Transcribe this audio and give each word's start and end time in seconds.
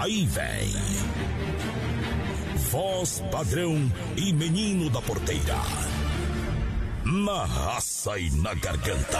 Aí 0.00 0.24
vem. 0.26 0.72
Voz 2.70 3.20
padrão 3.32 3.92
e 4.16 4.32
menino 4.32 4.88
da 4.90 5.02
porteira. 5.02 5.56
Na 7.04 7.44
raça 7.44 8.16
e 8.16 8.30
na 8.30 8.54
garganta. 8.54 9.18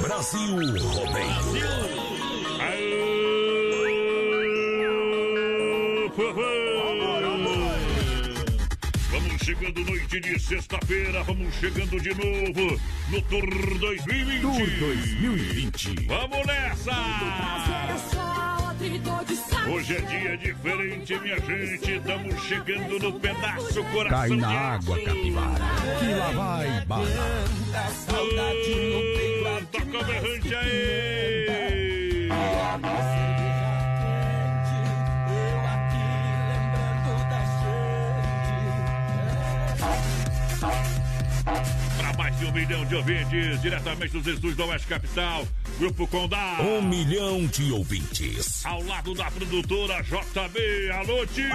Brasil 0.00 0.54
Rodeio. 0.54 1.66
Vamos 9.10 9.42
chegando 9.42 9.80
noite 9.80 10.20
de 10.20 10.38
sexta-feira, 10.38 11.24
vamos 11.24 11.52
chegando 11.56 12.00
de 12.00 12.10
novo 12.10 12.80
no 13.08 13.20
Tour 13.22 13.78
2020. 13.80 14.40
Tour 14.40 14.54
2020. 14.54 16.06
Vamos 16.06 16.46
nessa! 16.46 18.55
Hoje 19.68 19.96
é 19.96 20.00
dia 20.00 20.36
diferente, 20.36 21.18
minha 21.18 21.40
gente. 21.40 21.92
Estamos 21.92 22.42
chegando 22.42 22.98
no 22.98 23.18
pedaço 23.18 23.84
coração. 23.84 24.28
Cai 24.28 24.30
na 24.36 24.48
água, 24.48 25.02
capivara. 25.02 25.64
Que 25.98 26.14
lá 26.14 26.30
vai 26.32 26.84
bala. 26.84 27.06
Oh, 28.08 29.66
toca 29.72 29.98
o 29.98 30.04
berrante 30.04 30.54
aí! 30.54 31.36
Para 41.44 41.85
mais 42.16 42.38
de 42.38 42.44
um 42.46 42.52
milhão 42.52 42.84
de 42.84 42.94
ouvintes, 42.94 43.60
diretamente 43.60 44.12
dos 44.12 44.26
estúdios 44.26 44.56
da 44.56 44.64
Oeste 44.66 44.86
Capital, 44.86 45.46
Grupo 45.78 46.06
Condá. 46.06 46.58
Um 46.60 46.82
milhão 46.82 47.46
de 47.46 47.70
ouvintes. 47.72 48.64
Ao 48.64 48.82
lado 48.82 49.14
da 49.14 49.30
produtora 49.30 50.02
JB. 50.02 50.90
Alô, 50.92 51.26
tio! 51.26 51.48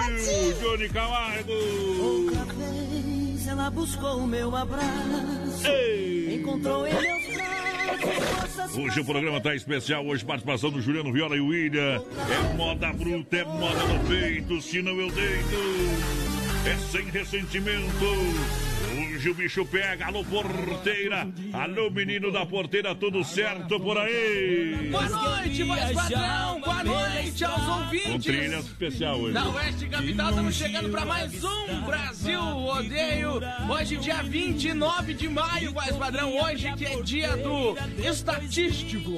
Johnny 0.61 0.89
Camargo! 0.89 1.51
Outra 1.51 2.45
vez 2.53 3.47
ela 3.47 3.69
buscou 3.69 4.19
o 4.19 4.27
meu 4.27 4.55
abraço. 4.55 5.65
Ei! 5.65 6.35
Encontrou 6.35 6.87
em 6.87 6.93
meus 6.93 7.35
braços 7.35 7.71
forças 8.01 8.77
Hoje 8.77 8.99
o 8.99 9.05
programa 9.05 9.41
tá 9.41 9.55
especial, 9.55 10.05
hoje 10.05 10.23
participação 10.23 10.69
do 10.69 10.81
Juliano 10.81 11.11
Viola 11.11 11.35
e 11.35 11.41
William. 11.41 12.01
É 12.29 12.53
moda 12.55 12.91
bruta, 12.93 13.37
é 13.37 13.43
moda 13.43 13.83
no 13.85 14.07
peito, 14.07 14.61
se 14.61 14.81
não 14.81 14.99
eu 14.99 15.11
deito. 15.11 15.55
É 16.65 16.77
sem 16.91 17.05
ressentimento. 17.09 18.70
Hoje 19.21 19.29
o 19.29 19.35
bicho 19.35 19.63
pega, 19.67 20.07
alô 20.07 20.25
porteira, 20.25 21.27
alô 21.53 21.91
menino 21.91 22.31
da 22.31 22.43
porteira, 22.43 22.95
tudo 22.95 23.23
certo 23.23 23.79
por 23.79 23.95
aí? 23.95 24.89
Boa 24.89 25.09
noite, 25.09 25.61
voz 25.61 25.91
padrão. 25.91 26.59
Boa 26.59 26.83
noite 26.83 27.45
aos 27.45 27.67
ouvintes. 27.67 28.23
trilha 28.25 28.57
especial 28.57 29.19
hoje. 29.19 29.33
Da 29.35 29.47
Oeste 29.47 29.85
Capital, 29.89 30.29
estamos 30.31 30.55
chegando 30.55 30.89
para 30.89 31.05
mais 31.05 31.43
um 31.43 31.81
Brasil 31.81 32.41
Rodeio. 32.41 33.39
Hoje, 33.69 33.97
dia 33.97 34.23
29 34.23 35.13
de 35.13 35.29
maio, 35.29 35.71
voz 35.71 35.95
padrão. 35.97 36.35
Hoje 36.41 36.73
que 36.73 36.85
é 36.87 36.99
dia 37.03 37.37
do 37.37 37.77
estatístico. 38.03 39.11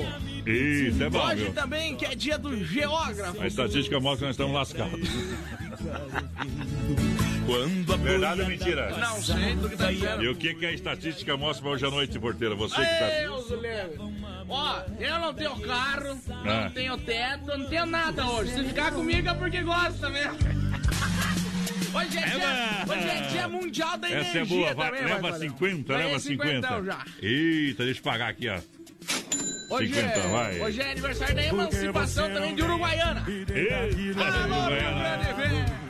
Isso, 0.46 1.02
é 1.02 1.10
bom, 1.10 1.26
Hoje 1.26 1.44
viu? 1.46 1.54
também 1.54 1.96
que 1.96 2.06
é 2.06 2.14
dia 2.14 2.38
do 2.38 2.62
geógrafo. 2.62 3.42
A 3.42 3.48
estatística 3.48 3.98
mostra 4.02 4.18
que 4.18 4.26
nós 4.26 4.34
estamos 4.34 4.54
lascados. 4.54 5.10
Quando 7.46 7.94
a 7.94 7.98
Verdade 7.98 8.42
ou 8.42 8.48
mentira? 8.48 8.90
Não 8.98 9.22
sei 9.22 9.56
do 9.56 9.70
que 9.70 9.78
tá 9.78 9.92
dizendo. 9.92 10.24
E 10.24 10.28
o 10.30 10.36
que, 10.36 10.54
que 10.54 10.66
a 10.66 10.72
estatística 10.72 11.36
mostra 11.38 11.64
pra 11.64 11.72
hoje 11.72 11.86
à 11.86 11.90
noite, 11.92 12.18
porteira? 12.20 12.56
Você 12.56 12.76
que 12.76 12.82
tá. 13.00 13.10
Deus. 13.22 13.46
Ó, 14.50 14.82
eu 15.00 15.20
não 15.20 15.34
tenho 15.34 15.60
carro, 15.62 16.18
Ah. 16.30 16.64
não 16.64 16.72
tenho 16.72 16.98
teto, 16.98 17.46
não 17.58 17.66
tenho 17.70 17.86
nada 17.86 18.26
hoje. 18.30 18.54
Se 18.54 18.64
ficar 18.64 18.92
comigo 18.92 19.28
é 19.30 19.34
porque 19.34 19.62
gosta 19.62 20.10
mesmo. 20.10 20.38
Hoje 21.96 22.18
é, 22.18 22.22
dia, 22.26 22.86
bom. 22.88 22.92
hoje 22.94 23.08
é 23.08 23.22
dia 23.30 23.48
mundial 23.48 23.98
da 24.00 24.10
energia 24.10 24.30
Essa 24.30 24.40
é 24.40 24.46
boa, 24.46 24.74
vai, 24.74 24.88
também, 24.90 25.04
leva 25.06 25.22
vai, 25.22 25.32
padrão. 25.32 25.50
50, 25.52 25.94
Vai 25.94 26.04
leva 26.04 26.16
em 26.16 26.20
50. 26.20 26.84
já. 26.84 27.06
Eita, 27.22 27.86
deixa 27.86 28.00
eu 28.00 28.04
pagar 28.04 28.30
aqui, 28.30 28.50
ó. 28.50 28.60
Hoje 29.76 29.94
50, 29.94 30.08
é, 30.20 30.28
vai. 30.32 30.62
hoje 30.62 30.82
é 30.82 30.92
aniversário 30.92 31.36
da 31.36 31.44
emancipação 31.46 32.34
também 32.34 32.56
de 32.56 32.64
Uruguaiana. 32.64 33.24
Eita, 33.30 34.24
Alô, 34.24 34.56
Uruguaiana. 34.56 35.18
Grande, 35.24 35.34
velho. 35.50 35.83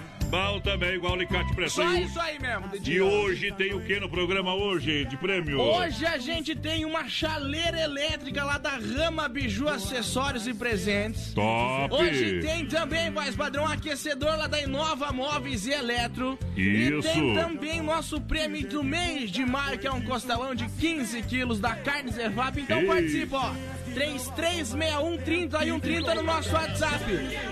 Também, 0.63 0.95
igual 0.95 1.13
alicate 1.13 1.53
pressão. 1.53 1.85
Só 1.85 1.93
isso 1.95 2.19
aí 2.19 2.39
mesmo. 2.39 2.67
de 2.79 2.93
E 2.93 3.01
hoje 3.01 3.51
tem 3.51 3.73
o 3.75 3.81
que 3.81 3.99
no 3.99 4.09
programa 4.09 4.55
hoje, 4.55 5.05
de 5.05 5.15
prêmio? 5.15 5.59
Hoje 5.59 6.05
a 6.07 6.17
gente 6.17 6.55
tem 6.55 6.85
uma 6.85 7.07
chaleira 7.07 7.79
elétrica 7.79 8.43
lá 8.43 8.57
da 8.57 8.71
Rama 8.71 9.27
Biju 9.27 9.69
Acessórios 9.69 10.47
e 10.47 10.53
Presentes. 10.53 11.33
Top! 11.33 11.93
Hoje 11.93 12.39
tem 12.41 12.65
também, 12.65 13.11
voz 13.11 13.35
padrão, 13.35 13.67
aquecedor 13.67 14.35
lá 14.35 14.47
da 14.47 14.59
Inova 14.59 15.11
Móveis 15.11 15.67
e 15.67 15.71
Eletro. 15.71 16.39
Isso. 16.57 17.07
E 17.07 17.13
tem 17.13 17.35
também 17.35 17.81
nosso 17.81 18.19
prêmio 18.19 18.67
do 18.67 18.83
mês 18.83 19.29
de 19.29 19.45
maio, 19.45 19.77
que 19.77 19.85
é 19.85 19.91
um 19.91 20.01
costelão 20.01 20.55
de 20.55 20.67
15 20.67 21.21
quilos 21.23 21.59
da 21.59 21.75
carne 21.75 22.11
Zevap. 22.11 22.59
Então 22.59 22.79
Ei. 22.79 22.87
participa, 22.87 23.37
ó. 23.37 23.82
3361 23.93 25.79
30 25.79 26.15
no 26.15 26.23
nosso 26.23 26.53
WhatsApp. 26.53 27.03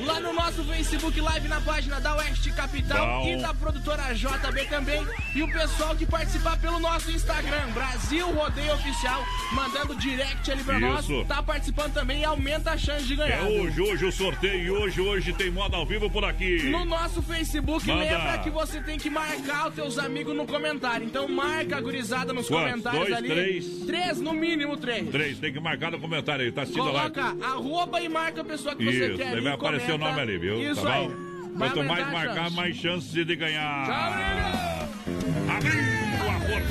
Lá 0.05 0.19
no 0.19 0.33
nosso 0.33 0.63
Facebook 0.63 1.19
Live 1.21 1.47
na 1.47 1.61
página 1.61 1.99
da 1.99 2.15
Oeste 2.15 2.51
Capital 2.51 3.21
Bom. 3.21 3.27
e 3.27 3.37
da 3.37 3.53
produtora 3.53 4.13
JB 4.13 4.65
também. 4.69 5.05
E 5.33 5.41
o 5.41 5.47
pessoal 5.47 5.95
que 5.95 6.05
participar 6.05 6.57
pelo 6.59 6.77
nosso 6.77 7.09
Instagram, 7.09 7.69
Brasil 7.73 8.29
Rodeio 8.31 8.73
Oficial, 8.73 9.23
mandando 9.53 9.95
direct 9.95 10.51
ali 10.51 10.61
pra 10.61 10.77
nós. 10.77 11.05
Isso. 11.05 11.23
Tá 11.25 11.41
participando 11.41 11.93
também 11.93 12.19
e 12.19 12.25
aumenta 12.25 12.71
a 12.71 12.77
chance 12.77 13.05
de 13.05 13.15
ganhar. 13.15 13.37
É 13.37 13.43
hoje, 13.43 13.79
hoje 13.81 14.05
o 14.05 14.11
sorteio, 14.11 14.73
hoje, 14.81 14.99
hoje 14.99 15.31
tem 15.31 15.49
moda 15.49 15.77
ao 15.77 15.85
vivo 15.85 16.09
por 16.09 16.25
aqui. 16.25 16.63
No 16.63 16.83
nosso 16.83 17.21
Facebook, 17.21 17.87
Manda. 17.87 18.03
lembra 18.03 18.37
que 18.39 18.49
você 18.49 18.81
tem 18.81 18.97
que 18.97 19.09
marcar 19.09 19.69
os 19.69 19.73
teus 19.75 19.97
amigos 19.97 20.35
no 20.35 20.45
comentário. 20.45 21.05
Então 21.05 21.29
marca 21.29 21.77
a 21.77 21.81
gurizada 21.81 22.33
nos 22.33 22.47
Quantos? 22.49 22.69
comentários 22.71 23.01
Dois, 23.07 23.13
ali. 23.13 23.29
três? 23.29 23.65
Três, 23.85 24.19
no 24.19 24.33
mínimo 24.33 24.75
três. 24.75 25.09
Três, 25.09 25.39
tem 25.39 25.53
que 25.53 25.61
marcar 25.61 25.91
no 25.91 25.99
comentário 25.99 26.43
aí, 26.43 26.51
tá 26.51 26.63
assistindo 26.63 26.89
a 26.89 26.91
live. 26.91 27.11
Coloca 27.15 27.45
arroba 27.45 28.01
e 28.01 28.09
marca 28.09 28.41
a 28.41 28.45
pessoa 28.45 28.75
que 28.75 28.83
você 28.83 29.07
Isso, 29.07 29.17
quer. 29.17 29.27
aí 29.27 29.37
e 29.37 29.41
vai 29.41 29.53
aparecer 29.53 29.93
o 29.93 29.97
nome 29.97 30.19
ali, 30.19 30.37
viu? 30.37 30.71
Isso 30.71 30.81
tá 30.81 30.93
aí. 30.93 31.09
Quanto 31.57 31.83
mais 31.85 32.11
marcar, 32.11 32.51
mais 32.51 32.75
chances 32.75 33.11
de 33.11 33.35
ganhar. 33.35 33.85
Tchau, 33.85 34.11
menino. 34.11 34.70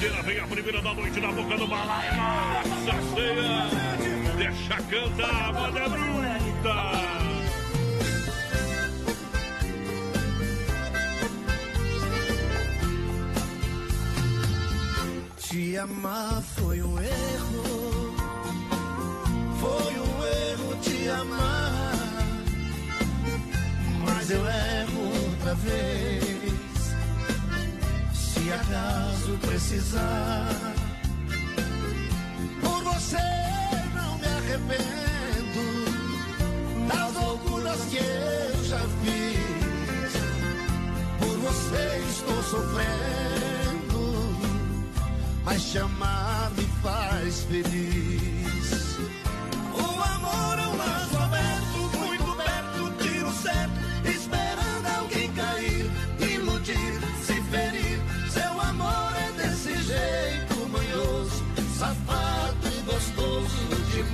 A 0.02 0.22
vem 0.22 0.40
a 0.40 0.46
primeira 0.46 0.80
da 0.80 0.94
noite 0.94 1.20
na 1.20 1.30
boca 1.30 1.58
do 1.58 1.66
balaio. 1.66 2.16
Nossa 2.16 3.02
ceia, 3.14 3.68
deixa 4.38 4.76
cantar, 4.84 5.52
moda 5.52 5.88
bruta. 5.90 7.20
Te 15.36 15.76
amar 15.76 16.42
foi 16.56 16.82
um 16.82 16.98
erro. 16.98 18.14
Foi 19.60 20.00
um 20.00 20.24
erro 20.24 20.76
te 20.80 21.08
amar. 21.10 22.24
Mas 24.02 24.30
eu 24.30 24.46
erro 24.48 25.30
outra 25.30 25.54
vez. 25.56 26.29
Se 28.50 28.54
acaso 28.54 29.38
precisar. 29.42 30.74
Por 32.60 32.82
você 32.82 33.16
não 33.94 34.18
me 34.18 34.26
arrependo. 34.26 35.62
Das 36.88 37.14
loucuras 37.14 37.80
que 37.82 37.98
eu 37.98 38.64
já 38.64 38.80
fiz. 39.04 39.20
sofrendo, 42.50 44.02
mas 45.44 45.70
te 45.70 45.78
amar 45.78 46.50
me 46.56 46.64
faz 46.82 47.44
feliz. 47.44 48.98
O 49.72 50.02
amor 50.02 50.58
é 50.58 50.69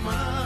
gostoso 0.07 0.46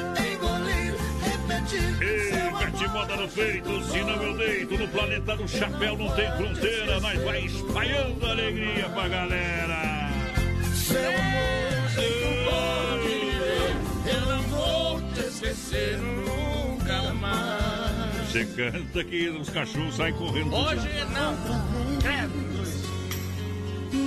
moda 3.01 3.15
no 3.15 3.27
peito, 3.27 3.83
se 3.85 4.01
não 4.01 4.23
eu 4.23 4.37
deito. 4.37 4.77
No 4.77 4.87
planeta 4.87 5.35
do 5.35 5.47
chapéu 5.47 5.97
não 5.97 6.09
tem 6.15 6.31
fronteira. 6.37 6.99
Nós 6.99 7.23
vai 7.23 7.45
espalhando 7.45 8.25
alegria 8.25 8.89
pra 8.89 9.07
galera. 9.07 10.11
Seu 10.73 11.09
amor, 11.09 11.89
jeito 11.95 12.27
bom 12.45 12.99
de 13.01 13.13
viver, 13.25 14.13
eu 14.13 14.25
não 14.27 14.41
vou 14.43 15.01
te 15.13 15.19
esquecer 15.21 15.97
nunca 15.97 17.13
mais. 17.15 18.29
Você 18.29 18.45
canta 18.45 19.03
que 19.03 19.29
os 19.29 19.49
cachorros 19.49 19.95
saem 19.95 20.13
correndo. 20.13 20.53
Hoje 20.53 20.87
não. 21.11 21.35
Credo. 21.99 22.51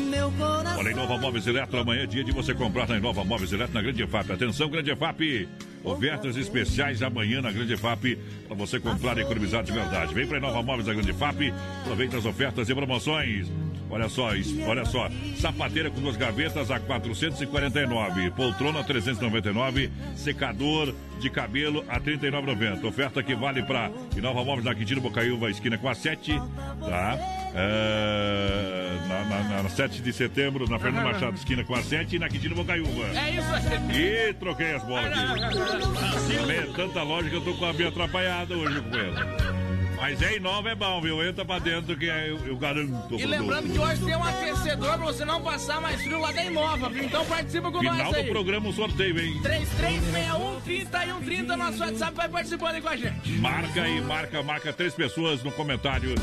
Meu 0.09 0.31
coração. 0.33 0.79
Olha, 0.79 0.91
Inova 0.91 1.19
Móveis 1.19 1.47
Eletro, 1.47 1.79
amanhã 1.81 2.05
é 2.05 2.07
dia 2.07 2.25
de 2.25 2.33
você 2.33 2.55
comprar 2.55 2.89
na 2.89 2.97
Inova 2.97 3.25
Móveis 3.25 3.53
Eletro 3.53 3.75
na 3.75 3.83
Grande 3.83 4.03
EFAP. 4.03 4.33
Atenção, 4.33 4.71
Grande 4.71 4.91
EFAP. 4.91 5.49
Ofertas 5.85 6.37
especiais 6.37 7.03
amanhã 7.03 7.43
na 7.43 7.53
Grande 7.53 7.75
EFAP 7.75 8.19
para 8.49 8.57
você 8.57 8.81
comprar 8.81 9.19
e 9.19 9.21
economizar 9.21 9.63
de 9.63 9.71
verdade. 9.71 10.15
Vem 10.15 10.27
para 10.27 10.39
Inova 10.39 10.63
Móveis 10.63 10.87
da 10.87 10.95
Grande 10.95 11.11
EFAP, 11.11 11.53
aproveita 11.83 12.17
as 12.17 12.25
ofertas 12.25 12.71
e 12.71 12.75
promoções. 12.75 13.53
Olha 13.95 14.09
só, 14.09 14.35
isso, 14.35 14.61
olha 14.67 14.85
só. 14.85 15.09
Sapateira 15.37 15.89
com 15.89 16.01
duas 16.01 16.17
gavetas 16.17 16.69
a 16.69 16.81
449, 16.81 18.33
poltrona 18.33 18.83
399, 18.83 19.89
secador 20.17 20.93
de 21.21 21.31
cabelo 21.31 21.85
a 21.89 22.01
39,90. 22.01 22.85
Oferta 22.87 23.23
que 23.23 23.37
vale 23.37 23.63
para 23.63 23.93
Inova 24.17 24.45
Móveis 24.45 24.65
na 24.65 24.75
Quintino 24.75 25.01
Bocaiúva, 25.01 25.49
esquina 25.49 25.79
com 25.79 25.89
a 25.89 25.95
7, 25.95 26.33
tá? 26.81 27.19
É, 27.55 28.99
na, 29.07 29.25
na, 29.45 29.63
na 29.63 29.69
7 29.69 30.03
de 30.03 30.13
setembro, 30.13 30.69
na 30.69 30.77
Fernando 30.77 31.05
Machado, 31.05 31.37
esquina 31.37 31.63
com 31.63 31.77
a 31.77 31.83
7 31.83 32.17
e 32.17 32.19
na 32.19 32.29
Quintino 32.29 32.57
Bocaiúva. 32.57 33.07
É 33.17 33.31
isso 33.31 33.55
aí. 33.93 34.31
E 34.31 34.35
troquei 34.35 34.75
as 34.75 34.83
bolas 34.83 35.07
aqui. 35.07 36.51
É 36.51 36.63
tanta 36.75 37.31
que 37.31 37.37
eu 37.37 37.45
tô 37.45 37.55
com 37.55 37.65
a 37.65 37.73
minha 37.73 37.91
atrapalhada 37.91 38.57
hoje 38.57 38.81
com 38.81 38.97
ela. 38.97 39.64
Mas 40.05 40.21
é 40.21 40.39
nova 40.39 40.69
é 40.69 40.75
bom, 40.75 41.01
viu? 41.01 41.27
Entra 41.27 41.47
pra 41.47 41.59
dentro 41.59 41.97
que 41.97 42.05
eu, 42.05 42.39
eu 42.47 42.57
garanto. 42.59 43.19
E 43.19 43.25
lembrando 43.25 43.73
que 43.73 43.79
hoje 43.79 44.05
tem 44.05 44.15
um 44.15 44.23
aquecedor 44.23 44.99
pra 44.99 45.07
você 45.07 45.25
não 45.25 45.41
passar 45.41 45.81
mais 45.81 46.03
frio 46.03 46.21
lá 46.21 46.31
da 46.31 46.45
Inova, 46.45 46.91
viu? 46.91 47.05
Então 47.05 47.25
participa 47.25 47.73
com 47.73 47.79
Final 47.79 47.97
nós 47.97 48.11
do 48.11 48.17
aí. 48.17 48.29
programa, 48.29 48.69
o 48.69 48.73
sorteio, 48.75 49.19
hein? 49.19 49.41
3361 49.43 50.61
3130, 50.61 51.57
nosso 51.57 51.79
WhatsApp 51.79 52.15
vai 52.15 52.29
participando 52.29 52.75
aí 52.75 52.83
com 52.83 52.89
a 52.91 52.97
gente. 52.97 53.31
Marca 53.31 53.83
aí, 53.83 54.03
marca, 54.03 54.43
marca 54.43 54.73
três 54.75 54.93
pessoas 54.93 55.43
no 55.43 55.51
comentário. 55.51 56.15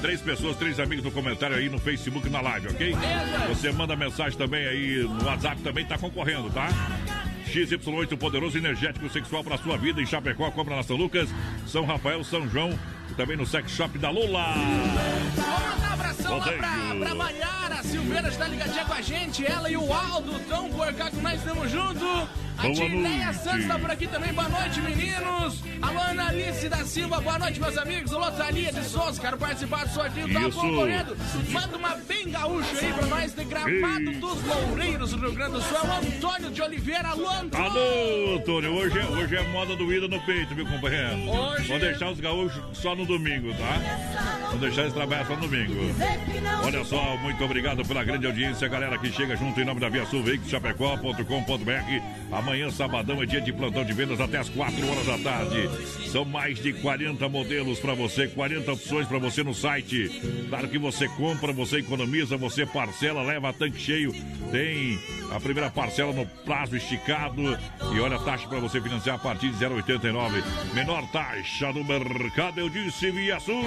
Três 0.00 0.20
pessoas, 0.20 0.56
três 0.56 0.78
amigos 0.78 1.04
no 1.04 1.10
comentário 1.10 1.56
aí 1.56 1.68
no 1.68 1.80
Facebook 1.80 2.28
na 2.28 2.40
live, 2.40 2.68
ok? 2.68 2.94
Beleza. 2.94 3.38
Você 3.48 3.72
manda 3.72 3.96
mensagem 3.96 4.38
também 4.38 4.64
aí 4.64 4.98
no 4.98 5.24
WhatsApp, 5.24 5.60
também 5.60 5.84
tá 5.84 5.98
concorrendo, 5.98 6.50
tá? 6.50 6.68
XY8, 7.54 8.18
poderoso 8.18 8.58
energético 8.58 9.08
sexual 9.08 9.44
para 9.44 9.56
sua 9.56 9.76
vida 9.76 10.02
em 10.02 10.06
Chapecó, 10.06 10.50
compra 10.50 10.74
na 10.74 10.82
São 10.82 10.96
Lucas, 10.96 11.28
São 11.68 11.84
Rafael, 11.84 12.24
São 12.24 12.48
João 12.48 12.76
e 13.08 13.14
também 13.14 13.36
no 13.36 13.46
Sex 13.46 13.70
Shop 13.70 13.96
da 13.96 14.10
Lula. 14.10 14.54
Um 14.56 15.92
abração 15.92 16.38
lá 16.38 16.44
pra, 16.44 16.96
pra 16.98 17.14
Maiara 17.74 17.82
Silveira, 17.82 18.28
está 18.28 18.46
ligadinha 18.46 18.84
com 18.84 18.92
a 18.92 19.00
gente. 19.00 19.44
Ela 19.44 19.68
e 19.68 19.76
o 19.76 19.92
Aldo 19.92 20.36
estão 20.36 20.68
por 20.70 20.92
cá 20.94 21.10
que 21.10 21.16
nós 21.16 21.34
estamos 21.40 21.70
juntos. 21.70 22.28
A 22.56 22.70
Tineia. 22.70 23.32
Santos 23.32 23.62
está 23.62 23.76
por 23.76 23.90
aqui 23.90 24.06
também. 24.06 24.32
Boa 24.32 24.48
noite, 24.48 24.80
meninos. 24.80 25.60
Alô, 25.82 25.98
Ana 26.00 26.28
Alice 26.28 26.68
da 26.68 26.84
Silva. 26.84 27.20
Boa 27.20 27.36
noite, 27.36 27.58
meus 27.58 27.76
amigos. 27.76 28.12
Alô, 28.12 28.30
Thalia 28.30 28.72
de 28.72 28.84
Souza. 28.84 29.20
Quero 29.20 29.36
participar 29.36 29.84
do 29.86 29.92
sorteio. 29.92 30.32
Tá 30.32 30.40
concorrendo. 30.52 31.16
Manda 31.50 31.76
uma 31.76 31.96
bem 31.96 32.30
gaúcha 32.30 32.78
aí 32.80 32.92
pra 32.92 33.06
nós 33.08 33.34
de 33.34 33.44
Gramado 33.44 34.10
Ei. 34.10 34.16
dos 34.20 34.44
Loureiros, 34.44 35.10
do 35.10 35.16
Rio 35.18 35.32
Grande 35.32 35.52
do 35.54 35.62
Sul. 35.62 35.76
É 35.76 35.80
o 35.82 35.92
Antônio 36.14 36.50
de 36.52 36.62
Oliveira. 36.62 37.08
Alô, 37.08 37.28
Antônio. 37.28 37.66
Alô, 37.66 38.36
Antônio, 38.36 38.70
hoje 38.72 38.98
é, 39.00 39.04
hoje 39.04 39.36
é 39.36 39.42
moda 39.48 39.74
do 39.74 39.92
ida 39.92 40.06
no 40.06 40.20
peito, 40.20 40.54
viu, 40.54 40.64
companheiro? 40.64 41.28
Hoje- 41.28 41.66
Vou 41.66 41.78
deixar 41.80 42.10
os 42.12 42.20
gaúchos 42.20 42.62
só 42.78 42.94
no 42.94 43.04
domingo, 43.04 43.52
tá? 43.54 44.46
Vou 44.50 44.60
deixar 44.60 44.82
eles 44.82 44.94
trabalhar 44.94 45.26
só 45.26 45.34
no 45.34 45.40
domingo. 45.48 45.74
Olha 46.62 46.84
só, 46.84 47.16
muito 47.16 47.42
obrigado 47.44 47.63
pela 47.86 48.04
grande 48.04 48.26
audiência, 48.26 48.68
galera 48.68 48.98
que 48.98 49.10
chega 49.10 49.34
junto 49.36 49.58
em 49.58 49.64
nome 49.64 49.80
da 49.80 49.88
Via 49.88 50.04
Sul, 50.04 50.22
veículos 50.22 50.50
chapecó.com.br. 50.50 52.30
Amanhã, 52.30 52.70
sabadão, 52.70 53.22
é 53.22 53.26
dia 53.26 53.40
de 53.40 53.54
plantão 53.54 53.82
de 53.82 53.92
vendas 53.94 54.20
até 54.20 54.36
as 54.36 54.50
4 54.50 54.86
horas 54.86 55.06
da 55.06 55.18
tarde. 55.18 55.70
São 56.10 56.26
mais 56.26 56.58
de 56.62 56.74
40 56.74 57.26
modelos 57.26 57.80
para 57.80 57.94
você, 57.94 58.28
40 58.28 58.70
opções 58.70 59.08
para 59.08 59.18
você 59.18 59.42
no 59.42 59.54
site. 59.54 60.10
Claro 60.50 60.68
que 60.68 60.78
você 60.78 61.08
compra, 61.08 61.52
você 61.52 61.78
economiza, 61.78 62.36
você 62.36 62.66
parcela, 62.66 63.22
leva 63.22 63.52
tanque 63.52 63.80
cheio. 63.80 64.12
Tem 64.52 64.98
a 65.32 65.40
primeira 65.40 65.70
parcela 65.70 66.12
no 66.12 66.26
prazo 66.26 66.76
esticado. 66.76 67.58
E 67.94 67.98
olha 67.98 68.16
a 68.16 68.20
taxa 68.20 68.46
para 68.46 68.60
você 68.60 68.78
financiar 68.78 69.16
a 69.16 69.18
partir 69.18 69.48
de 69.50 69.56
0,89. 69.56 70.44
Menor 70.74 71.10
taxa 71.10 71.72
do 71.72 71.82
mercado, 71.82 72.60
eu 72.60 72.68
disse 72.68 73.10
Via 73.10 73.40
Sul. 73.40 73.64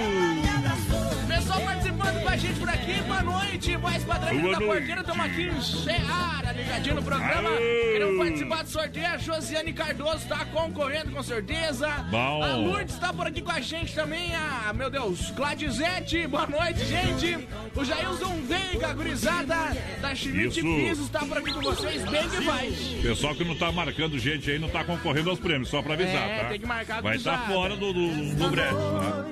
Pessoal 1.26 1.60
participando 1.60 2.22
com 2.22 2.28
a 2.28 2.36
gente 2.36 2.60
por 2.60 2.68
aqui, 2.68 3.02
boa 3.02 3.22
noite. 3.22 3.76
Voz 3.88 4.04
padrão 4.04 4.50
da 4.52 4.58
porteira, 4.58 5.00
estamos 5.00 5.24
aqui 5.26 5.42
em 5.48 5.60
Seara, 5.62 6.52
ligadinho 6.52 6.94
no 6.96 7.02
programa. 7.02 7.50
Queremos 7.56 8.18
participar 8.18 8.62
do 8.64 8.68
sorteio. 8.70 9.06
A 9.06 9.16
Josiane 9.18 9.72
Cardoso 9.72 10.16
está 10.18 10.44
concorrendo 10.46 11.10
com 11.10 11.22
certeza. 11.22 11.88
Bom. 12.10 12.42
A 12.42 12.54
Lourdes 12.56 12.94
está 12.94 13.12
por 13.12 13.26
aqui 13.26 13.40
com 13.40 13.50
a 13.50 13.60
gente 13.60 13.94
também. 13.94 14.34
A, 14.34 14.72
meu 14.74 14.90
Deus, 14.90 15.30
Gladizete, 15.30 16.26
boa 16.26 16.46
noite, 16.46 16.84
gente. 16.84 17.48
O 17.74 17.84
Jailson 17.84 18.36
Veiga, 18.46 18.92
gurizada 18.92 19.54
da 20.00 20.14
Chimite 20.14 20.58
Isso. 20.58 20.62
Pisos, 20.62 21.06
está 21.06 21.20
por 21.20 21.38
aqui 21.38 21.52
com 21.52 21.60
vocês. 21.62 22.04
Bem 22.04 22.28
vai. 22.44 22.70
Pessoal 23.02 23.34
que 23.34 23.44
não 23.44 23.56
tá 23.56 23.72
marcando 23.72 24.18
gente 24.18 24.50
aí 24.50 24.58
não 24.58 24.68
tá 24.68 24.84
concorrendo 24.84 25.30
aos 25.30 25.38
prêmios, 25.40 25.68
só 25.70 25.80
pra 25.82 25.94
avisar, 25.94 26.28
É, 26.28 26.38
tá? 26.42 26.48
tem 26.50 26.60
que 26.60 26.66
marcar 26.66 27.00
Vai 27.02 27.16
estar 27.16 27.30
gurizada. 27.36 27.54
fora 27.54 27.76
do, 27.76 27.92
do, 27.92 28.34
do 28.34 28.48
brete, 28.50 28.74
tá? 28.74 29.24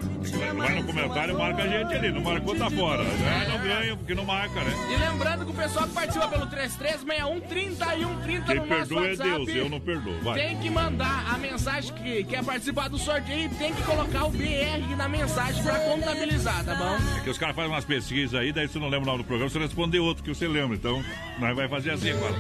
Vai 0.57 0.75
no 0.75 0.85
comentário, 0.85 1.39
marca 1.39 1.63
a 1.63 1.67
gente 1.69 1.95
ali. 1.95 2.11
Não 2.13 2.21
marcou, 2.23 2.57
tá 2.57 2.69
fora. 2.71 3.05
Já 3.05 3.49
não 3.49 3.59
ganha 3.63 3.97
porque 3.97 4.15
não 4.15 4.25
marca, 4.25 4.46
né? 4.55 4.73
E 4.93 4.97
lembrando 4.97 5.45
que 5.45 5.51
o 5.51 5.55
pessoal 5.55 5.87
que 5.87 5.95
participa 5.95 6.29
pelo 6.29 6.47
3361 6.47 7.41
3130 7.41 8.47
Quem 8.47 8.57
no 8.57 8.67
nosso 8.67 8.89
perdoa 8.89 9.07
é 9.07 9.11
WhatsApp. 9.11 9.47
Deus, 9.47 9.57
eu 9.57 9.69
não 9.69 9.81
perdoo. 9.81 10.21
Vai. 10.23 10.41
Tem 10.41 10.57
que 10.59 10.71
mandar 10.71 11.27
a 11.33 11.39
mensagem 11.39 11.93
que 11.95 12.25
quer 12.25 12.45
participar 12.45 12.89
do 12.89 12.99
sorteio 12.99 13.47
e 13.47 13.49
tem 13.51 13.75
que 13.75 13.83
colocar 13.83 14.25
o 14.25 14.31
BR 14.31 14.97
na 14.97 15.09
mensagem 15.09 15.63
pra 15.63 15.79
contabilizar, 15.81 16.65
tá 16.65 16.75
bom? 16.75 16.97
É 17.19 17.21
que 17.25 17.31
os 17.31 17.39
caras 17.39 17.57
fazem 17.57 17.71
umas 17.71 17.85
pesquisas 17.85 18.39
aí, 18.39 18.53
daí 18.53 18.69
você 18.69 18.79
não 18.79 18.89
lembra 18.89 19.03
o 19.03 19.07
nome 19.07 19.19
do 19.19 19.25
programa, 19.25 19.51
você 19.51 19.59
responde 19.59 19.99
outro 19.99 20.23
que 20.23 20.35
você 20.35 20.47
lembra. 20.47 20.77
Então, 20.77 21.03
nós 21.39 21.57
vai 21.57 21.69
fazer 21.69 21.93
assim 21.93 22.11
agora? 22.11 22.35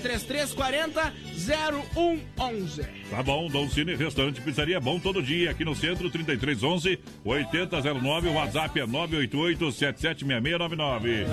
3340-0111. 1.37 2.85
Tá 3.09 3.23
bom, 3.23 3.47
Dom 3.47 3.67
Cine 3.69 3.95
Restaurante 3.95 4.41
Pizzaria 4.41 4.79
Bom 4.79 4.99
todo 4.99 5.21
dia 5.21 5.51
aqui 5.51 5.63
no 5.65 5.75
centro, 5.75 6.09
3311 6.09 6.99
8009. 7.25 8.29
O 8.29 8.33
WhatsApp 8.33 8.79
é 8.79 8.85
988 8.85 9.71
776699. 9.71 11.25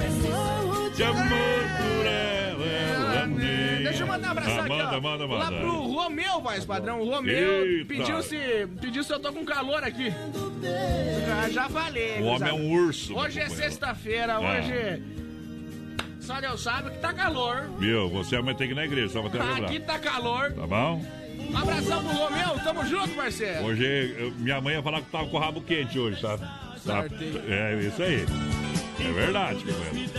De 0.97 1.03
amor 1.03 1.17
por 1.19 2.07
ela, 2.07 3.06
Deixa 3.83 4.03
eu 4.03 4.07
mandar 4.07 4.29
um 4.29 4.31
abração 4.33 4.59
Ah, 4.59 4.61
aqui, 4.61 4.69
manda, 4.69 4.97
ó. 4.97 5.01
manda, 5.01 5.27
Lá 5.27 5.51
manda. 5.51 5.61
pro 5.61 5.71
Romeu, 5.83 6.41
voz 6.41 6.65
padrão. 6.65 7.01
O 7.01 7.11
Romeu 7.11 7.85
pediu 7.87 8.23
se, 8.23 8.37
pediu 8.81 9.03
se 9.05 9.13
eu 9.13 9.19
tô 9.21 9.33
com 9.33 9.45
calor 9.45 9.83
aqui. 9.85 10.13
Já, 11.27 11.49
já 11.51 11.69
falei. 11.69 12.21
O 12.21 12.25
homem 12.27 12.49
é 12.49 12.53
um 12.53 12.71
urso. 12.73 13.13
meu 13.13 13.23
Hoje 13.23 13.41
é 13.41 13.49
sexta-feira, 13.49 14.35
Ah. 14.35 14.41
hoje. 14.41 15.03
Só 16.21 16.41
Deus 16.41 16.61
sabe 16.61 16.91
que 16.91 16.99
tá 16.99 17.13
calor. 17.13 17.71
Viu? 17.79 18.09
Você 18.11 18.35
amanhã 18.37 18.57
tem 18.57 18.67
que 18.67 18.73
ir 18.73 18.77
na 18.77 18.85
igreja, 18.85 19.09
só 19.11 19.21
pra 19.23 19.31
te 19.31 19.39
lembrar. 19.39 19.67
Aqui 19.67 19.79
tá 19.81 19.99
calor. 19.99 20.53
Tá 20.53 20.67
bom? 20.67 21.05
Um 21.39 21.57
abração 21.57 22.03
pro 22.03 22.13
Romeu, 22.17 22.59
tamo 22.65 22.85
junto, 22.87 23.11
parceiro. 23.15 23.65
Hoje, 23.65 24.33
minha 24.39 24.61
mãe 24.61 24.75
ia 24.75 24.83
falar 24.83 25.01
que 25.03 25.11
tava 25.11 25.27
com 25.29 25.37
o 25.37 25.41
rabo 25.41 25.61
quente 25.61 25.97
hoje, 25.99 26.21
tá? 26.21 26.37
Certinho. 26.87 27.43
É 27.53 27.75
isso 27.81 28.03
aí. 28.03 28.25
É 28.99 29.13
verdade, 29.13 29.65
companheiro. 29.65 30.11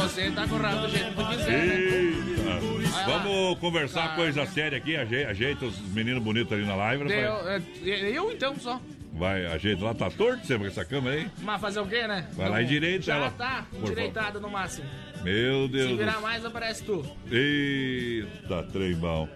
Você 0.00 0.30
tá 0.30 0.48
com 0.48 0.54
o 0.54 0.58
rabo 0.58 0.80
do 0.80 0.88
jeito 0.88 1.12
que 1.14 1.36
quiser, 1.36 1.66
né? 1.66 1.74
Eita. 1.76 2.42
lá. 2.44 3.04
Vamos 3.06 3.58
conversar 3.58 4.08
Tá. 4.08 4.14
coisa 4.16 4.46
séria 4.46 4.78
aqui. 4.78 4.96
aje- 4.96 5.24
Ajeita 5.24 5.66
os 5.66 5.78
meninos 5.92 6.22
bonitos 6.22 6.52
ali 6.52 6.64
na 6.64 6.74
live. 6.74 7.04
né, 7.04 7.26
Eu, 7.26 7.34
pai? 7.36 7.62
é, 7.84 8.10
eu 8.16 8.32
então 8.32 8.54
só. 8.58 8.80
Vai, 9.12 9.44
ajeita 9.46 9.84
lá. 9.84 9.92
Tá 9.94 10.10
torto 10.10 10.46
você 10.46 10.58
com 10.58 10.64
essa 10.66 10.84
cama 10.84 11.10
aí? 11.10 11.28
Mas 11.42 11.60
fazer 11.60 11.80
o 11.80 11.86
quê, 11.86 12.06
né? 12.06 12.26
Vai 12.32 12.48
lá 12.48 12.62
e 12.62 12.64
direita 12.64 13.02
Já 13.04 13.16
ela. 13.16 13.30
tá, 13.30 13.66
endireitada 13.74 14.40
no 14.40 14.48
máximo. 14.48 14.86
Meu 15.22 15.68
Deus 15.68 15.90
Se 15.90 15.96
virar 15.96 16.20
mais, 16.20 16.44
aparece 16.44 16.82
tu. 16.84 17.04
Eita, 17.30 18.62
trem 18.72 18.94
bom. 18.94 19.28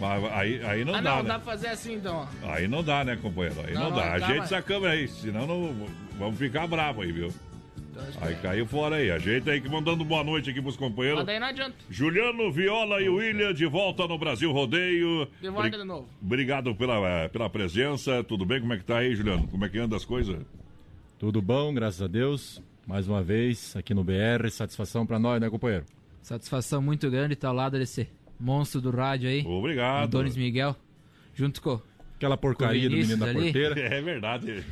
Mas 0.00 0.24
aí, 0.32 0.62
aí 0.64 0.84
não 0.84 0.94
ah, 0.94 1.00
dá, 1.00 1.10
não, 1.16 1.22
né? 1.22 1.28
dá 1.28 1.38
pra 1.38 1.52
fazer 1.52 1.68
assim 1.68 1.94
então, 1.94 2.26
ó. 2.42 2.50
Aí 2.52 2.66
não 2.68 2.82
dá, 2.82 3.04
né, 3.04 3.16
companheiro? 3.16 3.60
Aí 3.66 3.74
não, 3.74 3.84
Não, 3.84 3.90
dá. 3.90 3.96
não, 3.96 4.02
tá, 4.02 4.12
Ajeita 4.14 4.34
mas- 4.40 4.52
essa 4.52 4.62
câmera 4.62 4.92
aí, 4.92 5.06
senão 5.08 5.46
não, 5.46 5.88
vamos 6.18 6.38
ficar 6.38 6.66
bravo 6.66 7.02
aí, 7.02 7.12
viu? 7.12 7.28
Aí 8.20 8.34
caiu 8.36 8.66
fora 8.66 8.96
aí. 8.96 9.08
Ajeita 9.10 9.52
aí 9.52 9.60
que 9.60 9.68
vão 9.68 9.80
dando 9.80 10.04
boa 10.04 10.24
noite 10.24 10.50
aqui 10.50 10.60
pros 10.60 10.76
companheiros. 10.76 11.20
Mas 11.20 11.26
daí 11.26 11.38
não 11.38 11.46
adianta. 11.46 11.76
Juliano, 11.88 12.50
Viola 12.50 13.00
e 13.00 13.08
William 13.08 13.54
de 13.54 13.66
volta 13.66 14.06
no 14.08 14.18
Brasil 14.18 14.50
Rodeio. 14.50 15.28
De 15.40 15.48
volta 15.48 15.68
Bri- 15.68 15.78
de 15.78 15.84
novo. 15.84 16.08
Obrigado 16.20 16.74
pela, 16.74 16.96
eh, 17.08 17.28
pela 17.28 17.48
presença. 17.48 18.24
Tudo 18.24 18.44
bem? 18.44 18.60
Como 18.60 18.72
é 18.72 18.78
que 18.78 18.84
tá 18.84 18.98
aí, 18.98 19.14
Juliano? 19.14 19.46
Como 19.46 19.64
é 19.64 19.68
que 19.68 19.78
anda 19.78 19.94
as 19.94 20.04
coisas? 20.04 20.36
Tudo 21.20 21.40
bom, 21.40 21.72
graças 21.72 22.02
a 22.02 22.08
Deus. 22.08 22.60
Mais 22.84 23.06
uma 23.08 23.22
vez 23.22 23.76
aqui 23.76 23.94
no 23.94 24.02
BR, 24.02 24.50
satisfação 24.50 25.06
pra 25.06 25.18
nós, 25.20 25.40
né, 25.40 25.48
companheiro? 25.48 25.84
Satisfação 26.20 26.82
muito 26.82 27.08
grande 27.08 27.34
estar 27.34 27.48
ao 27.48 27.54
lado 27.54 27.78
desse 27.78 28.08
monstro 28.44 28.80
do 28.80 28.90
rádio 28.90 29.28
aí, 29.28 29.44
Obrigado. 29.46 30.04
Adonis 30.04 30.36
Miguel, 30.36 30.76
junto 31.34 31.62
com 31.62 31.80
Aquela 32.24 32.36
porcaria 32.38 32.88
do 32.88 32.96
menino 32.96 33.18
da 33.18 33.26
ali. 33.26 33.42
porteira. 33.42 33.78
É 33.94 34.00
verdade. 34.00 34.64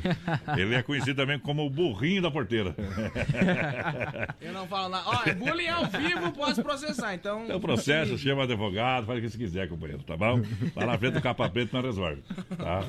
Ele 0.57 0.75
é 0.75 0.83
conhecido 0.83 1.17
também 1.17 1.39
como 1.39 1.67
o 1.67 1.71
burrinho 1.71 2.23
da 2.23 2.31
porteira. 2.31 2.75
Eu 4.41 4.55
não 4.55 4.67
falo 4.67 4.89
nada. 4.89 5.05
Ó, 5.07 5.23
é 5.29 5.35
bullying 5.35 5.69
ao 5.69 5.85
vivo, 5.87 6.33
posso 6.33 6.63
processar, 6.63 7.15
então. 7.15 7.45
É 7.51 7.55
o 7.55 7.61
processo, 7.61 8.17
chama 8.17 8.45
advogado, 8.45 9.07
faz 9.07 9.19
o 9.19 9.23
que 9.23 9.29
você 9.29 9.37
quiser, 9.37 9.69
companheiro, 9.69 10.03
tá 10.03 10.17
bom? 10.17 10.41
Lá 10.75 10.87
na 10.87 10.99
frente 10.99 11.15
do 11.15 11.21
capa 11.21 11.49
preta 11.51 11.71
nós 11.77 11.85
resolve, 11.85 12.23
tá? 12.57 12.85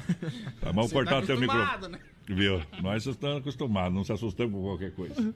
Tá 0.61 0.71
bom? 0.71 0.83
Você 0.83 0.93
Cortar 0.93 1.11
tá 1.11 1.19
o 1.19 1.25
teu 1.25 1.39
microfone. 1.39 1.91
né? 1.93 1.99
Viu? 2.25 2.61
Nós 2.81 3.05
estamos 3.05 3.39
acostumados, 3.39 3.93
não 3.93 4.03
se 4.05 4.13
assustamos 4.13 4.53
com 4.53 4.61
qualquer 4.61 4.91
coisa. 4.91 5.35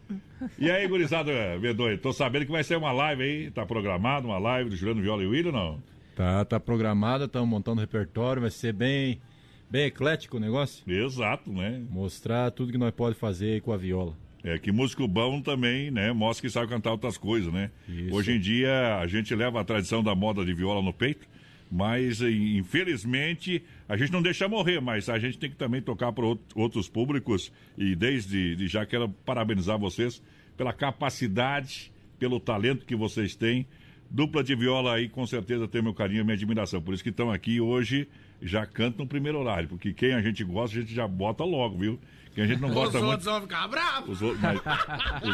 E 0.58 0.72
aí, 0.72 0.88
gurizada, 0.88 1.32
V2, 1.60 2.00
tô 2.00 2.14
sabendo 2.14 2.46
que 2.46 2.52
vai 2.52 2.64
ser 2.64 2.78
uma 2.78 2.94
live 2.94 3.24
aí, 3.24 3.52
tá 3.52 3.66
programado, 3.66 4.28
uma 4.28 4.38
live 4.40 4.70
do 4.70 4.76
Juliano 4.78 5.02
Viola 5.02 5.22
e 5.24 5.28
William, 5.28 5.52
não? 5.52 5.97
Tá, 6.18 6.44
tá 6.44 6.60
programada, 6.60 7.26
estamos 7.26 7.48
montando 7.48 7.80
repertório, 7.80 8.42
vai 8.42 8.50
ser 8.50 8.74
bem, 8.74 9.22
bem 9.70 9.86
eclético 9.86 10.38
o 10.38 10.40
negócio. 10.40 10.84
Exato, 10.92 11.54
né? 11.54 11.80
Mostrar 11.92 12.50
tudo 12.50 12.72
que 12.72 12.78
nós 12.80 12.92
pode 12.92 13.16
fazer 13.16 13.62
com 13.62 13.72
a 13.72 13.78
viola. 13.78 14.18
É 14.44 14.58
que 14.58 14.72
músico 14.72 15.08
bom 15.08 15.40
também, 15.40 15.92
né? 15.92 16.12
Mostra 16.12 16.42
que 16.42 16.52
sabe 16.52 16.70
cantar 16.70 16.90
outras 16.90 17.20
coisas, 17.20 17.54
né? 17.54 17.70
Isso. 17.88 18.16
Hoje 18.16 18.32
em 18.32 18.40
dia 18.40 18.98
a 18.98 19.06
gente 19.06 19.36
leva 19.36 19.62
a 19.62 19.64
tradição 19.64 20.02
da 20.02 20.16
moda 20.16 20.44
de 20.44 20.56
viola 20.56 20.82
no 20.82 20.92
peito, 20.92 21.28
mas 21.72 22.20
eh, 22.20 22.32
infelizmente 22.32 23.64
a 23.88 23.96
gente 23.96 24.12
não 24.12 24.24
deixa 24.24 24.48
morrer, 24.48 24.82
mas 24.82 25.10
a 25.10 25.20
gente 25.20 25.38
tem 25.38 25.52
que 25.52 25.56
também 25.56 25.84
tocar 25.84 26.12
para 26.14 26.26
outros 26.56 26.90
públicos 26.90 27.52
e 27.78 27.96
desde 27.96 28.56
de 28.56 28.68
já 28.68 28.88
quero 28.88 29.08
parabenizar 29.08 29.78
vocês 29.78 30.20
pela 30.58 30.74
capacidade, 30.74 31.92
pelo 32.18 32.40
talento 32.40 32.88
que 32.88 32.96
vocês 32.96 33.36
têm. 33.36 33.68
Dupla 34.10 34.44
de 34.44 34.56
viola 34.56 34.96
aí 34.96 35.10
com 35.10 35.26
certeza 35.28 35.68
tem 35.68 35.82
meu 35.82 35.94
carinho 35.94 36.22
e 36.22 36.24
minha 36.24 36.36
admiração. 36.36 36.82
Por 36.82 36.94
isso 36.94 37.04
que 37.04 37.10
estão 37.10 37.32
aqui 37.32 37.60
hoje 37.62 38.08
já 38.42 38.66
cantam 38.66 39.04
no 39.06 39.10
primeiro 39.10 39.40
horário, 39.40 39.68
porque 39.68 39.94
quem 39.94 40.14
a 40.14 40.22
gente 40.22 40.44
gosta 40.44 40.78
a 40.78 40.82
gente 40.82 40.94
já 40.94 41.08
bota 41.08 41.44
logo, 41.44 41.78
viu? 41.78 42.00
Quem 42.34 42.44
a 42.44 42.48
gente 42.48 42.62
não 42.62 42.70
Os 42.70 42.74
gosta 42.76 43.00
muito 43.00 43.10
outros 43.10 43.26
vão 43.26 43.42
ficar 43.42 43.68
bravos. 43.68 44.10
os, 44.10 44.22
outros- 44.22 44.42
mas 44.44 44.62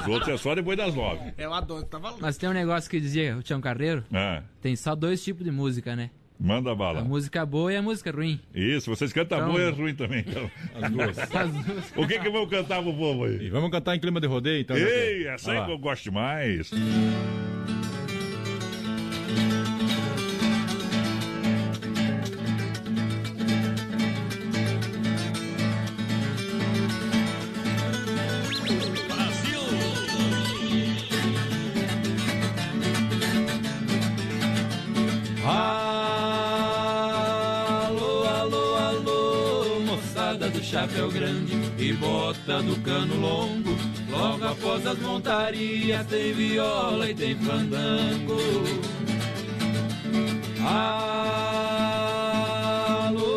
os 0.01 0.08
outros 0.08 0.30
é 0.30 0.38
só 0.38 0.56
depois 0.56 0.77
das 0.77 0.96
nove. 0.96 1.34
É 1.38 1.48
o 1.48 1.53
Adonis 1.53 1.84
que 1.84 1.89
tá 1.89 2.00
falando. 2.00 2.22
Mas 2.22 2.38
tem 2.38 2.48
um 2.50 2.53
negócio 2.53 2.89
que 2.89 3.00
dizia 3.00 3.38
o 3.38 3.44
Tião 3.44 3.60
Carreiro, 3.60 4.03
É, 4.12 4.42
tem 4.62 4.74
só 4.75 4.96
dois 4.96 5.22
tipos 5.24 5.44
de 5.44 5.51
música, 5.51 5.96
né? 5.96 6.10
manda 6.39 6.72
A 6.72 6.75
bala. 6.75 7.01
música 7.03 7.46
boa 7.46 7.72
e 7.72 7.77
a 7.77 7.82
música 7.82 8.12
ruim. 8.12 8.39
Isso, 8.56 8.89
vocês 8.89 9.13
cantam 9.13 9.38
Então- 9.38 9.51
bom 9.53 9.60
e 9.60 9.63
é 9.63 9.70
ruim 9.70 9.94
também. 9.96 10.25
Então. 10.27 10.50
As 10.82 10.92
duas. 10.92 11.94
O 11.96 12.08
que 12.08 12.20
que 12.20 12.30
vão 12.30 12.48
cantar 12.48 12.82
pro 12.82 12.94
povo 12.94 13.27
E 13.27 13.39
aí? 13.39 13.50
vamos 13.50 13.70
cantar 13.70 13.96
em 13.96 14.00
clima 14.00 14.20
de 14.20 14.27
rodeio, 14.27 14.62
então. 14.62 14.75
já 14.77 14.86
Ei, 14.88 15.27
essa 15.27 15.51
aí 15.51 15.63
que 15.65 15.72
eu 15.72 15.77
gosto 15.77 16.03
demais. 16.03 16.72
Chapéu 40.74 41.10
grande 41.12 41.53
e 41.77 41.94
bota 41.94 42.63
do 42.63 42.75
cano 42.82 43.20
longo. 43.20 43.77
Logo 44.10 44.44
após 44.44 44.88
as 44.88 44.98
montarias 44.98 46.03
tem 46.08 46.34
viola 46.34 47.12
e 47.12 47.13
tem 47.13 47.36
fandango. 47.36 48.39
Alô, 50.65 51.94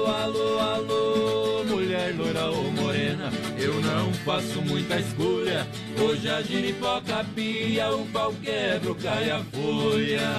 alô, 0.06 0.58
alô, 0.60 1.62
mulher 1.64 2.14
loira 2.16 2.46
ou 2.46 2.72
morena, 2.72 3.30
eu 3.58 3.82
não 3.82 4.10
faço 4.24 4.62
muita 4.62 4.98
escolha. 4.98 5.68
Hoje 6.00 6.30
a 6.30 6.40
giripoca 6.40 7.22
pia, 7.34 7.94
o 7.94 8.06
pau 8.06 8.32
quebra, 8.42 8.94
cai 8.94 9.28
a 9.28 9.44
folha. 9.52 10.32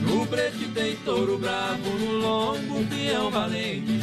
No 0.00 0.24
brete 0.24 0.68
tem 0.68 0.96
touro 1.04 1.36
bravo, 1.36 1.90
no 1.98 2.12
longo 2.12 2.82
peão 2.86 3.30
valente. 3.30 3.95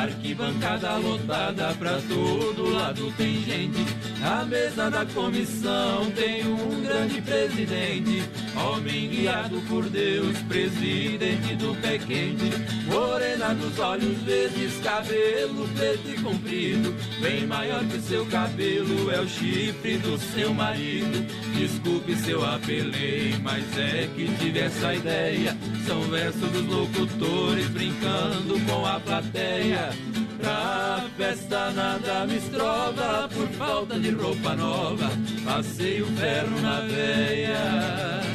Arquibancada 0.00 0.96
lotada, 0.96 1.74
pra 1.74 2.00
todo 2.08 2.70
lado 2.70 3.12
tem 3.18 3.42
gente. 3.42 4.09
Na 4.20 4.44
mesa 4.44 4.90
da 4.90 5.06
comissão 5.06 6.10
tem 6.14 6.46
um 6.46 6.82
grande 6.82 7.22
presidente. 7.22 8.22
Homem 8.54 9.08
guiado 9.08 9.62
por 9.62 9.88
Deus, 9.88 10.36
presidente 10.42 11.56
do 11.56 11.74
pé 11.80 11.96
quente. 11.96 12.50
Morena 12.84 13.54
dos 13.54 13.78
olhos 13.78 14.18
verdes, 14.18 14.78
cabelo 14.82 15.66
preto 15.68 16.10
e 16.10 16.22
comprido. 16.22 16.94
Bem 17.22 17.46
maior 17.46 17.82
que 17.86 17.98
seu 18.02 18.26
cabelo, 18.26 19.10
é 19.10 19.20
o 19.20 19.26
chifre 19.26 19.96
do 19.96 20.18
seu 20.18 20.52
marido. 20.52 21.26
Desculpe 21.54 22.14
se 22.16 22.32
eu 22.32 22.44
apelei, 22.44 23.34
mas 23.42 23.64
é 23.78 24.06
que 24.14 24.28
tive 24.36 24.58
essa 24.58 24.94
ideia. 24.94 25.56
São 25.86 26.02
versos 26.02 26.50
dos 26.50 26.66
locutores 26.66 27.68
brincando 27.68 28.60
com 28.66 28.84
a 28.84 29.00
plateia. 29.00 30.09
Pra 30.40 31.04
festa 31.16 31.70
nada 31.72 32.26
me 32.26 32.36
estrova 32.36 33.28
por 33.28 33.48
falta 33.48 33.98
de 33.98 34.10
roupa 34.10 34.54
nova. 34.56 35.10
Passei 35.44 36.02
o 36.02 36.06
ferro 36.06 36.60
na 36.60 36.80
veia. 36.80 38.29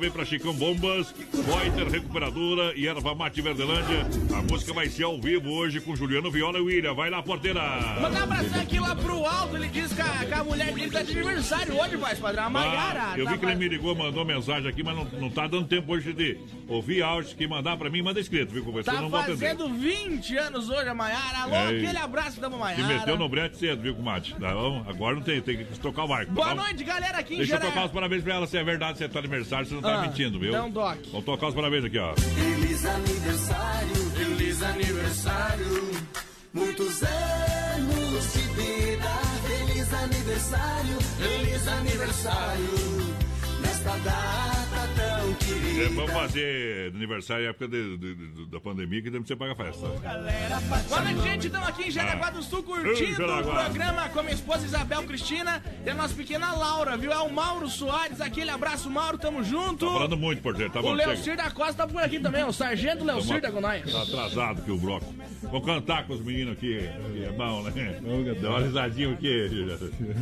Vem 0.00 0.10
pra 0.10 0.24
Chicão 0.24 0.54
Bombas, 0.54 1.12
Poiter 1.12 1.86
Recuperadora 1.86 2.72
e 2.74 2.88
Erva 2.88 3.14
Mate 3.14 3.42
Verdelândia. 3.42 4.06
A 4.34 4.40
música 4.40 4.72
vai 4.72 4.88
ser 4.88 5.04
ao 5.04 5.20
vivo 5.20 5.50
hoje 5.50 5.78
com 5.78 5.94
Juliano 5.94 6.30
Viola 6.30 6.58
e 6.58 6.62
William. 6.62 6.94
Vai 6.94 7.10
lá, 7.10 7.22
porteira. 7.22 7.60
Mandar 8.00 8.20
um 8.20 8.22
abração 8.22 8.62
aqui 8.62 8.78
lá 8.80 8.96
pro 8.96 9.26
alto. 9.26 9.56
Ele 9.56 9.68
diz 9.68 9.92
que 9.92 10.00
a, 10.00 10.24
que 10.24 10.32
a 10.32 10.42
mulher 10.42 10.72
dele 10.72 10.90
tá 10.90 11.02
de 11.02 11.12
aniversário 11.12 11.78
hoje, 11.78 11.96
vai, 11.96 12.16
padrão. 12.16 12.44
A 12.44 12.50
Maiara. 12.50 13.10
Ah, 13.12 13.18
eu 13.18 13.26
tá 13.26 13.32
vi 13.32 13.38
que 13.38 13.44
ele 13.44 13.54
me 13.56 13.68
ligou, 13.68 13.94
mandou 13.94 14.24
mensagem 14.24 14.70
aqui, 14.70 14.82
mas 14.82 14.96
não, 14.96 15.04
não 15.20 15.28
tá 15.30 15.46
dando 15.46 15.66
tempo 15.68 15.92
hoje 15.92 16.14
de 16.14 16.38
ouvir 16.66 17.02
áudio 17.02 17.36
que 17.36 17.46
mandar 17.46 17.76
pra 17.76 17.90
mim, 17.90 18.00
manda 18.00 18.20
escrito, 18.20 18.54
viu? 18.54 18.64
Conversando, 18.64 18.94
Tá 18.96 19.02
não 19.02 19.10
vou 19.10 19.20
atender. 19.20 19.36
fazendo 19.38 19.68
20 19.68 20.36
anos 20.38 20.70
hoje 20.70 20.88
a 20.88 20.94
Maiara. 20.94 21.38
Alô, 21.42 21.54
É, 21.54 21.66
aquele 21.66 21.98
abraço 21.98 22.40
da 22.40 22.50
Se 22.50 22.56
Maiara. 22.56 22.86
meteu 22.86 23.18
no 23.18 23.28
brete 23.28 23.58
cedo, 23.58 23.82
viu, 23.82 23.94
comadre? 23.94 24.34
Tá? 24.40 24.50
Agora 24.88 25.16
não 25.16 25.22
tem, 25.22 25.42
tem 25.42 25.58
que 25.58 25.78
tocar 25.78 26.04
o 26.04 26.08
barco. 26.08 26.32
Boa 26.32 26.48
tá 26.48 26.54
noite, 26.54 26.84
galera, 26.84 27.18
aqui 27.18 27.34
em 27.34 27.38
Deixa 27.38 27.56
eu 27.56 27.60
tocar 27.60 27.84
os 27.84 27.92
parabéns 27.92 28.22
pra 28.22 28.34
ela, 28.34 28.46
se 28.46 28.56
é 28.56 28.64
verdade, 28.64 28.96
se 28.96 29.04
é 29.04 29.08
teu 29.08 29.18
aniversário, 29.18 29.66
você 29.66 29.74
não 29.74 29.82
tá 29.82 29.89
Ah, 29.94 30.02
mentindo, 30.02 30.38
viu? 30.38 30.64
um 30.64 30.70
doc. 30.70 30.98
Vamos 31.10 31.24
tocar 31.24 31.48
os 31.48 31.54
parabéns 31.54 31.84
aqui, 31.84 31.98
ó. 31.98 32.14
Feliz 32.14 32.84
aniversário, 32.84 34.10
feliz 34.16 34.62
aniversário. 34.62 35.90
Muitos 36.52 37.02
anos 37.02 38.32
de 38.32 38.40
vida. 38.40 39.10
Feliz 39.46 39.92
aniversário, 39.94 41.00
feliz 41.18 41.68
aniversário. 41.68 43.16
Nesta 43.60 43.90
data 43.98 44.88
tão 44.96 45.09
querida. 45.34 45.82
É, 45.82 45.88
vamos 45.88 46.10
fazer 46.12 46.92
aniversário 46.94 47.44
na 47.44 47.50
época 47.50 47.68
de- 47.68 47.96
de- 47.96 48.14
de- 48.14 48.46
da 48.50 48.60
pandemia 48.60 49.02
que 49.02 49.10
temos 49.10 49.26
que 49.26 49.36
pagar 49.36 49.54
festa. 49.54 49.86
Boa 50.88 51.00
noite, 51.02 51.22
gente. 51.22 51.46
Estamos 51.46 51.68
aqui 51.68 51.88
em 51.88 51.90
Jaraguá 51.90 52.30
do 52.30 52.42
Sul 52.42 52.62
curtindo 52.62 53.24
o 53.24 53.42
programa 53.44 54.08
com 54.08 54.20
a 54.20 54.22
minha 54.22 54.34
esposa 54.34 54.64
Isabel 54.66 55.02
Cristina 55.04 55.62
e 55.84 55.90
a 55.90 55.94
nossa 55.94 56.14
pequena 56.14 56.52
Laura, 56.52 56.96
viu? 56.96 57.12
É 57.12 57.18
o 57.18 57.30
Mauro 57.32 57.68
Soares. 57.68 58.20
Aquele 58.20 58.50
abraço, 58.50 58.90
Mauro. 58.90 59.18
Tamo 59.18 59.42
junto. 59.42 59.86
Tá 59.86 59.92
falando 59.92 60.16
muito, 60.16 60.42
porteiro, 60.42 60.72
tá 60.72 60.80
o 60.80 60.82
bom? 60.82 60.96
chega. 60.96 61.06
Leocir 61.08 61.36
da 61.36 61.50
Costa 61.50 61.74
tá 61.74 61.86
por 61.86 62.02
aqui 62.02 62.18
também. 62.20 62.44
O 62.44 62.52
Sargento 62.52 63.04
Leocir 63.04 63.40
tá 63.40 63.50
com 63.50 63.60
nós. 63.60 63.90
Tá 63.90 64.02
atrasado 64.02 64.62
que 64.62 64.70
o 64.70 64.76
bloco. 64.78 65.14
Vamos 65.42 65.64
cantar 65.66 66.06
com 66.06 66.12
os 66.14 66.20
meninos 66.20 66.52
aqui, 66.52 66.78
que 67.12 67.24
é 67.24 67.32
bom, 67.32 67.62
né? 67.62 68.00
Dá 68.40 68.50
uma 68.50 68.60
risadinha 68.60 69.12
aqui. 69.12 69.50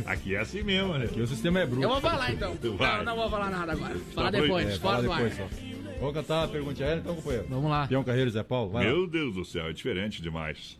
Aqui 0.05 0.35
é 0.35 0.39
assim 0.39 0.63
mesmo, 0.63 0.93
né? 0.97 1.05
Aqui 1.05 1.21
o 1.21 1.27
sistema 1.27 1.59
é 1.59 1.65
bruto. 1.65 1.83
Eu 1.83 1.89
vou 1.89 2.01
falar 2.01 2.31
então. 2.31 2.57
Não, 2.63 3.03
não 3.03 3.15
vou 3.15 3.29
falar 3.29 3.49
nada 3.49 3.71
agora. 3.73 3.95
Falar 4.15 4.31
Tá 4.31 4.39
depois, 4.39 4.49
proibido. 4.65 4.79
fora 4.79 4.98
Fala 5.01 5.03
do 5.03 5.11
ar. 5.11 5.29
depois 5.29 5.37
só. 5.37 5.69
Vamos 5.99 6.13
cantar 6.13 6.43
a 6.45 6.47
pergunta 6.47 6.81
aérea 6.81 6.99
então, 7.01 7.15
companheiro? 7.15 7.45
Vamos 7.49 7.69
lá. 7.69 7.85
Peão 7.87 8.03
Carreiro 8.03 8.29
Zé 8.31 8.41
Paulo, 8.41 8.71
vai 8.71 8.85
lá. 8.85 8.91
Meu 8.91 9.05
Deus 9.05 9.35
do 9.35 9.43
céu, 9.43 9.67
é 9.67 9.73
diferente 9.73 10.21
demais. 10.21 10.77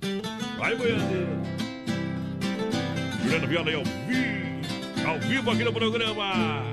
Vai, 0.57 0.75
boiadeiro. 0.75 1.27
Juliano 3.21 3.47
Viola 3.47 3.69
aí 3.69 3.75
ao 3.75 3.83
vivo, 3.83 5.07
ao 5.07 5.19
vivo 5.19 5.51
aqui 5.51 5.63
no 5.63 5.73
programa. 5.73 6.63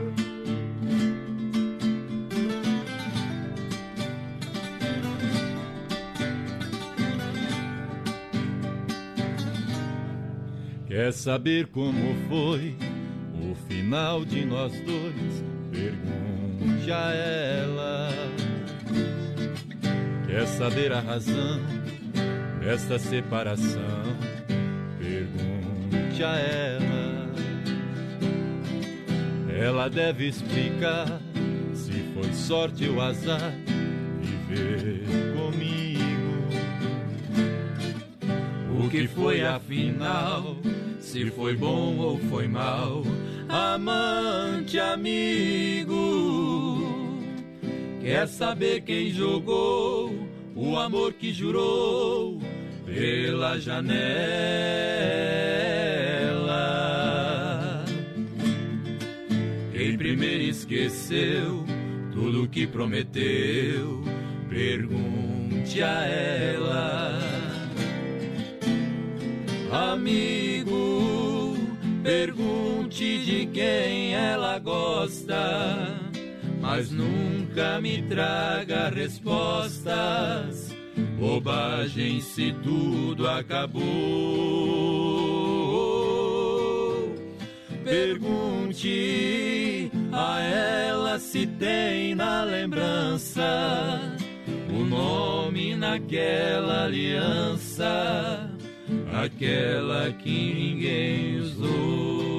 Quer 10.87 11.13
saber 11.13 11.67
como 11.67 12.15
foi 12.29 12.77
o 13.43 13.55
final 13.69 14.25
de 14.25 14.45
nós 14.47 14.73
dois? 14.81 15.45
Pergunte 15.71 16.46
a 16.91 17.13
ela. 17.13 18.09
Quer 20.27 20.47
saber 20.47 20.93
a 20.93 21.01
razão 21.01 21.61
desta 22.61 22.99
separação? 22.99 24.17
Pergunte 24.99 26.23
a 26.23 26.37
ela. 26.39 26.87
Ela 29.59 29.89
deve 29.89 30.29
explicar 30.29 31.21
se 31.75 31.93
foi 32.15 32.33
sorte 32.33 32.89
ou 32.89 33.01
azar 33.01 33.53
viver 34.21 35.03
comigo. 35.35 36.49
O 38.79 38.89
que 38.89 39.09
foi 39.09 39.43
afinal? 39.43 40.57
Se 41.17 41.31
foi 41.31 41.57
bom 41.57 41.97
ou 41.97 42.19
foi 42.29 42.47
mal? 42.47 43.03
Amante, 43.49 44.79
amigo. 44.79 45.97
Quer 48.03 48.29
saber 48.29 48.83
quem 48.83 49.11
jogou 49.11 50.15
o 50.55 50.77
amor 50.77 51.15
que 51.15 51.33
jurou 51.33 52.39
pela 52.85 53.59
janela? 53.59 53.97
Quem 59.73 59.97
primeiro 59.97 60.43
esqueceu 60.43 61.65
tudo 62.13 62.47
que 62.47 62.67
prometeu? 62.67 64.05
Pergunte 64.51 65.83
a 65.83 66.05
ela. 66.05 67.19
Amigo, 69.73 70.46
pergunte 72.07 73.19
de 73.25 73.47
quem 73.47 74.15
ela 74.15 74.61
gosta, 74.61 75.99
mas 76.61 76.93
nunca 76.93 77.81
me 77.81 78.01
traga 78.03 78.91
respostas. 78.91 80.73
Bobagem 81.19 82.21
se 82.21 82.53
tudo 82.63 83.29
acabou. 83.29 83.83
Pergunte 87.83 89.91
a 90.13 90.41
ela 90.41 91.19
se 91.19 91.45
tem 91.45 92.15
na 92.15 92.45
lembrança 92.45 94.17
o 94.71 94.85
nome 94.85 95.75
naquela 95.75 96.85
aliança, 96.85 98.46
aquela 99.25 100.13
que 100.13 100.55
ninguém 100.55 101.39
usou. 101.41 102.37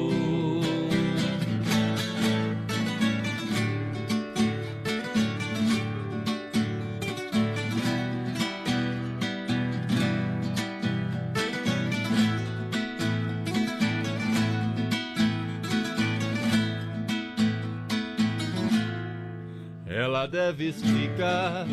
Ela 19.88 20.28
deve 20.28 20.70
explicar 20.70 21.66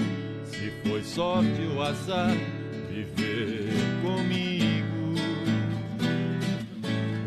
se 0.44 0.70
foi 0.82 1.02
sorte 1.02 1.60
ou 1.74 1.82
azar 1.82 2.34
viver 2.90 3.70
comigo. 4.02 4.53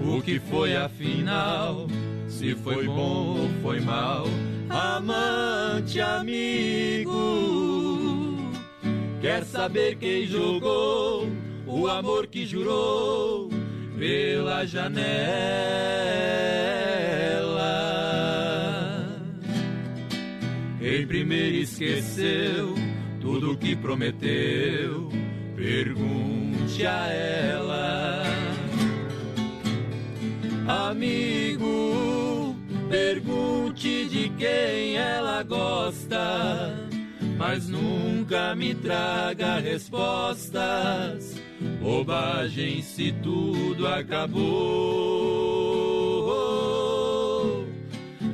O 0.08 0.22
que 0.22 0.40
foi 0.40 0.76
afinal? 0.76 1.88
Se 2.30 2.56
foi 2.56 2.86
bom 2.86 3.42
ou 3.42 3.50
foi 3.62 3.82
mal? 3.82 4.26
Amante, 4.70 6.00
amigo. 6.00 7.12
Quer 9.20 9.44
saber 9.44 9.98
quem 9.98 10.26
jogou 10.26 11.28
o 11.66 11.88
amor 11.88 12.28
que 12.28 12.46
jurou 12.46 13.50
pela 14.00 14.66
janela. 14.66 14.98
Em 20.82 21.06
primeiro 21.06 21.58
esqueceu 21.58 22.74
tudo 23.20 23.58
que 23.58 23.76
prometeu, 23.76 25.10
pergunte 25.56 26.86
a 26.86 27.08
ela. 27.08 28.37
Amigo, 30.68 32.54
pergunte 32.90 34.06
de 34.10 34.30
quem 34.32 34.98
ela 34.98 35.42
gosta, 35.42 36.76
mas 37.38 37.70
nunca 37.70 38.54
me 38.54 38.76
traga 38.76 39.60
respostas. 39.60 41.42
Bobagem 41.82 42.82
se 42.82 43.14
tudo 43.24 43.88
acabou. 43.88 44.44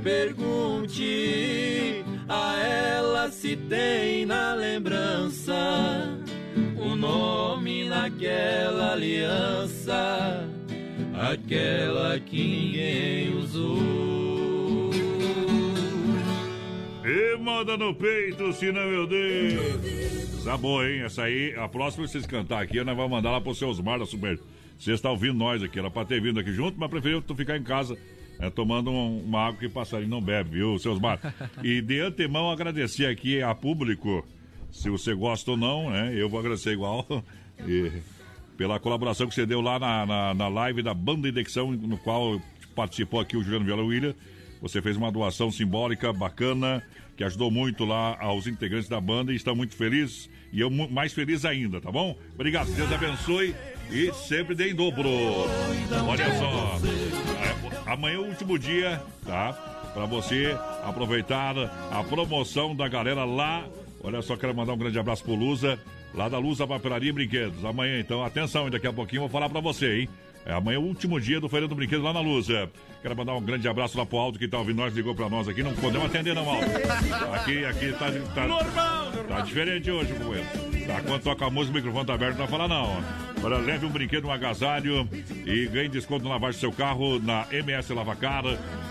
Pergunte 0.01 2.03
a 2.27 2.57
ela 2.57 3.29
se 3.29 3.55
tem 3.55 4.25
na 4.25 4.55
lembrança 4.55 6.17
o 6.77 6.95
nome 6.95 7.87
naquela 7.87 8.93
aliança 8.93 10.49
aquela 11.31 12.19
que 12.19 12.43
ninguém 12.43 13.37
usou. 13.37 14.91
E 17.05 17.37
manda 17.37 17.77
no 17.77 17.93
peito, 17.93 18.51
senão 18.53 18.81
eu 18.81 19.07
dei. 19.07 19.57
Tá 20.43 20.57
boa, 20.57 20.89
hein? 20.89 21.01
Essa 21.01 21.23
aí, 21.23 21.53
a 21.55 21.67
próxima 21.67 22.07
vocês 22.07 22.25
cantar 22.25 22.61
aqui, 22.61 22.83
nós 22.83 22.95
vamos 22.95 23.11
mandar 23.11 23.31
lá 23.31 23.41
pro 23.41 23.55
seu 23.55 23.69
Osmar 23.69 23.99
da 23.99 24.05
Super. 24.05 24.39
Você 24.77 24.91
está 24.91 25.09
ouvindo 25.09 25.35
nós 25.35 25.63
aqui, 25.63 25.79
era 25.79 25.89
pra 25.89 26.03
ter 26.03 26.21
vindo 26.21 26.39
aqui 26.39 26.51
junto, 26.51 26.79
mas 26.79 26.89
preferiu 26.89 27.21
tu 27.21 27.35
ficar 27.35 27.57
em 27.57 27.63
casa 27.63 27.97
é, 28.39 28.49
tomando 28.49 28.91
um, 28.91 29.19
uma 29.23 29.47
água 29.47 29.59
que 29.59 29.69
passarinho 29.69 30.09
não 30.09 30.21
bebe, 30.21 30.51
viu, 30.51 30.77
seus 30.79 30.95
Osmar? 30.95 31.19
E 31.63 31.81
de 31.81 31.99
antemão 32.01 32.49
agradecer 32.49 33.05
aqui 33.05 33.41
a 33.41 33.53
público, 33.55 34.25
se 34.71 34.89
você 34.89 35.13
gosta 35.13 35.51
ou 35.51 35.57
não, 35.57 35.89
né? 35.89 36.13
Eu 36.15 36.27
vou 36.27 36.39
agradecer 36.39 36.71
igual. 36.71 37.05
E 37.67 37.91
pela 38.57 38.79
colaboração 38.79 39.27
que 39.27 39.35
você 39.35 39.45
deu 39.45 39.61
lá 39.61 39.79
na, 39.79 40.05
na, 40.05 40.33
na 40.33 40.47
live 40.47 40.81
da 40.81 40.93
Banda 40.93 41.27
Indexão, 41.27 41.71
no 41.71 41.97
qual 41.97 42.39
participou 42.75 43.19
aqui 43.19 43.37
o 43.37 43.43
Juliano 43.43 43.65
Viola 43.65 43.83
William. 43.83 44.13
Você 44.61 44.81
fez 44.81 44.95
uma 44.95 45.11
doação 45.11 45.51
simbólica 45.51 46.13
bacana, 46.13 46.81
que 47.17 47.23
ajudou 47.23 47.51
muito 47.51 47.83
lá 47.83 48.17
aos 48.19 48.47
integrantes 48.47 48.87
da 48.87 48.99
banda 48.99 49.33
e 49.33 49.35
está 49.35 49.53
muito 49.53 49.75
feliz. 49.75 50.29
E 50.51 50.59
eu 50.59 50.69
mais 50.69 51.13
feliz 51.13 51.45
ainda, 51.45 51.81
tá 51.81 51.91
bom? 51.91 52.17
Obrigado, 52.35 52.71
Deus 52.73 52.91
abençoe 52.91 53.55
e 53.91 54.13
sempre 54.13 54.55
dê 54.55 54.71
em 54.71 54.75
dobro. 54.75 55.09
Olha 56.07 56.25
só, 56.37 56.79
é, 57.41 57.91
amanhã 57.91 58.15
é 58.15 58.19
o 58.19 58.27
último 58.27 58.57
dia, 58.57 59.01
tá? 59.25 59.53
Para 59.93 60.05
você 60.05 60.55
aproveitar 60.83 61.55
a 61.91 62.03
promoção 62.03 62.75
da 62.75 62.87
galera 62.87 63.25
lá. 63.25 63.65
Olha 64.01 64.21
só, 64.21 64.37
quero 64.37 64.55
mandar 64.55 64.73
um 64.73 64.77
grande 64.77 64.97
abraço 64.99 65.23
pro 65.23 65.35
Lusa 65.35 65.79
lá 66.13 66.29
da 66.29 66.37
Luz, 66.37 66.61
a 66.61 66.67
Papelaria 66.67 67.09
e 67.09 67.13
Brinquedos. 67.13 67.65
Amanhã, 67.65 67.99
então, 67.99 68.23
atenção, 68.23 68.69
daqui 68.69 68.87
a 68.87 68.93
pouquinho 68.93 69.19
eu 69.19 69.27
vou 69.27 69.29
falar 69.29 69.49
para 69.49 69.59
você, 69.59 70.01
hein? 70.01 70.09
É, 70.45 70.53
amanhã 70.53 70.75
é 70.75 70.79
o 70.79 70.83
último 70.83 71.19
dia 71.19 71.39
do 71.39 71.49
Feirão 71.49 71.67
do 71.67 71.75
Brinquedo 71.75 72.03
lá 72.03 72.13
na 72.13 72.19
Luz. 72.19 72.47
Quero 73.03 73.17
mandar 73.17 73.35
um 73.35 73.41
grande 73.41 73.67
abraço 73.67 73.97
lá 73.97 74.05
pro 74.05 74.17
Aldo 74.17 74.39
que 74.39 74.47
tá 74.47 74.57
ouvindo 74.57 74.77
nós, 74.77 74.95
ligou 74.95 75.13
pra 75.13 75.29
nós 75.29 75.49
aqui. 75.49 75.61
Não 75.61 75.73
podemos 75.73 76.07
atender, 76.07 76.33
não, 76.33 76.49
Aldo. 76.49 76.65
Aqui, 77.33 77.65
aqui 77.65 77.91
tá. 77.91 78.09
tá 78.33 78.47
normal, 78.47 79.11
normal. 79.11 79.25
Tá 79.27 79.41
diferente 79.41 79.91
hoje 79.91 80.13
com 80.13 80.33
ele. 80.33 80.85
Tá, 80.85 81.01
quando 81.01 81.21
toca 81.21 81.45
a 81.45 81.49
música, 81.49 81.73
o 81.73 81.75
microfone 81.75 82.05
tá 82.05 82.13
aberto, 82.13 82.37
não 82.37 82.47
vai 82.47 82.47
falar, 82.47 82.69
não. 82.69 83.03
Olha, 83.43 83.57
leve 83.57 83.85
um 83.85 83.89
brinquedo, 83.89 84.27
um 84.27 84.31
agasalho 84.31 85.05
e 85.45 85.67
ganhe 85.67 85.89
desconto 85.89 86.23
na 86.23 86.31
lavagem 86.31 86.57
do 86.57 86.61
seu 86.61 86.71
carro 86.71 87.19
na 87.19 87.45
MS 87.51 87.93
Lavacar. 87.93 88.45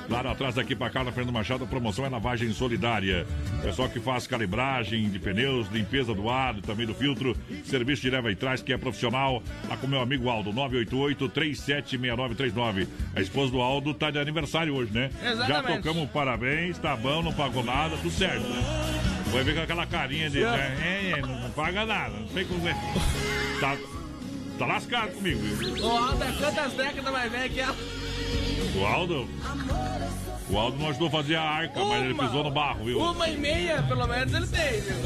Claro, 0.06 0.28
atrás 0.28 0.56
daqui 0.56 0.76
para 0.76 0.90
cá, 0.90 1.02
na 1.02 1.10
Fernando 1.10 1.32
Machado, 1.32 1.64
a 1.64 1.66
promoção 1.66 2.04
é 2.04 2.10
lavagem 2.10 2.52
solidária. 2.52 3.26
Pessoal 3.62 3.88
que 3.88 3.98
faz 3.98 4.26
calibragem 4.26 5.08
de 5.08 5.18
pneus, 5.18 5.68
limpeza 5.68 6.12
do 6.12 6.28
ar, 6.28 6.54
também 6.60 6.86
do 6.86 6.92
filtro, 6.92 7.34
serviço 7.64 8.02
de 8.02 8.10
leva 8.10 8.30
e 8.30 8.36
trás, 8.36 8.62
que 8.62 8.74
é 8.74 8.76
profissional. 8.76 9.42
Lá 9.66 9.78
com 9.78 9.86
meu 9.86 10.02
amigo 10.02 10.28
Aldo, 10.28 10.52
988-376939. 10.52 12.86
A 13.16 13.22
esposa 13.22 13.52
do 13.52 13.62
Aldo 13.62 13.94
tá 14.02 14.10
de 14.10 14.18
aniversário 14.18 14.74
hoje, 14.74 14.92
né? 14.92 15.10
Exatamente. 15.22 15.48
Já 15.48 15.76
tocamos 15.76 16.10
parabéns, 16.10 16.76
tá 16.78 16.96
bom, 16.96 17.22
não 17.22 17.32
pagou 17.32 17.62
nada, 17.62 17.96
tudo 17.96 18.10
certo. 18.10 18.42
Vai 19.30 19.44
ver 19.44 19.54
com 19.54 19.62
aquela 19.62 19.86
carinha 19.86 20.28
de. 20.28 20.40
Né? 20.40 20.78
É, 20.82 21.10
é, 21.18 21.20
não, 21.20 21.50
paga 21.50 21.86
nada, 21.86 22.10
não 22.18 22.28
sei 22.28 22.44
como 22.44 22.66
é. 22.66 22.74
Tá, 23.60 23.76
tá 24.58 24.66
lascado 24.66 25.12
comigo, 25.12 25.40
viu? 25.40 25.84
O 25.84 25.90
Aldo 25.90 26.24
é 26.24 26.32
quantas 26.32 26.72
décadas 26.72 27.12
mais 27.12 27.30
velho 27.30 27.52
que 27.52 27.60
ela? 27.60 27.76
O 28.74 28.84
Aldo. 28.84 29.28
O 30.50 30.58
Aldo 30.58 30.78
não 30.78 30.88
ajudou 30.88 31.08
a 31.08 31.10
fazer 31.10 31.36
a 31.36 31.42
arca, 31.42 31.80
uma, 31.80 31.94
mas 31.94 32.04
ele 32.04 32.14
pisou 32.14 32.44
no 32.44 32.50
barro, 32.50 32.84
viu? 32.84 32.98
Uma 32.98 33.28
e 33.28 33.36
meia, 33.36 33.82
pelo 33.82 34.06
menos, 34.06 34.34
ele 34.34 34.46
tem, 34.46 34.80
viu? 34.80 34.96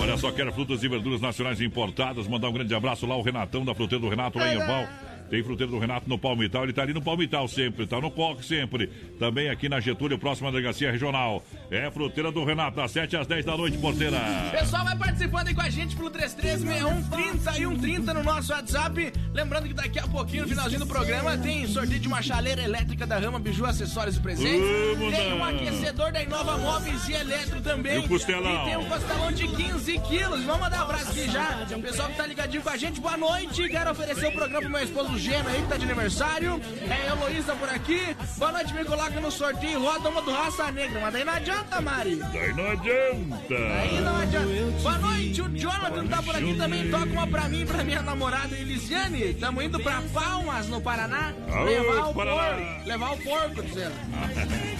Olha 0.00 0.16
só, 0.16 0.32
quero 0.32 0.52
frutas 0.52 0.82
e 0.82 0.88
verduras 0.88 1.20
nacionais 1.20 1.60
importadas. 1.60 2.26
Mandar 2.26 2.48
um 2.48 2.52
grande 2.52 2.74
abraço 2.74 3.06
lá, 3.06 3.16
o 3.16 3.22
Renatão 3.22 3.64
da 3.64 3.74
Fruteira 3.74 4.00
do 4.00 4.08
Renato, 4.08 4.38
lá 4.38 4.48
em 4.48 4.58
Erval. 4.58 4.86
Tem 5.30 5.42
fruteiro 5.42 5.72
do 5.72 5.78
Renato 5.78 6.08
no 6.08 6.18
Palmital, 6.18 6.64
ele 6.64 6.72
tá 6.72 6.82
ali 6.82 6.94
no 6.94 7.02
Palmital 7.02 7.46
sempre, 7.48 7.86
tá 7.86 8.00
no 8.00 8.10
Coque 8.10 8.44
sempre. 8.44 8.86
Também 9.18 9.50
aqui 9.50 9.68
na 9.68 9.78
Getúlio, 9.78 10.18
próxima 10.18 10.50
delegacia 10.50 10.90
regional. 10.90 11.42
É 11.70 11.90
fruteira 11.90 12.32
do 12.32 12.44
Renato, 12.44 12.76
das 12.76 12.90
7 12.92 13.16
às 13.16 13.26
10 13.26 13.44
da 13.44 13.56
noite, 13.56 13.76
porteira. 13.78 14.18
Pessoal, 14.50 14.84
vai 14.84 14.96
participando 14.96 15.48
aí 15.48 15.54
com 15.54 15.60
a 15.60 15.70
gente 15.70 15.94
pelo 15.94 16.10
336130 16.10 17.50
e 17.50 17.54
130 17.56 18.14
no 18.14 18.22
nosso 18.22 18.52
WhatsApp. 18.52 19.12
Lembrando 19.34 19.68
que 19.68 19.74
daqui 19.74 19.98
a 19.98 20.06
pouquinho, 20.06 20.42
no 20.44 20.48
finalzinho 20.48 20.80
do 20.80 20.86
programa, 20.86 21.36
tem 21.36 21.66
sorteio 21.66 22.00
de 22.00 22.08
uma 22.08 22.22
chaleira 22.22 22.62
elétrica 22.62 23.06
da 23.06 23.18
Rama 23.18 23.38
Biju, 23.38 23.66
acessórios 23.66 24.16
e 24.16 24.20
presentes. 24.20 24.66
Vamos 24.96 25.14
tem 25.14 25.32
um 25.34 25.44
aquecedor 25.44 26.12
da 26.12 26.22
Inova 26.22 26.56
Móveis 26.56 27.08
e 27.08 27.12
Eletro 27.12 27.60
também. 27.60 27.96
E 27.96 27.98
o 27.98 28.08
costelão? 28.08 28.62
E 28.62 28.68
tem 28.68 28.76
um 28.78 28.84
costelão 28.84 29.32
de 29.32 29.48
15 29.48 29.98
quilos. 30.00 30.42
Vamos 30.44 30.60
mandar 30.60 30.80
um 30.80 30.84
abraço 30.84 31.10
aqui 31.10 31.30
já. 31.30 31.66
O 31.76 31.82
pessoal 31.82 32.08
que 32.08 32.16
tá 32.16 32.26
ligadinho 32.26 32.62
com 32.62 32.70
a 32.70 32.76
gente, 32.76 33.00
boa 33.00 33.16
noite. 33.16 33.68
Quero 33.68 33.90
oferecer 33.90 34.26
o 34.28 34.32
programa 34.32 34.62
pro 34.62 34.70
meu 34.70 34.82
esposo 34.82 35.17
Geno 35.18 35.48
aí, 35.48 35.60
que 35.62 35.68
tá 35.68 35.76
de 35.76 35.84
aniversário. 35.84 36.60
É 36.88 37.06
Heloísa 37.08 37.54
por 37.56 37.68
aqui. 37.68 38.16
Boa 38.36 38.52
noite, 38.52 38.72
me 38.74 38.84
coloca 38.84 39.20
no 39.20 39.30
sorteio. 39.30 39.80
Roda 39.80 40.08
uma 40.08 40.22
do 40.22 40.30
Raça 40.30 40.70
Negra. 40.70 41.00
Mas 41.00 41.12
daí 41.12 41.24
não 41.24 41.32
adianta, 41.32 41.80
Mari. 41.80 42.16
Daí 42.16 42.52
não 42.54 42.70
adianta. 42.70 43.54
Aí 43.80 44.00
não 44.00 44.16
adianta. 44.16 44.82
Boa 44.82 44.98
noite, 44.98 45.42
o 45.42 45.48
Jonathan 45.48 46.06
tá 46.06 46.22
por 46.22 46.36
aqui 46.36 46.54
também. 46.56 46.90
Toca 46.90 47.06
uma 47.06 47.26
pra 47.26 47.48
mim, 47.48 47.66
pra 47.66 47.84
minha 47.84 48.02
namorada 48.02 48.54
Elisiane. 48.56 49.34
Tamo 49.34 49.60
indo 49.62 49.80
pra 49.80 50.02
Palmas, 50.12 50.68
no 50.68 50.80
Paraná. 50.80 51.32
Aô, 51.52 51.64
levar 51.64 52.08
o 52.10 52.14
Paraná. 52.14 52.56
porco. 52.56 52.88
Levar 52.88 53.12
o 53.12 53.18
porco, 53.18 53.62
dizendo. 53.62 53.94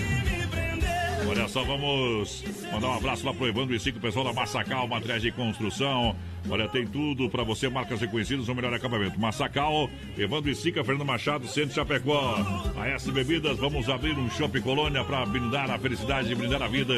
Olha 1.26 1.48
só, 1.48 1.64
vamos 1.64 2.44
mandar 2.72 2.88
um 2.88 2.94
abraço 2.94 3.26
lá 3.26 3.35
pro 3.35 3.46
Evandro 3.46 3.74
e 3.74 3.81
Cinco, 3.81 3.98
pessoal 4.00 4.24
da 4.24 4.33
Massacal, 4.33 4.87
materiais 4.87 5.22
de 5.22 5.33
construção. 5.33 6.14
Olha, 6.48 6.68
tem 6.68 6.87
tudo 6.87 7.28
para 7.28 7.42
você, 7.42 7.68
marcas 7.68 8.00
reconhecidas, 8.00 8.48
o 8.48 8.54
melhor 8.54 8.72
acabamento. 8.72 9.18
Massacal, 9.20 9.90
Evandro 10.16 10.50
e 10.50 10.54
Sica, 10.54 10.85
Fernando 10.85 11.07
Machado, 11.07 11.46
Centro 11.46 11.74
Chapecó. 11.74 12.37
A 12.76 12.88
S 12.88 13.11
Bebidas, 13.11 13.59
vamos 13.59 13.88
abrir 13.88 14.16
um 14.16 14.31
shopping 14.31 14.61
colônia 14.61 15.04
para 15.04 15.26
brindar 15.26 15.70
a 15.70 15.78
felicidade 15.78 16.33
e 16.33 16.35
brindar 16.35 16.62
a 16.62 16.68
vida. 16.68 16.94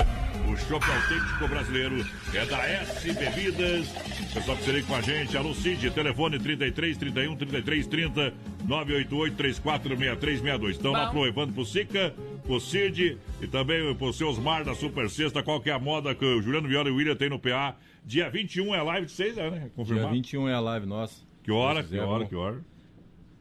O 0.48 0.56
shopping 0.56 0.92
autêntico 0.92 1.48
brasileiro 1.48 2.06
é 2.34 2.46
da 2.46 2.58
S 2.68 3.12
Bebidas. 3.12 3.88
Pessoal 4.32 4.56
que 4.56 4.64
seria 4.64 4.82
com 4.82 4.94
a 4.94 5.00
gente, 5.00 5.36
alô 5.36 5.54
Cid, 5.54 5.90
telefone 5.90 6.38
33 6.38 6.96
31 6.96 7.36
33 7.36 7.86
30 7.86 8.34
988 8.64 9.36
34 9.36 9.88
6362. 9.96 10.76
Então 10.76 10.92
lá 10.92 11.06
Bom. 11.06 11.12
pro 11.12 11.26
Evandro 11.26 11.54
pro 11.54 11.64
Sica, 11.64 12.14
pro 12.50 12.58
Cid 12.58 13.16
e 13.40 13.46
também 13.46 13.94
pro 13.94 14.12
seus 14.12 14.36
Mar 14.36 14.64
da 14.64 14.74
Super 14.74 15.08
Sexta, 15.08 15.40
qual 15.40 15.60
que 15.60 15.70
é 15.70 15.72
a 15.72 15.78
moda 15.78 16.12
que 16.16 16.24
o 16.24 16.42
Juliano 16.42 16.66
Viola 16.66 16.88
e 16.88 16.92
o 16.92 16.96
William 16.96 17.14
tem 17.14 17.30
no 17.30 17.38
PA. 17.38 17.76
Dia 18.04 18.28
21 18.28 18.74
é 18.74 18.82
live 18.82 19.06
de 19.06 19.12
6, 19.12 19.36
né? 19.36 19.50
Dia 19.50 19.70
Confirmado. 19.76 20.10
21 20.12 20.48
é 20.48 20.54
a 20.54 20.58
live 20.60 20.84
nossa. 20.86 21.22
Que 21.44 21.52
hora, 21.52 21.84
que 21.84 21.96
hora, 21.96 22.26
que 22.26 22.34
hora? 22.34 22.60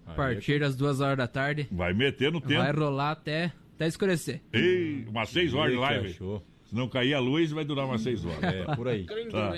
A 0.06 0.14
partir 0.14 0.60
das 0.60 0.76
duas 0.76 1.02
horas 1.02 1.18
da 1.18 1.26
tarde, 1.28 1.68
Vai 1.72 1.92
meter 1.92 2.32
no 2.32 2.40
tempo. 2.40 2.62
vai 2.62 2.72
rolar 2.72 3.12
até, 3.12 3.52
até 3.76 3.88
escurecer. 3.88 4.42
Ei, 4.54 5.06
umas 5.08 5.30
6 5.30 5.56
horas 5.56 5.72
de 5.72 5.80
live. 5.80 6.14
Se 6.14 6.76
não 6.76 6.88
cair 6.88 7.16
a 7.16 7.20
luz, 7.20 7.50
vai 7.52 7.66
durar 7.66 7.86
umas 7.86 8.02
6 8.02 8.26
horas. 8.26 8.44
É, 8.44 8.76
por 8.76 8.88
aí. 8.88 9.08
Tá. 9.32 9.54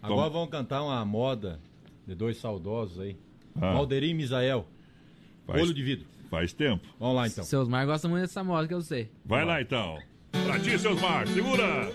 Agora 0.00 0.30
vamos 0.30 0.48
cantar 0.50 0.80
uma 0.84 1.04
moda 1.04 1.58
de 2.06 2.14
dois 2.14 2.36
saudosos 2.36 3.00
aí. 3.00 3.16
Ah. 3.56 3.72
Valderim 3.72 4.10
e 4.10 4.14
Misael. 4.14 4.64
Faz- 5.44 5.60
Olho 5.60 5.74
de 5.74 5.82
vidro. 5.82 6.06
Faz 6.32 6.50
tempo. 6.54 6.82
Vamos 6.98 7.14
lá 7.14 7.26
então. 7.26 7.44
Seus 7.44 7.68
Mar 7.68 7.84
gostam 7.84 8.10
muito 8.10 8.22
dessa 8.22 8.42
moda 8.42 8.66
que 8.66 8.72
eu 8.72 8.80
sei. 8.80 9.10
Vai 9.22 9.44
lá 9.44 9.60
então. 9.60 9.98
Pra 10.46 10.58
ti, 10.58 10.78
seus 10.78 10.98
Mar, 10.98 11.28
segura! 11.28 11.92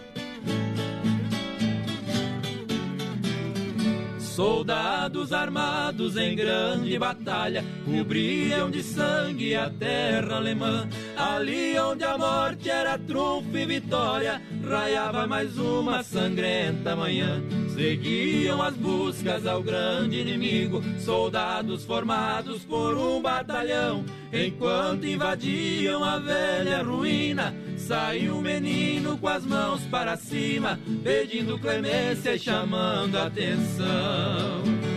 Soldados 4.38 5.34
armados 5.34 6.16
em 6.16 6.36
grande 6.36 7.00
batalha 7.00 7.66
cobriam 7.84 8.70
de 8.70 8.84
sangue 8.84 9.56
a 9.56 9.68
terra 9.68 10.36
alemã. 10.36 10.88
Ali 11.18 11.76
onde 11.80 12.04
a 12.04 12.20
morte 12.20 12.70
era 12.70 13.00
trunfo 13.00 13.58
e 13.58 13.66
vitória, 13.66 14.40
raiava 14.64 15.26
mais 15.26 15.58
uma 15.58 16.04
sangrenta 16.04 16.96
manhã. 16.96 17.42
Seguiam 17.74 18.62
as 18.62 18.76
buscas 18.76 19.48
ao 19.48 19.64
grande 19.64 20.20
inimigo, 20.20 20.84
soldados 21.00 21.84
formados 21.84 22.64
por 22.64 22.96
um 22.96 23.20
batalhão. 23.20 24.06
Enquanto 24.32 25.08
invadiam 25.08 26.04
a 26.04 26.20
velha 26.20 26.84
ruína, 26.84 27.56
saiu 27.88 28.36
um 28.36 28.42
menino 28.42 29.18
com 29.18 29.30
as 29.30 29.46
mãos 29.46 29.82
para 29.84 30.18
cima, 30.18 30.78
pedindo 31.04 31.58
clemência 31.58 32.36
e 32.36 32.40
chamando 32.40 33.18
atenção. 33.18 34.97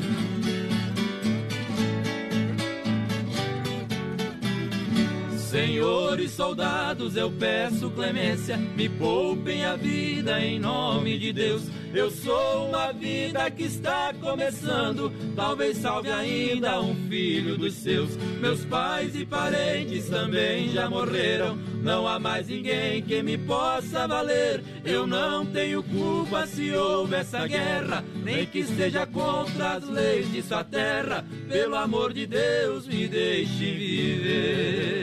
Senhores 5.60 6.30
soldados, 6.30 7.16
eu 7.16 7.30
peço 7.30 7.90
clemência, 7.90 8.56
me 8.56 8.88
poupem 8.88 9.62
a 9.62 9.76
vida 9.76 10.42
em 10.42 10.58
nome 10.58 11.18
de 11.18 11.34
Deus. 11.34 11.64
Eu 11.92 12.10
sou 12.10 12.68
uma 12.68 12.92
vida 12.92 13.50
que 13.50 13.64
está 13.64 14.14
começando, 14.22 15.12
talvez 15.36 15.76
salve 15.76 16.10
ainda 16.10 16.80
um 16.80 16.94
filho 17.10 17.58
dos 17.58 17.74
seus. 17.74 18.16
Meus 18.40 18.64
pais 18.64 19.14
e 19.14 19.26
parentes 19.26 20.08
também 20.08 20.70
já 20.70 20.88
morreram, 20.88 21.58
não 21.82 22.08
há 22.08 22.18
mais 22.18 22.48
ninguém 22.48 23.02
que 23.02 23.22
me 23.22 23.36
possa 23.36 24.08
valer. 24.08 24.64
Eu 24.82 25.06
não 25.06 25.44
tenho 25.44 25.82
culpa 25.82 26.46
se 26.46 26.72
houve 26.72 27.16
essa 27.16 27.46
guerra, 27.46 28.02
nem 28.24 28.46
que 28.46 28.64
seja 28.64 29.06
contra 29.06 29.72
as 29.72 29.86
leis 29.86 30.32
de 30.32 30.40
sua 30.42 30.64
terra. 30.64 31.22
Pelo 31.50 31.76
amor 31.76 32.14
de 32.14 32.26
Deus, 32.26 32.86
me 32.86 33.06
deixe 33.06 33.74
viver. 33.74 34.99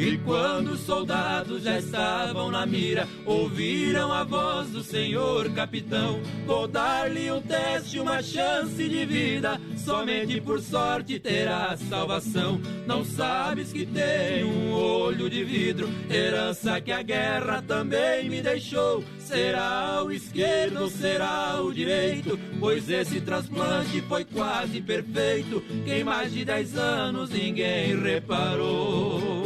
E 0.00 0.16
quando 0.16 0.68
os 0.68 0.80
soldados 0.80 1.64
já 1.64 1.78
estavam 1.78 2.50
na 2.50 2.64
mira, 2.64 3.06
ouviram 3.26 4.10
a 4.10 4.24
voz 4.24 4.70
do 4.70 4.82
senhor 4.82 5.52
capitão. 5.52 6.22
Vou 6.46 6.66
dar-lhe 6.66 7.30
um 7.30 7.42
teste, 7.42 8.00
uma 8.00 8.22
chance 8.22 8.88
de 8.88 9.04
vida. 9.04 9.60
Somente 9.76 10.40
por 10.40 10.58
sorte 10.58 11.18
terá 11.18 11.76
salvação. 11.76 12.58
Não 12.86 13.04
sabes 13.04 13.74
que 13.74 13.84
tem 13.84 14.42
um 14.42 14.72
olho 14.72 15.28
de 15.28 15.44
vidro, 15.44 15.86
herança 16.10 16.80
que 16.80 16.92
a 16.92 17.02
guerra 17.02 17.60
também 17.60 18.30
me 18.30 18.40
deixou. 18.40 19.04
Será 19.18 20.02
o 20.02 20.10
esquerdo 20.10 20.80
ou 20.80 20.88
será 20.88 21.60
o 21.60 21.74
direito? 21.74 22.40
Pois 22.58 22.88
esse 22.88 23.20
transplante 23.20 24.00
foi 24.08 24.24
quase 24.24 24.80
perfeito. 24.80 25.60
Que 25.84 25.92
em 25.92 26.04
mais 26.04 26.32
de 26.32 26.42
dez 26.42 26.74
anos 26.74 27.28
ninguém 27.28 28.00
reparou. 28.00 29.39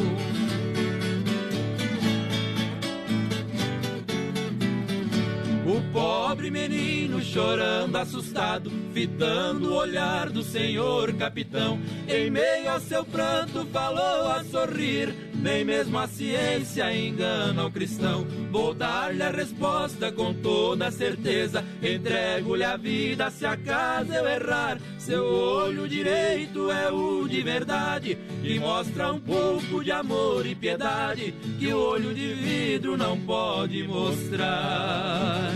Pobre 5.94 6.50
menino 6.50 7.22
chorando 7.22 7.94
assustado, 7.94 8.68
fitando 8.92 9.70
o 9.70 9.76
olhar 9.76 10.28
do 10.28 10.42
senhor 10.42 11.12
capitão. 11.12 11.78
Em 12.08 12.28
meio 12.28 12.68
ao 12.68 12.80
seu 12.80 13.04
pranto 13.04 13.64
falou 13.66 14.28
a 14.28 14.42
sorrir, 14.42 15.14
nem 15.32 15.64
mesmo 15.64 15.96
a 15.96 16.08
ciência 16.08 16.92
engana 16.92 17.64
o 17.64 17.70
cristão. 17.70 18.26
Vou 18.50 18.74
dar-lhe 18.74 19.22
a 19.22 19.30
resposta 19.30 20.10
com 20.10 20.34
toda 20.34 20.90
certeza, 20.90 21.64
entrego-lhe 21.80 22.64
a 22.64 22.76
vida 22.76 23.30
se 23.30 23.46
acaso 23.46 24.12
eu 24.12 24.26
errar. 24.26 24.80
Seu 24.98 25.24
olho 25.24 25.86
direito 25.86 26.72
é 26.72 26.90
o 26.90 27.28
de 27.28 27.40
verdade, 27.40 28.18
e 28.42 28.58
mostra 28.58 29.12
um 29.12 29.20
pouco 29.20 29.84
de 29.84 29.92
amor 29.92 30.44
e 30.44 30.56
piedade, 30.56 31.32
que 31.60 31.72
o 31.72 31.78
olho 31.78 32.12
de 32.12 32.34
vidro 32.34 32.96
não 32.96 33.16
pode 33.20 33.86
mostrar. 33.86 35.52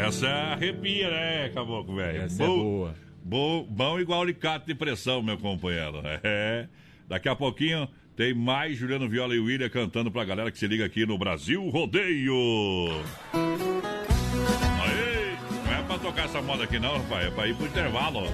Essa 0.00 0.28
arrepia, 0.28 1.10
né, 1.10 1.50
caboclo, 1.50 1.96
velho? 1.96 2.22
Essa 2.22 2.42
é 2.42 2.46
boa. 2.46 2.94
Bom, 3.22 3.66
bom 3.68 4.00
igual 4.00 4.22
alicate 4.22 4.66
de 4.66 4.74
pressão, 4.74 5.22
meu 5.22 5.38
companheiro. 5.38 6.00
É. 6.22 6.66
Daqui 7.08 7.28
a 7.28 7.34
pouquinho 7.34 7.88
tem 8.16 8.32
mais 8.34 8.76
Juliano 8.76 9.08
Viola 9.08 9.34
e 9.34 9.40
William 9.40 9.68
cantando 9.68 10.10
pra 10.10 10.24
galera 10.24 10.50
que 10.50 10.58
se 10.58 10.66
liga 10.66 10.84
aqui 10.84 11.04
no 11.04 11.18
Brasil 11.18 11.68
Rodeio. 11.68 12.34
Aí, 14.82 15.36
não 15.66 15.72
é 15.72 15.82
pra 15.82 15.98
tocar 15.98 16.26
essa 16.26 16.40
moda 16.40 16.64
aqui 16.64 16.78
não, 16.78 16.98
rapaz, 16.98 17.26
é 17.26 17.30
pra 17.30 17.48
ir 17.48 17.56
pro 17.56 17.66
intervalo. 17.66 18.28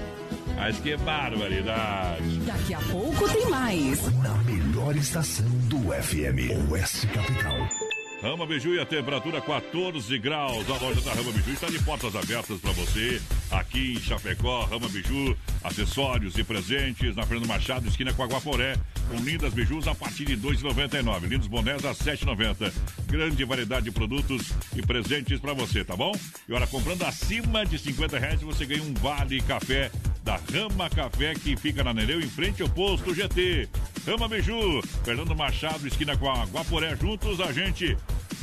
Mas 0.55 0.79
que 0.79 0.97
barbaridade. 0.97 2.39
Daqui 2.45 2.73
a 2.73 2.79
pouco 2.79 3.31
tem 3.31 3.49
mais. 3.49 4.11
Na 4.21 4.35
melhor 4.43 4.95
estação 4.95 5.47
do 5.69 5.77
FM, 5.91 6.71
Oeste 6.71 7.07
Capital. 7.07 7.86
Rama 8.21 8.47
Biju 8.47 8.73
e 8.73 8.79
a 8.79 8.85
temperatura 8.85 9.39
14 9.39 10.17
graus. 10.17 10.67
A 10.69 10.83
loja 10.83 11.01
da 11.01 11.13
Rama 11.13 11.31
Biju 11.31 11.51
está 11.51 11.67
de 11.67 11.77
portas 11.83 12.15
abertas 12.15 12.59
para 12.59 12.71
você. 12.71 13.21
Aqui 13.51 13.93
em 13.93 13.99
Chapecó, 13.99 14.65
Rama 14.65 14.89
Biju, 14.89 15.37
acessórios 15.63 16.35
e 16.35 16.43
presentes 16.43 17.15
na 17.15 17.23
Fernando 17.23 17.47
Machado, 17.47 17.87
esquina 17.87 18.11
com 18.13 18.23
Aguaporé. 18.23 18.75
Com 19.09 19.17
lindas 19.17 19.53
bijus 19.53 19.87
a 19.87 19.95
partir 19.95 20.25
de 20.25 20.33
R$ 20.33 20.55
2,99. 20.55 21.27
Lindos 21.27 21.47
bonés 21.47 21.85
a 21.85 21.89
R$ 21.89 21.95
7,90. 21.95 22.73
Grande 23.05 23.45
variedade 23.45 23.85
de 23.85 23.91
produtos 23.91 24.51
e 24.75 24.81
presentes 24.81 25.39
para 25.39 25.53
você, 25.53 25.83
tá 25.83 25.95
bom? 25.95 26.11
E 26.49 26.53
olha, 26.53 26.67
comprando 26.67 27.03
acima 27.03 27.65
de 27.65 27.77
50 27.77 28.19
reais, 28.19 28.41
você 28.41 28.65
ganha 28.65 28.83
um 28.83 28.93
vale 28.95 29.41
café 29.41 29.89
da 30.23 30.37
Rama 30.51 30.89
Café, 30.89 31.35
que 31.35 31.55
fica 31.55 31.85
na 31.85 31.93
Nereu, 31.93 32.19
em 32.19 32.27
frente 32.27 32.61
ao 32.61 32.67
posto 32.67 33.13
GT. 33.13 33.69
Rama 34.05 34.27
Biju, 34.27 34.81
Fernando 35.05 35.33
Machado, 35.33 35.87
esquina 35.87 36.17
com 36.17 36.29
a 36.29 36.43
Guaporé. 36.43 36.97
Juntos 36.97 37.39
a 37.39 37.53
gente 37.53 37.95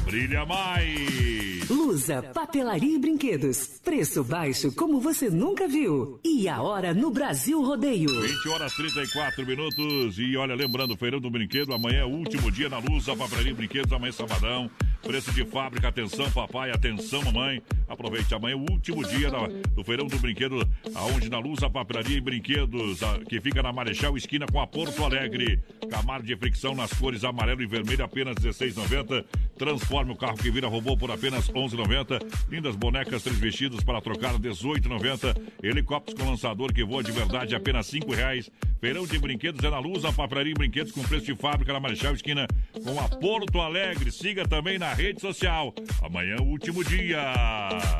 brilha 0.04 0.44
mais. 0.44 1.68
Lusa, 1.68 2.22
papelaria 2.34 2.96
e 2.96 2.98
brinquedos. 2.98 3.80
Preço 3.82 4.22
baixo 4.22 4.70
como 4.72 5.00
você 5.00 5.30
nunca 5.30 5.66
viu. 5.66 6.20
E 6.24 6.46
a 6.48 6.60
hora 6.62 6.92
no 6.92 7.10
Brasil 7.10 7.62
Rodeio. 7.62 8.08
20 8.20 8.48
horas 8.50 8.74
34 8.74 9.46
minutos. 9.46 10.18
E 10.18 10.36
olha, 10.36 10.54
lembrando, 10.54 10.96
Feirão 10.96 11.20
do 11.20 11.30
Brinquedo, 11.30 11.72
amanhã 11.72 12.00
é 12.00 12.04
o 12.04 12.08
último 12.08 12.50
dia 12.50 12.68
na 12.68 12.78
Lusa, 12.78 13.16
papelaria 13.16 13.52
e 13.52 13.54
brinquedos, 13.54 13.92
amanhã 13.92 14.10
é 14.10 14.12
sabadão. 14.12 14.70
Preço 15.02 15.32
de 15.32 15.44
fábrica, 15.44 15.88
atenção 15.88 16.30
papai, 16.30 16.70
atenção 16.70 17.22
mamãe. 17.22 17.62
Aproveite, 17.88 18.34
amanhã 18.34 18.56
o 18.56 18.70
último 18.70 19.04
dia 19.06 19.30
da- 19.30 19.46
do 19.46 19.84
Feirão 19.84 20.06
do 20.06 20.18
Brinquedo, 20.18 20.66
aonde 20.94 21.28
na 21.30 21.38
Luz 21.38 21.62
a 21.62 21.68
Papelaria 21.68 22.16
e 22.16 22.20
Brinquedos, 22.20 23.02
a- 23.02 23.18
que 23.28 23.38
fica 23.40 23.62
na 23.62 23.72
Marechal 23.72 24.16
Esquina 24.16 24.46
com 24.50 24.60
a 24.60 24.66
Porto 24.66 25.04
Alegre. 25.04 25.62
Camaro 25.90 26.22
de 26.22 26.34
fricção 26.36 26.74
nas 26.74 26.92
cores 26.94 27.22
amarelo 27.24 27.62
e 27.62 27.66
vermelho, 27.66 28.02
apenas 28.04 28.34
R$16,90. 28.36 29.24
Transforme 29.56 30.12
o 30.12 30.16
carro 30.16 30.36
que 30.36 30.50
vira 30.50 30.68
robô 30.68 30.96
por 30.96 31.10
apenas 31.10 31.46
R$11,90. 31.48 32.20
Lindas 32.48 32.76
bonecas, 32.76 33.22
três 33.22 33.38
vestidos 33.38 33.82
para 33.84 34.00
trocar, 34.00 34.32
R$18,90. 34.32 35.36
Helicópteros 35.62 36.20
com 36.20 36.30
lançador 36.30 36.72
que 36.72 36.84
voa 36.84 37.02
de 37.02 37.12
verdade, 37.12 37.54
apenas 37.54 37.90
R$5,00. 37.92 38.50
Feirão 38.80 39.06
de 39.06 39.18
Brinquedos 39.18 39.64
é 39.64 39.70
na 39.70 39.78
Luz, 39.78 40.04
a 40.04 40.12
Papelaria 40.12 40.52
e 40.52 40.54
Brinquedos 40.54 40.92
com 40.92 41.02
preço 41.02 41.24
de 41.24 41.34
fábrica 41.34 41.72
na 41.72 41.80
Marechal 41.80 42.14
Esquina 42.14 42.46
com 42.84 43.00
a 43.00 43.08
Porto 43.08 43.60
Alegre. 43.60 44.12
Siga 44.12 44.46
também 44.46 44.78
na 44.78 44.92
rede 44.92 45.20
social. 45.20 45.72
Amanhã 46.02 46.36
é 46.38 46.42
o 46.42 46.44
último 46.44 46.84
dia. 46.84 47.32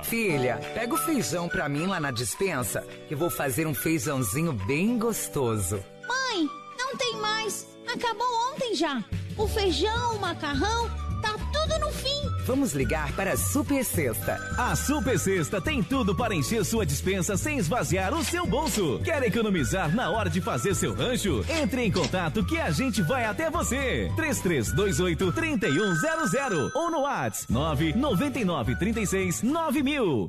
Filha, 0.02 0.56
pega 0.74 0.94
o 0.94 0.98
feijão 0.98 1.48
pra 1.48 1.68
mim 1.68 1.86
lá 1.86 1.98
na 1.98 2.10
dispensa, 2.10 2.86
que 3.08 3.14
vou 3.14 3.30
fazer 3.30 3.66
um 3.66 3.74
feijãozinho 3.74 4.52
bem 4.52 4.98
gostoso. 4.98 5.82
Mãe, 6.06 6.48
não 6.78 6.96
tem 6.96 7.16
mais. 7.16 7.66
Acabou 7.90 8.26
ontem 8.52 8.74
já. 8.74 9.02
O 9.38 9.48
feijão, 9.48 10.16
o 10.16 10.20
macarrão, 10.20 10.90
tá 11.24 11.38
tudo 11.52 11.78
no 11.80 11.90
fim. 11.90 12.44
Vamos 12.44 12.74
ligar 12.74 13.10
para 13.12 13.32
a 13.32 13.37
Super 13.37 13.82
Sexta. 13.82 14.38
A 14.58 14.76
Super 14.76 15.18
Sexta 15.18 15.60
tem 15.60 15.82
tudo 15.82 16.14
para 16.14 16.34
encher 16.34 16.64
sua 16.64 16.84
dispensa 16.84 17.37
sem 17.37 17.58
esvaziar 17.58 18.12
o 18.12 18.22
seu 18.22 18.46
bolso. 18.46 19.00
Quer 19.02 19.22
economizar 19.22 19.94
na 19.94 20.10
hora 20.10 20.28
de 20.28 20.42
fazer 20.42 20.74
seu 20.74 20.94
rancho? 20.94 21.44
Entre 21.48 21.82
em 21.82 21.90
contato 21.90 22.44
que 22.44 22.58
a 22.58 22.70
gente 22.70 23.00
vai 23.02 23.24
até 23.24 23.50
você. 23.50 24.12
3328 24.16 25.32
3100 25.32 26.70
ou 26.74 26.90
no 26.90 27.00
WhatsApp 27.00 27.50
999 27.50 28.76
36 28.76 29.42
9000. 29.42 30.28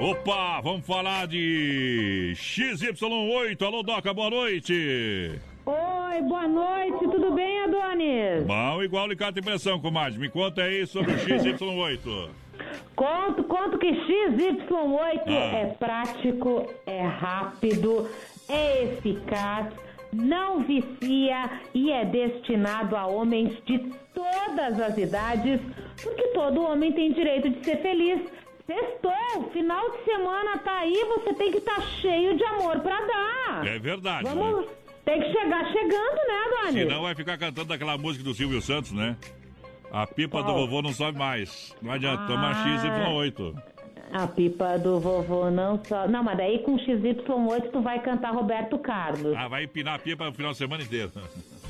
Opa, 0.00 0.60
vamos 0.60 0.86
falar 0.86 1.26
de 1.26 2.32
XY8. 2.36 3.62
Alô, 3.62 3.82
Doca, 3.82 4.12
boa 4.12 4.30
noite. 4.30 5.40
Oi, 5.64 6.20
boa 6.22 6.48
noite, 6.48 6.98
tudo 6.98 7.30
bem, 7.32 7.62
Adonis? 7.64 8.44
Bom, 8.46 8.82
igual 8.82 9.04
alicate 9.04 9.38
e 9.38 9.42
pressão, 9.42 9.78
comadre. 9.80 10.18
Me 10.18 10.28
conta 10.28 10.62
aí 10.62 10.86
sobre 10.86 11.12
o 11.12 11.16
XY8. 11.16 12.28
Conto, 12.96 13.44
conto 13.44 13.78
que 13.78 13.86
XY8 13.92 15.22
Ah. 15.28 15.56
é 15.56 15.66
prático, 15.78 16.66
é 16.86 17.02
rápido, 17.02 18.08
é 18.48 18.84
eficaz, 18.84 19.72
não 20.12 20.60
vicia 20.60 21.50
e 21.72 21.90
é 21.92 22.04
destinado 22.04 22.96
a 22.96 23.06
homens 23.06 23.56
de 23.64 23.78
todas 24.12 24.80
as 24.80 24.98
idades, 24.98 25.60
porque 26.02 26.22
todo 26.28 26.62
homem 26.62 26.92
tem 26.92 27.12
direito 27.12 27.48
de 27.50 27.64
ser 27.64 27.76
feliz. 27.78 28.20
Sextou, 28.66 29.50
final 29.52 29.90
de 29.90 30.04
semana 30.04 30.58
tá 30.58 30.78
aí, 30.78 31.04
você 31.16 31.34
tem 31.34 31.50
que 31.50 31.58
estar 31.58 31.80
cheio 32.00 32.36
de 32.36 32.44
amor 32.44 32.78
pra 32.80 33.00
dar. 33.00 33.66
É 33.66 33.78
verdade. 33.78 34.24
Vamos, 34.28 34.66
tem 35.04 35.20
que 35.20 35.32
chegar 35.32 35.64
chegando, 35.72 36.16
né, 36.28 36.62
Dani? 36.64 36.78
Senão 36.80 37.02
vai 37.02 37.14
ficar 37.14 37.38
cantando 37.38 37.72
aquela 37.72 37.96
música 37.98 38.24
do 38.24 38.34
Silvio 38.34 38.60
Santos, 38.62 38.92
né? 38.92 39.16
A 39.90 40.06
pipa 40.06 40.42
do 40.42 40.52
vovô 40.54 40.80
não 40.80 40.92
sobe 40.92 41.18
mais. 41.18 41.74
Não 41.82 41.92
adianta, 41.92 42.22
Ah. 42.24 42.26
toma 42.26 42.54
XY8. 42.64 43.54
A 44.12 44.26
pipa 44.26 44.78
do 44.78 44.98
vovô 45.00 45.50
não 45.50 45.82
só. 45.84 46.06
Não, 46.08 46.22
mas 46.22 46.36
daí 46.36 46.58
com 46.60 46.76
XY8 46.78 47.70
tu 47.70 47.80
vai 47.82 47.98
cantar 48.00 48.32
Roberto 48.32 48.78
Carlos. 48.78 49.34
Ah, 49.36 49.48
vai 49.48 49.64
empinar 49.64 49.94
a 49.94 49.98
pipa 49.98 50.24
no 50.26 50.32
final 50.32 50.52
de 50.52 50.58
semana 50.58 50.82
inteiro. 50.82 51.10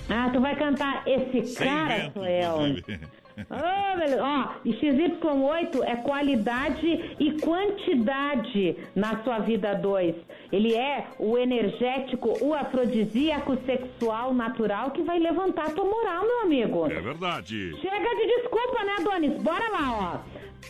Ah, 0.09 0.29
tu 0.33 0.41
vai 0.41 0.55
cantar 0.57 1.03
esse 1.07 1.47
Sem 1.47 1.67
cara, 1.69 1.95
vento, 1.95 2.19
inclusive. 2.27 3.01
Ô, 3.49 3.97
beleza. 3.99 4.23
Ó, 4.23 4.49
e 4.65 4.73
XY8 4.75 5.83
é 5.85 5.97
qualidade 5.97 7.15
e 7.19 7.33
quantidade 7.41 8.77
na 8.95 9.23
sua 9.23 9.39
vida 9.39 9.75
2. 9.75 10.15
Ele 10.53 10.75
é 10.75 11.07
o 11.19 11.39
energético, 11.39 12.37
o 12.45 12.53
afrodisíaco 12.53 13.57
sexual 13.65 14.35
natural 14.35 14.91
que 14.91 15.01
vai 15.03 15.19
levantar 15.19 15.73
tua 15.73 15.87
moral, 15.87 16.23
meu 16.23 16.43
amigo. 16.43 16.93
É 16.93 17.01
verdade. 17.01 17.75
Chega 17.81 18.15
de 18.15 18.27
desculpa, 18.27 18.85
né, 18.85 18.97
Donis? 19.03 19.41
Bora 19.43 19.67
lá, 19.71 19.91
ó. 19.91 20.19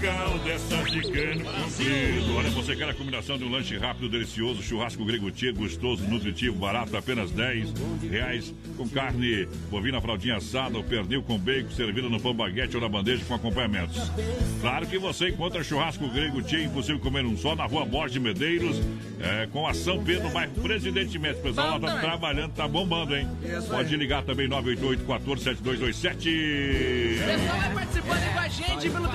Legal 0.03 0.37
dessa 0.39 0.83
de 0.83 1.01
cano 1.01 1.45
comprido. 1.45 2.35
Olha, 2.35 2.49
você 2.49 2.75
quer 2.75 2.89
a 2.89 2.93
combinação 2.93 3.37
de 3.37 3.45
um 3.45 3.49
lanche 3.49 3.77
rápido, 3.77 4.09
delicioso, 4.09 4.61
churrasco 4.61 5.05
grego 5.05 5.31
tia, 5.31 5.53
gostoso, 5.53 6.03
nutritivo, 6.03 6.57
barato, 6.57 6.97
apenas 6.97 7.31
10 7.31 7.71
reais, 8.11 8.53
com 8.75 8.85
carne 8.89 9.47
bovina 9.71 10.01
fraldinha 10.01 10.35
assada, 10.35 10.75
ou 10.75 10.83
pernil 10.83 11.23
com 11.23 11.39
bacon, 11.39 11.69
servido 11.69 12.09
no 12.09 12.19
pão 12.19 12.33
baguete 12.33 12.75
ou 12.75 12.81
na 12.81 12.89
bandeja 12.89 13.23
com 13.23 13.33
acompanhamentos. 13.33 14.11
Claro 14.59 14.87
que 14.87 14.97
você 14.97 15.29
encontra 15.29 15.63
churrasco 15.63 16.05
grego 16.09 16.41
tia, 16.41 16.61
impossível 16.61 16.99
comer 16.99 17.25
um 17.25 17.37
só, 17.37 17.55
na 17.55 17.63
rua 17.63 17.85
Borges 17.85 18.11
de 18.11 18.19
Medeiros, 18.19 18.81
é, 19.21 19.47
com 19.53 19.65
a 19.65 19.73
São 19.73 20.03
Pedro, 20.03 20.29
bairro 20.31 20.51
Presidente 20.55 21.17
Médico. 21.17 21.47
O 21.47 21.49
pessoal 21.53 21.79
lá 21.79 21.93
tá 21.93 21.99
trabalhando, 22.01 22.51
tá 22.51 22.67
bombando, 22.67 23.15
hein? 23.15 23.25
Pode 23.69 23.95
ligar 23.95 24.21
também, 24.23 24.49
988 24.49 25.05
14 25.05 25.43
7227 25.43 27.19
Pessoal 27.25 27.57
vai 27.57 27.73
participando 27.73 28.33
com 28.33 28.39
a 28.39 28.47
gente 28.49 28.89
pelo 28.89 29.07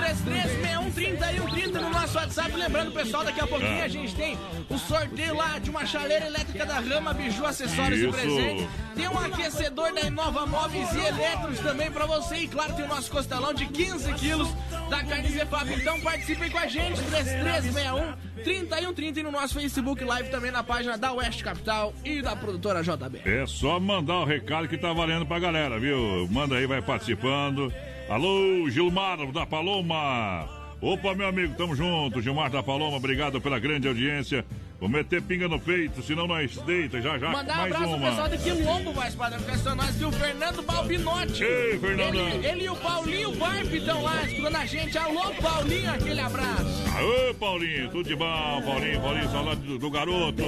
336130 0.93 1.33
e 1.33 1.69
130 1.69 1.81
no 1.81 1.91
nosso 1.91 2.17
WhatsApp. 2.17 2.57
Lembrando, 2.57 2.93
pessoal, 2.93 3.25
daqui 3.25 3.41
a 3.41 3.47
pouquinho 3.47 3.83
a 3.83 3.89
gente 3.89 4.15
tem 4.15 4.39
o 4.69 4.79
sorteio 4.79 5.37
lá 5.37 5.59
de 5.59 5.71
uma 5.71 5.85
chaleira 5.85 6.27
elétrica 6.27 6.65
da 6.65 6.81
Rama, 6.81 7.13
Biju, 7.13 7.45
acessórios 7.45 8.01
Isso. 8.01 8.09
e 8.09 8.13
presentes. 8.13 8.69
Tem 8.95 9.09
um 9.09 9.19
aquecedor 9.19 9.93
da 9.93 10.01
Inova 10.03 10.47
Móveis 10.47 10.93
e 10.93 10.99
Eletros 10.99 11.61
também 11.61 11.91
pra 11.91 12.07
você. 12.07 12.37
E 12.37 12.49
claro, 12.49 12.75
tem 12.75 12.85
o 12.85 12.89
nosso 12.89 13.11
costelão 13.11 13.53
de 13.53 13.67
15 13.67 14.13
quilos 14.15 14.49
da 14.89 15.05
carne 15.05 15.29
Zefap. 15.29 15.73
Então 15.73 16.01
participem 16.01 16.51
com 16.51 16.59
a 16.59 16.67
gente, 16.67 17.01
3361 17.03 18.29
3130 18.43 19.21
e 19.21 19.23
no 19.23 19.31
nosso 19.31 19.55
Facebook 19.55 20.05
Live 20.05 20.31
também 20.31 20.51
na 20.51 20.63
página 20.63 20.97
da 20.97 21.13
Oeste 21.13 21.43
Capital 21.43 21.93
e 22.05 22.23
da 22.23 22.37
produtora 22.37 22.83
JB. 22.83 23.21
É 23.25 23.47
só 23.47 23.79
mandar 23.81 24.21
o 24.21 24.25
recado 24.25 24.69
que 24.69 24.79
tá 24.79 24.93
valendo 24.93 25.27
pra 25.27 25.39
galera, 25.39 25.79
viu? 25.79 26.29
Manda 26.31 26.57
aí, 26.57 26.67
vai 26.67 26.81
participando. 26.81 27.73
Alô, 28.09 28.69
Gilmar 28.71 29.19
da 29.33 29.45
Paloma. 29.45 30.58
Opa, 30.81 31.13
meu 31.13 31.27
amigo, 31.27 31.55
tamo 31.57 31.75
junto. 31.75 32.23
Gilmar 32.23 32.51
da 32.51 32.63
Paloma, 32.63 32.97
obrigado 32.97 33.41
pela 33.41 33.59
grande 33.59 33.89
audiência. 33.89 34.45
Vou 34.81 34.89
meter 34.89 35.21
pinga 35.21 35.49
no 35.49 35.59
peito, 35.59 36.01
senão 36.05 36.29
nós 36.29 36.57
deita. 36.59 37.03
Já, 37.03 37.19
já, 37.19 37.31
Mandar 37.31 37.53
um 37.55 37.57
mais 37.63 37.73
abraço 37.75 37.95
uma. 37.95 37.99
pro 37.99 38.09
pessoal 38.11 38.29
de 38.29 38.39
Quilombo, 38.39 38.95
mais 38.95 39.13
padrão, 39.15 39.41
nós, 39.75 39.97
viu? 39.97 40.09
O 40.09 40.13
Fernando 40.13 40.63
Balbinotti. 40.63 41.43
Ei, 41.43 41.79
Fernandão. 41.81 42.29
Ele, 42.29 42.47
ele 42.47 42.65
e 42.65 42.71
o 42.71 42.77
Paulinho 42.77 43.33
Barb 43.35 43.75
estão 43.77 44.03
lá 44.05 44.23
escutando 44.23 44.55
a 44.57 44.67
gente. 44.67 44.97
Alô, 44.97 45.35
Paulinho, 45.43 45.91
aquele 45.93 46.21
abraço. 46.21 46.85
Aô, 46.97 47.35
Paulinho, 47.35 47.91
tudo 47.91 48.09
de 48.09 48.15
bom, 48.15 48.63
Paulinho, 48.65 49.01
Paulinho, 49.01 49.31
saudade 49.33 49.61
do, 49.63 49.79
do 49.81 49.91
garoto. 49.91 50.43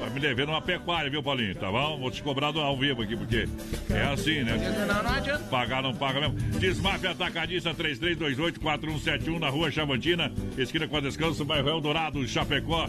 Tá 0.00 0.10
me 0.10 0.18
devendo 0.18 0.48
uma 0.48 0.60
pecuária, 0.62 1.08
viu, 1.08 1.22
Paulinho? 1.22 1.54
Tá 1.54 1.70
bom? 1.70 1.96
Vou 2.00 2.10
te 2.10 2.22
cobrar 2.24 2.50
do- 2.50 2.60
ao 2.60 2.76
vivo 2.76 3.02
aqui, 3.02 3.16
porque 3.16 3.48
é 3.90 4.02
assim, 4.12 4.42
né? 4.42 4.56
Não, 4.88 5.00
não 5.04 5.10
adianta. 5.12 5.44
Pagar 5.44 5.80
não 5.80 5.94
paga 5.94 6.20
mesmo. 6.28 6.34
Desmafia 6.58 7.12
Atacadista 7.12 7.72
3328-4171 7.72 9.38
na 9.38 9.48
rua 9.48 9.70
Chavantina, 9.70 10.32
esquina 10.58 10.88
com 10.88 10.96
a 10.96 11.00
descanso, 11.00 11.44
bairro 11.44 11.68
Eldorado, 11.68 12.26
Chapecó. 12.26 12.88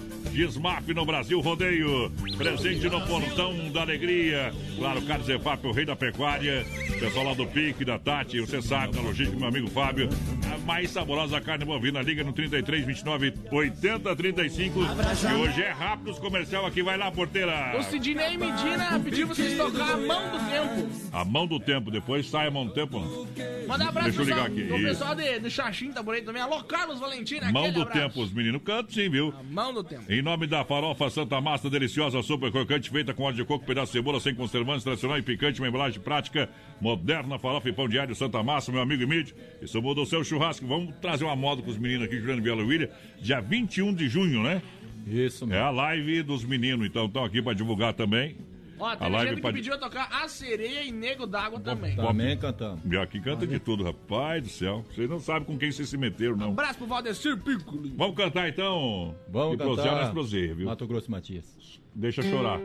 Desmaf 0.88 0.94
no 0.94 1.06
Brasil 1.06 1.40
Rodeio. 1.42 2.12
Presente 2.38 2.90
no 2.90 3.02
Portão 3.02 3.70
da 3.72 3.82
Alegria. 3.82 4.54
Claro, 4.78 5.02
Carlos 5.04 5.28
Zefap, 5.28 5.66
o 5.68 5.72
rei 5.72 5.86
da 5.86 5.96
pecuária. 5.96 6.66
Pessoal 7.00 7.26
lá 7.26 7.34
do 7.34 7.46
Pique, 7.46 7.84
da 7.84 8.00
Tati, 8.00 8.40
você 8.40 8.62
sabe, 8.62 8.94
da 8.96 9.02
logística, 9.02 9.38
meu 9.38 9.48
amigo 9.48 9.70
Fábio. 9.70 10.10
A 10.54 10.58
mais 10.60 10.90
saborosa 10.90 11.42
carne 11.42 11.66
bovina. 11.66 12.02
Liga 12.02 12.24
no 12.24 12.32
33 12.34 12.86
29 12.86 13.34
80 13.52 14.16
35. 14.16 14.80
E 14.80 15.34
hoje 15.34 15.62
é 15.62 15.72
rápido 15.72 16.12
os 16.12 16.20
comercial 16.20 16.66
aqui. 16.66 16.82
Vai 16.82 16.98
lá, 16.98 17.12
porteira. 17.12 17.76
O 17.78 17.84
Sidney 17.84 18.38
Medina 18.38 19.00
pediu 19.04 19.28
vocês 19.28 19.58
tocar 19.58 19.94
a 19.94 19.98
mão 19.98 20.32
do 20.32 20.38
tempo. 20.50 20.90
A 21.12 21.26
mão 21.26 21.48
do 21.48 21.60
tempo, 21.60 21.92
depois 21.92 22.30
sai 22.30 22.48
a 22.48 22.52
mão 22.52 22.66
do 22.66 22.74
tempo. 22.74 23.00
Mandar 23.68 23.86
um 23.86 23.90
abraço 23.90 24.12
Deixa 24.12 24.22
eu 24.22 24.26
ligar 24.26 24.50
pessoal, 24.50 24.66
aqui. 24.68 24.76
Isso. 24.76 24.88
pessoal 24.88 25.16
de, 25.16 25.40
do 25.40 25.50
Xaxim 25.50 25.92
tá 25.92 26.04
por 26.04 26.14
aí 26.14 26.22
também. 26.22 26.42
Alô, 26.42 26.64
Carlos 26.64 27.00
Valentina, 27.00 27.52
Mão 27.52 27.72
do 27.72 27.82
abraço. 27.82 28.00
tempo, 28.00 28.22
os 28.22 28.32
meninos 28.32 28.62
cantam 28.64 28.94
sim, 28.94 29.10
viu? 29.10 29.34
Mão 29.52 29.74
do 29.74 29.84
tempo. 29.84 30.04
Em 30.10 30.22
nome 30.22 30.48
da 30.48 30.64
farofa 30.78 31.10
Santa 31.10 31.42
Massa, 31.42 31.72
deliciosa, 31.72 32.22
super 32.22 32.52
crocante, 32.52 32.92
feita 32.92 33.12
com 33.12 33.24
óleo 33.24 33.38
de 33.38 33.44
coco, 33.44 33.66
pedaço 33.66 33.92
de 33.92 33.98
cebola, 33.98 34.20
sem 34.20 34.36
conservantes, 34.36 34.84
tradicional 34.84 35.18
e 35.18 35.24
picante, 35.24 35.60
uma 35.60 35.68
embalagem 35.68 36.00
prática, 36.00 36.48
moderna, 36.80 37.40
farofa 37.40 37.68
e 37.68 37.74
pão 37.74 37.90
diário 37.90 38.16
Santa 38.16 38.44
Massa, 38.44 38.72
meu 38.72 38.82
amigo 38.82 39.02
Emílio. 39.02 39.34
Isso 39.60 39.82
muda 39.82 40.02
o 40.02 40.06
seu 40.06 40.24
churrasco. 40.24 40.68
Vamos 40.68 40.94
trazer 41.02 41.24
uma 41.24 41.36
moda 41.36 41.64
com 41.64 41.72
os 41.72 41.80
meninos 41.80 42.06
aqui, 42.06 42.20
Juliano 42.20 42.44
Viola 42.44 42.64
William, 42.64 42.90
dia 43.20 43.42
21 43.42 43.92
de 43.92 44.08
junho, 44.08 44.44
né? 44.44 44.62
Isso 45.08 45.52
É 45.52 45.60
a 45.60 45.72
live 45.72 46.22
dos 46.22 46.46
meninos, 46.46 46.86
então 46.86 47.08
estão 47.08 47.24
aqui 47.24 47.42
para 47.42 47.54
divulgar 47.54 47.94
também. 47.94 48.36
Ó, 48.80 48.86
a 48.90 48.96
tem 48.98 49.10
live 49.12 49.28
gente 49.30 49.36
que 49.38 49.42
pra- 49.42 49.54
pediu 49.54 49.74
a 49.74 49.78
tocar 49.78 50.08
A 50.12 50.28
Sereia 50.28 50.84
e 50.84 50.92
Nego 50.92 51.26
d'Água 51.26 51.60
também. 51.60 51.96
Também 51.96 52.38
cantamos. 52.38 52.80
E 52.86 52.98
aqui 52.98 53.20
canta 53.20 53.48
de 53.48 53.60
tudo, 53.60 53.84
rapaz 53.84 54.44
do 54.44 54.50
céu. 54.50 54.86
Vocês 54.94 55.10
não 55.10 55.20
sabem 55.20 55.44
com 55.46 55.58
quem 55.58 55.72
vocês 55.72 55.90
se 55.90 55.98
meteram, 55.98 56.36
não. 56.38 56.50
Abraço 56.52 56.78
pro 56.78 56.88
Valdecir 56.88 57.38
Piccoli. 57.38 57.94
Vamos 57.98 58.16
cantar 58.16 58.48
então? 58.50 59.16
Vamos 59.30 59.56
e 59.56 59.58
cantar 59.58 59.96
nós 59.96 60.10
proseia, 60.12 60.54
viu? 60.54 60.68
Mato 60.68 60.86
Grosso 60.86 61.10
Matias. 61.10 61.80
Deixa 61.96 62.22
chorar. 62.22 62.60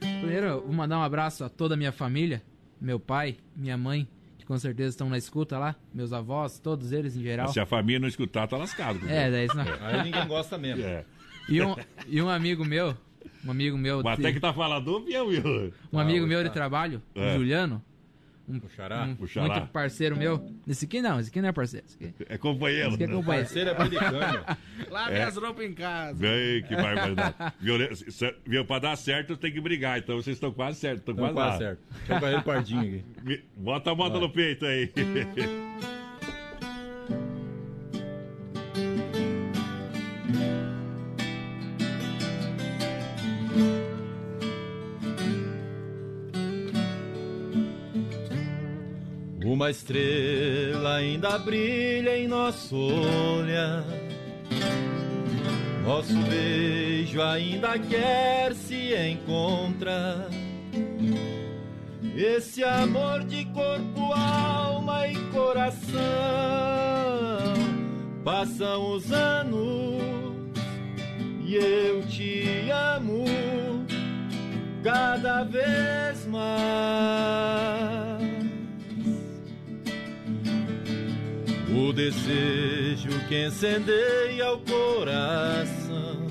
Primeiro, 0.00 0.46
eu 0.46 0.60
vou 0.62 0.72
mandar 0.72 0.98
um 0.98 1.02
abraço 1.02 1.44
a 1.44 1.48
toda 1.48 1.74
a 1.74 1.76
minha 1.76 1.92
família, 1.92 2.42
meu 2.80 2.98
pai, 2.98 3.36
minha 3.56 3.76
mãe, 3.78 4.06
que 4.36 4.44
com 4.44 4.58
certeza 4.58 4.90
estão 4.90 5.08
na 5.08 5.16
escuta 5.16 5.58
lá, 5.58 5.76
meus 5.94 6.12
avós, 6.12 6.58
todos 6.58 6.90
eles 6.92 7.16
em 7.16 7.22
geral. 7.22 7.48
Se 7.48 7.60
a 7.60 7.66
família 7.66 8.00
não 8.00 8.08
escutar, 8.08 8.48
tá 8.48 8.56
lascado. 8.56 8.98
É, 9.08 9.30
daí 9.30 9.46
isso 9.46 9.56
não... 9.56 9.64
Aí 9.80 10.02
ninguém 10.02 10.26
gosta 10.26 10.58
mesmo. 10.58 10.82
É. 10.84 11.04
E 11.48 11.62
um, 11.62 11.76
e 12.08 12.20
um 12.20 12.28
amigo 12.28 12.64
meu, 12.64 12.96
um 13.44 13.50
amigo 13.50 13.76
meu... 13.78 14.02
Mas 14.02 14.16
de- 14.18 14.22
até 14.26 14.32
que 14.32 14.40
tá 14.40 14.52
falando, 14.52 15.04
viu, 15.04 15.28
viu? 15.30 15.72
Um 15.92 15.98
amigo 15.98 16.26
meu 16.26 16.42
de 16.42 16.50
trabalho, 16.50 17.02
o 17.14 17.20
É. 17.20 17.34
Juliano. 17.36 17.82
Um, 18.48 18.60
xará? 18.76 19.04
um 19.04 19.22
O 19.22 19.26
xará. 19.26 19.46
muito 19.54 19.68
parceiro 19.68 20.16
meu. 20.16 20.44
Esse 20.66 20.84
aqui 20.84 21.00
não, 21.00 21.20
esse 21.20 21.30
aqui 21.30 21.40
não 21.40 21.48
é 21.48 21.52
parceiro. 21.52 21.86
Esse 21.86 21.96
aqui, 22.04 22.14
É 22.28 22.36
companheiro. 22.36 22.88
esse 22.88 22.94
aqui 22.96 23.04
é 23.04 23.06
companheiro. 23.16 23.46
Parceiro 23.46 23.70
é 23.70 23.74
pelicânio. 23.74 24.44
Lave 24.90 25.14
É. 25.14 25.22
as 25.22 25.36
roupas 25.36 25.64
em 25.64 25.72
casa. 25.72 26.14
Vem, 26.18 26.62
que 26.64 26.74
barbaridade. 26.74 27.34
Violência, 27.60 28.10
cê- 28.10 28.34
viu, 28.44 28.64
pra 28.64 28.80
dar 28.80 28.96
certo 28.96 29.36
tem 29.36 29.52
que 29.52 29.60
brigar, 29.60 29.96
então 30.00 30.16
vocês 30.16 30.36
estão 30.36 30.50
quase 30.52 30.80
certos. 30.80 31.00
Estão 31.00 31.14
quase, 31.14 31.34
quase 31.34 31.58
certo. 31.58 31.78
Deixa 31.98 32.14
eu 32.14 32.20
correr 32.20 32.36
o 32.36 32.42
pardinho 32.42 32.80
aqui. 32.80 33.44
Bota 33.56 33.92
a 33.92 33.94
moda 33.94 34.14
Vai. 34.18 34.20
no 34.22 34.28
peito 34.30 34.66
aí. 34.66 34.92
estrela 49.72 50.96
ainda 50.96 51.38
brilha 51.38 52.16
em 52.16 52.28
nosso 52.28 52.76
olhar. 52.76 53.84
Nosso 55.82 56.14
beijo 56.14 57.20
ainda 57.20 57.78
quer 57.78 58.54
se 58.54 58.94
encontrar. 58.94 60.28
Esse 62.14 62.62
amor 62.62 63.24
de 63.24 63.46
corpo, 63.46 64.12
alma 64.12 65.08
e 65.08 65.16
coração. 65.32 66.02
Passam 68.22 68.94
os 68.94 69.10
anos 69.10 70.02
e 71.44 71.54
eu 71.56 72.06
te 72.06 72.70
amo 72.70 73.24
cada 74.82 75.44
vez 75.44 76.26
mais. 76.26 77.91
O 81.82 81.92
desejo 81.92 83.10
que 83.26 83.46
incendeia 83.46 84.52
o 84.52 84.58
coração 84.60 86.28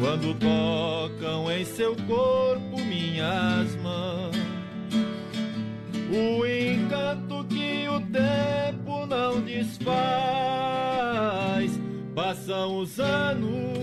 quando 0.00 0.34
tocam 0.34 1.48
em 1.48 1.64
seu 1.64 1.94
corpo 2.08 2.80
minhas 2.80 3.76
mãos. 3.76 4.36
O 6.10 6.44
encanto 6.44 7.44
que 7.44 7.88
o 7.88 8.00
tempo 8.00 9.06
não 9.06 9.40
desfaz. 9.40 9.80
Passam 12.16 12.78
os 12.78 12.98
anos 12.98 13.78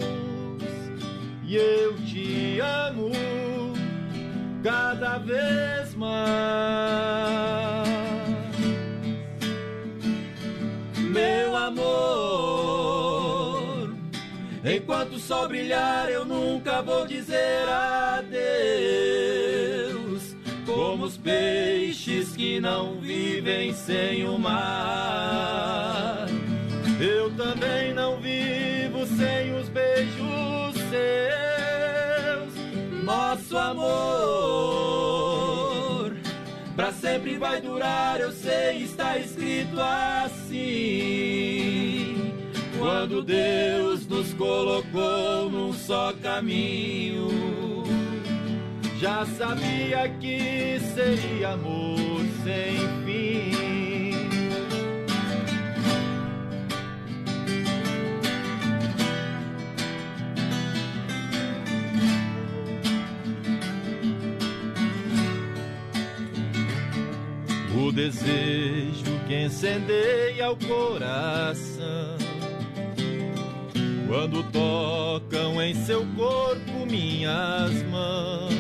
e 1.47 1.55
eu 1.55 1.95
te 2.05 2.59
amo 2.59 3.11
cada 4.61 5.19
vez 5.19 5.95
mais. 5.95 7.78
Meu 11.20 11.53
amor, 11.57 11.89
enquanto 14.63 15.15
o 15.15 15.20
sol 15.20 15.49
brilhar, 15.49 16.09
eu 16.09 16.24
nunca 16.24 16.82
vou 16.82 17.05
dizer 17.05 17.67
adeus. 17.67 18.39
Como 20.65 21.03
os 21.03 21.17
peixes 21.17 22.38
que 22.38 22.61
não 22.61 23.01
vivem 23.01 23.74
sem 23.74 24.24
o 24.24 24.39
mar. 24.39 26.28
Eu 27.01 27.30
também 27.36 27.93
não 27.93 28.22
vivo 28.22 29.05
sem 29.05 29.53
os 29.59 29.67
beijos 29.67 30.76
seus. 30.89 32.53
Nosso 33.03 33.57
amor 33.57 34.99
pra 36.80 36.93
sempre 36.93 37.38
vai 37.38 37.59
durar, 37.59 38.21
eu 38.21 38.32
sei, 38.32 38.84
está 38.84 39.17
escrito 39.17 39.77
assim. 40.23 40.55
Quando 42.77 43.21
Deus 43.21 44.07
nos 44.07 44.34
colocou 44.36 45.51
num 45.51 45.73
só 45.73 46.13
caminho, 46.23 47.27
já 48.97 49.25
sabia 49.25 50.07
que 50.21 50.80
seria 50.95 51.49
amor 51.49 52.21
sem 52.45 52.77
fim. 53.03 53.88
O 67.89 67.91
desejo 67.91 69.19
que 69.27 69.45
incendeia 69.45 70.51
o 70.51 70.57
coração 70.57 72.17
quando 74.07 74.43
tocam 74.51 75.59
em 75.59 75.73
seu 75.73 76.05
corpo 76.15 76.85
minhas 76.85 77.81
mãos. 77.89 78.53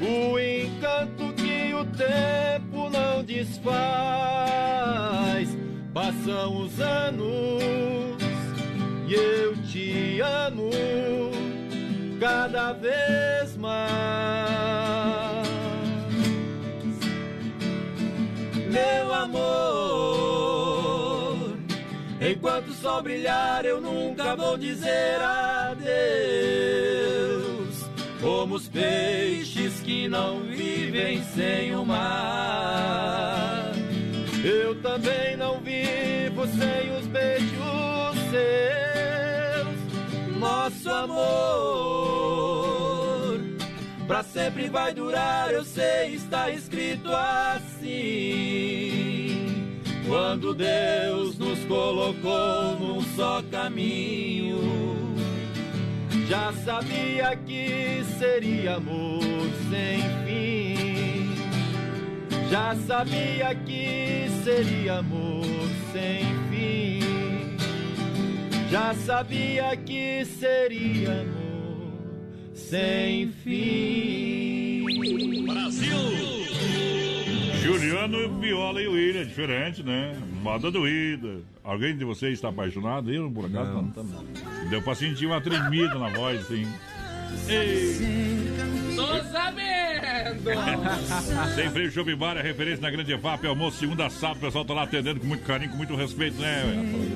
O 0.00 0.38
encanto 0.38 1.32
que 1.32 1.74
o 1.74 1.84
tempo 1.86 2.88
não 2.88 3.24
desfaz. 3.24 3.66
Passam 5.92 6.66
os 6.66 6.78
anos 6.78 7.64
e 9.08 9.12
eu 9.12 9.56
te 9.64 10.20
amo 10.20 10.70
cada 12.20 12.74
vez 12.74 13.56
mais. 13.56 15.25
Meu 18.76 19.14
amor, 19.14 20.66
enquanto 22.20 22.68
o 22.68 22.74
sol 22.74 23.02
brilhar, 23.02 23.64
eu 23.64 23.80
nunca 23.80 24.36
vou 24.36 24.58
dizer 24.58 25.18
adeus. 25.22 25.86
Como 28.20 28.56
os 28.56 28.68
peixes 28.68 29.80
que 29.80 30.06
não 30.08 30.40
vivem 30.40 31.22
sem 31.34 31.74
o 31.74 31.86
mar. 31.86 33.72
Eu 34.44 34.74
também 34.82 35.36
não 35.36 35.58
vivo 35.60 36.46
sem 36.46 36.94
os 36.98 37.06
beijos 37.06 38.16
seus. 38.30 39.68
Nosso 40.38 40.90
amor 40.90 42.15
pra 44.06 44.22
sempre 44.22 44.68
vai 44.68 44.94
durar, 44.94 45.52
eu 45.52 45.64
sei, 45.64 46.14
está 46.14 46.48
escrito 46.50 47.10
assim. 47.12 47.96
Quando 50.06 50.54
Deus 50.54 51.36
nos 51.36 51.58
colocou 51.64 52.78
num 52.78 53.02
só 53.16 53.42
caminho, 53.50 55.16
já 56.28 56.52
sabia 56.64 57.36
que 57.36 58.04
seria 58.18 58.76
amor 58.76 59.20
sem 59.70 60.00
fim. 60.24 60.76
Já 62.48 62.76
sabia 62.86 63.52
que 63.54 64.28
seria 64.44 64.98
amor 64.98 65.44
sem 65.92 66.24
fim. 66.48 67.56
Já 68.70 68.94
sabia 68.94 69.76
que 69.76 70.24
seria 70.24 71.22
amor 71.22 71.45
sem 72.68 73.32
fim. 73.44 74.84
Brasil! 75.44 75.96
Juliano, 77.62 78.40
Viola 78.40 78.82
e 78.82 78.88
William, 78.88 79.24
diferente, 79.24 79.82
né? 79.82 80.16
Moda 80.42 80.70
doída. 80.70 81.40
Alguém 81.64 81.96
de 81.96 82.04
vocês 82.04 82.34
está 82.34 82.48
apaixonado? 82.48 83.12
Eu, 83.12 83.30
por 83.30 83.46
acaso, 83.46 83.72
não. 83.72 84.68
Deu 84.68 84.82
pra 84.82 84.94
sentir 84.94 85.26
uma 85.26 85.40
tremida 85.40 85.94
na 85.96 86.08
voz, 86.10 86.40
assim. 86.40 86.66
Ei. 87.48 88.94
Tô 88.94 89.06
sabendo! 89.30 89.75
Sem 91.54 91.70
freio 91.70 91.90
Shopping 91.90 92.16
Bar, 92.16 92.36
é 92.36 92.42
referência 92.42 92.80
na 92.80 92.90
Grande 92.90 93.12
EFAP, 93.12 93.46
almoço 93.46 93.78
segunda 93.78 94.08
sábado, 94.08 94.38
o 94.38 94.40
pessoal 94.40 94.64
tá 94.64 94.74
lá 94.74 94.82
atendendo 94.82 95.20
com 95.20 95.26
muito 95.26 95.44
carinho, 95.44 95.70
com 95.70 95.76
muito 95.76 95.94
respeito, 95.94 96.36
né? 96.40 96.62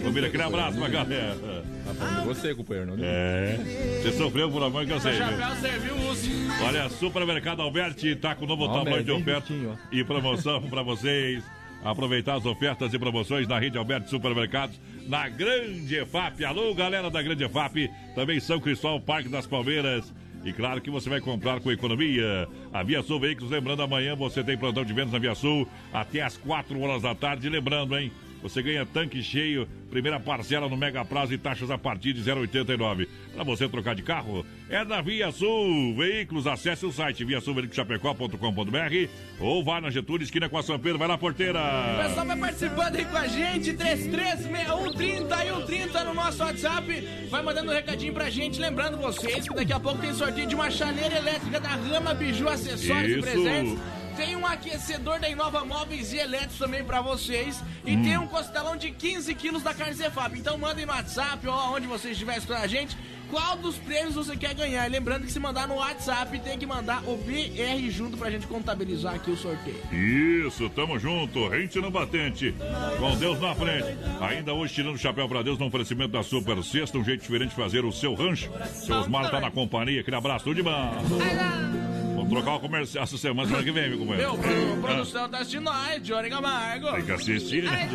Família, 0.03 0.29
aquele 0.29 0.43
abraço 0.43 0.79
pra 0.79 0.89
galera. 0.89 1.37
Tá 1.85 1.95
falando 1.95 2.21
de 2.21 2.27
você, 2.27 2.55
companheiro, 2.55 2.97
não? 2.97 3.05
É. 3.05 3.59
Você 4.03 4.13
sofreu 4.13 4.51
por 4.51 4.63
amor 4.63 4.85
que 4.87 4.93
eu 4.93 5.01
sei. 5.01 5.13
O 5.13 5.17
o. 5.17 6.65
Olha, 6.67 6.89
Supermercado 6.89 7.63
Alberti 7.63 8.15
tá 8.17 8.35
com 8.35 8.47
novo 8.47 8.65
Ó, 8.65 8.79
tamanho 8.79 9.05
de 9.05 9.11
oferta 9.11 9.53
e 9.91 10.05
promoção 10.05 10.63
pra 10.63 10.83
vocês. 10.83 11.43
Aproveitar 11.83 12.35
as 12.35 12.45
ofertas 12.45 12.93
e 12.93 12.99
promoções 12.99 13.49
na 13.49 13.59
rede 13.59 13.79
Alberti 13.79 14.11
Supermercados, 14.11 14.79
na 15.07 15.29
Grande 15.31 15.97
EFAP. 15.97 16.45
Alô, 16.45 16.75
galera 16.75 17.11
da 17.11 17.23
Grande 17.23 17.45
EFAP, 17.45 17.91
também 18.15 18.39
São 18.39 18.61
Cristóvão, 18.61 19.01
Parque 19.01 19.31
das 19.31 19.47
Palmeiras. 19.47 20.13
E 20.45 20.53
claro 20.53 20.81
que 20.81 20.91
você 20.91 21.09
vai 21.09 21.21
comprar 21.21 21.61
com 21.61 21.71
economia. 21.71 22.49
A 22.73 22.83
Via 22.83 23.03
Sul 23.03 23.21
Veículos, 23.21 23.51
lembrando, 23.51 23.83
amanhã 23.83 24.15
você 24.17 24.43
tem 24.43 24.57
plantão 24.57 24.85
de 24.85 24.93
vendas 24.93 25.13
na 25.13 25.19
Via 25.19 25.35
Sul 25.35 25.69
até 25.93 26.23
às 26.23 26.37
4 26.37 26.81
horas 26.81 27.03
da 27.03 27.15
tarde. 27.15 27.49
Lembrando, 27.49 27.99
hein? 27.99 28.11
Você 28.43 28.63
ganha 28.63 28.87
tanque 28.87 29.23
cheio, 29.23 29.69
primeira 29.91 30.19
parcela 30.19 30.69
no 30.69 30.77
Mega 30.77 31.05
Prazo 31.05 31.35
e 31.35 31.39
taxas 31.39 31.71
a 31.71 31.77
partir 31.77 32.13
de 32.13 32.23
0,89. 32.23 33.07
Para 33.35 33.45
você 33.45 33.69
trocar 33.69 33.95
de 33.95 34.03
carro, 34.03 34.45
é 34.69 34.85
da 34.85 35.01
Via 35.01 35.31
Sul 35.31 35.95
Veículos. 35.97 36.47
Acesse 36.47 36.87
o 36.87 36.93
site 36.93 37.25
viasulveiculoschapecó.com.br 37.25 39.09
ou 39.39 39.63
vá 39.63 39.81
na 39.81 39.91
Getúlio, 39.91 40.25
esquina 40.25 40.49
com 40.49 40.59
a 40.59 40.63
São 40.63 40.79
Pedro, 40.79 40.99
vai 40.99 41.09
lá, 41.09 41.19
porteira. 41.19 41.61
O 41.61 42.03
pessoal 42.09 42.27
vai 42.27 42.39
participando 42.39 42.97
aí 42.97 43.05
com 43.05 43.17
a 43.17 43.27
gente, 43.27 43.75
336130 43.75 45.45
e 45.45 45.49
130 45.49 46.05
no 46.05 46.15
nosso 46.15 46.43
WhatsApp. 46.43 47.09
Vai 47.29 47.43
mandando 47.43 47.71
um 47.71 47.75
recadinho 47.75 48.13
pra 48.13 48.31
gente, 48.31 48.61
lembrando 48.61 48.97
vocês 48.97 49.47
que 49.47 49.55
daqui 49.55 49.73
a 49.73 49.81
pouco 49.81 49.99
tem 50.01 50.15
sorteio 50.15 50.47
de 50.47 50.55
uma 50.55 50.71
chaleira 50.71 51.17
elétrica 51.17 51.61
da 51.61 51.69
Rama 51.71 52.15
Biju 52.15 52.49
Acessórios 52.49 53.19
Isso. 53.19 53.19
e 53.19 53.23
Presentes. 53.23 54.00
Tem 54.21 54.37
um 54.37 54.45
aquecedor 54.45 55.19
da 55.19 55.31
Inova 55.31 55.65
Móveis 55.65 56.13
e 56.13 56.19
Elétricos 56.19 56.59
também 56.59 56.85
pra 56.85 57.01
vocês. 57.01 57.59
E 57.87 57.97
Hum. 57.97 58.03
tem 58.03 58.19
um 58.19 58.27
costelão 58.27 58.77
de 58.77 58.91
15 58.91 59.35
quilos 59.35 59.63
da 59.63 59.73
carne 59.73 59.95
Zefap. 59.95 60.39
Então 60.39 60.59
mandem 60.59 60.85
no 60.85 60.93
WhatsApp 60.93 61.49
ou 61.49 61.55
aonde 61.55 61.87
você 61.87 62.11
estiver 62.11 62.37
escutando 62.37 62.63
a 62.63 62.67
gente. 62.67 62.95
Qual 63.31 63.57
dos 63.57 63.77
prêmios 63.79 64.17
você 64.17 64.37
quer 64.37 64.53
ganhar? 64.55 64.87
E 64.87 64.91
lembrando 64.91 65.25
que 65.25 65.33
se 65.33 65.39
mandar 65.41 65.67
no 65.67 65.77
WhatsApp, 65.77 66.39
tem 66.41 66.59
que 66.59 66.67
mandar 66.67 67.03
o 67.09 67.17
BR 67.17 67.89
junto 67.91 68.19
pra 68.19 68.31
gente 68.31 68.47
contabilizar 68.47 69.15
aqui 69.15 69.31
o 69.31 69.37
sorteio. 69.39 69.81
Isso, 69.91 70.69
tamo 70.69 70.99
junto, 70.99 71.49
rente 71.49 71.79
no 71.81 71.91
batente, 71.91 72.55
com 72.99 73.17
Deus 73.17 73.41
na 73.41 73.55
frente. 73.55 73.97
Ainda 74.21 74.53
hoje, 74.53 74.75
tirando 74.75 74.97
o 74.97 74.99
chapéu 74.99 75.27
pra 75.31 75.41
Deus, 75.43 75.59
no 75.59 75.67
oferecimento 75.67 76.11
da 76.11 76.23
Super 76.23 76.63
Sexta, 76.63 76.99
um 76.99 77.05
jeito 77.05 77.23
diferente 77.23 77.51
de 77.51 77.57
fazer 77.57 77.87
o 77.87 77.93
seu 77.93 78.13
rancho. 78.15 78.51
Seu 78.75 78.97
Osmar 78.97 79.31
tá 79.31 79.41
na 79.41 79.51
companhia, 79.51 80.03
aquele 80.03 80.17
abraço, 80.17 80.45
tudo 80.45 80.57
de 80.57 80.63
bom. 80.63 81.80
Trocar 82.31 82.55
o 82.55 82.61
comercial 82.61 83.05
essa 83.05 83.19
semana, 83.19 83.49
semana 83.49 83.65
que 83.65 83.73
vem, 83.73 83.91
meu 83.91 83.99
companheiro. 83.99 84.39
Meu, 84.39 84.73
a 84.73 84.77
produção 84.77 85.29
tá 85.29 85.39
assistindo 85.39 85.65
nós, 85.65 86.03
Johnny 86.03 86.31
Camargo. 86.31 86.93
Tem 86.93 87.05
que 87.05 87.13
assistir, 87.13 87.65
né? 87.65 87.91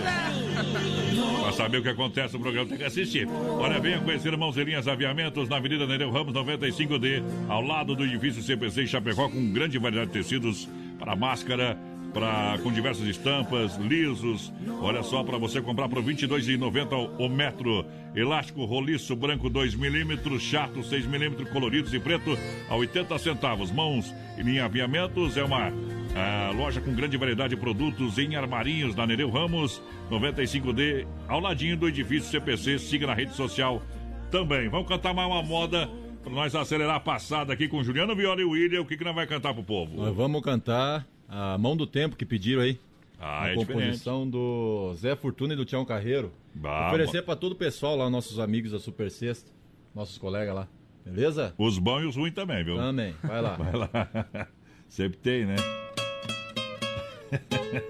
Pra 1.41 1.51
saber 1.53 1.77
o 1.77 1.81
que 1.81 1.89
acontece 1.89 2.33
no 2.33 2.41
programa, 2.41 2.67
tem 2.67 2.77
que 2.77 2.83
assistir. 2.83 3.27
Olha, 3.27 3.79
venha 3.79 3.99
conhecer 4.01 4.33
Irmãos 4.33 4.57
Linhas 4.57 4.87
Aviamentos 4.87 5.47
na 5.47 5.57
Avenida 5.57 5.87
Nereu 5.87 6.11
Ramos 6.11 6.33
95D, 6.33 7.23
ao 7.47 7.61
lado 7.61 7.95
do 7.95 8.03
edifício 8.03 8.43
CPC 8.43 8.83
em 8.83 8.87
Chapecó, 8.87 9.29
com 9.29 9.53
grande 9.53 9.77
variedade 9.79 10.11
de 10.11 10.17
tecidos 10.19 10.67
para 10.99 11.15
máscara, 11.15 11.77
pra, 12.15 12.57
com 12.63 12.71
diversas 12.71 13.05
estampas, 13.05 13.75
lisos. 13.75 14.51
Olha 14.81 15.03
só, 15.03 15.21
para 15.21 15.37
você 15.37 15.61
comprar 15.61 15.89
por 15.89 16.01
R$ 16.01 16.13
22,90 16.13 17.11
o 17.19 17.27
metro. 17.27 17.85
Elástico 18.15 18.63
roliço 18.63 19.13
branco 19.17 19.49
2 19.49 19.75
milímetros, 19.75 20.41
chato 20.41 20.81
6 20.81 21.05
milímetros, 21.07 21.49
coloridos 21.49 21.93
e 21.93 21.99
preto 21.99 22.37
a 22.69 22.75
80 22.77 23.17
centavos. 23.19 23.69
Mãos 23.69 24.15
e 24.37 24.41
linha 24.41 24.63
aviamentos 24.63 25.35
é 25.35 25.43
uma 25.43 25.73
a 26.15 26.51
loja 26.51 26.79
com 26.79 26.95
grande 26.95 27.17
variedade 27.17 27.55
de 27.55 27.61
produtos 27.61 28.17
em 28.17 28.37
armarinhos 28.37 28.95
na 28.95 29.05
Nereu 29.05 29.29
Ramos, 29.29 29.81
95D, 30.09 31.05
ao 31.27 31.41
ladinho 31.41 31.75
do 31.75 31.89
edifício 31.89 32.31
CPC. 32.31 32.79
Siga 32.79 33.07
na 33.07 33.13
rede 33.13 33.35
social 33.35 33.83
também. 34.31 34.69
Vamos 34.69 34.87
cantar 34.87 35.13
mais 35.13 35.29
uma 35.29 35.43
moda 35.43 35.89
para 36.23 36.31
nós 36.31 36.55
acelerar 36.55 36.95
a 36.95 36.99
passada 37.01 37.51
aqui 37.51 37.67
com 37.67 37.83
Juliano 37.83 38.15
Viola 38.15 38.39
e 38.39 38.45
William. 38.45 38.81
O 38.81 38.85
que, 38.85 38.95
que 38.95 39.03
nós 39.03 39.13
vai 39.13 39.27
cantar 39.27 39.53
pro 39.53 39.63
povo? 39.63 39.97
Nós 39.97 40.15
vamos 40.15 40.41
cantar 40.41 41.05
a 41.27 41.57
Mão 41.57 41.75
do 41.75 41.87
Tempo 41.87 42.15
que 42.15 42.25
pediram 42.25 42.61
aí. 42.61 42.79
Ah, 43.19 43.43
a 43.43 43.49
é 43.49 43.55
composição 43.55 44.29
do 44.29 44.93
Zé 44.95 45.15
Fortuna 45.15 45.53
e 45.53 45.57
do 45.57 45.65
Tião 45.65 45.85
Carreiro. 45.85 46.31
Bah, 46.53 46.87
Oferecer 46.87 47.23
para 47.23 47.35
todo 47.35 47.53
o 47.53 47.55
pessoal 47.55 47.95
lá, 47.95 48.09
nossos 48.09 48.39
amigos 48.39 48.71
da 48.71 48.79
Super 48.79 49.09
Sexta, 49.09 49.51
nossos 49.93 50.17
colegas 50.17 50.53
lá. 50.53 50.67
Beleza? 51.05 51.53
Os 51.57 51.77
bons 51.77 52.01
e 52.01 52.05
os 52.07 52.15
ruins 52.15 52.33
também, 52.33 52.63
viu? 52.63 52.75
Também, 52.75 53.13
vai 53.23 53.41
lá. 53.41 53.55
Vai 53.57 53.73
lá. 53.73 53.89
Sempre 54.89 55.17
tem, 55.17 55.45
né? 55.45 55.55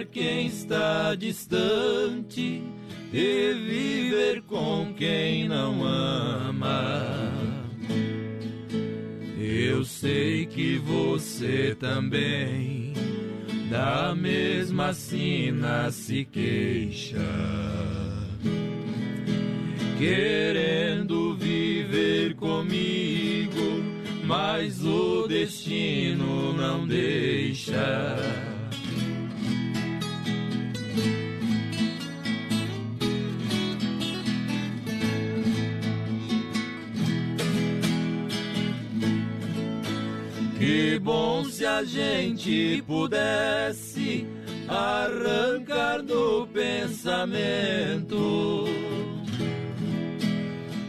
amar 0.00 0.04
quem 0.06 0.46
está 0.46 1.14
distante 1.14 2.62
e 3.12 3.52
viver 3.52 4.42
com 4.42 4.94
quem 4.96 5.48
não 5.48 5.84
ama. 5.84 7.04
Eu 9.38 9.84
sei 9.84 10.46
que 10.46 10.78
você 10.78 11.76
também 11.78 12.92
da 13.70 14.14
mesma 14.14 14.92
sina 14.92 15.90
se 15.90 16.24
queixa, 16.24 17.18
querendo 19.98 21.36
viver 21.36 22.34
comigo, 22.34 23.82
mas 24.24 24.84
o 24.84 25.26
destino 25.28 26.52
não 26.52 26.86
deixa. 26.86 28.49
Bom 41.00 41.44
se 41.44 41.64
a 41.64 41.82
gente 41.82 42.82
pudesse 42.86 44.26
arrancar 44.68 46.02
do 46.02 46.46
pensamento 46.52 48.16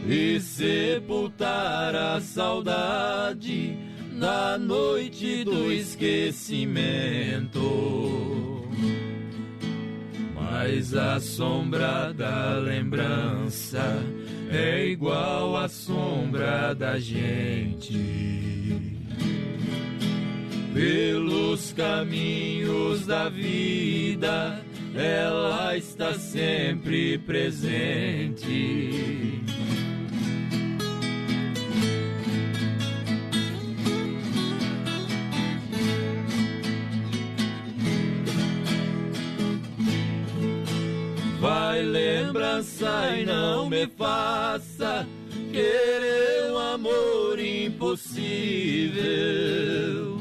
e 0.06 0.38
sepultar 0.40 1.96
a 1.96 2.20
saudade 2.20 3.76
na 4.12 4.58
noite 4.58 5.44
do 5.44 5.72
esquecimento. 5.72 7.60
Mas 10.34 10.94
a 10.94 11.18
sombra 11.18 12.12
da 12.12 12.56
lembrança 12.58 13.82
é 14.50 14.86
igual 14.86 15.56
à 15.56 15.66
sombra 15.68 16.74
da 16.74 16.98
gente 16.98 18.91
pelos 20.72 21.72
caminhos 21.72 23.04
da 23.06 23.28
vida, 23.28 24.64
ela 24.94 25.76
está 25.76 26.14
sempre 26.14 27.18
presente. 27.18 29.42
Vai 41.40 41.82
lembrança 41.82 43.16
e 43.16 43.26
não 43.26 43.68
me 43.68 43.88
faça 43.88 45.06
querer 45.50 46.52
um 46.52 46.58
amor 46.58 47.36
impossível. 47.38 50.11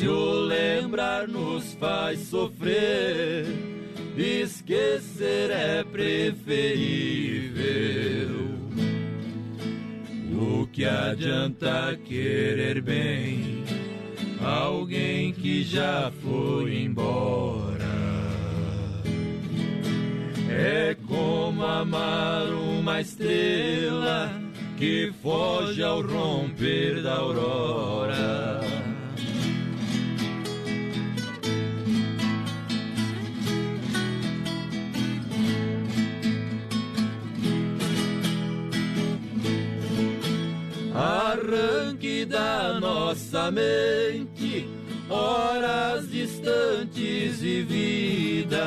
Se 0.00 0.08
o 0.08 0.32
lembrar 0.32 1.28
nos 1.28 1.74
faz 1.74 2.20
sofrer, 2.20 3.44
esquecer 4.16 5.50
é 5.50 5.84
preferível. 5.84 6.40
O 10.32 10.66
que 10.68 10.86
adianta 10.86 11.98
querer 12.02 12.80
bem 12.80 13.62
alguém 14.42 15.34
que 15.34 15.62
já 15.62 16.10
foi 16.22 16.84
embora? 16.84 17.84
É 20.48 20.96
como 21.06 21.62
amar 21.62 22.46
uma 22.46 23.02
estrela 23.02 24.32
que 24.78 25.12
foge 25.22 25.82
ao 25.82 26.00
romper 26.00 27.02
da 27.02 27.16
aurora. 27.16 28.79
Arranque 41.00 42.26
da 42.26 42.78
nossa 42.78 43.50
mente, 43.50 44.68
horas 45.08 46.10
distantes 46.10 47.40
vividas. 47.40 48.60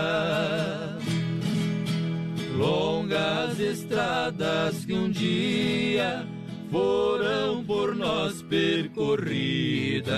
Longas 2.58 3.60
estradas 3.60 4.84
que 4.84 4.94
um 4.94 5.12
dia 5.12 6.28
foram 6.72 7.64
por 7.64 7.96
nós 7.96 8.42
percorridas. 8.42 10.18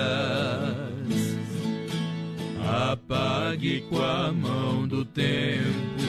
Apague 2.66 3.82
com 3.89 4.01
a 4.01 4.32
mão 4.32 4.88
do 4.88 5.03
tempo 5.03 6.05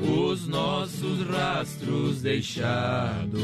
os 0.00 0.48
nossos 0.48 1.20
rastros 1.28 2.22
deixados. 2.22 3.42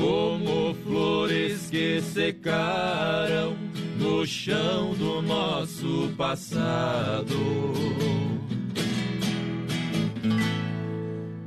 Como 0.00 0.74
flores 0.84 1.70
que 1.70 2.00
secaram 2.00 3.56
no 3.98 4.26
chão 4.26 4.94
do 4.94 5.22
nosso 5.22 6.12
passado. 6.16 7.34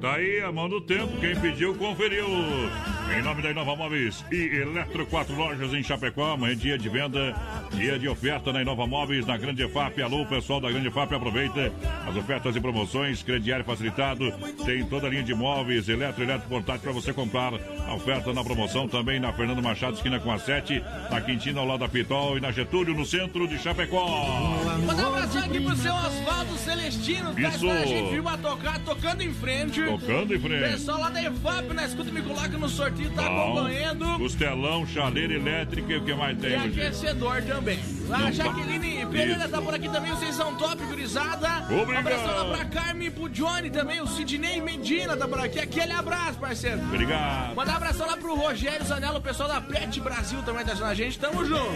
Tá 0.02 0.16
aí 0.16 0.41
a 0.41 0.52
mão 0.52 0.70
do 0.70 0.82
tempo, 0.82 1.20
quem 1.20 1.36
pediu, 1.39 1.76
conferiu. 1.76 2.26
Em 3.18 3.22
nome 3.22 3.41
da 3.41 3.49
Inova 3.49 3.76
Móveis 3.76 4.24
e 4.32 4.36
Eletro, 4.36 5.05
quatro 5.07 5.36
lojas 5.36 5.74
em 5.74 5.82
Chapecó, 5.82 6.34
amanhã 6.34 6.55
dia 6.55 6.78
de 6.78 6.88
venda, 6.88 7.36
dia 7.74 7.97
de 7.97 8.07
oferta 8.07 8.53
na 8.53 8.62
Inova 8.62 8.86
Móveis, 8.86 9.26
na 9.26 9.36
Grande 9.36 9.68
FAP. 9.68 9.99
Alô, 9.99 10.26
pessoal 10.26 10.62
da 10.62 10.70
Grande 10.70 10.91
FAP, 10.91 11.14
aproveita 11.14 11.74
as 12.07 12.16
ofertas 12.16 12.55
e 12.55 12.62
promoções, 12.62 13.24
crediário 13.24 13.66
facilitado, 13.66 14.32
tem 14.66 14.86
toda 14.86 15.07
a 15.07 15.10
linha 15.10 15.24
de 15.24 15.34
móveis, 15.34 15.89
eletro, 15.89 16.24
eletro 16.24 16.47
portátil 16.47 16.82
para 16.84 16.91
você 16.91 17.12
comprar. 17.12 17.53
A 17.88 17.95
oferta 17.95 18.32
na 18.32 18.43
promoção 18.43 18.88
também 18.88 19.20
na 19.20 19.34
Fernando 19.34 19.62
Machado, 19.62 19.95
esquina 19.95 20.20
com 20.20 20.32
a 20.32 20.38
7, 20.38 20.84
na 21.10 21.20
Quintina, 21.20 21.60
ao 21.60 21.66
lado 21.66 21.80
da 21.80 21.89
Pitol 21.89 22.38
e 22.38 22.41
na 22.41 22.51
Getúlio, 22.51 22.93
no 22.93 23.05
centro 23.05 23.47
de 23.47 23.57
Chapecó. 23.57 24.05
Manda 24.86 25.03
um 25.03 25.07
abraço 25.07 25.39
aqui 25.39 25.60
pro 25.60 25.76
seu 25.76 25.93
Oswaldo 25.93 26.57
Celestino, 26.57 27.34
tá 27.34 27.41
Isso. 27.41 27.70
a 27.70 27.86
gente 27.86 28.12
viu 28.12 28.28
a 28.28 28.38
tocar, 28.38 28.80
tocando 28.80 29.22
em 29.22 29.34
frente. 29.34 29.82
Tocando 29.82 30.36
em 30.36 30.39
frente. 30.39 30.72
Pessoal 30.72 30.99
lá 30.99 31.10
da 31.10 31.24
EFAP, 31.24 31.74
na 31.74 31.86
escuta, 31.86 32.12
me 32.12 32.22
coloca 32.22 32.49
no 32.49 32.70
sorteio, 32.70 32.99
tá 33.10 33.30
Bom. 33.30 33.54
acompanhando. 33.54 34.18
Costelão, 34.18 34.86
chaleira 34.88 35.34
elétrica 35.34 35.93
e 35.93 35.97
o 35.97 36.04
que 36.04 36.14
mais 36.14 36.38
E 36.38 36.41
tem 36.41 36.58
hoje? 36.60 36.82
aquecedor 36.82 37.41
também. 37.43 37.80
A 38.12 38.18
Não, 38.18 38.32
Jaqueline. 38.32 39.06
Pereira 39.06 39.47
tá 39.47 39.62
por 39.62 39.74
aqui 39.74 39.88
também, 39.88 40.12
vocês 40.12 40.36
são 40.36 40.56
top, 40.56 40.84
gurizada. 40.86 41.47
Obrigado. 41.66 41.89
Um 41.89 41.97
abração 42.00 42.36
lá 42.50 42.58
pra 42.58 42.66
Carmen 42.66 43.08
e 43.08 43.12
pro 43.12 43.30
Johnny 43.30 43.70
também, 43.70 44.02
o 44.02 44.08
Sidney 44.08 44.60
Medina 44.62 45.16
tá 45.16 45.28
por 45.28 45.39
aqui. 45.39 45.60
Aquele 45.60 45.91
abraço, 45.93 46.39
parceiro. 46.39 46.80
Obrigado. 46.82 47.56
Mandar 47.56 47.74
um 47.74 47.78
abração 47.78 48.08
lá 48.08 48.18
pro 48.18 48.36
Rogério 48.36 48.86
Zanello, 48.86 49.18
o 49.18 49.22
pessoal 49.22 49.47
da 49.47 49.62
Pet 49.62 50.00
Brasil 50.02 50.41
também 50.43 50.66
tá 50.66 50.72
ajudando 50.72 50.89
a 50.89 50.95
gente. 50.95 51.20
Tamo 51.20 51.45
junto. 51.45 51.70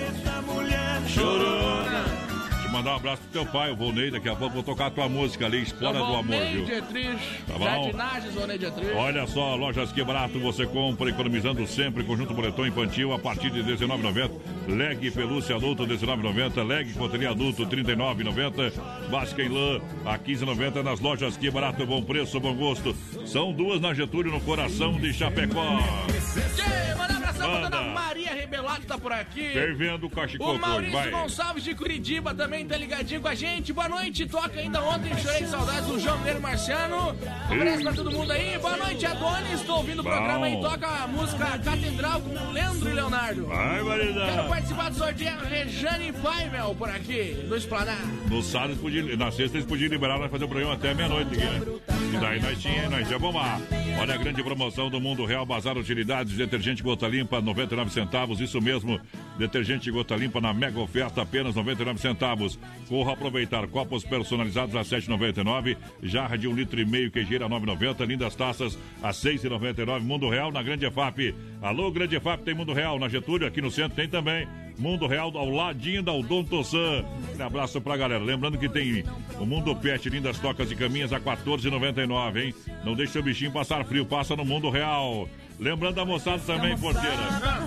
Chorona. 1.08 2.33
Mandar 2.74 2.94
um 2.94 2.96
abraço 2.96 3.22
pro 3.22 3.44
teu 3.44 3.46
pai, 3.46 3.72
o 3.72 3.76
Volney. 3.76 4.10
Daqui 4.10 4.28
a 4.28 4.36
pouco 4.36 4.56
vou 4.56 4.64
tocar 4.64 4.88
a 4.88 4.90
tua 4.90 5.08
música 5.08 5.46
ali, 5.46 5.62
Explora 5.62 6.00
do 6.00 6.16
Amor, 6.16 6.44
viu? 6.52 6.66
Dietrich, 6.66 7.20
Tá 7.46 7.54
bom? 7.54 7.66
Jardinagens, 7.66 8.34
Vonei 8.34 8.58
Dietrich. 8.58 8.92
Olha 8.94 9.28
só, 9.28 9.56
lojas 9.56 9.92
que 9.92 10.04
barato 10.04 10.40
você 10.40 10.66
compra, 10.66 11.08
economizando 11.08 11.68
sempre. 11.68 12.04
Conjunto 12.04 12.34
boletom 12.34 12.66
infantil 12.66 13.14
a 13.14 13.20
partir 13.20 13.52
de 13.52 13.62
R$19,90. 13.62 14.32
Leg 14.70 15.12
pelúcia 15.12 15.56
adulto 15.56 15.86
R$19,90. 15.86 16.68
Leg 16.68 16.94
coteria 16.94 17.30
adulto 17.30 17.64
R$39,90. 17.64 18.74
Básica 19.12 19.44
em 19.44 19.50
lã 19.50 19.80
a 20.04 20.14
R$15,90 20.14 20.82
nas 20.82 21.00
lojas 21.00 21.38
que 21.38 21.52
barato, 21.52 21.86
bom 21.86 22.02
preço, 22.02 22.40
bom 22.40 22.56
gosto. 22.56 22.96
São 23.24 23.54
duas 23.54 23.80
na 23.80 23.94
Getúlio, 23.94 24.32
no 24.32 24.42
coração 24.42 24.94
de 25.00 25.14
Chapecó. 25.14 25.78
Tchê, 26.56 26.96
Manda 27.48 27.60
Manda. 27.70 27.78
dona 27.78 27.90
Maria 27.94 28.34
Rebelato 28.34 28.82
tá 28.86 28.98
por 28.98 29.12
aqui. 29.12 29.50
Fervendo 29.54 30.06
o 30.06 30.08
O 30.08 30.10
cachecol 30.10 30.58
Maurício 30.58 30.94
vai. 30.94 31.10
Gonçalves 31.12 31.64
de 31.64 31.74
Curitiba 31.76 32.34
também 32.34 32.66
tá 32.66 32.78
ligadinho 32.78 33.22
com 33.22 33.28
a 33.28 33.36
gente. 33.36 33.72
Boa 33.74 33.90
noite, 33.90 34.26
toca 34.28 34.60
ainda 34.60 34.82
ontem, 34.84 35.16
chorei 35.18 35.46
saudades 35.48 35.88
do 35.88 36.00
João 36.00 36.18
Guilherme 36.20 36.42
Marciano. 36.42 37.16
Um 37.50 37.54
abraço 37.54 37.84
pra 37.84 37.94
todo 37.94 38.12
mundo 38.12 38.32
aí. 38.32 38.58
Boa 38.60 38.78
noite, 38.78 39.06
Adonis. 39.06 39.62
Tô 39.62 39.76
ouvindo 39.78 40.00
o 40.00 40.04
programa 40.04 40.46
aí, 40.46 40.60
toca 40.62 40.88
a 40.88 41.08
música 41.08 41.46
Catedral 41.60 42.22
com 42.22 42.30
o 42.30 42.52
Leandro 42.52 42.90
e 42.90 42.94
Leonardo. 42.94 43.46
Vai, 43.46 43.82
Maridão. 43.82 44.26
Quero 44.26 44.48
participar 44.50 44.90
do 44.90 44.96
sorteio 44.98 45.38
Rejane 45.50 46.12
Paimel 46.14 46.76
por 46.76 46.90
aqui, 46.90 47.46
do 47.48 47.56
Esplanar. 47.56 47.98
No 48.30 48.42
sábado, 48.42 48.72
eles 48.72 48.82
podiam- 48.82 49.18
na 49.18 49.32
sexta, 49.32 49.58
eles 49.58 49.68
podiam 49.68 49.90
liberar 49.90 50.18
nós 50.20 50.30
fazer 50.32 50.46
o 50.46 50.48
programa 50.48 50.74
até 50.76 50.94
meia-noite 50.94 51.34
aqui, 51.36 51.44
né? 51.46 51.62
E 52.14 52.18
daí 52.18 52.42
nós 52.42 52.60
tinha, 52.62 52.90
nós 52.90 53.10
ia 53.10 53.18
bombar. 53.20 53.60
Olha 54.00 54.16
a 54.16 54.18
grande 54.18 54.44
promoção 54.44 54.90
do 54.90 55.00
Mundo 55.00 55.26
Real, 55.26 55.46
Bazar 55.46 55.78
Utilidades, 55.78 56.34
detergente 56.36 56.84
gota 56.84 57.08
limpa, 57.08 57.33
99 57.42 57.92
centavos, 57.92 58.40
isso 58.40 58.62
mesmo. 58.62 59.00
Detergente 59.38 59.90
gota 59.90 60.16
limpa 60.16 60.40
na 60.40 60.54
mega 60.54 60.80
oferta, 60.80 61.22
apenas 61.22 61.56
99 61.56 62.00
centavos. 62.00 62.60
Corra 62.88 63.14
aproveitar 63.14 63.68
copos 63.68 64.04
personalizados 64.04 64.76
a 64.76 64.82
7,99, 64.82 65.78
jarra 66.02 66.38
de 66.38 66.48
um 66.48 66.54
litro 66.54 66.80
e 66.80 66.86
meio, 66.86 67.12
queijeira 67.12 67.46
a 67.46 67.50
9,90, 67.50 68.06
lindas 68.06 68.36
taças 68.36 68.78
a 69.02 69.10
6,99. 69.10 70.02
Mundo 70.02 70.30
Real 70.30 70.52
na 70.52 70.62
Grande 70.62 70.86
EFAP. 70.86 71.34
Alô, 71.62 71.92
Grande 71.92 72.16
EFAP, 72.16 72.44
tem 72.44 72.54
Mundo 72.54 72.74
Real 72.74 73.00
na 73.00 73.10
Getúlio, 73.10 73.48
aqui 73.48 73.62
no 73.62 73.72
centro 73.72 73.96
tem 73.96 74.08
também. 74.08 74.48
Mundo 74.78 75.08
Real 75.08 75.32
ao 75.38 75.50
ladinho 75.50 76.02
da 76.02 76.12
Odonto 76.12 76.64
San. 76.64 77.06
Um 77.38 77.44
abraço 77.44 77.80
pra 77.80 77.96
galera. 77.96 78.24
Lembrando 78.24 78.58
que 78.58 78.68
tem 78.68 79.04
o 79.40 79.46
Mundo 79.46 79.76
Pet, 79.76 80.10
lindas 80.10 80.40
tocas 80.40 80.72
e 80.72 80.76
caminhas 80.76 81.14
a 81.14 81.20
14,99, 81.20 82.44
hein? 82.44 82.56
Não 82.84 82.96
deixe 82.96 83.14
seu 83.14 83.24
bichinho 83.24 83.52
passar 83.52 83.86
frio, 83.86 84.06
passa 84.06 84.36
no 84.36 84.44
Mundo 84.44 84.70
Real. 84.70 85.30
Lembrando 85.60 86.00
a 86.02 86.06
moçada 86.06 86.40
também, 86.40 86.76
porteira, 86.78 87.18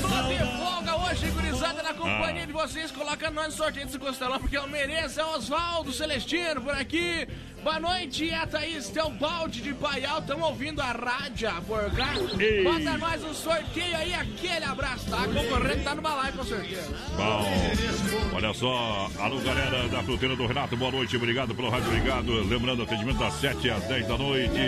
Tô 0.00 0.28
de 0.28 0.38
folga 0.58 0.96
hoje, 1.08 1.30
gurizada, 1.30 1.82
na 1.82 1.94
companhia 1.94 2.46
de 2.46 2.52
vocês. 2.52 2.90
Coloca 2.90 3.30
nós 3.30 3.46
no 3.46 3.52
sorteio 3.52 3.86
desse 3.86 3.98
costelão, 3.98 4.38
porque 4.38 4.58
eu 4.58 4.68
mereço. 4.68 5.18
É 5.20 5.24
o 5.24 5.36
Oswaldo 5.36 5.92
Celestino 5.92 6.60
por 6.60 6.74
aqui. 6.74 7.26
Boa 7.64 7.80
noite, 7.80 8.30
é 8.30 8.36
a 8.36 8.46
Thaís 8.46 8.90
Teobaldi 8.90 9.60
de 9.60 9.74
Paial. 9.74 10.20
Estamos 10.20 10.46
ouvindo 10.46 10.80
a 10.80 10.92
rádio 10.92 11.50
por 11.66 11.90
cá. 11.96 12.14
Ei. 12.38 12.62
Bota 12.62 12.96
nós 12.96 13.22
no 13.22 13.34
sorteio 13.34 13.96
aí, 13.96 14.14
aquele 14.14 14.64
abraço, 14.64 15.10
tá? 15.10 15.24
Concorrente 15.26 15.82
tá 15.82 15.94
no 15.94 16.02
balai 16.02 16.30
com 16.30 16.44
sorteio. 16.44 16.78
Bom, 17.16 18.36
olha 18.36 18.54
só, 18.54 19.10
alô 19.18 19.40
galera 19.40 19.88
da 19.88 20.00
fruteira 20.04 20.36
do 20.36 20.46
Renato, 20.46 20.76
boa 20.76 20.92
noite, 20.92 21.16
obrigado 21.16 21.56
pelo 21.56 21.68
rádio, 21.68 21.88
obrigado. 21.88 22.32
Lembrando, 22.44 22.84
atendimento 22.84 23.18
das 23.18 23.34
7 23.34 23.70
às 23.70 23.82
10 23.84 24.06
da 24.06 24.16
noite. 24.16 24.60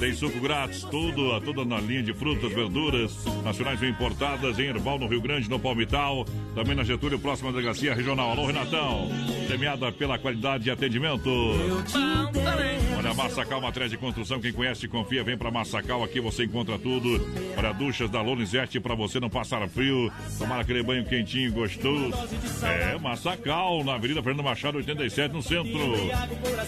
Tem 0.00 0.12
suco 0.12 0.40
grátis, 0.40 0.82
tudo, 0.82 1.40
tudo 1.42 1.64
na 1.64 1.78
linha 1.78 2.02
de 2.02 2.12
frutas, 2.12 2.35
verduras, 2.44 3.24
nacionais 3.42 3.80
e 3.82 3.86
importadas, 3.86 4.58
em 4.58 4.66
Erval, 4.66 4.98
no 4.98 5.06
Rio 5.06 5.20
Grande, 5.20 5.48
no 5.48 5.58
Palmital, 5.58 6.26
também 6.54 6.74
na 6.74 6.84
Getúlio, 6.84 7.18
próxima 7.18 7.50
delegacia 7.50 7.94
regional. 7.94 8.30
Alô, 8.30 8.46
Renatão, 8.46 9.08
premiada 9.46 9.90
pela 9.92 10.18
qualidade 10.18 10.68
e 10.68 10.70
atendimento. 10.70 11.30
Olha, 12.96 13.14
Massacal, 13.14 13.60
matriz 13.60 13.90
de 13.90 13.96
construção, 13.96 14.40
quem 14.40 14.52
conhece, 14.52 14.88
confia, 14.88 15.24
vem 15.24 15.36
pra 15.36 15.50
Massacal, 15.50 16.02
aqui 16.04 16.20
você 16.20 16.44
encontra 16.44 16.78
tudo. 16.78 17.24
Olha, 17.56 17.72
duchas 17.72 18.10
da 18.10 18.20
Lonisete 18.20 18.80
pra 18.80 18.94
você 18.94 19.18
não 19.20 19.30
passar 19.30 19.66
frio, 19.68 20.12
tomar 20.38 20.60
aquele 20.60 20.82
banho 20.82 21.04
quentinho, 21.04 21.52
gostoso. 21.52 22.12
É, 22.62 22.98
Massacal, 22.98 23.84
na 23.84 23.94
Avenida 23.94 24.22
Fernando 24.22 24.44
Machado, 24.44 24.78
87, 24.78 25.32
no 25.32 25.42
centro. 25.42 25.80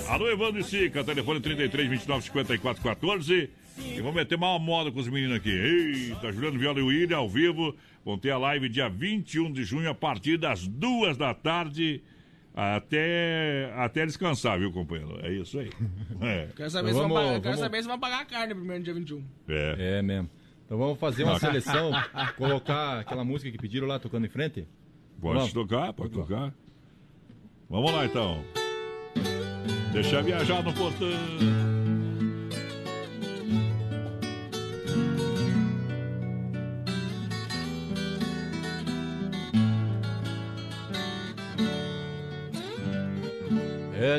Alô, 0.09 0.29
Evandro 0.31 0.61
e 0.61 0.65
Sica, 0.65 1.05
telefone 1.05 1.41
33 1.41 1.89
29 1.89 2.25
54 2.25 2.83
14. 2.83 3.51
E 3.79 4.01
vamos 4.01 4.15
meter 4.15 4.37
mal 4.39 4.59
moda 4.59 4.91
com 4.93 4.99
os 5.01 5.09
meninos 5.09 5.37
aqui. 5.37 5.51
Eita, 5.51 6.33
Juliano 6.33 6.59
Viola 6.59 6.79
e 6.79 6.83
William 6.83 7.17
ao 7.19 7.29
vivo. 7.29 7.75
Vão 8.05 8.19
ter 8.19 8.31
a 8.31 8.39
live 8.39 8.69
dia 8.69 8.89
21 8.89 9.53
de 9.53 9.65
junho, 9.65 9.89
a 9.91 9.95
partir 9.95 10.37
das 10.39 10.67
duas 10.67 11.17
da 11.17 11.35
tarde. 11.35 12.03
Até, 12.55 13.73
até 13.77 14.05
descansar, 14.05 14.59
viu, 14.59 14.73
companheiro? 14.73 15.19
É 15.25 15.33
isso 15.33 15.59
aí. 15.61 15.71
É. 16.21 16.49
Quero 16.57 16.71
saber, 16.71 16.91
Então 16.91 17.03
se, 17.03 17.09
vamos- 17.09 17.15
vão 17.15 17.25
pagar, 17.27 17.31
quero 17.35 17.43
vamos- 17.45 17.61
saber 17.61 17.83
se 17.83 17.89
vão 17.89 17.99
pagar 18.01 18.21
a 18.21 18.25
carne 18.25 18.55
primeiro 18.55 18.83
dia 18.83 18.95
21. 18.95 19.23
É. 19.49 19.99
É 19.99 20.03
mesmo. 20.03 20.29
Então 20.67 20.77
vamos 20.77 20.99
fazer 20.99 21.23
uma 21.25 21.39
seleção, 21.39 21.93
colocar 22.37 22.99
aquela 23.01 23.25
música 23.25 23.51
que 23.51 23.59
pediram 23.59 23.87
lá 23.87 23.99
tocando 23.99 24.27
em 24.27 24.29
frente? 24.29 24.67
Pode 25.21 25.39
Vamos. 25.39 25.53
tocar, 25.53 25.93
pode 25.93 26.11
tocar. 26.11 26.53
Vamos 27.71 27.93
lá 27.93 28.05
então. 28.07 28.43
Deixa 29.93 30.21
viajar 30.23 30.63
no 30.63 30.73
portão. 30.73 31.09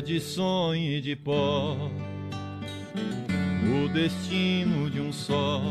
De 0.01 0.19
sonho 0.19 0.91
e 0.93 1.01
de 1.01 1.15
pó, 1.15 1.75
o 3.63 3.89
destino 3.89 4.89
de 4.89 5.01
um 5.01 5.11
só. 5.11 5.61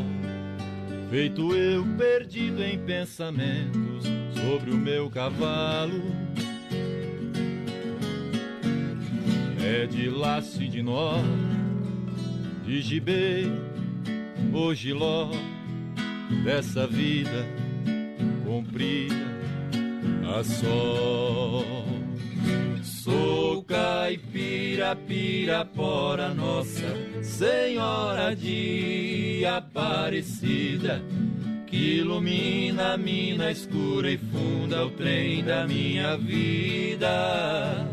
Feito 1.10 1.54
eu 1.54 1.84
perdido 1.96 2.62
em 2.62 2.78
pensamentos 2.78 4.04
sobre 4.34 4.70
o 4.70 4.76
meu 4.76 5.08
cavalo. 5.08 6.02
É 9.64 9.86
de 9.86 10.10
laço 10.10 10.62
e 10.62 10.68
de 10.68 10.82
nó, 10.82 11.14
de 12.64 12.82
gibê 12.82 13.44
ou 14.52 14.74
giló, 14.74 15.30
dessa 16.44 16.86
vida 16.86 17.46
comprida 18.44 19.14
a 20.36 20.44
só. 20.44 22.07
Sou 23.08 23.62
caipira, 23.62 24.94
pirapora, 24.94 26.34
Nossa 26.34 26.94
Senhora 27.22 28.36
de 28.36 29.46
Aparecida, 29.46 31.02
que 31.66 32.00
ilumina 32.00 32.92
a 32.92 32.96
mina 32.98 33.50
escura 33.50 34.10
e 34.10 34.18
funda 34.18 34.84
o 34.84 34.90
trem 34.90 35.42
da 35.42 35.66
minha 35.66 36.18
vida. 36.18 37.86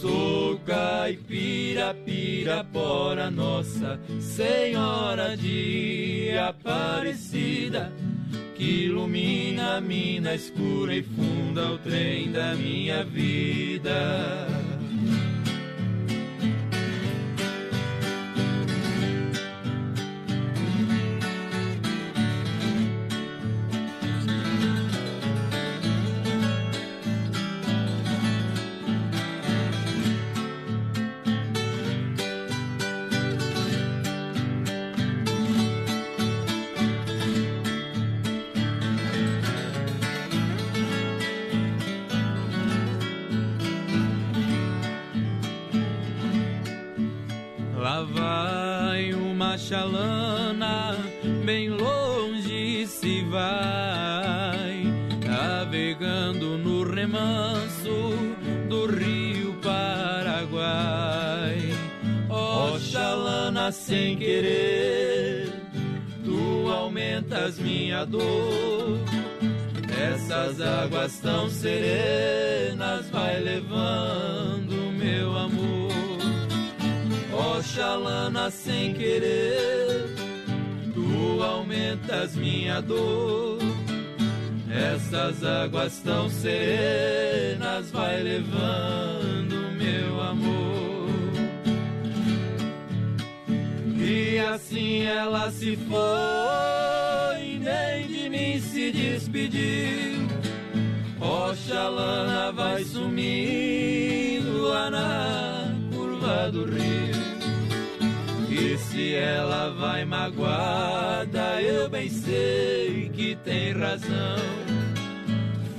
Sou 0.00 0.58
caipira, 0.66 1.94
pirapora, 1.94 3.30
Nossa 3.30 4.00
Senhora 4.18 5.36
de 5.36 6.30
Aparecida, 6.36 7.92
que 8.58 8.86
ilumina 8.86 9.76
a 9.76 9.80
mina 9.80 10.34
escura 10.34 10.92
e 10.92 11.04
funda 11.04 11.70
o 11.70 11.78
trem 11.78 12.32
da 12.32 12.56
minha 12.56 13.04
vida. 13.04 14.57
Sem 63.78 64.16
querer, 64.16 65.52
tu 66.24 66.68
aumentas 66.70 67.58
minha 67.58 68.04
dor. 68.04 68.98
Essas 70.12 70.60
águas 70.60 71.18
tão 71.20 71.48
serenas 71.48 73.08
vai 73.10 73.40
levando 73.40 74.92
meu 74.92 75.36
amor. 75.36 75.88
Oxalana 77.56 78.50
sem 78.50 78.92
querer, 78.94 80.14
tu 80.92 81.42
aumentas 81.42 82.34
minha 82.36 82.80
dor. 82.82 83.58
Essas 84.70 85.42
águas 85.44 85.98
tão 86.00 86.28
serenas 86.28 87.90
vai 87.90 88.22
levando 88.22 89.72
meu 89.78 90.20
amor. 90.20 90.77
E 94.38 94.40
assim 94.40 95.02
ela 95.02 95.50
se 95.50 95.76
foi, 95.76 97.58
nem 97.58 98.06
de 98.06 98.28
mim 98.30 98.60
se 98.60 98.92
despediu. 98.92 100.28
Oxalana 101.20 102.52
vai 102.52 102.84
sumindo 102.84 104.62
lá 104.62 104.90
na 104.92 105.74
curva 105.92 106.52
do 106.52 106.66
rio. 106.66 107.18
E 108.48 108.78
se 108.78 109.14
ela 109.16 109.70
vai 109.70 110.04
magoada, 110.04 111.60
eu 111.60 111.90
bem 111.90 112.08
sei 112.08 113.10
que 113.12 113.34
tem 113.44 113.72
razão. 113.72 114.38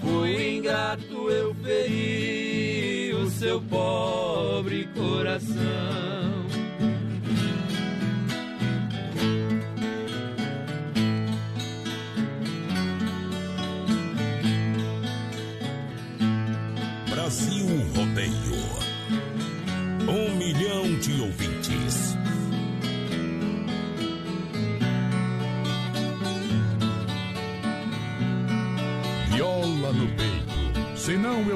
Fui 0.02 0.58
ingrato, 0.58 1.32
eu 1.32 1.56
feri 1.64 3.14
o 3.14 3.26
seu 3.30 3.62
pobre 3.62 4.86
coração. 4.94 6.39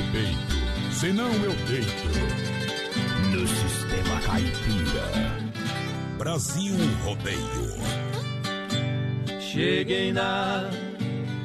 No 0.00 0.12
peito, 0.12 0.92
senão 0.92 1.30
eu 1.32 1.52
deito. 1.66 2.08
No 3.30 3.46
sistema 3.46 4.20
caipira. 4.20 5.40
Brasil 6.18 6.74
Rodeio. 7.04 7.80
Cheguei 9.40 10.12
na 10.12 10.70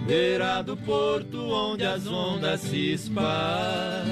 beira 0.06 0.62
do 0.62 0.78
porto 0.78 1.38
onde 1.38 1.86
as 1.86 2.08
ondas 2.08 2.62
se 2.62 2.94
espalham. 2.94 4.06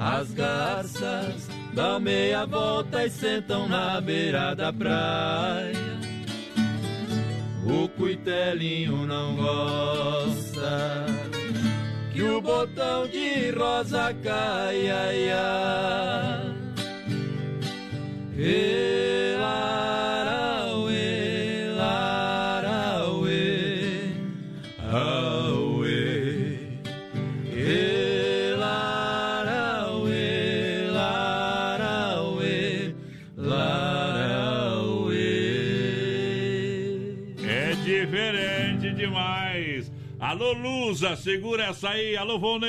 As 0.00 0.32
garças 0.32 1.48
dão 1.74 2.00
meia 2.00 2.44
volta 2.44 3.04
e 3.04 3.10
sentam 3.10 3.68
na 3.68 4.00
beira 4.00 4.54
da 4.54 4.72
praia. 4.72 5.92
O 7.64 7.88
cuitelinho 7.88 9.06
não 9.06 9.36
gosta 9.36 11.21
que 12.12 12.22
o 12.22 12.40
botão 12.40 13.06
de 13.08 13.50
rosa 13.50 14.14
caia. 14.22 14.94
Ai, 14.94 15.30
ai. 15.30 16.52
Alô, 40.42 40.54
Lusa, 40.54 41.14
segura 41.14 41.66
essa 41.66 41.90
aí. 41.90 42.16
Alô, 42.16 42.36
Vonei. 42.36 42.68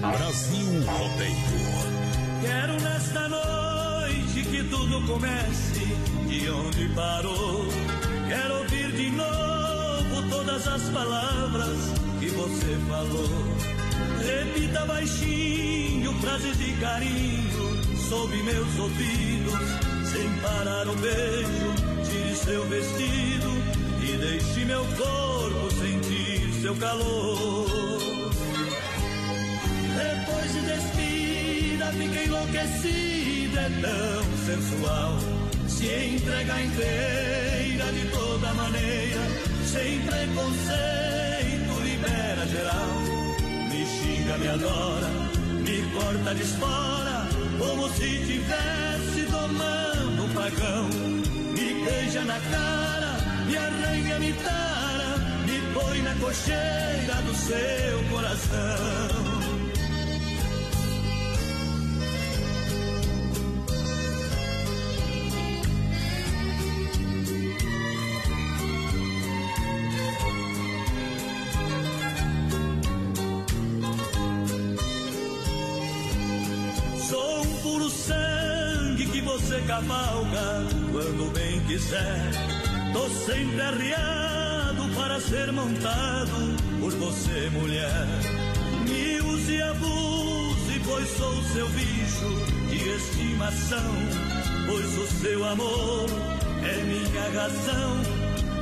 Brasil 0.00 0.84
Rodeio. 0.84 1.36
Quero 2.42 2.72
nesta 2.80 3.28
noite 3.28 4.42
que 4.50 4.64
tudo 4.64 5.06
comece 5.06 5.86
de 6.28 6.50
onde 6.50 6.88
parou. 6.96 7.68
Quero 8.26 8.58
ouvir 8.58 8.90
de 8.90 9.10
novo 9.10 10.28
todas 10.28 10.66
as 10.66 10.82
palavras 10.90 12.09
que 12.20 12.28
você 12.28 12.78
falou. 12.86 13.28
Repita 14.22 14.84
baixinho 14.84 16.12
frases 16.20 16.58
de 16.58 16.72
carinho 16.74 17.98
sob 18.08 18.36
meus 18.42 18.78
ouvidos 18.78 19.90
sem 20.12 20.28
parar 20.40 20.88
um 20.88 20.96
beijo, 20.96 21.74
tire 22.04 22.34
seu 22.36 22.64
vestido 22.68 23.50
e 24.02 24.16
deixe 24.18 24.64
meu 24.66 24.84
corpo 24.84 25.70
sentir 25.80 26.52
seu 26.60 26.74
calor. 26.76 27.66
Depois 29.96 30.52
de 30.52 30.60
despida, 30.60 31.86
fica 31.92 32.24
enlouquecida, 32.24 33.60
é 33.60 33.70
tão 33.80 34.24
sensual. 34.46 35.18
Se 35.68 35.86
entrega 35.86 36.60
inteira 36.60 37.92
de 37.92 38.08
toda 38.10 38.52
maneira, 38.54 39.20
sem 39.64 40.00
preconceito, 40.00 41.29
libera 42.00 42.46
geral. 42.46 42.90
Me 43.68 43.84
xinga, 43.84 44.38
me 44.38 44.48
adora, 44.48 45.08
me 45.64 45.76
corta 45.94 46.34
de 46.34 46.42
espora, 46.42 47.28
como 47.58 47.88
se 47.90 48.08
tivesse 48.26 49.22
domando 49.30 50.34
pagão, 50.34 50.88
me 51.54 51.84
beija 51.84 52.24
na 52.24 52.38
cara, 52.40 53.12
me 53.46 53.56
arranha, 53.56 54.18
me 54.18 54.32
tara, 54.32 55.10
me 55.46 55.74
põe 55.74 56.02
na 56.02 56.14
cocheira 56.14 57.16
do 57.26 57.34
seu 57.34 58.04
coração. 58.10 59.29
Cavalga 79.80 80.66
quando 80.92 81.32
bem 81.32 81.60
quiser. 81.60 82.30
Tô 82.92 83.08
sempre 83.08 83.60
arriado 83.60 84.88
para 84.94 85.20
ser 85.20 85.52
montado 85.52 86.56
por 86.80 86.92
você, 86.92 87.50
mulher. 87.50 88.06
Me 88.86 89.20
use 89.20 89.52
e 89.52 89.62
abuse, 89.62 90.80
pois 90.84 91.08
sou 91.16 91.42
seu 91.54 91.68
bicho 91.68 92.28
de 92.68 92.88
estimação. 92.90 93.92
Pois 94.66 94.98
o 94.98 95.06
seu 95.06 95.44
amor 95.44 96.06
é 96.62 96.82
minha 96.84 97.40
razão. 97.40 97.96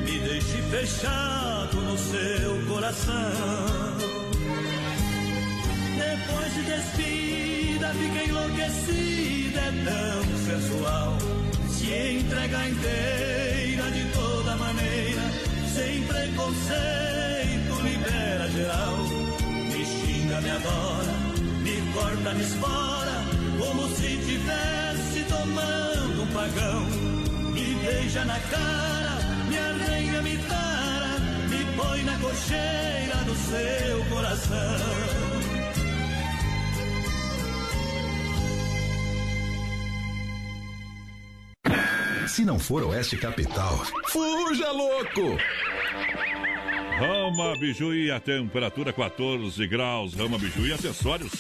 Me 0.05 0.19
deixe 0.21 0.62
fechado 0.71 1.77
no 1.83 1.99
seu 1.99 2.75
coração. 2.75 3.99
Depois 5.99 6.55
de 6.55 6.62
despida, 6.62 7.89
fica 7.95 8.25
enlouquecida, 8.25 9.28
é 9.69 9.85
tão 9.85 10.23
sensual. 10.47 11.19
Se 11.69 11.87
entrega 11.87 12.69
inteira 12.69 13.91
de 13.91 14.05
toda 14.12 14.57
maneira, 14.57 15.23
sem 15.75 16.03
preconceito, 16.05 17.73
libera 17.83 18.49
geral. 18.51 18.97
Me 19.71 19.85
xinga, 19.85 20.41
me 20.41 20.51
adora, 20.51 21.14
me 21.62 21.93
corta, 21.93 22.35
me 22.35 22.43
espora, 22.43 23.16
como 23.59 23.89
se 23.97 24.16
tivesse 24.29 25.25
tomando 25.29 26.23
um 26.23 26.27
pagão. 26.29 26.85
Me 27.53 27.75
beija 27.85 28.25
na 28.25 28.39
cara, 28.41 29.19
me 29.49 29.59
arranha, 29.59 30.23
me 30.23 30.37
tara, 30.49 31.19
me 31.51 31.64
põe 31.77 32.03
na 32.05 32.19
cocheira 32.19 33.16
do 33.27 33.35
seu 33.35 34.05
coração. 34.07 35.28
Se 42.39 42.45
não 42.45 42.57
for 42.57 42.84
Oeste 42.84 43.16
Capital, 43.16 43.84
fuja 44.11 44.70
louco! 44.70 45.36
Rama 46.97 47.59
Biju 47.59 48.14
a 48.14 48.20
temperatura 48.20 48.93
14 48.93 49.66
graus. 49.66 50.14
Rama 50.14 50.39
Biju 50.39 50.64
e 50.64 50.72
acessórios. 50.72 51.32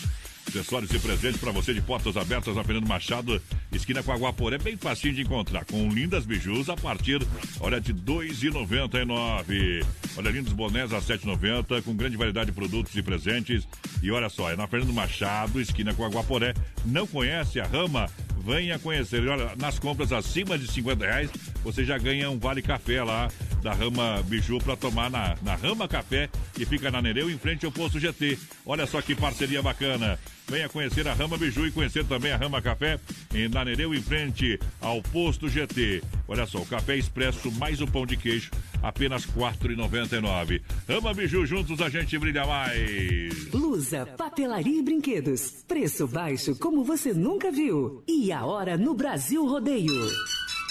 Acessórios 0.48 0.90
e 0.92 0.98
presentes 0.98 1.40
para 1.40 1.52
você 1.52 1.72
de 1.72 1.80
portas 1.80 2.16
abertas 2.16 2.56
na 2.56 2.64
Fernando 2.64 2.88
Machado, 2.88 3.40
esquina 3.70 4.02
com 4.02 4.10
Aguaporé, 4.10 4.58
bem 4.58 4.76
facinho 4.76 5.14
de 5.14 5.22
encontrar, 5.22 5.64
com 5.66 5.88
lindas 5.88 6.26
bijus 6.26 6.68
a 6.68 6.76
partir, 6.76 7.20
olha, 7.60 7.80
de 7.80 7.92
R$ 7.92 7.98
2,99. 8.00 9.86
Olha, 10.16 10.30
lindos 10.30 10.52
bonés 10.52 10.92
a 10.92 10.98
R$ 10.98 11.04
7,90, 11.04 11.82
com 11.82 11.94
grande 11.94 12.16
variedade 12.16 12.50
de 12.50 12.56
produtos 12.56 12.96
e 12.96 13.02
presentes. 13.02 13.68
E 14.02 14.10
olha 14.10 14.28
só, 14.28 14.50
é 14.50 14.56
na 14.56 14.66
Fernando 14.66 14.92
Machado, 14.92 15.60
esquina 15.60 15.94
com 15.94 16.04
Aguaporé. 16.04 16.54
Não 16.84 17.06
conhece 17.06 17.60
a 17.60 17.66
Rama? 17.66 18.10
Venha 18.48 18.78
conhecer. 18.78 19.28
Olha, 19.28 19.52
nas 19.58 19.78
compras 19.78 20.10
acima 20.10 20.58
de 20.58 20.66
50 20.66 21.04
reais, 21.04 21.30
você 21.64 21.84
já 21.84 21.98
ganha 21.98 22.30
um 22.30 22.38
vale 22.38 22.62
café 22.62 23.02
lá 23.02 23.28
da 23.62 23.72
Rama 23.72 24.22
Biju 24.24 24.58
para 24.58 24.76
tomar 24.76 25.10
na, 25.10 25.36
na 25.42 25.54
Rama 25.54 25.88
Café 25.88 26.28
e 26.58 26.64
fica 26.64 26.90
na 26.90 27.02
Nereu 27.02 27.30
em 27.30 27.38
frente 27.38 27.66
ao 27.66 27.72
posto 27.72 27.98
GT. 27.98 28.38
Olha 28.64 28.86
só 28.86 29.00
que 29.02 29.14
parceria 29.14 29.62
bacana. 29.62 30.18
Venha 30.46 30.68
conhecer 30.68 31.06
a 31.06 31.12
Rama 31.12 31.36
Biju 31.36 31.66
e 31.66 31.72
conhecer 31.72 32.04
também 32.06 32.32
a 32.32 32.36
Rama 32.36 32.62
Café 32.62 32.98
em 33.34 33.48
Nanereu, 33.48 33.94
em 33.94 34.00
frente 34.00 34.58
ao 34.80 35.02
posto 35.02 35.48
GT. 35.48 36.02
Olha 36.26 36.46
só, 36.46 36.58
o 36.58 36.66
café 36.66 36.96
expresso 36.96 37.50
mais 37.52 37.82
o 37.82 37.86
pão 37.86 38.06
de 38.06 38.16
queijo, 38.16 38.50
apenas 38.82 39.24
R$ 39.24 39.32
4,99. 39.42 40.62
Rama 40.88 41.12
Biju, 41.12 41.44
juntos 41.44 41.80
a 41.82 41.90
gente 41.90 42.16
brilha 42.18 42.46
mais. 42.46 43.52
Lusa, 43.52 44.06
papelaria 44.06 44.78
e 44.78 44.82
brinquedos. 44.82 45.64
Preço 45.66 46.06
baixo 46.06 46.56
como 46.56 46.82
você 46.82 47.12
nunca 47.12 47.50
viu. 47.50 48.02
E 48.08 48.32
a 48.32 48.46
hora 48.46 48.78
no 48.78 48.94
Brasil 48.94 49.46
Rodeio. 49.46 50.08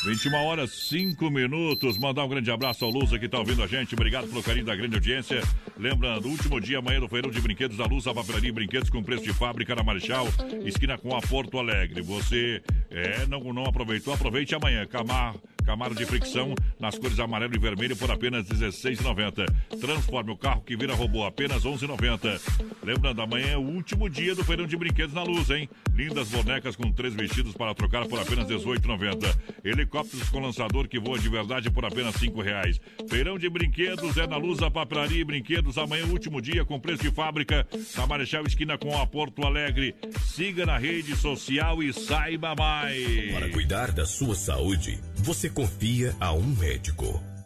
21 0.03 0.33
horas 0.35 0.71
5 0.89 1.29
minutos. 1.29 1.97
Mandar 1.97 2.23
um 2.23 2.29
grande 2.29 2.51
abraço 2.51 2.85
ao 2.85 2.91
Lusa 2.91 3.17
que 3.17 3.25
está 3.25 3.39
ouvindo 3.39 3.63
a 3.63 3.67
gente. 3.67 3.95
Obrigado 3.95 4.27
pelo 4.27 4.43
carinho 4.43 4.65
da 4.65 4.75
grande 4.75 4.95
audiência. 4.95 5.41
Lembrando, 5.77 6.27
último 6.27 6.59
dia 6.61 6.79
amanhã 6.79 6.99
do 6.99 7.07
Feirão 7.07 7.31
de 7.31 7.41
Brinquedos 7.41 7.77
da 7.77 7.85
Luz, 7.85 8.05
a 8.07 8.13
papelaria 8.13 8.49
e 8.49 8.51
brinquedos 8.51 8.89
com 8.89 9.03
preço 9.03 9.23
de 9.23 9.33
fábrica 9.33 9.75
na 9.75 9.83
Marechal, 9.83 10.27
esquina 10.65 10.97
com 10.97 11.15
a 11.15 11.21
Porto 11.21 11.57
Alegre. 11.57 12.01
Você 12.01 12.61
é, 12.89 13.25
não, 13.27 13.41
não 13.53 13.65
aproveitou? 13.65 14.13
Aproveite 14.13 14.55
amanhã. 14.55 14.85
Camar 14.85 15.35
Camaro 15.67 15.93
de 15.93 16.05
fricção 16.05 16.55
nas 16.79 16.97
cores 16.97 17.19
amarelo 17.19 17.53
e 17.53 17.59
vermelho 17.59 17.93
por 17.97 18.09
apenas 18.09 18.47
R$16,90. 18.49 19.45
Transforme 19.81 20.31
o 20.31 20.37
carro 20.37 20.61
que 20.61 20.77
vira 20.77 20.95
robô, 20.95 21.25
apenas 21.25 21.65
R$11,90. 21.65 22.39
Lembrando, 22.81 23.21
amanhã 23.21 23.47
é 23.47 23.57
o 23.57 23.61
último 23.61 24.09
dia 24.09 24.33
do 24.33 24.45
feirão 24.45 24.65
de 24.65 24.77
brinquedos 24.77 25.13
na 25.13 25.23
luz, 25.23 25.49
hein? 25.49 25.69
Lindas 25.93 26.29
bonecas 26.29 26.77
com 26.77 26.89
três 26.89 27.13
vestidos 27.13 27.53
para 27.53 27.75
trocar 27.75 28.05
por 28.07 28.17
apenas 28.17 28.49
R$18,90. 28.49 29.37
Helicópteros 29.61 30.29
com 30.29 30.39
lançador 30.39 30.87
que 30.87 30.97
voa 30.97 31.19
de 31.19 31.27
verdade 31.27 31.69
por 31.69 31.83
apenas 31.83 32.15
R$5,00. 32.15 32.79
Feirão 33.09 33.37
de 33.37 33.49
brinquedos 33.49 34.15
é 34.15 34.25
na 34.25 34.37
luz, 34.37 34.61
a 34.61 34.71
papelaria 34.71 35.19
e 35.19 35.25
brinquedos. 35.25 35.77
Amanhã 35.77 36.03
é 36.03 36.05
o 36.05 36.11
último 36.11 36.41
dia 36.41 36.63
com 36.63 36.79
preço 36.79 37.03
de 37.03 37.11
fábrica. 37.11 37.67
Na 37.97 38.07
Marechal 38.07 38.45
Esquina 38.45 38.77
com 38.77 38.97
a 38.97 39.05
Porto 39.05 39.43
Alegre. 39.45 39.93
Siga 40.25 40.65
na 40.65 40.77
rede 40.77 41.13
social 41.17 41.83
e 41.83 41.91
saiba 41.91 42.55
mais. 42.55 43.33
Para 43.33 43.49
cuidar 43.49 43.91
da 43.91 44.05
sua 44.05 44.33
saúde, 44.33 44.97
você 45.17 45.49
confia 45.57 46.15
a 46.19 46.31
um 46.33 46.43
médico. 46.43 47.19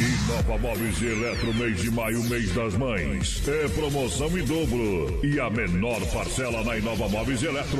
Inova 0.00 0.58
Móveis 0.58 1.00
e 1.00 1.06
Eletro, 1.06 1.54
mês 1.54 1.80
de 1.80 1.88
maio, 1.88 2.20
mês 2.24 2.52
das 2.52 2.74
mães. 2.74 3.40
É 3.46 3.68
promoção 3.68 4.26
em 4.36 4.44
dobro. 4.44 5.20
E 5.22 5.38
a 5.38 5.48
menor 5.48 6.00
parcela 6.12 6.64
na 6.64 6.76
Inova 6.76 7.08
Móveis 7.08 7.40
e 7.42 7.46
Eletro. 7.46 7.78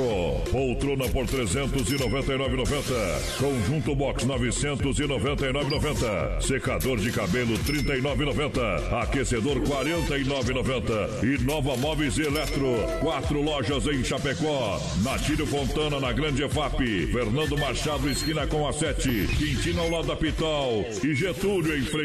Poltrona 0.49 1.09
por 1.09 1.25
399,90. 1.25 3.37
Conjunto 3.37 3.93
box 3.95 4.25
999,90. 4.25 6.41
Secador 6.41 6.99
de 6.99 7.11
cabelo 7.11 7.59
39,90. 7.59 8.93
Aquecedor 9.01 9.59
49,90. 9.59 11.21
E 11.21 11.37
Nova 11.43 11.75
Móveis 11.75 12.17
e 12.17 12.21
Eletro. 12.21 12.77
Quatro 13.01 13.41
lojas 13.41 13.87
em 13.87 14.01
Chapecó. 14.05 14.81
Natílio 15.03 15.45
Fontana 15.45 15.99
na 15.99 16.13
Grande 16.13 16.43
EFAP. 16.43 16.79
Fernando 17.11 17.57
Machado, 17.57 18.09
esquina 18.09 18.47
com 18.47 18.65
a 18.65 18.71
7. 18.71 19.27
Quintino 19.37 19.81
ao 19.81 19.89
lado 19.89 20.07
da 20.07 20.15
Pitol. 20.15 20.85
E 21.03 21.13
Getúlio 21.13 21.77
em 21.77 21.81
frente 21.81 22.04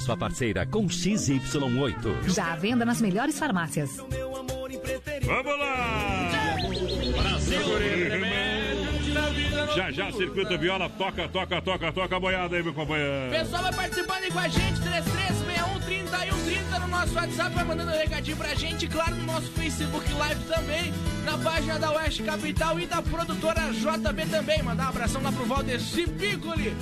sua 0.00 0.16
parceira 0.16 0.66
com 0.66 0.86
XY8. 0.86 2.28
Já 2.28 2.52
à 2.52 2.56
venda 2.56 2.84
nas 2.84 3.00
melhores 3.00 3.38
farmácias. 3.38 3.96
Vamos 3.96 5.58
lá! 5.58 6.56
Já 9.74 9.90
já, 9.90 10.12
Circuito 10.12 10.58
Viola, 10.58 10.88
toca, 10.90 11.28
toca, 11.28 11.62
toca, 11.62 11.92
toca 11.92 12.16
a 12.16 12.20
boiada 12.20 12.56
aí, 12.56 12.62
meu 12.62 12.74
companheiro. 12.74 13.30
Pessoal 13.30 13.62
vai 13.62 13.72
participando 13.72 14.22
aí 14.24 14.30
com 14.30 14.38
a 14.38 14.48
gente, 14.48 14.80
3361 14.80 15.41
3130 15.80 16.78
no 16.78 16.88
nosso 16.88 17.14
WhatsApp, 17.14 17.54
vai 17.54 17.64
mandando 17.64 17.90
um 17.92 17.98
recadinho 17.98 18.36
pra 18.36 18.54
gente, 18.54 18.86
claro, 18.86 19.14
no 19.16 19.24
nosso 19.24 19.50
Facebook 19.52 20.12
Live 20.12 20.44
também, 20.44 20.92
na 21.24 21.38
página 21.38 21.78
da 21.78 21.90
Oeste 21.92 22.22
Capital 22.22 22.80
e 22.80 22.86
da 22.86 23.02
produtora 23.02 23.72
JB 23.72 24.26
também. 24.26 24.62
Mandar 24.62 24.86
um 24.86 24.88
abração 24.88 25.22
lá 25.22 25.32
pro 25.32 25.44
Valdeci 25.44 26.06
Piccoli, 26.06 26.74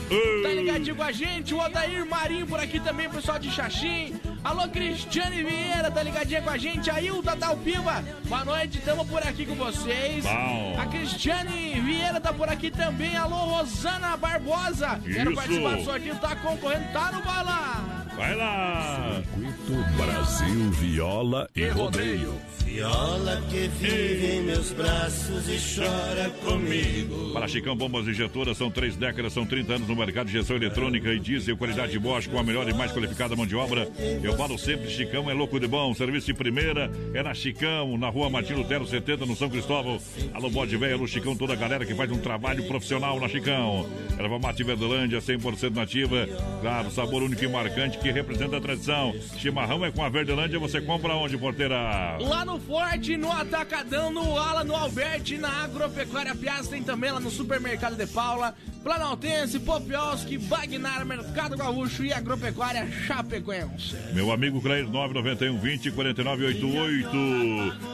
tá 0.43 0.49
ligadinho 0.49 0.97
com 0.97 1.03
a 1.03 1.13
gente, 1.13 1.55
o 1.55 1.59
Odair 1.59 2.07
Marinho 2.07 2.47
por 2.47 2.61
aqui 2.61 2.81
também, 2.81 3.09
pessoal 3.09 3.39
de 3.39 3.51
Xaxim. 3.51 4.21
Alô, 4.43 4.67
Cristiane 4.69 5.43
Vieira, 5.43 5.91
tá 5.91 6.03
ligadinha 6.03 6.41
com 6.41 6.51
a 6.51 6.57
gente, 6.57 6.91
a 6.91 7.01
Hilda 7.01 7.37
Dalpiva, 7.37 8.03
boa 8.25 8.45
noite, 8.45 8.81
tamo 8.81 9.05
por 9.05 9.23
aqui 9.23 9.45
com 9.45 9.55
vocês. 9.55 10.25
Bom. 10.25 10.77
A 10.79 10.87
Cristiane 10.87 11.79
Vieira 11.81 12.21
tá 12.21 12.33
por 12.33 12.49
aqui 12.49 12.71
também, 12.71 13.17
alô, 13.17 13.37
Rosana 13.37 14.17
Barbosa, 14.17 14.99
quero 15.05 15.35
participar 15.35 15.77
do 15.77 15.85
sorteio, 15.85 16.17
tá 16.17 16.35
concorrendo, 16.37 16.93
tá 16.93 17.13
no 17.13 17.23
bala. 17.23 18.07
Vai 18.21 18.35
lá! 18.35 19.23
Circuito 19.25 19.97
Brasil 19.97 20.71
Viola 20.73 21.49
e 21.57 21.67
Rodeio. 21.69 22.35
Viola 22.67 23.43
que 23.51 23.67
vive 23.67 24.37
em 24.37 24.43
meus 24.43 24.73
braços 24.73 25.49
e 25.49 25.59
chora 25.75 26.31
comigo. 26.45 27.33
Para 27.33 27.49
Chicão 27.49 27.75
Bombas 27.75 28.07
Injetoras, 28.07 28.59
são 28.59 28.71
três 28.71 28.95
décadas, 28.95 29.33
são 29.33 29.47
30 29.47 29.75
anos 29.75 29.89
no 29.89 29.97
mercado 29.97 30.27
de 30.27 30.37
injeção 30.37 30.57
eletrônica 30.57 31.13
e 31.13 31.19
diesel, 31.19 31.57
qualidade 31.57 31.99
Bosch 31.99 32.29
com 32.29 32.39
a 32.39 32.43
melhor 32.43 32.69
e 32.69 32.75
mais 32.75 32.93
qualificada 32.93 33.35
mão 33.35 33.47
de 33.47 33.57
obra. 33.57 33.89
Eu 34.23 34.37
falo 34.37 34.59
sempre, 34.59 34.89
Chicão 34.91 35.31
é 35.31 35.35
louco 35.35 35.59
de 35.59 35.67
bom. 35.67 35.93
Serviço 35.95 36.27
de 36.27 36.35
primeira 36.35 36.91
é 37.15 37.23
na 37.23 37.35
Chicão, 37.35 37.97
na 37.97 38.09
rua 38.09 38.29
Martin 38.31 38.53
Lutero 38.53 38.87
70, 38.87 39.27
no 39.27 39.35
São 39.35 39.49
Cristóvão. 39.49 39.99
Alô, 40.35 40.51
Bode 40.51 40.77
Velho, 40.77 40.95
alô, 40.95 41.07
Chicão, 41.07 41.35
toda 41.35 41.55
a 41.55 41.57
galera 41.57 41.87
que 41.87 41.95
faz 41.95 42.11
um 42.13 42.19
trabalho 42.19 42.67
profissional 42.69 43.19
na 43.19 43.29
Chicão. 43.29 43.89
Erva 44.19 44.39
Mate 44.39 44.63
Verdelândia, 44.63 45.21
100% 45.21 45.75
nativa. 45.75 46.29
Claro, 46.61 46.91
sabor 46.91 47.23
único 47.23 47.43
e 47.43 47.49
marcante 47.49 47.99
que 47.99 48.10
representa 48.13 48.57
a 48.57 48.61
tradição. 48.61 49.15
Chimarrão 49.37 49.85
é 49.85 49.91
com 49.91 50.05
a 50.05 50.09
Verdelândia, 50.09 50.59
você 50.59 50.81
compra 50.81 51.15
onde, 51.15 51.37
porteira? 51.37 52.19
Lá 52.21 52.45
no 52.45 52.59
Forte, 52.59 53.17
no 53.17 53.31
Atacadão, 53.31 54.11
no 54.11 54.39
Ala, 54.39 54.65
no 54.65 54.75
Alberti, 54.75 55.39
na 55.39 55.65
Agropecuária 55.65 56.35
Piazza, 56.35 56.71
tem 56.71 56.83
também 56.83 57.11
lá 57.11 57.21
no 57.21 57.31
Supermercado 57.31 57.97
de 57.97 58.07
Paula, 58.07 58.55
Planaltense, 58.83 59.61
Popioski, 59.61 60.39
Bagnar, 60.39 61.05
Mercado 61.05 61.57
Gaúcho 61.57 62.03
e 62.03 62.13
Agropecuária 62.13 62.91
Chapecoense. 63.07 63.95
Meu 64.15 64.33
amigo 64.33 64.61
Clair 64.61 64.89
991 64.89 65.59
20 65.59 65.91
49 65.91 66.45
88. 66.47 67.09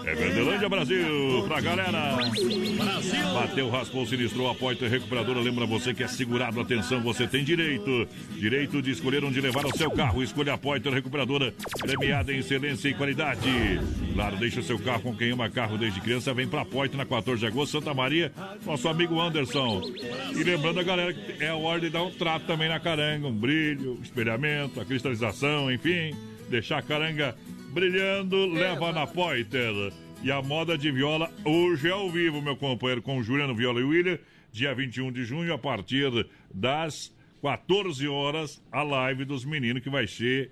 É 0.05 0.15
Verdelândia 0.15 0.69
Brasil 0.69 1.45
pra 1.49 1.61
galera. 1.61 2.17
Brasil. 2.17 3.35
Bateu, 3.35 3.69
raspou, 3.69 4.07
sinistrou, 4.07 4.49
apoio 4.49 4.79
e 4.81 4.89
recuperadora. 4.89 5.41
Lembra 5.41 5.67
você 5.67 5.93
que 5.93 6.03
é 6.03 6.09
segurado. 6.09 6.61
Atenção, 6.61 7.01
você 7.01 7.27
tem 7.27 7.43
direito. 7.43 8.09
Direito 8.31 8.81
de 8.81 8.93
escolher 8.93 9.25
onde 9.25 9.41
levar 9.41 9.67
o 9.67 9.77
seu 9.77 9.91
carro. 9.91 10.23
Escolha 10.23 10.55
a 10.55 10.59
Poiter 10.59 10.93
Recuperadora, 10.93 11.53
premiada 11.81 12.33
em 12.33 12.39
excelência 12.39 12.89
e 12.89 12.95
qualidade. 12.95 13.49
Claro, 14.15 14.37
deixa 14.37 14.61
o 14.61 14.63
seu 14.63 14.79
carro 14.79 15.03
com 15.03 15.17
quem 15.17 15.33
ama 15.33 15.51
carro 15.51 15.77
desde 15.77 16.01
criança. 16.01 16.33
Vem 16.33 16.47
pra 16.47 16.65
Poiter 16.65 16.97
na 16.97 17.05
14 17.05 17.41
de 17.41 17.47
agosto, 17.47 17.73
Santa 17.73 17.93
Maria. 17.93 18.33
Nosso 18.65 18.89
amigo 18.89 19.21
Anderson. 19.21 19.83
E 20.35 20.43
lembrando 20.43 20.76
a 20.81 20.85
galera 20.85 21.13
que 21.13 21.43
é 21.43 21.49
a 21.49 21.57
hora 21.57 21.81
de 21.81 21.91
dar 21.91 22.03
um 22.03 22.11
trato 22.11 22.47
também 22.47 22.69
na 22.69 22.79
caranga. 22.79 23.27
Um 23.27 23.37
brilho, 23.37 23.99
espelhamento, 24.03 24.81
a 24.81 24.85
cristalização, 24.85 25.71
enfim. 25.71 26.15
Deixar 26.49 26.79
a 26.79 26.83
caranga 26.83 27.37
brilhando, 27.73 28.47
leva 28.47 28.93
na 28.93 29.07
Poiter. 29.07 29.93
E 30.23 30.31
a 30.31 30.41
moda 30.43 30.77
de 30.77 30.91
viola 30.91 31.31
hoje 31.45 31.89
é 31.89 31.93
ao 31.93 32.11
vivo, 32.11 32.41
meu 32.41 32.57
companheiro, 32.57 33.03
com 33.03 33.19
o 33.19 33.23
Juliano 33.23 33.55
Viola 33.55 33.81
e 33.81 33.85
William. 33.85 34.19
Dia 34.51 34.75
21 34.75 35.13
de 35.13 35.25
junho, 35.25 35.53
a 35.53 35.59
partir 35.59 36.27
das 36.53 37.15
14 37.43 38.09
horas, 38.09 38.63
a 38.73 38.83
live 38.83 39.25
dos 39.25 39.45
meninos 39.45 39.83
que 39.83 39.91
vai 39.91 40.07
ser 40.07 40.51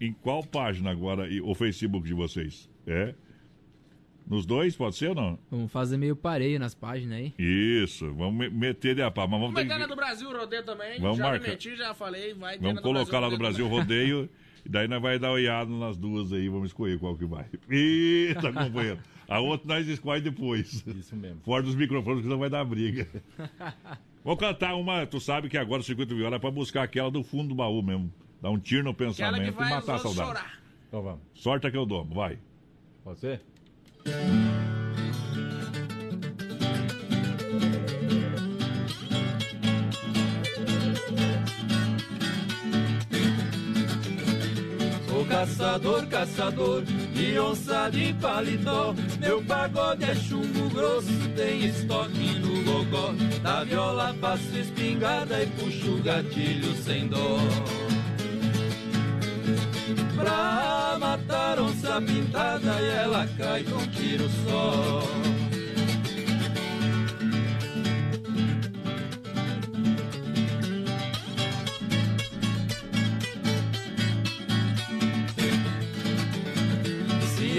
em 0.00 0.12
qual 0.12 0.44
página 0.44 0.90
agora? 0.90 1.28
O 1.42 1.54
Facebook 1.54 2.06
de 2.06 2.14
vocês? 2.14 2.70
É? 2.86 3.14
Nos 4.32 4.46
dois, 4.46 4.74
pode 4.74 4.96
ser 4.96 5.10
ou 5.10 5.14
não? 5.14 5.38
Vamos 5.50 5.70
fazer 5.70 5.98
meio 5.98 6.16
pareio 6.16 6.58
nas 6.58 6.74
páginas 6.74 7.18
aí. 7.18 7.34
Isso, 7.38 8.10
vamos 8.14 8.34
me- 8.34 8.48
meter 8.48 8.94
de 8.94 9.02
a 9.02 9.10
pá, 9.10 9.26
mas 9.26 9.38
vamos 9.38 9.54
ter 9.54 9.60
Vai 9.60 9.64
ter 9.66 9.74
na 9.78 9.84
que... 9.84 9.90
do 9.90 9.94
Brasil, 9.94 10.32
rodeio 10.32 10.64
também. 10.64 10.98
Vamos 10.98 11.18
já 11.18 11.24
marcar. 11.24 11.42
me 11.42 11.48
meti, 11.50 11.76
já 11.76 11.92
falei. 11.92 12.32
Vai 12.32 12.58
Vamos 12.58 12.80
colocar 12.80 13.18
lá 13.20 13.28
no 13.28 13.36
Brasil 13.36 13.68
rodeio 13.68 14.20
rodeio, 14.20 14.30
e 14.64 14.68
daí 14.70 14.88
nós 14.88 15.02
vai 15.02 15.18
dar 15.18 15.32
olhada 15.32 15.70
nas 15.70 15.98
duas 15.98 16.32
aí, 16.32 16.48
vamos 16.48 16.68
escolher 16.68 16.98
qual 16.98 17.14
que 17.14 17.26
vai. 17.26 17.44
Eita, 17.68 18.50
companheiro. 18.50 19.00
A 19.28 19.38
outra 19.40 19.68
nós 19.68 19.86
escolhe 19.86 20.22
depois. 20.22 20.82
Isso 20.86 21.14
mesmo. 21.14 21.42
Fora 21.44 21.62
dos 21.62 21.74
microfones, 21.74 22.22
que 22.22 22.28
não 22.28 22.38
vai 22.38 22.48
dar 22.48 22.64
briga. 22.64 23.06
Vou 24.24 24.34
cantar 24.38 24.74
uma, 24.76 25.04
tu 25.06 25.20
sabe 25.20 25.50
que 25.50 25.58
agora 25.58 25.82
o 25.82 25.84
Circuito 25.84 26.16
Viola 26.16 26.36
é 26.36 26.38
pra 26.38 26.50
buscar 26.50 26.84
aquela 26.84 27.10
do 27.10 27.22
fundo 27.22 27.50
do 27.50 27.54
baú 27.54 27.82
mesmo. 27.82 28.10
Dar 28.40 28.48
um 28.48 28.58
tiro 28.58 28.82
no 28.84 28.94
pensamento 28.94 29.54
que 29.54 29.62
e 29.62 29.68
matar 29.68 29.96
a 29.96 29.98
saudade. 29.98 30.14
chorar. 30.28 30.58
Então 30.88 31.02
vamos. 31.02 31.20
Sorte 31.34 31.66
é 31.66 31.70
que 31.70 31.76
eu 31.76 31.84
dou, 31.84 32.02
vai. 32.06 32.38
Pode 33.04 33.20
ser? 33.20 33.42
Sou 45.08 45.26
caçador, 45.26 46.06
caçador 46.06 46.82
de 46.82 47.38
onça 47.38 47.90
de 47.90 48.12
paletó. 48.14 48.94
Meu 49.20 49.42
pagode 49.44 50.04
é 50.04 50.14
chumbo 50.16 50.68
grosso, 50.70 51.28
tem 51.36 51.66
estoque 51.66 52.38
no 52.40 52.64
gogó. 52.64 53.14
Da 53.42 53.62
viola 53.62 54.14
faço 54.20 54.56
espingarda 54.56 55.42
e 55.42 55.46
puxo 55.46 55.94
o 55.94 56.02
gatilho 56.02 56.74
sem 56.82 57.06
dó. 57.06 57.38
Pra 60.16 60.96
matar 60.98 61.58
onça 61.60 62.00
pintada 62.00 62.80
e 62.80 62.88
ela 62.90 63.26
cai 63.36 63.64
com 63.64 63.86
tiro 63.88 64.28
só. 64.44 65.31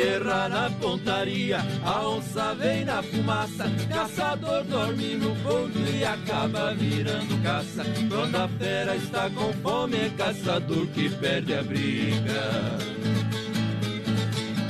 Se 0.04 0.10
errar 0.10 0.50
na 0.50 0.70
pontaria, 0.70 1.60
a 1.82 2.06
onça 2.06 2.54
vem 2.56 2.84
na 2.84 3.02
fumaça. 3.02 3.72
Caçador 3.88 4.66
dorme 4.66 5.16
no 5.16 5.34
ponto 5.38 5.80
e 5.80 6.04
acaba 6.04 6.74
virando 6.74 7.42
caça. 7.42 7.86
Quando 8.10 8.36
a 8.36 8.50
fera 8.50 8.98
está 8.98 9.30
com 9.30 9.54
fome, 9.54 9.96
é 9.96 10.10
caçador 10.10 10.88
que 10.88 11.10
perde 11.10 11.54
a 11.54 11.64
briga. 11.64 12.42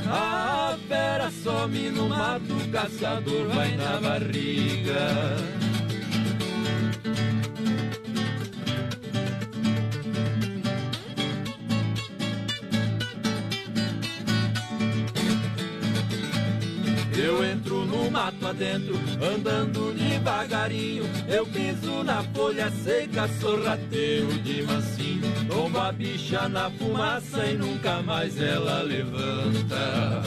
A 0.06 0.78
fera 0.86 1.28
some 1.42 1.90
no 1.90 2.08
mato, 2.08 2.52
o 2.52 2.68
caçador 2.70 3.48
vai 3.48 3.76
na 3.76 4.00
barriga. 4.00 5.63
Mato 18.24 18.46
adentro, 18.46 18.94
andando 19.22 19.92
devagarinho. 19.92 21.04
Eu 21.28 21.46
piso 21.46 22.02
na 22.02 22.22
folha 22.34 22.70
seca, 22.82 23.28
sorrateio 23.40 24.28
de 24.42 24.62
mansinho. 24.62 25.30
Tombo 25.46 25.78
a 25.78 25.92
bicha 25.92 26.48
na 26.48 26.70
fumaça 26.70 27.44
e 27.44 27.54
nunca 27.54 28.00
mais 28.02 28.40
ela 28.40 28.82
levanta. 28.82 30.22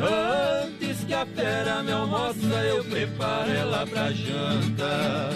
Antes 0.00 1.04
que 1.04 1.14
a 1.14 1.26
fera 1.26 1.82
me 1.82 1.90
almoça, 1.90 2.54
eu 2.64 2.84
preparo 2.84 3.50
ela 3.50 3.84
pra 3.86 4.12
janta. 4.12 5.30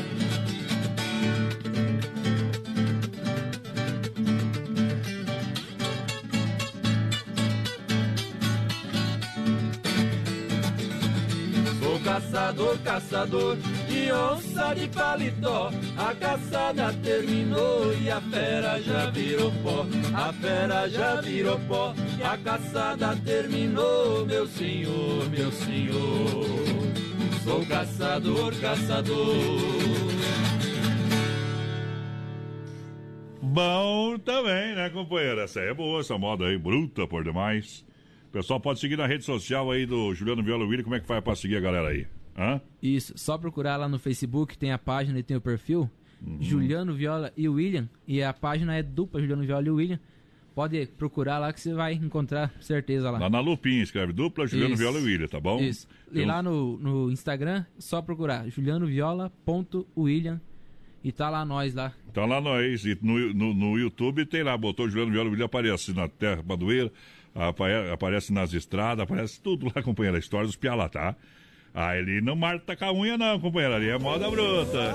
Caçador, 12.13 12.79
caçador 12.81 13.57
de 13.89 14.13
onça 14.13 14.75
de 14.75 14.87
paletó. 14.89 15.71
A 15.97 16.15
caçada 16.15 16.93
terminou 17.03 17.95
e 17.95 18.11
a 18.11 18.21
fera 18.21 18.83
já 18.83 19.09
virou 19.11 19.51
pó. 19.63 19.87
A 20.15 20.33
fera 20.35 20.89
já 20.91 21.21
virou 21.23 21.59
pó. 21.61 21.95
A 22.23 22.37
caçada 22.37 23.17
terminou, 23.25 24.27
meu 24.27 24.47
senhor, 24.47 25.31
meu 25.31 25.51
senhor. 25.53 26.45
Sou 27.45 27.65
caçador, 27.65 28.55
caçador. 28.61 29.73
Bom 33.41 34.19
também, 34.19 34.75
né, 34.75 34.91
companheiro? 34.91 35.41
Essa 35.41 35.61
é 35.61 35.73
boa, 35.73 36.01
essa 36.01 36.19
moda 36.19 36.47
aí, 36.47 36.59
bruta 36.59 37.07
por 37.07 37.25
demais. 37.25 37.85
Pessoal 38.33 38.59
pode 38.59 38.81
seguir 38.81 38.97
na 38.97 39.07
rede 39.07 39.25
social 39.25 39.71
aí 39.71 39.85
do 39.87 40.15
Juliano 40.15 40.43
Viola 40.43 40.65
Willi. 40.65 40.83
Como 40.83 40.95
é 40.95 41.01
que 41.01 41.07
faz 41.07 41.23
pra 41.23 41.35
seguir 41.37 41.57
a 41.57 41.61
galera 41.61 41.89
aí? 41.89 42.07
Hã? 42.37 42.61
Isso, 42.83 43.13
só 43.17 43.37
procurar 43.37 43.77
lá 43.77 43.87
no 43.89 43.99
Facebook, 43.99 44.57
tem 44.57 44.73
a 44.73 44.79
página 44.79 45.19
e 45.19 45.23
tem 45.23 45.37
o 45.37 45.41
perfil. 45.41 45.91
Uhum. 46.25 46.39
Juliano 46.41 46.95
Viola 46.95 47.31
e 47.37 47.47
William. 47.49 47.89
E 48.09 48.23
a 48.23 48.33
página 48.33 48.75
é 48.77 48.83
dupla 48.83 49.21
Juliano 49.21 49.43
Viola 49.45 49.67
e 49.67 49.71
William. 49.71 50.01
Pode 50.55 50.87
procurar 50.99 51.39
lá 51.39 51.53
que 51.53 51.61
você 51.61 51.73
vai 51.75 51.95
encontrar 51.95 52.53
certeza 52.61 53.11
lá. 53.11 53.19
Lá 53.19 53.29
na 53.31 53.41
Lupinha, 53.41 53.83
escreve 53.83 54.13
dupla 54.13 54.47
Juliano 54.47 54.75
Isso. 54.75 54.83
Viola 54.83 54.99
e 55.01 55.03
William, 55.05 55.27
tá 55.27 55.41
bom? 55.41 55.61
Isso. 55.61 55.87
E 56.13 56.23
um- 56.23 56.27
lá 56.27 56.43
no, 56.43 56.79
no 56.79 57.11
Instagram, 57.11 57.65
só 57.79 58.01
procurar 58.03 58.49
julianoviola.william. 58.51 60.41
E 61.05 61.11
tá 61.11 61.29
lá 61.29 61.45
nós 61.45 61.75
lá. 61.75 61.93
Então 62.11 62.27
lá 62.27 62.41
nós, 62.41 62.85
e 62.85 62.97
no, 63.03 63.35
no, 63.35 63.53
no 63.55 63.77
YouTube 63.79 64.25
tem 64.25 64.43
lá, 64.45 64.57
botou 64.57 64.89
Juliano 64.89 65.11
Viola 65.11 65.29
William, 65.31 65.47
aparece 65.47 65.93
na 65.93 66.07
Terra 66.07 66.43
Padoeira, 66.45 66.87
apare- 66.87 66.93
aparece 67.93 68.33
nas 68.33 68.53
estradas, 68.53 69.03
aparece 69.05 69.41
tudo 69.41 69.67
lá, 69.75 69.81
companheiro, 69.85 70.17
a 70.17 70.21
história 70.21 70.47
dos 70.47 70.57
piá 70.57 70.75
lá, 70.75 70.89
tá? 70.89 71.17
Ah, 71.75 71.97
ele 71.97 72.21
não 72.21 72.37
marta 72.37 72.77
com 72.77 72.85
a 72.85 72.93
unha 72.93 73.17
não, 73.17 73.41
companheiro, 73.41 73.75
ali 73.75 73.89
é 73.89 73.99
moda 73.99 74.31
bruta. 74.31 74.93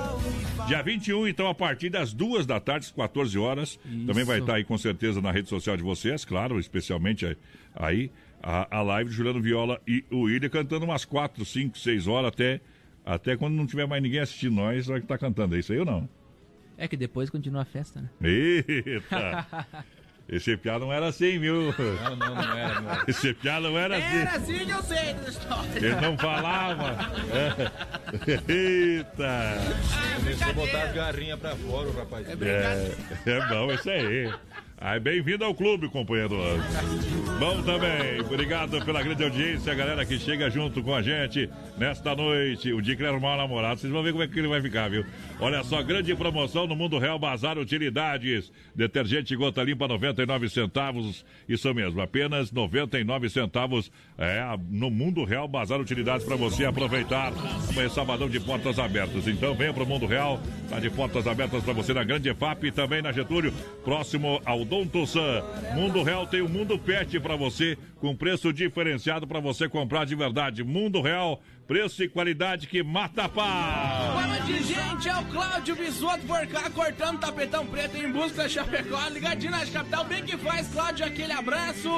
Dia 0.68 0.84
21, 0.84 1.28
então, 1.28 1.48
a 1.48 1.56
partir 1.56 1.90
das 1.90 2.14
duas 2.14 2.46
da 2.46 2.60
tarde, 2.60 2.86
às 2.86 2.92
14 2.92 3.36
horas, 3.40 3.80
também 4.06 4.24
vai 4.24 4.40
estar 4.40 4.56
aí 4.56 4.64
com 4.64 4.78
certeza 4.78 5.20
na 5.20 5.32
rede 5.32 5.50
social 5.50 5.76
de 5.76 5.82
vocês, 5.82 6.24
claro, 6.24 6.60
especialmente 6.60 7.36
aí- 7.76 8.12
a, 8.44 8.78
a 8.78 8.82
live 8.84 9.10
de 9.10 9.16
Juliano 9.16 9.42
Viola 9.42 9.82
e 9.88 10.06
o 10.12 10.22
William 10.26 10.50
cantando 10.50 10.86
umas 10.86 11.04
4, 11.04 11.44
5, 11.44 11.76
6 11.80 12.06
horas 12.08 12.28
até, 12.28 12.62
até 13.04 13.36
quando 13.36 13.56
não 13.56 13.66
tiver 13.66 13.88
mais 13.88 14.04
ninguém 14.04 14.20
assistindo 14.20 14.54
nós, 14.54 14.86
vai 14.86 15.00
estar 15.00 15.18
cantando, 15.18 15.56
é 15.56 15.60
isso 15.60 15.74
aí 15.74 15.80
ou 15.80 15.86
não? 15.86 16.08
É 16.78 16.88
que 16.88 16.96
depois 16.96 17.32
continua 17.32 17.64
a 17.64 17.66
festa, 17.66 18.00
né? 18.00 18.10
Eita! 18.22 19.48
Esse 20.30 20.58
piá 20.58 20.78
não 20.78 20.92
era 20.92 21.08
assim, 21.08 21.40
viu? 21.40 21.74
Não, 22.04 22.16
não, 22.18 22.36
não 22.36 22.58
era. 22.58 23.04
Esse 23.08 23.34
piá 23.34 23.62
não 23.62 23.78
era 23.78 23.98
assim. 23.98 24.18
Era 24.18 24.32
assim 24.32 24.66
que 24.66 24.72
eu 24.72 24.84
sei 24.84 25.14
da 25.14 25.30
história. 25.30 25.70
Ele 25.76 25.96
não 25.96 26.18
falava. 26.18 26.96
É. 27.32 28.52
Eita! 28.52 29.58
Começou 30.18 30.50
a 30.50 30.54
botar 30.54 30.84
as 30.84 30.94
garrinhas 30.94 31.40
pra 31.40 31.56
fora, 31.56 31.88
o 31.88 31.98
rapaz. 31.98 32.28
É, 32.28 32.92
é 33.26 33.48
bom 33.48 33.72
isso 33.72 33.90
aí. 33.90 34.34
Aí, 34.80 35.00
bem-vindo 35.00 35.44
ao 35.44 35.56
clube, 35.56 35.90
companheiro. 35.90 36.38
Bom 37.40 37.64
também, 37.64 38.22
obrigado 38.22 38.80
pela 38.86 39.02
grande 39.02 39.24
audiência, 39.24 39.72
a 39.72 39.76
galera 39.76 40.06
que 40.06 40.20
chega 40.20 40.52
junto 40.52 40.84
com 40.84 40.94
a 40.94 41.02
gente 41.02 41.50
nesta 41.80 42.16
noite. 42.16 42.72
O 42.72 42.80
dia 42.80 42.96
que 42.96 43.02
ele 43.02 43.10
arrumar 43.10 43.34
um 43.34 43.38
namorado, 43.38 43.80
vocês 43.80 43.92
vão 43.92 44.04
ver 44.04 44.12
como 44.12 44.24
é 44.24 44.28
que 44.28 44.38
ele 44.38 44.48
vai 44.48 44.62
ficar, 44.62 44.88
viu? 44.88 45.04
Olha 45.40 45.64
só, 45.64 45.82
grande 45.82 46.14
promoção 46.16 46.68
no 46.68 46.76
Mundo 46.76 47.00
Real 47.00 47.18
Bazar 47.18 47.58
Utilidades. 47.58 48.52
Detergente 48.76 49.36
gota 49.36 49.64
limpa, 49.64 49.88
99 49.88 50.48
centavos. 50.48 51.26
Isso 51.50 51.74
mesmo, 51.74 52.00
apenas 52.00 52.52
99 52.52 53.30
centavos 53.30 53.92
é, 54.16 54.44
no 54.70 54.92
Mundo 54.92 55.24
Real 55.24 55.48
Bazar 55.48 55.82
Utilidades 55.82 56.24
para 56.24 56.36
você 56.36 56.66
aproveitar. 56.66 57.34
Amanhã, 57.68 57.90
sabadão 57.90 58.30
de 58.30 58.40
portas 58.40 58.78
abertas. 58.78 59.28
Então, 59.28 59.56
venha 59.56 59.74
pro 59.74 59.88
Mundo 59.88 60.06
Real, 60.06 60.40
tá 60.70 60.80
de 60.80 60.92
portas 60.92 61.26
abertas 61.26 61.64
para 61.64 61.74
você 61.74 61.96
na 61.96 62.04
Grande 62.04 62.30
EFAP 62.30 62.68
e 62.68 62.72
também 62.72 63.02
na 63.02 63.12
Getúlio, 63.12 63.52
próximo 63.84 64.40
ao 64.46 64.67
Dom 64.68 64.86
Tussan. 64.86 65.44
Mundo 65.74 66.04
Real 66.04 66.28
tem 66.28 66.42
o 66.42 66.50
Mundo 66.50 66.78
Pet 66.78 67.20
para 67.20 67.36
você, 67.36 67.78
com 68.00 68.16
preço 68.16 68.52
diferenciado 68.52 69.26
para 69.26 69.40
você 69.40 69.68
comprar 69.70 70.06
de 70.06 70.14
verdade. 70.14 70.64
Mundo 70.64 71.02
Real, 71.02 71.42
preço 71.68 72.04
e 72.04 72.10
qualidade 72.10 72.68
que 72.68 72.84
mata 72.84 73.24
a 73.24 73.30
pau. 73.30 74.12
Boa 74.12 74.28
noite, 74.28 74.64
gente. 74.64 75.10
É 75.10 75.18
o 75.18 75.26
Cláudio 75.26 75.76
Bisotto 75.76 76.26
por 76.28 76.46
cá, 76.48 76.70
cortando 76.70 77.20
tapetão 77.20 77.66
preto 77.66 77.98
em 77.98 78.12
busca 78.12 78.44
da 78.44 78.50
Chapecó. 78.50 79.08
Ligadinho 79.10 79.52
na 79.52 79.66
capital, 79.66 80.06
bem 80.06 80.24
que 80.24 80.38
faz, 80.38 80.68
Cláudio, 80.68 81.06
aquele 81.06 81.32
abraço. 81.32 81.90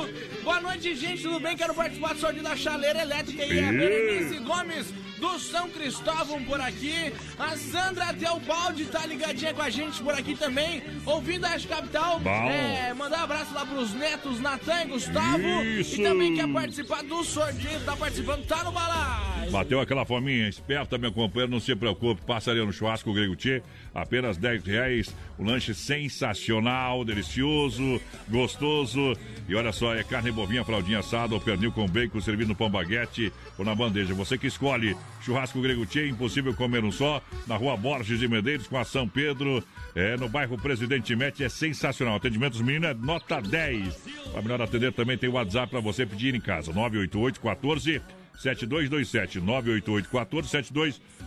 Boa 0.44 0.62
noite, 0.62 0.96
gente. 0.96 1.24
Tudo 1.24 1.40
bem? 1.40 1.58
Quero 1.58 1.74
participar 1.74 2.14
do 2.14 2.20
sorteio 2.20 2.44
da 2.44 2.56
chaleira 2.56 3.02
elétrica 3.02 3.44
e 3.46 3.60
a. 3.60 3.72
Berenice 3.72 4.40
Gomes 4.40 4.94
do 5.20 5.40
São 5.40 5.70
Cristóvão 5.70 6.44
por 6.44 6.60
aqui. 6.60 7.14
A 7.38 7.56
Sandra 7.58 8.14
Teobaldi 8.14 8.86
tá 8.86 9.06
ligadinha 9.06 9.54
com 9.54 9.62
a 9.62 9.70
gente 9.70 10.02
por 10.02 10.14
aqui 10.14 10.36
também, 10.36 10.82
ouvindo 11.06 11.46
a 11.46 11.60
capital. 11.60 12.20
Bom. 12.20 12.50
É, 12.50 12.94
mandar 12.94 13.20
um 13.20 13.24
abraço 13.24 13.54
lá 13.54 13.66
pros 13.66 13.94
netos 13.94 14.40
Natan 14.40 14.84
e 14.84 14.88
Gustavo. 14.88 15.64
Isso. 15.64 16.00
E 16.00 16.04
também 16.04 16.36
quer 16.36 16.48
participar 16.48 17.04
do 17.04 17.24
sorteio, 17.24 17.80
tá 17.82 17.96
participando, 17.96 18.46
tá 18.46 18.64
no 18.64 18.72
balai. 18.72 19.50
Bateu 19.50 19.80
aquela 19.80 20.06
fominha 20.06 20.48
esperta, 20.48 20.98
meu 20.98 21.12
companheiro, 21.12 21.52
não 21.52 21.60
se 21.60 21.76
preocupe, 21.76 22.22
passaria 22.22 22.64
no 22.64 22.72
churrasco 22.72 23.14
Grego 23.14 23.36
Tchê, 23.36 23.64
apenas 23.94 24.38
10 24.38 24.64
reais, 24.64 25.16
o 25.38 25.44
lanche 25.44 25.74
sensacional, 25.74 27.04
delicioso, 27.04 28.00
gostoso, 28.28 29.18
e 29.48 29.56
olha 29.56 29.72
só, 29.72 29.96
é 29.96 30.04
carne 30.04 30.32
bovina, 30.32 30.64
fraldinha 30.64 31.00
assada, 31.00 31.34
ou 31.34 31.42
pernil 31.42 31.72
com 31.72 31.88
bacon, 31.88 32.22
servido 32.22 32.50
no 32.50 32.56
pão 32.56 32.70
baguete 32.70 33.34
ou 33.58 33.66
na 33.66 33.74
bandeja, 33.74 34.14
você 34.14 34.38
que 34.38 34.48
escolhe, 34.48 34.96
churrasco 35.22 35.62
Grego 35.62 35.86
Tchê, 35.86 36.08
impossível 36.08 36.54
comer 36.54 36.84
um 36.84 36.92
só, 36.92 37.22
na 37.48 37.56
rua 37.56 37.76
Borges 37.78 38.20
de 38.20 38.28
Medeiros, 38.28 38.68
com 38.68 38.78
a 38.78 38.84
São 38.84 39.08
Pedro, 39.08 39.64
é, 39.96 40.18
no 40.18 40.30
bairro 40.30 40.58
Presidente 40.58 41.16
Mete, 41.16 41.44
é 41.44 41.50
sensacional, 41.50 42.16
atendimentos 42.16 42.62
meninos 42.62 42.90
é 42.90 42.94
nota 42.94 43.42
10, 43.42 43.96
para 44.32 44.42
melhor 44.42 44.62
atender 44.62 44.94
também 44.94 45.18
tem 45.18 45.30
o 45.30 45.34
WhatsApp 45.34 45.70
para 45.70 45.80
você 45.80 46.06
pedir 46.06 46.34
em 46.36 46.42
casa, 46.42 46.72
988 46.72 47.40
14 47.40 48.02
7227 48.40 49.40
988 49.40 50.10
14 50.10 50.48
7227 50.50 51.19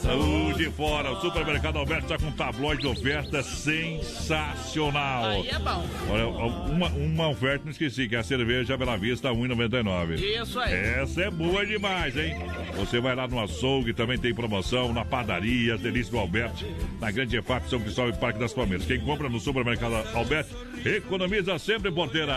Saúde 0.00 0.70
fora, 0.70 1.12
o 1.12 1.20
supermercado 1.20 1.78
Alberto 1.78 2.04
está 2.04 2.16
com 2.16 2.26
um 2.30 2.32
tabloide 2.32 2.80
de 2.80 2.86
oferta 2.88 3.42
sensacional. 3.42 5.26
Aí 5.26 5.48
é 5.48 5.58
bom. 5.58 5.86
Olha, 6.10 6.26
uma, 6.26 6.88
uma 6.88 7.28
oferta 7.28 7.64
não 7.64 7.72
esqueci, 7.72 8.08
que 8.08 8.16
é 8.16 8.18
a 8.18 8.22
cerveja 8.22 8.78
Bela 8.78 8.96
Vista 8.96 9.28
1,99. 9.28 10.18
Isso 10.18 10.58
aí. 10.58 10.72
Essa 10.72 11.24
é 11.24 11.30
boa 11.30 11.66
demais, 11.66 12.16
hein? 12.16 12.34
Você 12.76 12.98
vai 12.98 13.14
lá 13.14 13.28
no 13.28 13.38
açougue, 13.40 13.92
também 13.92 14.16
tem 14.16 14.34
promoção, 14.34 14.90
na 14.92 15.04
padaria, 15.04 15.74
as 15.74 15.80
delícias 15.80 16.08
do 16.10 16.18
Alberto, 16.18 16.64
na 16.98 17.10
Grande 17.10 17.36
EFAP, 17.36 17.68
São 17.68 17.78
Cristóvão 17.78 18.14
e 18.14 18.16
Parque 18.16 18.38
das 18.38 18.54
Palmeiras. 18.54 18.86
Quem 18.86 19.00
compra 19.00 19.28
no 19.28 19.38
supermercado 19.38 19.94
Alberto, 20.16 20.56
economiza 20.84 21.58
sempre, 21.58 21.90
porteira. 21.90 22.34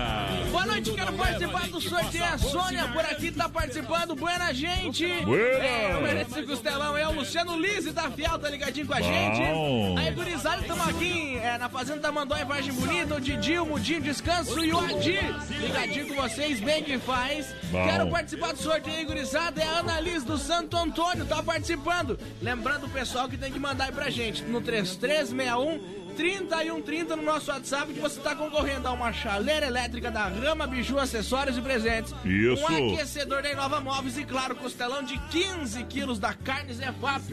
Boa 0.51 0.65
noite, 0.65 0.91
quero 0.91 1.13
participar 1.13 1.67
do 1.67 1.81
sorteio. 1.81 2.23
A 2.23 2.37
Sônia 2.37 2.87
por 2.87 3.05
aqui 3.05 3.31
tá 3.31 3.49
participando. 3.49 4.15
Buena, 4.15 4.53
gente. 4.53 5.07
Buena. 5.23 5.63
É, 5.63 5.95
o 5.97 6.01
Merece 6.01 6.43
Costelão 6.43 6.97
é 6.97 7.07
o 7.07 7.11
Luciano 7.11 7.59
Lise 7.59 7.91
da 7.91 8.09
Fiel, 8.11 8.39
tá 8.39 8.49
ligadinho 8.49 8.87
com 8.87 8.93
a 8.93 8.99
Bom. 8.99 9.03
gente. 9.03 9.99
Aí, 9.99 10.11
gurizada, 10.11 10.61
estamos 10.61 10.87
aqui 10.87 11.37
é, 11.37 11.57
na 11.57 11.69
Fazenda 11.69 11.99
da 11.99 12.11
Mandóia, 12.11 12.45
Vargem 12.45 12.73
Bonita, 12.73 13.15
o 13.15 13.21
Didi, 13.21 13.57
o 13.57 13.65
Mudinho 13.65 14.01
Descanso 14.01 14.63
e 14.63 14.71
o 14.71 14.79
Adi. 14.79 15.19
Ligadinho 15.59 16.07
com 16.07 16.21
vocês, 16.21 16.59
bem 16.59 16.83
que 16.83 16.97
faz. 16.97 17.53
Bom. 17.71 17.83
Quero 17.83 18.09
participar 18.09 18.53
do 18.53 18.59
sorteio, 18.59 18.97
aí, 18.97 19.05
gurizada. 19.05 19.61
É 19.61 19.67
a 19.67 19.79
Annalise 19.79 20.25
do 20.25 20.37
Santo 20.37 20.77
Antônio, 20.77 21.25
tá 21.25 21.41
participando. 21.43 22.19
Lembrando 22.41 22.85
o 22.85 22.89
pessoal 22.89 23.29
que 23.29 23.37
tem 23.37 23.51
que 23.51 23.59
mandar 23.59 23.85
aí 23.85 23.91
pra 23.91 24.09
gente 24.09 24.43
no 24.43 24.61
3361 24.61 26.00
3130 26.11 27.15
no 27.15 27.23
nosso 27.23 27.51
WhatsApp 27.51 27.93
que 27.93 27.99
você 27.99 28.17
está 28.17 28.35
concorrendo 28.35 28.87
a 28.87 28.91
uma 28.91 29.11
chaleira 29.11 29.65
elétrica 29.65 30.11
da 30.11 30.27
Rama 30.27 30.67
Biju, 30.67 30.99
acessórios 30.99 31.57
e 31.57 31.61
presentes. 31.61 32.13
Isso. 32.25 32.63
Um 32.63 32.93
aquecedor 32.93 33.41
da 33.41 33.51
Inova 33.51 33.81
Móveis 33.81 34.17
e, 34.17 34.23
claro, 34.23 34.55
costelão 34.55 35.03
de 35.03 35.17
15 35.29 35.83
quilos 35.85 36.19
da 36.19 36.33
carne 36.33 36.73
Zé 36.73 36.91
Fap. 36.91 37.31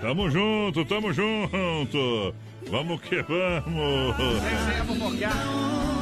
Tamo 0.00 0.30
junto, 0.30 0.84
tamo 0.84 1.12
junto. 1.12 2.34
Vamos 2.68 3.00
que 3.00 3.22
vamos. 3.22 4.16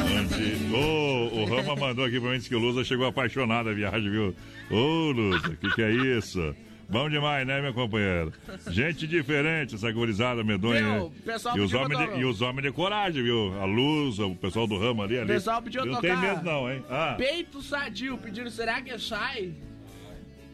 Gente, 0.09 0.75
ô, 0.75 1.43
o 1.43 1.45
Rama 1.45 1.77
mandou 1.77 2.05
aqui 2.05 2.19
pra 2.19 2.31
mim 2.31 2.41
que 2.41 2.55
o 2.55 2.59
Lusa 2.59 2.83
chegou 2.83 3.07
apaixonado 3.07 3.69
a 3.69 3.73
viagem, 3.73 4.11
viu? 4.11 4.35
Ô, 4.71 5.11
Lusa, 5.13 5.49
o 5.49 5.57
que, 5.57 5.71
que 5.75 5.83
é 5.83 5.91
isso? 5.91 6.55
Bom 6.89 7.09
demais, 7.09 7.47
né, 7.47 7.61
meu 7.61 7.73
companheiro? 7.75 8.33
Gente 8.69 9.07
diferente, 9.07 9.75
essa 9.75 9.91
gurizada 9.91 10.45
medonha. 10.45 10.83
Meu, 10.83 11.13
pessoal 11.25 11.57
e, 11.57 11.61
os 11.61 11.73
homens 11.73 11.99
de, 11.99 12.21
e 12.21 12.25
os 12.25 12.41
homens 12.43 12.63
de 12.65 12.73
coragem, 12.73 13.23
viu? 13.23 13.55
A 13.61 13.65
Luz, 13.65 14.19
o 14.19 14.35
pessoal 14.35 14.67
do 14.67 14.79
ramo 14.79 15.03
ali. 15.03 15.17
ali. 15.17 15.25
O 15.25 15.35
pessoal 15.35 15.63
pediu 15.63 15.85
Não 15.85 15.95
tocar. 15.95 16.09
tem 16.09 16.17
medo, 16.17 16.45
não, 16.45 16.71
hein? 16.71 16.85
Ah, 16.91 17.15
Peito 17.17 17.63
sadio, 17.63 18.17
pedindo, 18.19 18.51
será 18.51 18.81
que 18.83 18.99
sai? 18.99 19.53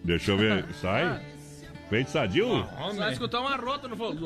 deixa 0.03 0.31
eu 0.31 0.37
ver. 0.39 0.65
Sai? 0.81 1.21
Peito 1.91 2.09
sadio? 2.11 2.65
Só 2.95 3.11
escutar 3.11 3.41
uma 3.41 3.57
rota 3.57 3.89
no 3.89 3.97
fogo. 3.97 4.17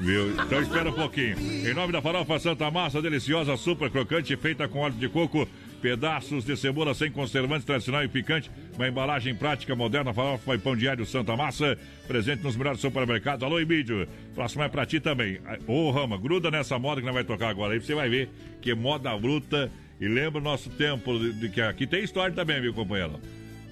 Viu? 0.00 0.30
Então 0.32 0.60
espera 0.60 0.90
um 0.90 0.92
pouquinho. 0.92 1.38
Em 1.38 1.72
nome 1.72 1.92
da 1.92 2.02
farofa 2.02 2.36
Santa 2.40 2.68
Massa, 2.68 3.00
deliciosa, 3.00 3.56
super 3.56 3.88
crocante, 3.90 4.36
feita 4.36 4.66
com 4.66 4.80
óleo 4.80 4.94
de 4.94 5.08
coco, 5.08 5.46
pedaços 5.90 6.44
de 6.44 6.56
cebola 6.56 6.92
sem 6.94 7.12
conservantes, 7.12 7.64
tradicional 7.64 8.02
e 8.02 8.08
picante, 8.08 8.50
uma 8.74 8.88
embalagem 8.88 9.36
prática, 9.36 9.76
moderna, 9.76 10.12
farofa 10.12 10.56
e 10.56 10.58
pão 10.58 10.74
diário 10.74 11.06
Santa 11.06 11.36
Massa, 11.36 11.78
presente 12.08 12.42
nos 12.42 12.56
melhores 12.56 12.80
supermercados. 12.80 13.44
Alô, 13.44 13.60
Emílio, 13.60 14.08
próximo 14.34 14.64
é 14.64 14.68
pra 14.68 14.84
ti 14.84 14.98
também. 14.98 15.38
Ô, 15.64 15.92
Rama, 15.92 16.18
gruda 16.18 16.50
nessa 16.50 16.76
moda 16.76 17.00
que 17.00 17.06
nós 17.06 17.14
vai 17.14 17.22
tocar 17.22 17.50
agora 17.50 17.74
aí, 17.74 17.78
você 17.80 17.94
vai 17.94 18.08
ver 18.08 18.28
que 18.60 18.72
é 18.72 18.74
moda 18.74 19.16
bruta 19.16 19.70
e 20.00 20.08
lembra 20.08 20.40
o 20.40 20.42
nosso 20.44 20.68
tempo, 20.70 21.16
de, 21.20 21.32
de 21.34 21.48
que 21.50 21.60
aqui 21.60 21.86
tem 21.86 22.02
história 22.02 22.34
também, 22.34 22.60
viu, 22.60 22.74
companheiro? 22.74 23.20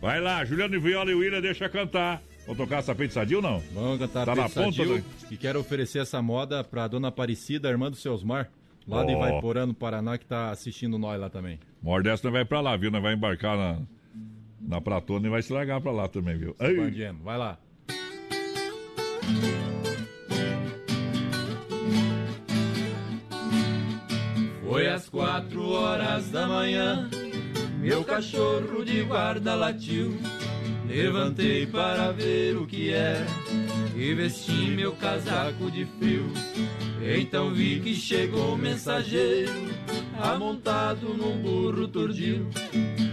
Vai 0.01 0.20
lá, 0.20 0.45
Juliano 0.45 0.81
Viola 0.81 1.11
e 1.11 1.15
William, 1.15 1.41
deixa 1.41 1.69
cantar. 1.69 2.23
Vão 2.47 2.55
tocar 2.55 2.78
essa 2.78 2.95
peito 2.95 3.12
sadio 3.12 3.39
ou 3.39 3.43
não? 3.43 3.61
Vamos 3.73 3.99
cantar 3.99 4.24
Tá 4.24 4.36
na 4.36 4.49
ponta 4.49 4.70
Sadio, 4.77 4.99
do- 4.99 5.05
E 5.32 5.36
quero 5.36 5.59
oferecer 5.59 5.99
essa 5.99 6.23
moda 6.23 6.62
pra 6.62 6.86
dona 6.86 7.09
Aparecida, 7.09 7.69
irmã 7.70 7.91
do 7.91 7.97
Seusmar, 7.97 8.51
lá 8.86 9.05
de 9.05 9.15
Ó. 9.15 9.19
Vaiporã, 9.19 9.66
no 9.66 9.74
Paraná, 9.74 10.19
que 10.19 10.27
tá 10.27 10.51
assistindo 10.51 10.98
nós 10.98 11.20
lá 11.20 11.31
também. 11.31 11.59
Nós 11.82 12.20
vai 12.23 12.44
pra 12.44 12.61
lá, 12.61 12.77
viu? 12.77 12.90
Nós 12.90 13.02
vai 13.02 13.15
embarcar 13.15 13.56
na, 13.56 13.78
na 14.61 14.81
Pratona 14.81 15.27
e 15.27 15.31
vai 15.31 15.43
se 15.43 15.52
largar 15.52 15.81
pra 15.81 15.93
lá 15.93 16.09
também, 16.09 16.36
viu? 16.36 16.55
Bandiano, 16.59 17.20
vai 17.23 17.39
lá. 17.39 17.59
Foi 24.62 24.89
às 24.89 25.09
quatro 25.09 25.70
horas 25.70 26.31
da 26.31 26.48
manhã, 26.48 27.09
meu 27.78 28.02
cachorro 28.02 28.85
de 28.85 29.02
guarda 29.02 29.55
latiu. 29.55 30.19
Levantei 30.86 31.66
para 31.66 32.12
ver 32.12 32.56
o 32.56 32.66
que 32.66 32.90
era 32.93 33.27
e 33.97 34.15
vesti 34.15 34.52
meu 34.52 34.93
casaco 34.93 35.70
de 35.70 35.86
frio. 35.98 36.31
Então 37.19 37.52
vi 37.52 37.81
que 37.81 37.94
chegou 37.94 38.55
o 38.55 38.59
mensageiro, 38.59 39.52
amontado 40.19 41.15
num 41.15 41.40
burro 41.40 41.89
tordil. 41.89 42.48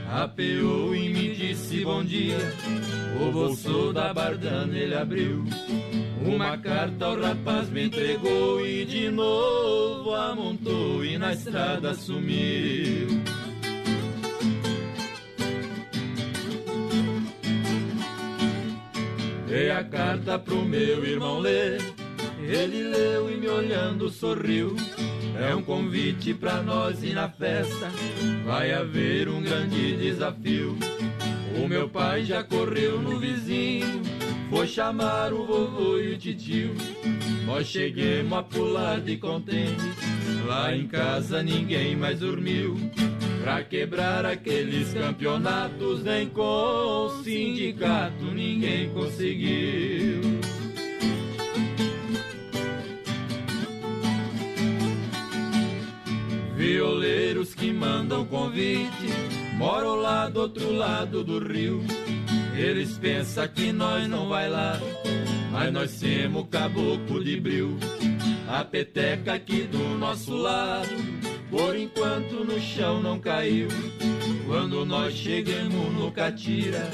Apeou 0.10 0.94
e 0.94 1.10
me 1.10 1.34
disse 1.34 1.84
bom 1.84 2.04
dia, 2.04 2.38
o 3.22 3.32
bolso 3.32 3.94
da 3.94 4.14
bardana 4.14 4.78
ele 4.78 4.96
abriu. 4.96 5.46
Uma 6.26 6.58
carta 6.58 7.10
o 7.10 7.22
rapaz 7.22 7.70
me 7.70 7.86
entregou 7.86 8.66
e 8.66 8.86
de 8.86 9.10
novo 9.10 10.14
amontou 10.14 11.04
e 11.04 11.18
na 11.18 11.34
estrada 11.34 11.94
sumiu. 11.94 13.31
Dei 19.52 19.70
a 19.70 19.84
carta 19.84 20.40
pro 20.40 20.64
meu 20.64 21.04
irmão 21.04 21.38
ler. 21.40 21.82
Ele 22.42 22.84
leu 22.84 23.30
e 23.30 23.36
me 23.36 23.50
olhando 23.50 24.10
sorriu. 24.10 24.78
É 25.38 25.54
um 25.54 25.62
convite 25.62 26.34
pra 26.34 26.62
nós 26.62 27.04
ir 27.04 27.14
na 27.14 27.28
festa. 27.28 27.92
Vai 28.46 28.72
haver 28.72 29.28
um 29.28 29.42
grande 29.42 29.98
desafio. 29.98 30.78
O 31.62 31.68
meu 31.68 31.90
pai 31.90 32.24
já 32.24 32.46
correu 32.46 33.02
no 33.02 33.20
vizinho. 33.20 34.02
Foi 34.50 34.66
chamar 34.66 35.34
o 35.34 35.46
vovô 35.46 35.98
e 35.98 36.14
o 36.14 36.18
titio. 36.18 36.74
Nós 37.46 37.68
cheguemos 37.68 38.38
a 38.38 38.44
pular 38.44 39.02
de 39.02 39.18
contente. 39.18 39.84
Lá 40.48 40.74
em 40.74 40.88
casa 40.88 41.44
ninguém 41.44 41.94
mais 41.94 42.20
dormiu. 42.20 42.78
Pra 43.42 43.64
quebrar 43.64 44.24
aqueles 44.24 44.94
campeonatos, 44.94 46.04
nem 46.04 46.30
com 46.30 46.42
o 46.42 47.24
sindicato 47.24 48.24
ninguém 48.26 48.90
conseguiu. 48.90 50.22
Violeiros 56.56 57.56
que 57.56 57.74
mandam 57.74 58.24
convite 58.26 59.10
moram 59.58 59.96
lá 59.96 60.30
do 60.30 60.42
outro 60.42 60.72
lado 60.72 61.24
do 61.24 61.40
rio. 61.40 61.84
Eles 62.56 62.98
pensam 63.00 63.48
que 63.48 63.72
nós 63.72 64.08
não 64.08 64.30
vai 64.30 64.48
lá, 64.48 64.80
mas 65.52 65.74
nós 65.74 66.00
temos 66.00 66.48
caboclo 66.52 67.24
de 67.24 67.40
bril. 67.40 67.80
A 68.52 68.66
peteca 68.66 69.36
aqui 69.36 69.62
do 69.62 69.98
nosso 69.98 70.36
lado, 70.36 70.90
por 71.50 71.74
enquanto 71.74 72.44
no 72.44 72.60
chão 72.60 73.02
não 73.02 73.18
caiu. 73.18 73.70
Quando 74.46 74.86
nós 74.86 75.14
chegamos 75.14 75.94
no 75.94 76.12
Catira, 76.12 76.92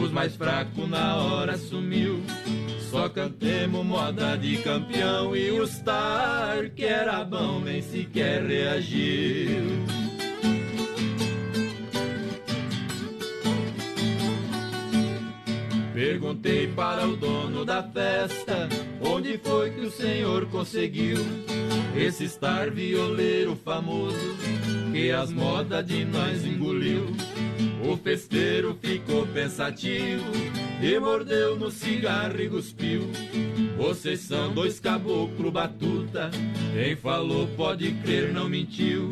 os 0.00 0.12
mais 0.12 0.36
fracos 0.36 0.88
na 0.88 1.16
hora 1.16 1.58
sumiu. 1.58 2.22
Só 2.88 3.08
cantemos 3.08 3.84
moda 3.84 4.36
de 4.36 4.58
campeão 4.58 5.34
e 5.34 5.50
o 5.50 5.66
Star, 5.66 6.70
que 6.70 6.84
era 6.84 7.24
bom, 7.24 7.58
nem 7.58 7.82
sequer 7.82 8.46
reagiu. 8.46 10.01
Perguntei 16.02 16.66
para 16.66 17.06
o 17.06 17.16
dono 17.16 17.64
da 17.64 17.80
festa 17.80 18.68
onde 19.00 19.38
foi 19.38 19.70
que 19.70 19.82
o 19.82 19.90
senhor 19.90 20.46
conseguiu 20.46 21.16
esse 21.96 22.24
estar 22.24 22.72
violeiro 22.72 23.54
famoso 23.54 24.18
que 24.90 25.12
as 25.12 25.30
modas 25.32 25.86
de 25.86 26.04
nós 26.04 26.44
engoliu. 26.44 27.06
O 27.88 27.96
festeiro 27.96 28.76
ficou 28.82 29.28
pensativo 29.28 30.28
e 30.82 30.98
mordeu 30.98 31.54
no 31.56 31.70
cigarro 31.70 32.40
e 32.40 32.48
cuspiu. 32.48 33.02
Vocês 33.76 34.22
são 34.22 34.52
dois 34.52 34.80
caboclo 34.80 35.52
batuta, 35.52 36.32
quem 36.74 36.96
falou 36.96 37.46
pode 37.56 37.92
crer 38.02 38.32
não 38.32 38.48
mentiu. 38.48 39.10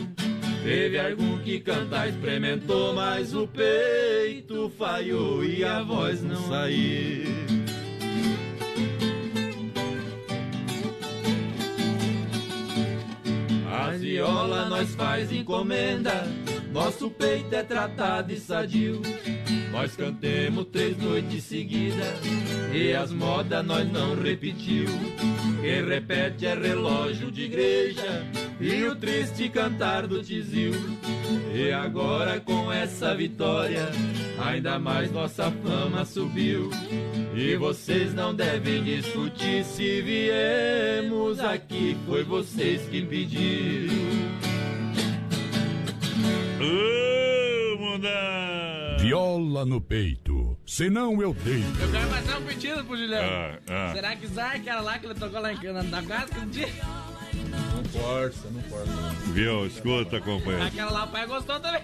Teve 0.62 0.98
algum 0.98 1.38
que 1.38 1.58
cantar 1.60 2.08
experimentou, 2.08 2.94
mas 2.94 3.34
o 3.34 3.46
peito 3.46 4.70
falhou 4.76 5.42
e 5.42 5.64
a 5.64 5.82
voz 5.82 6.22
não 6.22 6.36
saiu. 6.48 7.24
As 13.72 14.00
viola 14.00 14.68
nós 14.68 14.94
faz 14.94 15.32
encomenda, 15.32 16.24
nosso 16.72 17.10
peito 17.10 17.54
é 17.54 17.62
tratado 17.62 18.32
e 18.32 18.38
sadio. 18.38 19.00
Nós 19.70 19.94
cantemos 19.94 20.66
três 20.72 20.97
noites 20.98 21.44
seguidas 21.44 22.18
e 22.74 22.92
as 22.92 23.12
modas 23.12 23.64
nós 23.64 23.90
não 23.90 24.20
repetiu. 24.20 24.86
Quem 25.60 25.86
repete 25.86 26.47
é 26.47 26.55
relógio 26.55 27.30
de 27.30 27.42
igreja 27.42 28.26
e 28.60 28.84
o 28.84 28.97
triste 28.97 29.48
cantar 29.48 30.06
do 30.06 30.22
tizil. 30.22 30.72
E 31.55 31.70
agora 31.70 32.40
com 32.40 32.72
essa 32.72 33.14
vitória, 33.14 33.88
ainda 34.44 34.78
mais 34.78 35.12
nossa 35.12 35.51
fama 35.51 36.05
subiu. 36.05 36.70
E 37.34 37.56
vocês 37.56 38.12
não 38.12 38.34
devem 38.34 38.82
discutir 38.82 39.64
se 39.64 40.02
viemos 40.02 41.38
aqui, 41.38 41.97
foi 42.06 42.24
vocês 42.24 42.82
que 42.88 43.02
pediram. 43.02 43.94
Vamos 47.78 48.01
dar! 48.02 48.69
Viola 49.10 49.66
no 49.66 49.80
peito, 49.80 50.56
senão 50.64 51.20
eu 51.20 51.34
deito. 51.34 51.80
Eu 51.80 51.90
quero 51.90 52.06
fazer 52.10 52.36
um 52.36 52.42
pedido 52.42 52.84
pro 52.84 52.96
Juliano. 52.96 53.28
Ah, 53.28 53.58
ah. 53.68 53.92
Será 53.92 54.14
que 54.14 54.28
sai 54.28 54.58
aquela 54.58 54.82
lá 54.82 55.00
que 55.00 55.06
ele 55.06 55.14
tocou 55.16 55.40
lá 55.40 55.52
em 55.52 55.56
Cana 55.56 55.82
da 55.82 56.00
casa 56.00 56.26
aquele 56.26 56.46
dia? 56.46 56.68
Não 57.50 57.84
força, 57.86 58.48
não 58.50 58.62
força. 58.62 58.92
Viu? 59.32 59.66
Escuta, 59.66 60.20
companheiro. 60.20 60.64
Aquela 60.64 60.92
lá 60.92 61.04
o 61.06 61.08
pai 61.08 61.26
gostou 61.26 61.58
também. 61.58 61.82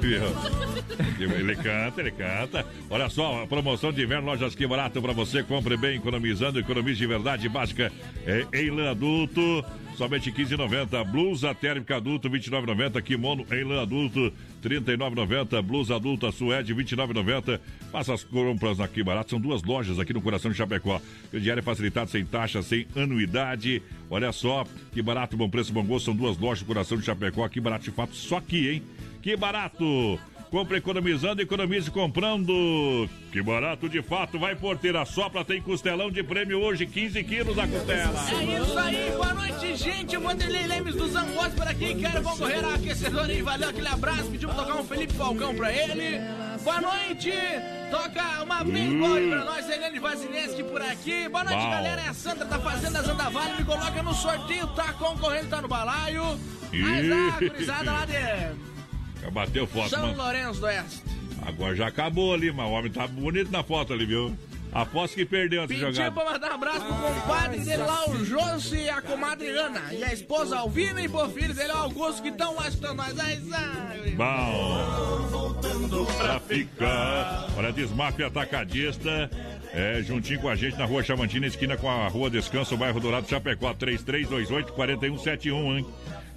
Viu? 0.00 1.34
Ele 1.36 1.56
canta, 1.56 2.00
ele 2.00 2.12
canta. 2.12 2.64
Olha 2.88 3.08
só, 3.08 3.42
a 3.42 3.46
promoção 3.48 3.92
de 3.92 4.04
inverno, 4.04 4.26
lojas 4.26 4.54
que 4.54 4.64
barato 4.64 5.02
pra 5.02 5.12
você. 5.12 5.42
Compre 5.42 5.76
bem, 5.76 5.96
economizando, 5.96 6.60
economize 6.60 6.98
de 6.98 7.06
verdade 7.08 7.48
básica 7.48 7.90
é, 8.24 8.46
em 8.56 8.70
lã 8.70 8.92
adulto. 8.92 9.64
Somente 10.00 10.32
15,90. 10.32 11.04
Blusa 11.04 11.54
térmica 11.54 11.96
adulto, 11.96 12.30
29,90. 12.30 13.02
Kimono 13.02 13.46
em 13.52 13.64
lã 13.64 13.82
adulto, 13.82 14.32
39,90. 14.62 15.60
Blusa 15.60 15.96
adulta 15.96 16.32
suede, 16.32 16.74
29,90. 16.74 17.60
Faça 17.92 18.14
as 18.14 18.24
compras 18.24 18.80
aqui 18.80 19.02
barato. 19.02 19.28
São 19.28 19.38
duas 19.38 19.62
lojas 19.62 19.98
aqui 19.98 20.14
no 20.14 20.22
coração 20.22 20.50
de 20.50 20.56
Chapecó. 20.56 21.02
Crediário 21.30 21.62
facilitado, 21.62 22.10
sem 22.10 22.24
taxa, 22.24 22.62
sem 22.62 22.86
anuidade. 22.96 23.82
Olha 24.08 24.32
só, 24.32 24.64
que 24.90 25.02
barato, 25.02 25.36
bom 25.36 25.50
preço, 25.50 25.70
bom 25.70 25.84
gosto. 25.84 26.06
São 26.06 26.16
duas 26.16 26.38
lojas 26.38 26.62
no 26.62 26.66
coração 26.66 26.96
de 26.96 27.04
Chapecó. 27.04 27.46
Que 27.46 27.60
barato 27.60 27.84
de 27.84 27.90
fato, 27.90 28.14
só 28.14 28.38
aqui, 28.38 28.70
hein? 28.70 28.82
Que 29.20 29.36
barato! 29.36 30.18
Compre 30.50 30.78
economizando, 30.78 31.40
economize 31.40 31.90
comprando. 31.90 33.08
Que 33.30 33.40
barato 33.40 33.88
de 33.88 34.02
fato, 34.02 34.36
vai 34.36 34.56
porteira 34.56 35.04
sopra, 35.04 35.44
tem 35.44 35.62
costelão 35.62 36.10
de 36.10 36.24
prêmio 36.24 36.60
hoje, 36.60 36.86
15 36.86 37.22
quilos 37.22 37.56
a 37.56 37.68
costela. 37.68 38.12
É 38.30 38.60
isso 38.60 38.78
aí, 38.78 39.12
boa 39.12 39.34
noite, 39.34 39.76
gente. 39.76 40.16
O 40.16 40.20
Vanderlei 40.20 40.66
Lemes 40.66 40.96
dos 40.96 41.14
Angos 41.14 41.54
por 41.54 41.68
aqui. 41.68 41.94
Quero 41.94 42.22
concorrer 42.22 42.64
ao 42.64 42.72
aquecedor 42.72 43.26
aí. 43.26 43.42
Valeu 43.42 43.68
aquele 43.68 43.88
abraço. 43.88 44.24
Pediu 44.24 44.48
pra 44.48 44.58
tocar 44.58 44.80
um 44.80 44.84
Felipe 44.84 45.12
Falcão 45.14 45.54
pra 45.54 45.72
ele. 45.72 46.18
Boa 46.64 46.80
noite. 46.80 47.32
Toca 47.90 48.42
uma 48.42 48.64
bem 48.64 49.04
aí 49.04 49.30
pra 49.30 49.44
nós, 49.44 49.70
Helene 49.70 49.98
Vazineski 50.00 50.64
por 50.64 50.82
aqui. 50.82 51.28
Boa 51.28 51.44
noite, 51.44 51.62
galera. 51.62 52.02
É 52.02 52.08
a 52.08 52.14
Sandra 52.14 52.44
da 52.44 52.58
Fazenda 52.58 53.02
Zandavalho. 53.02 53.56
Me 53.56 53.64
coloca 53.64 54.02
no 54.02 54.14
sorteio, 54.14 54.66
tá 54.68 54.92
concorrendo, 54.94 55.48
tá 55.48 55.62
no 55.62 55.68
balaio. 55.68 56.24
Mas 56.72 57.68
a 57.68 57.82
lá 57.82 58.04
de 58.04 58.69
Já 59.22 59.30
bateu 59.30 59.66
foto, 59.66 59.90
São 59.90 60.02
mano. 60.02 60.16
Lourenço 60.16 60.60
do 60.60 60.66
Oeste. 60.66 61.02
Agora 61.46 61.74
já 61.74 61.86
acabou 61.86 62.34
ali, 62.34 62.52
mas 62.52 62.66
o 62.66 62.70
homem 62.70 62.90
tá 62.90 63.06
bonito 63.06 63.50
na 63.50 63.62
foto 63.62 63.92
ali, 63.92 64.06
viu? 64.06 64.36
Aposto 64.72 65.16
que 65.16 65.26
perdeu 65.26 65.62
essa 65.62 65.68
Pediu 65.68 65.92
jogada. 65.92 66.12
pra 66.12 66.32
mandar 66.32 66.50
um 66.52 66.54
abraço 66.54 66.80
pro 66.80 66.94
compadre 66.94 67.58
dele 67.60 67.82
lá, 67.82 68.08
o 68.08 68.24
Josi 68.24 68.76
e 68.76 68.88
a 68.88 69.02
comadre 69.02 69.48
Ana. 69.48 69.92
E 69.92 70.04
a 70.04 70.12
esposa 70.12 70.58
Alvina 70.58 71.02
e 71.02 71.08
pro 71.08 71.28
filho 71.30 71.52
dele, 71.52 71.72
o 71.72 71.76
Augusto, 71.76 72.22
que 72.22 72.28
estão 72.28 72.54
lá 72.54 72.68
escutando 72.68 72.96
nós. 72.98 73.18
Aí, 73.18 73.40
sai. 73.50 74.10
Bom, 74.12 75.56
pra 76.18 76.38
ficar. 76.38 77.48
Olha, 77.56 77.72
Desmaf 77.72 78.22
Atacadista. 78.22 79.28
É, 79.72 80.02
juntinho 80.02 80.40
com 80.40 80.48
a 80.48 80.54
gente 80.54 80.76
na 80.76 80.84
rua 80.84 81.02
Chamantina, 81.02 81.46
esquina 81.46 81.76
com 81.76 81.88
a 81.88 82.06
rua 82.08 82.28
Descanso, 82.30 82.76
bairro 82.76 83.00
Dourado, 83.00 83.28
Chapecó, 83.28 83.72
3328-4171, 83.74 85.78
hein? 85.78 85.86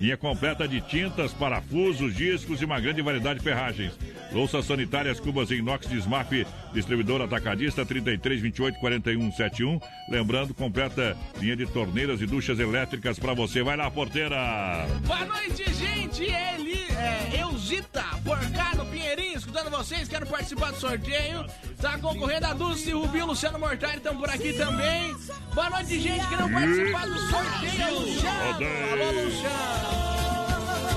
Linha 0.04 0.18
completa 0.18 0.68
de 0.68 0.82
tintas, 0.82 1.34
parafusos, 1.34 2.14
discos 2.14 2.62
e 2.62 2.66
uma 2.66 2.78
grande 2.78 3.02
variedade 3.02 3.40
de 3.40 3.46
ferragens. 3.46 3.94
Louças 4.34 4.66
sanitárias, 4.66 5.18
cubas 5.18 5.50
em 5.50 5.60
inox 5.60 5.88
Desmaf, 5.88 6.46
distribuidor 6.74 7.22
atacadista 7.22 7.86
3328-4171. 7.86 9.82
Lembrando, 10.10 10.54
completa 10.54 11.16
linha 11.40 11.56
de 11.56 11.66
torneiras 11.68 12.20
e 12.20 12.26
duchas 12.26 12.60
elétricas 12.60 13.18
pra 13.18 13.34
você. 13.34 13.64
Vai 13.64 13.78
lá, 13.78 13.90
porteira! 13.90 14.86
Boa 15.06 15.24
noite, 15.24 15.64
gente. 15.74 16.24
Eli, 16.24 16.86
é, 16.98 17.40
Eusita, 17.42 18.04
por 18.26 18.38
cá 18.52 18.76
no 18.76 18.86
Pinheirinho, 18.88 19.38
escutando 19.38 19.70
vocês. 19.70 20.10
Quero 20.10 20.26
participar 20.26 20.72
do 20.74 20.82
sorteio. 20.82 21.46
Tá 21.80 21.98
concorrendo 21.98 22.48
a 22.48 22.54
Dulce, 22.54 22.92
Rubinho, 22.92 23.28
Luciano 23.28 23.58
Mortari 23.58 24.00
estão 24.00 24.18
por 24.18 24.30
aqui 24.30 24.52
também. 24.52 25.16
Boa 25.54 25.70
noite, 25.70 25.98
gente. 25.98 26.28
Quero 26.28 26.52
participar 26.52 27.08
do 27.08 27.18
sorteio. 27.20 28.00
Luciano. 28.00 28.66
Alô, 28.92 29.12
Luciano. 29.24 29.93
Oh. 29.96 30.23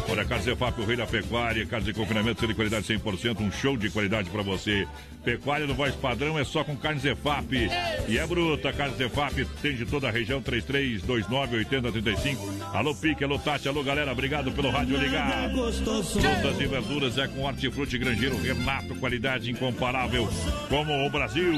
Olha, 0.08 0.24
Carlos 0.24 0.46
Efap, 0.46 0.80
o 0.80 0.84
rei 0.84 0.96
da 0.96 1.06
pecuária, 1.06 1.66
carnes 1.66 1.86
de 1.86 1.92
confinamento, 1.92 2.46
de 2.46 2.54
qualidade 2.54 2.86
100%, 2.86 3.40
um 3.40 3.50
show 3.50 3.76
de 3.76 3.90
qualidade 3.90 4.30
pra 4.30 4.42
você. 4.42 4.86
Pecuária 5.24 5.66
no 5.66 5.74
voz 5.74 5.94
padrão 5.94 6.38
é 6.38 6.44
só 6.44 6.62
com 6.62 6.76
carnes 6.76 7.04
Efap. 7.04 7.52
E 8.08 8.16
é 8.16 8.26
bruta, 8.26 8.72
carnes 8.72 9.00
Efap, 9.00 9.44
tem 9.60 9.74
de 9.74 9.84
toda 9.84 10.08
a 10.08 10.10
região, 10.10 10.40
3329-8035. 10.42 12.38
Alô, 12.72 12.94
Pique, 12.94 13.24
alô, 13.24 13.38
Tati, 13.38 13.68
alô, 13.68 13.82
galera, 13.82 14.12
obrigado 14.12 14.52
pelo 14.52 14.70
rádio 14.70 14.96
ligado. 14.96 15.72
Frutas 15.72 16.60
e 16.60 16.66
verduras 16.66 17.18
é 17.18 17.26
com 17.26 17.42
hortifruti 17.42 17.98
grangeiro 17.98 18.40
Renato, 18.40 18.94
qualidade 18.96 19.50
incomparável, 19.50 20.28
como 20.68 20.92
o 21.04 21.10
Brasil. 21.10 21.52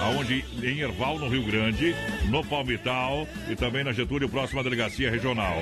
Aonde 0.00 0.44
em 0.62 0.80
Erval, 0.80 1.18
no 1.18 1.28
Rio 1.28 1.44
Grande, 1.44 1.94
no 2.28 2.44
Palmital 2.44 3.26
e 3.48 3.56
também 3.56 3.84
na 3.84 3.92
Getúlio, 3.92 4.28
próxima 4.28 4.62
delegacia 4.62 5.10
regional. 5.10 5.56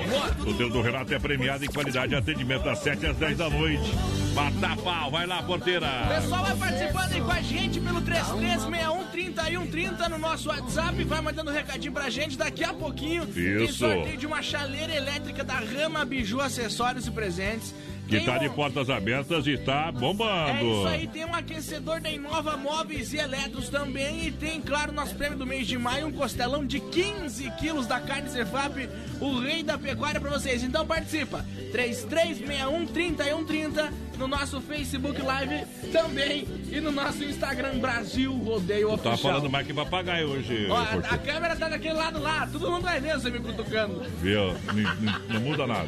O 0.45 0.53
teu 0.53 0.69
do 0.69 0.81
Renato 0.81 1.13
é 1.13 1.19
premiado 1.19 1.48
em 1.61 1.67
qualidade 1.67 2.09
de 2.09 2.15
atendimento 2.15 2.63
das 2.63 2.79
7 2.79 3.07
às 3.07 3.17
10 3.17 3.37
da 3.37 3.49
noite. 3.49 3.91
Mata 4.33 4.81
pau, 4.81 5.11
vai 5.11 5.25
lá, 5.25 5.41
porteira. 5.43 5.87
Pessoal, 6.07 6.45
vai 6.45 6.55
participando 6.55 7.13
aí 7.13 7.21
com 7.21 7.31
a 7.31 7.41
gente 7.41 7.79
pelo 7.79 8.01
33613130 8.01 10.09
no 10.09 10.17
nosso 10.17 10.49
WhatsApp. 10.49 11.03
Vai 11.03 11.21
mandando 11.21 11.51
um 11.51 11.53
recadinho 11.53 11.91
pra 11.91 12.09
gente. 12.09 12.37
Daqui 12.37 12.63
a 12.63 12.73
pouquinho 12.73 13.25
tem 13.25 13.65
Isso. 13.65 13.79
sorteio 13.79 14.17
de 14.17 14.27
uma 14.27 14.41
chaleira 14.41 14.93
elétrica 14.93 15.43
da 15.43 15.55
Rama 15.55 16.05
Biju 16.05 16.39
Acessórios 16.39 17.07
e 17.07 17.11
Presentes. 17.11 17.73
Que 18.09 18.19
tá 18.25 18.35
um- 18.35 18.39
de 18.39 18.49
portas 18.49 18.89
abertas 18.89 19.45
e 19.47 19.57
tá 19.57 19.91
bombando. 19.91 20.49
É 20.49 20.63
isso 20.63 20.87
aí, 20.87 21.07
tem 21.07 21.25
um 21.25 21.33
aquecedor 21.35 22.01
da 22.01 22.09
Inova 22.09 22.57
Móveis 22.57 23.13
e 23.13 23.17
Eletros 23.17 23.69
também. 23.69 24.27
E 24.27 24.31
tem, 24.31 24.59
claro, 24.61 24.91
nosso 24.91 25.15
prêmio 25.15 25.37
do 25.37 25.45
mês 25.45 25.67
de 25.67 25.77
maio, 25.77 26.07
um 26.07 26.11
costelão 26.11 26.65
de 26.65 26.79
15 26.79 27.49
quilos 27.59 27.85
da 27.87 27.99
carne 27.99 28.29
Cefap, 28.29 28.89
o 29.21 29.39
rei 29.39 29.63
da 29.63 29.77
pecuária 29.77 30.19
pra 30.19 30.29
vocês. 30.31 30.63
Então 30.63 30.85
participa, 30.85 31.45
3361-3130 31.71 33.91
no 34.17 34.27
nosso 34.27 34.59
Facebook 34.61 35.21
Live 35.21 35.65
também 35.91 36.45
e 36.69 36.79
no 36.81 36.91
nosso 36.91 37.23
Instagram 37.23 37.79
Brasil 37.79 38.33
Rodeio 38.33 38.89
Tá 38.97 39.11
Oficial. 39.11 39.33
falando 39.33 39.49
mais 39.49 39.65
que 39.65 39.73
papagaio 39.73 40.29
hoje. 40.29 40.67
Ó, 40.69 40.75
a, 40.77 41.13
a 41.13 41.17
câmera 41.17 41.55
tá 41.55 41.69
daquele 41.69 41.93
lado 41.93 42.19
lá, 42.19 42.47
todo 42.51 42.69
mundo 42.69 42.83
vai 42.83 42.99
ver 42.99 43.13
você 43.17 43.29
me 43.29 43.39
cutucando. 43.39 44.01
Viu? 44.21 44.49
N- 44.73 44.83
n- 44.83 45.15
Não 45.29 45.39
muda 45.41 45.65
nada. 45.65 45.87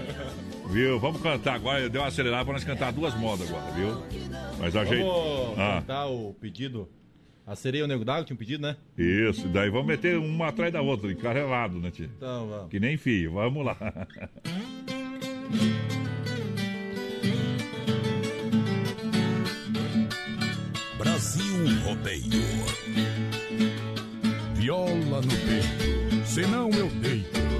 Viu? 0.72 1.00
Vamos 1.00 1.22
cantar 1.22 1.56
agora. 1.56 1.90
Deu 1.90 2.02
uma 2.02 2.08
acelerada 2.08 2.44
pra 2.46 2.54
nós 2.54 2.64
cantar 2.64 2.92
duas 2.94 3.14
modas 3.16 3.50
agora, 3.50 3.72
viu? 3.74 4.02
Mas 4.60 4.76
a 4.76 4.86
gente. 4.86 5.04
Vamos 5.04 5.60
Ah, 5.60 5.82
cantar 5.82 6.08
o 6.08 6.34
pedido. 6.40 6.88
A 7.46 7.56
sereia 7.56 7.82
e 7.82 7.84
o 7.84 7.88
Nego 7.88 8.06
d'Água 8.06 8.24
tinha 8.24 8.36
um 8.36 8.38
pedido, 8.38 8.62
né? 8.62 8.78
isso. 8.98 9.48
Daí 9.50 9.70
vamos 9.70 9.88
meter 9.88 10.18
uma 10.18 10.48
atrás 10.48 10.72
da 10.72 10.82
outra, 10.82 11.12
encarrelado, 11.12 11.80
né, 11.80 11.92
tio? 11.92 12.10
Então, 12.16 12.48
vamos. 12.48 12.70
Que 12.70 12.80
nem 12.80 12.96
fio. 12.98 13.34
Vamos 13.34 13.66
lá. 13.66 13.76
Brasil 20.98 21.56
Rodeio. 21.84 22.42
Viola 24.56 25.22
no 25.22 25.36
peito, 25.46 26.26
senão 26.28 26.70
eu 26.72 26.88
deito. 26.90 27.51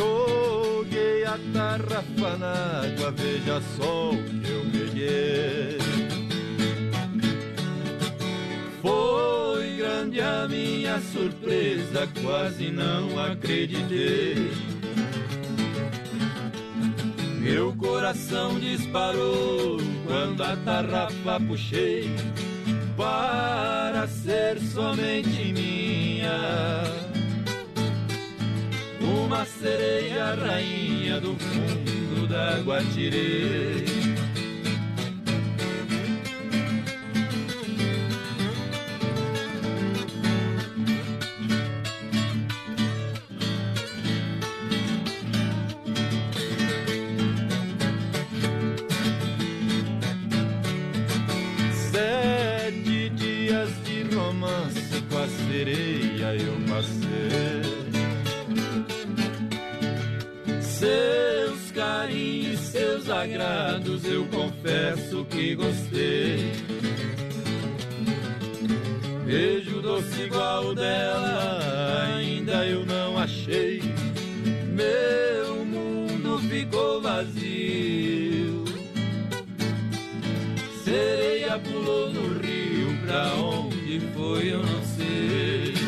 Joguei 0.00 1.24
a 1.26 1.38
tarrafa 1.52 2.38
na 2.38 2.54
água, 2.80 3.10
veja 3.10 3.60
só 3.76 4.12
o 4.12 4.16
que 4.16 4.50
eu 4.50 4.64
peguei. 4.72 5.78
Foi 8.80 9.76
grande 9.76 10.22
a 10.22 10.48
minha 10.48 10.98
surpresa, 11.00 12.08
quase 12.22 12.70
não 12.70 13.22
acreditei. 13.22 14.50
Meu 17.38 17.74
coração 17.76 18.58
disparou 18.58 19.76
quando 20.06 20.42
a 20.42 20.56
tarrafa 20.56 21.38
puxei 21.46 22.08
para 22.96 24.08
ser 24.08 24.58
somente 24.60 25.52
minha. 25.52 27.19
Uma 29.10 29.44
sereia 29.44 30.34
rainha 30.34 31.20
do 31.20 31.34
fundo 31.36 32.26
d'água 32.28 32.80
tirei. 32.94 33.84
Sete 51.90 53.10
dias 53.10 53.70
de 53.84 54.14
romance 54.14 55.02
com 55.10 55.18
a 55.18 55.26
sereia 55.48 56.36
eu 56.36 56.58
seus 63.20 63.24
agrados, 63.24 64.04
eu 64.04 64.24
confesso 64.26 65.24
que 65.26 65.54
gostei. 65.54 66.52
Beijo 69.24 69.82
doce 69.82 70.22
igual 70.22 70.74
dela, 70.74 72.06
ainda 72.06 72.64
eu 72.66 72.86
não 72.86 73.18
achei. 73.18 73.82
Meu 74.68 75.64
mundo 75.64 76.38
ficou 76.48 77.02
vazio. 77.02 78.64
Sereia 80.82 81.58
pulou 81.58 82.10
no 82.10 82.38
rio, 82.40 82.96
pra 83.06 83.34
onde 83.34 84.00
foi 84.14 84.52
eu 84.52 84.62
não 84.62 84.82
sei. 84.96 85.79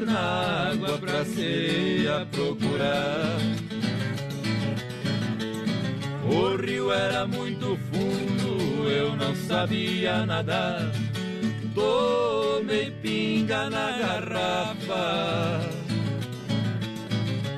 Na 0.00 0.70
água 0.70 0.98
pra 0.98 1.24
ceia 1.24 2.26
procurar. 2.30 3.38
O 6.24 6.56
rio 6.56 6.92
era 6.92 7.26
muito 7.26 7.78
fundo, 7.90 8.88
eu 8.90 9.16
não 9.16 9.34
sabia 9.34 10.24
nadar. 10.24 10.90
Tomei 11.74 12.90
pinga 13.02 13.68
na 13.70 13.90
garrafa. 13.98 15.60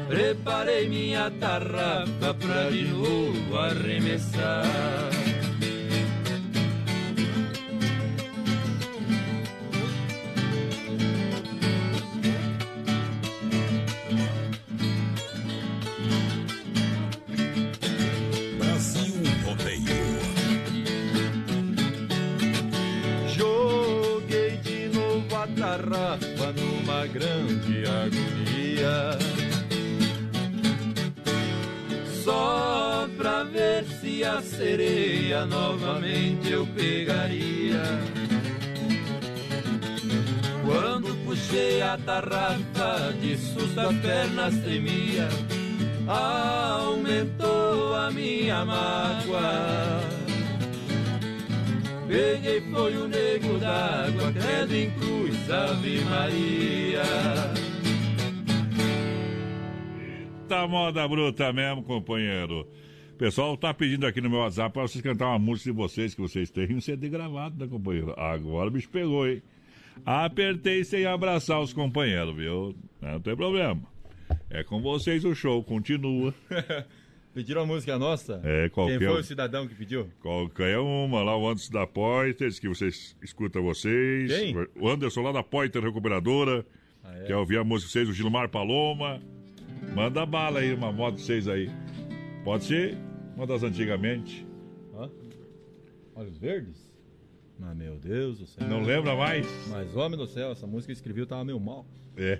Preparei 0.08 0.88
minha 0.88 1.30
tarrafa 1.40 2.34
pra 2.34 2.70
de 2.70 2.84
novo 2.84 3.56
arremessar. 3.56 4.64
Grande 27.14 27.84
agonia. 27.86 29.16
Só 32.24 33.08
pra 33.16 33.44
ver 33.44 33.84
se 34.00 34.24
a 34.24 34.42
sereia 34.42 35.46
novamente 35.46 36.50
eu 36.50 36.66
pegaria. 36.66 37.82
Quando 40.64 41.14
puxei 41.24 41.80
a 41.82 41.96
tarrafa, 41.96 43.14
de 43.20 43.38
susto 43.38 43.78
as 43.78 43.96
pernas 43.98 44.56
tremia. 44.62 45.28
Aumentou 46.08 47.94
a 47.94 48.10
minha 48.10 48.64
mágoa. 48.64 50.13
Peguei 52.06 52.60
foi 52.60 52.96
o 52.96 53.08
nego 53.08 53.58
d'água, 53.58 54.32
credo 54.32 54.74
em 54.74 54.90
cruz, 54.90 55.50
Ave 55.50 56.00
Maria. 56.04 57.02
Tá 60.46 60.68
moda 60.68 61.08
bruta 61.08 61.52
mesmo, 61.52 61.82
companheiro. 61.82 62.68
Pessoal 63.16 63.56
tá 63.56 63.72
pedindo 63.72 64.06
aqui 64.06 64.20
no 64.20 64.28
meu 64.28 64.40
WhatsApp 64.40 64.72
para 64.72 64.82
vocês 64.82 65.02
cantar 65.02 65.28
uma 65.28 65.38
música 65.38 65.70
de 65.70 65.76
vocês, 65.76 66.14
que 66.14 66.20
vocês 66.20 66.50
têm 66.50 66.74
um 66.74 66.80
CD 66.80 67.08
gravado, 67.08 67.56
né, 67.58 67.66
companheiro? 67.70 68.12
Agora 68.18 68.68
o 68.68 68.70
bicho 68.70 68.88
pegou, 68.90 69.26
hein? 69.26 69.42
Apertei 70.04 70.84
sem 70.84 71.06
abraçar 71.06 71.60
os 71.60 71.72
companheiros, 71.72 72.36
viu? 72.36 72.74
Não 73.00 73.20
tem 73.20 73.34
problema. 73.34 73.80
É 74.50 74.62
com 74.62 74.82
vocês 74.82 75.24
o 75.24 75.34
show, 75.34 75.62
continua. 75.62 76.34
Pediram 77.34 77.62
a 77.62 77.66
música 77.66 77.98
nossa? 77.98 78.40
É, 78.44 78.68
qualquer 78.68 78.98
Quem 79.00 79.08
foi 79.08 79.20
o 79.20 79.24
cidadão 79.24 79.66
que 79.66 79.74
pediu? 79.74 80.08
Qualquer 80.22 80.78
uma, 80.78 81.20
lá 81.20 81.36
o 81.36 81.48
Anderson 81.48 81.72
da 81.72 81.84
Poiters, 81.84 82.60
que 82.60 82.68
vocês 82.68 83.16
escutam 83.20 83.60
vocês. 83.60 84.30
Quem? 84.30 84.54
O 84.80 84.88
Anderson 84.88 85.22
lá 85.22 85.32
da 85.32 85.42
Poiter 85.42 85.82
Recuperadora. 85.82 86.64
Ah, 87.02 87.18
é? 87.18 87.24
Quer 87.24 87.36
ouvir 87.36 87.58
a 87.58 87.64
música 87.64 87.88
de 87.88 87.92
vocês, 87.92 88.08
o 88.08 88.12
Gilmar 88.12 88.48
Paloma. 88.48 89.20
Manda 89.96 90.24
bala 90.24 90.60
aí, 90.60 90.72
uma 90.72 90.92
moto 90.92 91.16
de 91.16 91.22
vocês 91.22 91.48
aí. 91.48 91.68
Pode 92.44 92.64
ser 92.64 92.96
uma 93.36 93.48
das 93.48 93.64
antigamente. 93.64 94.46
Hã? 94.94 95.10
Olhos 96.14 96.38
Verdes? 96.38 96.88
Mas 97.58 97.76
meu 97.76 97.96
Deus 97.96 98.38
do 98.38 98.46
céu. 98.46 98.68
Não 98.68 98.80
lembra 98.80 99.16
mais? 99.16 99.44
Mas 99.68 99.96
homem 99.96 100.16
do 100.16 100.26
céu, 100.28 100.52
essa 100.52 100.68
música 100.68 100.92
que 100.92 100.96
escrevi 100.96 101.20
eu 101.20 101.26
tava 101.26 101.44
meio 101.44 101.58
mal. 101.58 101.84
É. 102.16 102.38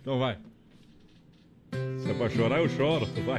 Então 0.00 0.18
vai. 0.18 0.38
Se 1.98 2.10
é 2.10 2.14
pra 2.14 2.28
chorar, 2.28 2.58
eu 2.58 2.68
choro. 2.68 3.06
Vai. 3.26 3.38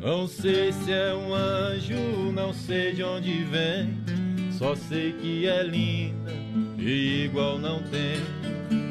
Não 0.00 0.26
sei 0.26 0.70
se 0.70 0.92
é 0.92 1.14
um 1.14 1.34
anjo, 1.34 2.32
não 2.34 2.52
sei 2.52 2.92
de 2.92 3.02
onde 3.02 3.42
vem. 3.44 3.98
Só 4.52 4.74
sei 4.74 5.12
que 5.12 5.46
é 5.46 5.62
linda 5.62 6.32
e 6.78 7.24
igual 7.24 7.58
não 7.58 7.82
tem. 7.84 8.20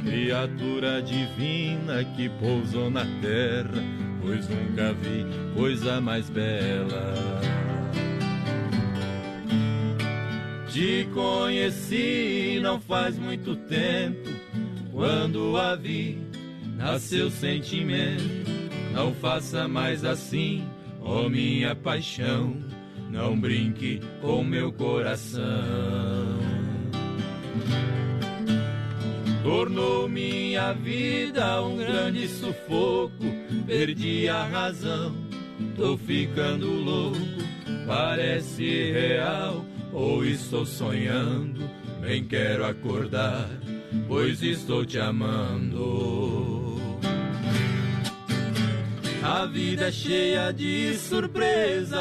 Criatura 0.03 1.01
divina 1.01 2.03
que 2.03 2.29
pousou 2.29 2.89
na 2.89 3.05
terra, 3.21 3.83
pois 4.21 4.49
nunca 4.49 4.93
vi 4.93 5.25
coisa 5.55 6.01
mais 6.01 6.29
bela. 6.29 7.13
Te 10.73 11.07
conheci 11.13 12.59
não 12.59 12.81
faz 12.81 13.15
muito 13.15 13.55
tempo, 13.55 14.27
quando 14.91 15.55
a 15.55 15.75
vi, 15.75 16.17
nasceu 16.75 17.29
sentimento. 17.29 18.23
Não 18.91 19.13
faça 19.13 19.67
mais 19.67 20.03
assim, 20.03 20.67
ó 20.99 21.29
minha 21.29 21.75
paixão, 21.75 22.57
não 23.11 23.39
brinque 23.39 24.01
com 24.19 24.43
meu 24.43 24.73
coração. 24.73 25.43
Tornou 29.43 30.09
minha 30.09 30.73
vida 30.73 31.61
um 31.61 31.77
grande 31.77 32.27
sufoco, 32.27 33.23
perdi 33.67 34.27
a 34.27 34.43
razão, 34.45 35.15
tô 35.75 35.95
ficando 35.99 36.65
louco, 36.65 37.19
parece 37.85 38.91
real 38.91 39.63
ou 39.93 40.25
estou 40.25 40.65
sonhando, 40.65 41.69
bem 42.01 42.23
quero 42.23 42.65
acordar, 42.65 43.49
pois 44.07 44.41
estou 44.41 44.85
te 44.85 44.97
amando. 44.99 46.81
A 49.23 49.45
vida 49.45 49.87
é 49.87 49.91
cheia 49.91 50.51
de 50.51 50.95
surpresas 50.95 51.93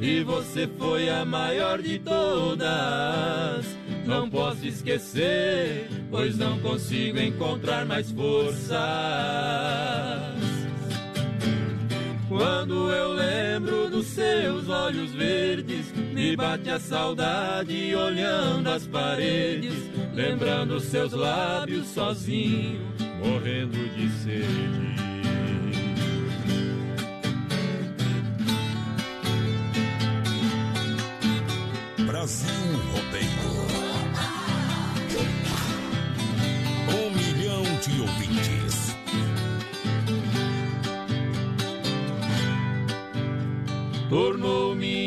e 0.00 0.22
você 0.22 0.66
foi 0.78 1.10
a 1.10 1.26
maior 1.26 1.82
de 1.82 1.98
todas. 1.98 3.66
Não 4.06 4.30
posso 4.30 4.66
esquecer, 4.66 5.86
pois 6.10 6.38
não 6.38 6.58
consigo 6.60 7.18
encontrar 7.18 7.84
mais 7.84 8.10
forças. 8.10 8.74
Quando 12.28 12.90
eu 12.90 13.12
lembro 13.12 13.90
dos 13.90 14.06
seus 14.06 14.68
olhos 14.68 15.12
verdes, 15.12 15.83
me 16.14 16.36
bate 16.36 16.70
a 16.70 16.78
saudade 16.78 17.94
olhando 17.94 18.70
as 18.70 18.86
paredes, 18.86 19.74
lembrando 20.14 20.78
seus 20.78 21.12
lábios 21.12 21.88
sozinho, 21.88 22.80
morrendo 23.18 23.76
de 23.90 24.08
sede. 24.22 25.03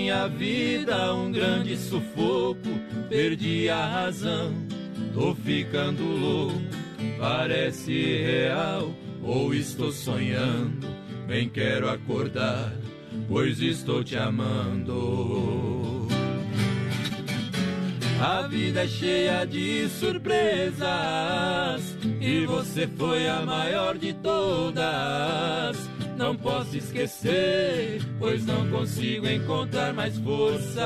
Minha 0.08 0.28
vida 0.30 1.14
um 1.14 1.30
grande 1.34 1.76
sufoco, 1.76 2.70
perdi 3.10 3.68
a 3.68 3.86
razão, 3.86 4.54
tô 5.14 5.36
ficando 5.36 6.02
louco, 6.02 6.62
parece 7.20 8.24
real 8.24 8.90
ou 9.22 9.54
estou 9.54 9.92
sonhando, 9.92 10.88
bem 11.28 11.50
quero 11.50 11.90
acordar, 11.90 12.72
pois 13.28 13.60
estou 13.60 14.02
te 14.02 14.16
amando. 14.16 16.08
A 18.22 18.48
vida 18.48 18.86
é 18.86 18.88
cheia 18.88 19.46
de 19.46 19.90
surpresas 19.90 20.88
e 22.22 22.46
você 22.46 22.88
foi 22.88 23.28
a 23.28 23.42
maior 23.42 23.98
de 23.98 24.14
todas. 24.14 25.97
Não 26.18 26.36
posso 26.36 26.76
esquecer, 26.76 28.02
pois 28.18 28.44
não 28.44 28.68
consigo 28.72 29.30
encontrar 29.30 29.94
mais 29.94 30.18
forças. 30.18 30.82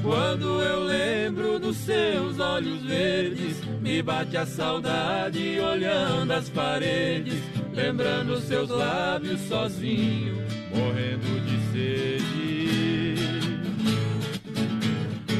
Quando 0.00 0.62
eu 0.62 0.84
lembro 0.84 1.58
dos 1.58 1.76
seus 1.78 2.38
olhos 2.38 2.80
verdes, 2.82 3.60
me 3.80 4.00
bate 4.02 4.36
a 4.36 4.46
saudade 4.46 5.58
olhando 5.58 6.32
as 6.32 6.48
paredes, 6.48 7.42
lembrando 7.74 8.40
seus 8.40 8.70
lábios 8.70 9.40
sozinho, 9.40 10.36
morrendo 10.72 11.40
de 11.44 11.58
sede. 11.72 12.30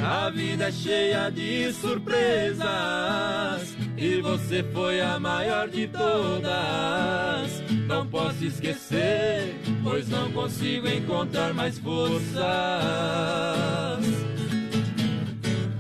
A 0.05 0.29
vida 0.31 0.67
é 0.67 0.73
cheia 0.73 1.31
de 1.31 1.73
surpresas 1.75 3.80
e 4.01 4.21
você 4.23 4.65
foi 4.73 4.99
a 5.03 5.21
maior 5.21 5.69
de 5.69 5.87
todas. 5.87 7.63
Não 7.87 8.07
posso 8.07 8.43
esquecer, 8.45 9.55
pois 9.83 10.09
não 10.09 10.33
consigo 10.33 10.89
encontrar 10.89 11.53
mais 11.53 11.79
forças. 11.79 12.41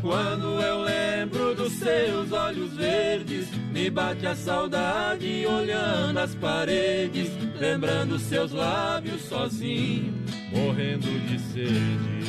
Quando 0.02 0.60
eu 0.60 0.82
lembro 0.82 1.54
dos 1.54 1.72
seus 1.72 2.30
olhos 2.32 2.74
verdes, 2.74 3.48
me 3.72 3.88
bate 3.88 4.26
a 4.26 4.34
saudade 4.34 5.46
olhando 5.46 6.18
as 6.18 6.34
paredes, 6.34 7.30
lembrando 7.58 8.18
seus 8.18 8.52
lábios 8.52 9.22
sozinho, 9.22 10.12
morrendo 10.52 11.08
de 11.26 11.38
sede. 11.38 12.20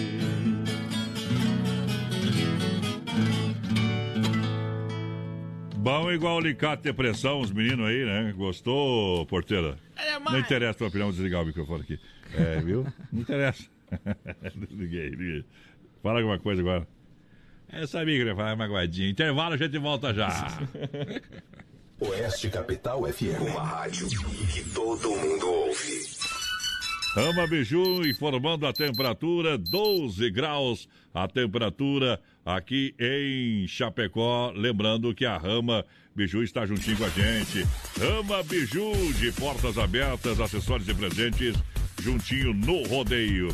Bom 5.82 6.12
igual 6.12 6.38
alicate 6.38 6.84
de 6.84 6.94
pressão, 6.94 7.40
os 7.40 7.52
meninos 7.52 7.90
aí, 7.90 8.06
né? 8.06 8.32
Gostou, 8.38 9.26
porteira? 9.26 9.80
É 9.98 10.20
Não 10.20 10.38
interessa 10.38 10.70
a 10.70 10.74
tua 10.76 10.88
opinião, 10.90 11.08
vou 11.08 11.14
desligar 11.14 11.42
o 11.42 11.46
microfone 11.48 11.82
aqui. 11.82 12.00
É, 12.36 12.62
viu? 12.62 12.86
Não 13.12 13.22
interessa. 13.22 13.64
desliguei, 14.54 15.10
desliguei. 15.10 15.44
Fala 16.04 16.20
alguma 16.20 16.38
coisa 16.38 16.62
agora. 16.62 16.88
É, 17.72 17.88
sabia 17.88 18.14
que 18.14 18.22
ele 18.22 18.30
ia 18.30 18.36
falar 18.36 18.56
magoadinho. 18.56 19.10
Intervalo, 19.10 19.56
a 19.56 19.58
gente 19.58 19.76
volta 19.80 20.14
já. 20.14 20.30
Oeste 22.00 22.52
Capital 22.52 23.02
FM, 23.12 23.42
uma 23.50 23.64
rádio 23.64 24.08
que 24.54 24.64
todo 24.76 25.10
mundo 25.10 25.50
ouve. 25.50 26.06
Rama 27.16 27.48
Biju 27.48 28.08
informando 28.08 28.68
a 28.68 28.72
temperatura, 28.72 29.58
12 29.58 30.30
graus 30.30 30.88
a 31.14 31.28
temperatura 31.28 32.22
aqui 32.46 32.94
em 33.00 33.68
Chapecó. 33.68 34.52
Lembrando 34.56 35.14
que 35.14 35.26
a 35.26 35.38
Rama 35.38 35.86
Biju 36.16 36.44
está 36.44 36.66
juntinho 36.66 36.98
com 36.98 37.06
a 37.06 37.10
gente. 37.10 37.66
Rama 38.00 38.44
Biju, 38.44 39.14
de 39.14 39.32
portas 39.32 39.78
abertas, 39.78 40.40
acessórios 40.40 40.88
e 40.90 40.94
presentes, 40.94 41.56
juntinho 42.02 42.54
no 42.54 42.84
rodeio. 42.88 43.50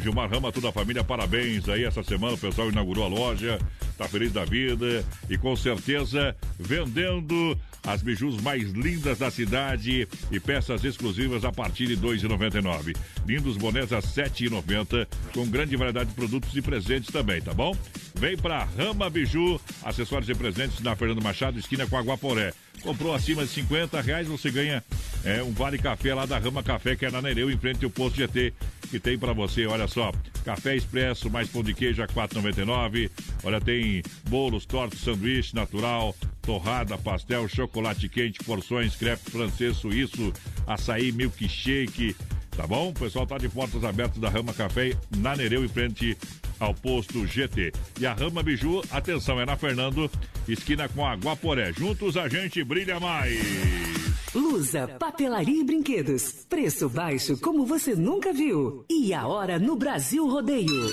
Gilmar 0.00 0.30
Rama, 0.30 0.52
toda 0.52 0.68
a 0.68 0.72
família, 0.72 1.04
parabéns 1.04 1.68
aí. 1.68 1.84
Essa 1.84 2.02
semana 2.02 2.34
o 2.34 2.38
pessoal 2.38 2.70
inaugurou 2.70 3.04
a 3.04 3.08
loja, 3.08 3.58
tá 3.96 4.08
feliz 4.08 4.32
da 4.32 4.44
vida 4.44 5.04
e 5.28 5.36
com 5.36 5.54
certeza 5.56 6.34
vendendo 6.58 7.58
as 7.86 8.02
bijus 8.02 8.40
mais 8.42 8.70
lindas 8.72 9.18
da 9.18 9.30
cidade 9.30 10.06
e 10.30 10.40
peças 10.40 10.84
exclusivas 10.84 11.44
a 11.44 11.52
partir 11.52 11.86
de 11.86 11.94
R$ 11.94 12.16
2,99. 12.16 12.96
Lindos 13.26 13.56
bonés 13.56 13.92
a 13.92 13.96
R$ 13.96 14.02
7,90 14.02 15.06
com 15.32 15.46
grande 15.46 15.76
variedade 15.76 16.10
de 16.10 16.14
produtos 16.16 16.54
e 16.56 16.62
presentes 16.62 17.10
também, 17.10 17.40
tá 17.40 17.54
bom? 17.54 17.76
Vem 18.14 18.36
pra 18.36 18.64
Rama 18.76 19.08
Biju, 19.08 19.60
acessórios 19.82 20.28
e 20.28 20.34
presentes 20.34 20.80
na 20.80 20.96
Fernando 20.96 21.22
Machado, 21.22 21.58
esquina 21.58 21.86
com 21.86 21.96
Aguaporé. 21.96 22.52
Comprou 22.82 23.14
acima 23.14 23.44
de 23.44 23.50
50 23.50 24.00
reais, 24.00 24.28
você 24.28 24.50
ganha 24.50 24.84
é, 25.24 25.42
um 25.42 25.52
vale 25.52 25.78
café 25.78 26.14
lá 26.14 26.26
da 26.26 26.38
Rama 26.38 26.62
Café, 26.62 26.94
que 26.94 27.06
é 27.06 27.10
na 27.10 27.20
Nereu, 27.20 27.50
em 27.50 27.58
frente 27.58 27.84
ao 27.84 27.90
posto 27.90 28.16
GT, 28.16 28.52
que 28.88 28.98
tem 28.98 29.18
para 29.18 29.32
você, 29.32 29.66
olha 29.66 29.86
só. 29.86 30.12
Café 30.44 30.76
expresso, 30.76 31.30
mais 31.30 31.48
pão 31.48 31.62
de 31.62 31.74
queijo 31.74 32.02
a 32.02 32.08
4,99. 32.08 33.10
Olha, 33.44 33.60
tem 33.60 34.02
bolos, 34.28 34.64
tortas, 34.64 35.00
sanduíche 35.00 35.54
natural, 35.54 36.14
torrada, 36.42 36.96
pastel, 36.96 37.46
chocolate 37.48 38.08
quente, 38.08 38.38
porções, 38.44 38.96
crepe 38.96 39.30
francês, 39.30 39.76
suíço, 39.76 40.32
açaí, 40.66 41.12
milkshake. 41.12 42.16
Tá 42.56 42.66
bom? 42.66 42.88
O 42.88 42.92
pessoal 42.92 43.26
tá 43.26 43.38
de 43.38 43.48
portas 43.48 43.84
abertas 43.84 44.18
da 44.18 44.28
Rama 44.28 44.52
Café 44.52 44.96
na 45.16 45.36
Nereu, 45.36 45.64
em 45.64 45.68
frente 45.68 46.16
ao 46.58 46.74
posto 46.74 47.26
GT. 47.26 47.72
E 48.00 48.06
a 48.06 48.12
Rama 48.12 48.42
Biju, 48.42 48.82
atenção, 48.90 49.40
é 49.40 49.46
na 49.46 49.56
Fernando, 49.56 50.10
esquina 50.46 50.88
com 50.88 51.06
a 51.06 51.14
Guaporé. 51.14 51.72
Juntos 51.72 52.16
a 52.16 52.28
gente 52.28 52.62
brilha 52.64 52.98
mais. 52.98 53.38
Lusa, 54.34 54.88
papelaria 54.98 55.60
e 55.60 55.64
brinquedos. 55.64 56.44
Preço 56.48 56.88
baixo 56.88 57.38
como 57.40 57.64
você 57.64 57.94
nunca 57.94 58.32
viu. 58.32 58.84
E 58.90 59.14
a 59.14 59.26
hora 59.26 59.58
no 59.58 59.76
Brasil 59.76 60.28
Rodeio. 60.28 60.86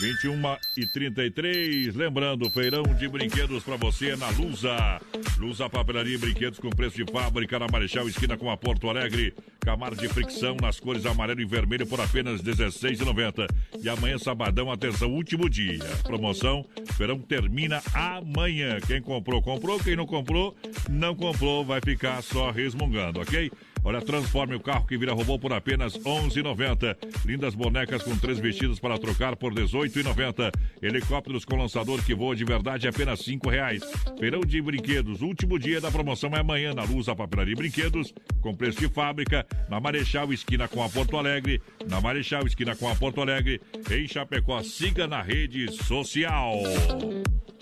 21 0.00 0.56
e 0.78 0.86
33, 0.86 1.94
lembrando, 1.94 2.48
feirão 2.48 2.82
de 2.82 3.06
brinquedos 3.06 3.62
para 3.62 3.76
você 3.76 4.16
na 4.16 4.30
Lusa. 4.30 4.98
Lusa 5.36 5.68
Papelaria 5.68 6.14
e 6.14 6.18
Brinquedos 6.18 6.58
com 6.58 6.70
preço 6.70 6.96
de 6.96 7.12
fábrica 7.12 7.58
na 7.58 7.66
Marechal 7.70 8.08
Esquina 8.08 8.34
com 8.34 8.50
a 8.50 8.56
Porto 8.56 8.88
Alegre. 8.88 9.34
Camar 9.60 9.94
de 9.94 10.08
fricção 10.08 10.56
nas 10.56 10.80
cores 10.80 11.04
amarelo 11.04 11.42
e 11.42 11.44
vermelho 11.44 11.86
por 11.86 12.00
apenas 12.00 12.40
R$ 12.40 12.50
16,90. 12.50 13.46
E 13.82 13.90
amanhã, 13.90 14.16
sabadão, 14.16 14.72
atenção, 14.72 15.12
último 15.12 15.50
dia. 15.50 15.84
Promoção, 16.02 16.64
feirão 16.96 17.18
termina 17.18 17.82
amanhã. 17.92 18.80
Quem 18.80 19.02
comprou, 19.02 19.42
comprou. 19.42 19.78
Quem 19.80 19.96
não 19.96 20.06
comprou, 20.06 20.56
não 20.88 21.14
comprou. 21.14 21.62
Vai 21.62 21.80
ficar 21.84 22.22
só 22.22 22.50
resmungando, 22.50 23.20
ok? 23.20 23.50
Olha, 23.82 24.00
transforme 24.00 24.54
o 24.54 24.60
carro 24.60 24.86
que 24.86 24.98
vira 24.98 25.12
robô 25.12 25.38
por 25.38 25.52
apenas 25.52 25.94
R$ 25.94 26.02
11,90. 26.02 26.96
Lindas 27.24 27.54
bonecas 27.54 28.02
com 28.02 28.16
três 28.16 28.38
vestidos 28.38 28.78
para 28.78 28.98
trocar 28.98 29.36
por 29.36 29.52
R$ 29.52 29.62
18,90. 29.64 30.52
Helicópteros 30.82 31.44
com 31.44 31.56
lançador 31.56 32.02
que 32.04 32.14
voa 32.14 32.36
de 32.36 32.44
verdade 32.44 32.86
apenas 32.86 33.26
R$ 33.26 33.36
5,00. 33.36 34.18
Feirão 34.18 34.40
de 34.40 34.60
brinquedos, 34.60 35.22
último 35.22 35.58
dia 35.58 35.80
da 35.80 35.90
promoção 35.90 36.30
é 36.34 36.40
amanhã 36.40 36.74
na 36.74 36.84
Luz, 36.84 37.08
a 37.08 37.16
Papelaria 37.16 37.56
Brinquedos, 37.56 38.12
com 38.40 38.54
preço 38.54 38.78
de 38.78 38.88
fábrica, 38.88 39.46
na 39.68 39.80
Marechal 39.80 40.32
Esquina 40.32 40.68
com 40.68 40.82
a 40.82 40.88
Porto 40.88 41.16
Alegre, 41.16 41.60
na 41.88 42.00
Marechal 42.00 42.46
Esquina 42.46 42.76
com 42.76 42.88
a 42.88 42.94
Porto 42.94 43.20
Alegre, 43.20 43.60
em 43.90 44.06
Chapecó. 44.06 44.62
Siga 44.62 45.06
na 45.06 45.22
rede 45.22 45.72
social. 45.72 46.54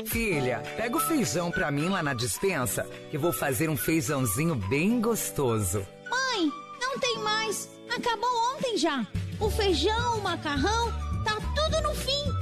Filha, 0.07 0.63
pega 0.77 0.97
o 0.97 1.01
feijão 1.01 1.51
pra 1.51 1.71
mim 1.71 1.89
lá 1.89 2.03
na 2.03 2.15
dispensa, 2.15 2.87
que 3.11 3.19
vou 3.19 3.33
fazer 3.33 3.69
um 3.69 3.77
feijãozinho 3.77 4.55
bem 4.55 5.01
gostoso. 5.01 5.87
Mãe, 6.11 6.53
não 6.81 6.99
tem 6.99 7.19
mais. 7.19 7.69
Acabou 7.89 8.31
ontem 8.55 8.77
já. 8.77 9.07
O 9.41 9.51
feijão, 9.51 10.19
o 10.19 10.23
macarrão, 10.23 10.93
tá 11.25 11.37
tudo 11.55 11.81
no 11.83 11.95
fim. 11.95 12.18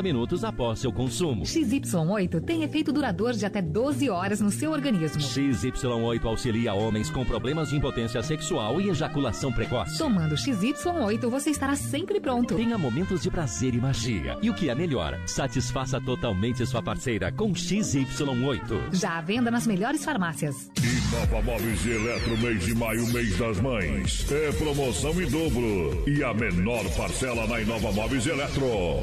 minutos 0.00 0.44
após 0.44 0.78
seu 0.78 0.92
consumo. 0.92 1.42
XY8 1.42 2.40
tem 2.44 2.62
efeito 2.62 2.92
duradouro 2.92 3.36
de 3.36 3.44
até 3.44 3.60
12 3.60 4.08
horas 4.08 4.40
no 4.40 4.50
seu 4.52 4.70
organismo. 4.70 5.20
XY8 5.20 6.24
auxilia 6.24 6.72
homens 6.72 7.10
com 7.10 7.24
problemas 7.24 7.70
de 7.70 7.76
impotência 7.76 8.22
sexual 8.22 8.80
e 8.80 8.88
ejaculação 8.90 9.52
precoce. 9.52 9.98
Tomando 9.98 10.36
XY8, 10.36 11.28
você 11.28 11.50
estará 11.50 11.74
sempre 11.74 12.20
pronto. 12.20 12.54
Tenha 12.54 12.78
momentos 12.78 13.22
de 13.22 13.30
prazer 13.30 13.74
e 13.74 13.80
magia. 13.80 14.38
E 14.40 14.48
o 14.48 14.54
que 14.54 14.70
é 14.70 14.74
melhor, 14.74 15.18
satisfaça 15.26 16.00
totalmente 16.00 16.64
sua 16.64 16.82
parceira 16.82 17.32
com 17.32 17.52
XY8. 17.52 18.92
Já 18.92 19.18
à 19.18 19.20
venda 19.20 19.50
nas 19.50 19.66
melhores 19.66 20.04
farmácias. 20.04 20.70
E 20.78 21.02
Nova 21.14 21.42
Móveis 21.42 21.84
e 21.84 21.90
Eletro, 21.90 22.38
mês 22.38 22.64
de 22.64 22.74
maio, 22.74 23.06
mês 23.12 23.36
das 23.38 23.60
mães. 23.60 24.30
É 24.30 24.52
promoção 24.52 25.20
em 25.20 25.26
dobro. 25.30 26.04
E 26.06 26.22
a 26.22 26.32
menor 26.34 26.84
parcela 26.96 27.46
na 27.46 27.60
Inova 27.60 27.90
Móveis 27.92 28.26
e 28.26 28.30
Eletro. 28.30 28.62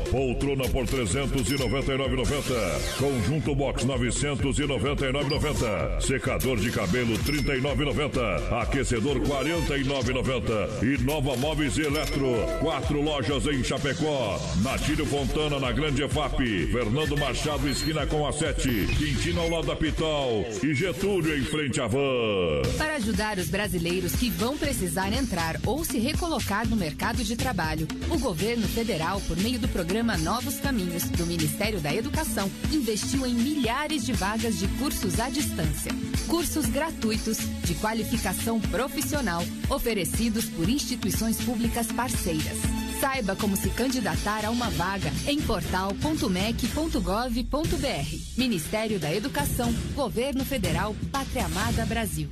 Poltrona 0.10 0.68
por 0.70 0.79
399,90. 0.86 2.98
Conjunto 2.98 3.54
box 3.54 3.86
999,90. 3.86 6.02
Secador 6.02 6.58
de 6.58 6.72
cabelo 6.72 7.18
39,90. 7.20 8.62
Aquecedor 8.62 9.20
49,90. 9.20 10.84
E 10.84 10.98
Nova 11.04 11.36
Móveis 11.38 11.78
Eletro. 11.78 12.32
Quatro 12.62 13.02
lojas 13.02 13.46
em 13.48 13.64
Chapecó. 13.64 14.40
Natílio 14.64 15.06
Fontana 15.06 15.60
na 15.60 15.72
Grande 15.72 16.04
EFAP. 16.04 16.68
Fernando 16.72 17.18
Machado 17.18 17.68
esquina 17.70 18.08
com 18.08 18.26
a 18.26 18.32
7. 18.32 18.88
Quintino 18.98 19.42
ao 19.42 19.50
lado 19.50 19.68
da 19.68 19.76
Pitol. 19.76 20.46
E 20.64 20.74
Getúlio 20.74 21.38
em 21.38 21.44
frente 21.44 21.82
à 21.82 21.88
van. 21.88 22.62
Para 22.78 22.96
ajudar 22.96 23.38
os 23.38 23.50
brasileiros 23.50 24.14
que 24.14 24.30
vão 24.30 24.58
precisar 24.58 25.12
entrar 25.14 25.60
ou 25.66 25.84
se 25.84 26.00
recolocar 26.00 26.68
no 26.68 26.76
mercado 26.76 27.24
de 27.24 27.36
trabalho, 27.36 27.88
o 28.10 28.18
governo 28.18 28.68
federal, 28.68 29.22
por 29.28 29.38
meio 29.38 29.60
do 29.60 29.68
programa 29.68 30.18
Novos 30.18 30.56
Caminhos 30.56 30.69
do 30.72 31.26
Ministério 31.26 31.80
da 31.80 31.94
Educação, 31.94 32.50
investiu 32.72 33.26
em 33.26 33.34
milhares 33.34 34.06
de 34.06 34.14
vagas 34.14 34.60
de 34.60 34.68
cursos 34.78 35.20
à 35.20 35.28
distância. 35.28 35.92
Cursos 36.28 36.68
gratuitos 36.68 37.40
de 37.64 37.74
qualificação 37.76 38.62
profissional 38.62 39.44
oferecidos 39.68 40.46
por 40.46 40.70
instituições 40.70 41.42
públicas 41.42 41.88
parceiras. 41.88 42.60
Saiba 43.00 43.36
como 43.36 43.58
se 43.58 43.72
candidatar 43.72 44.46
a 44.46 44.52
uma 44.52 44.70
vaga 44.70 45.12
em 45.28 45.42
portal.mec.gov.br. 45.42 48.38
Ministério 48.38 49.00
da 49.00 49.12
Educação, 49.12 49.74
Governo 49.96 50.46
Federal, 50.46 50.96
Pátria 51.12 51.46
Amada 51.46 51.84
Brasil. 51.86 52.30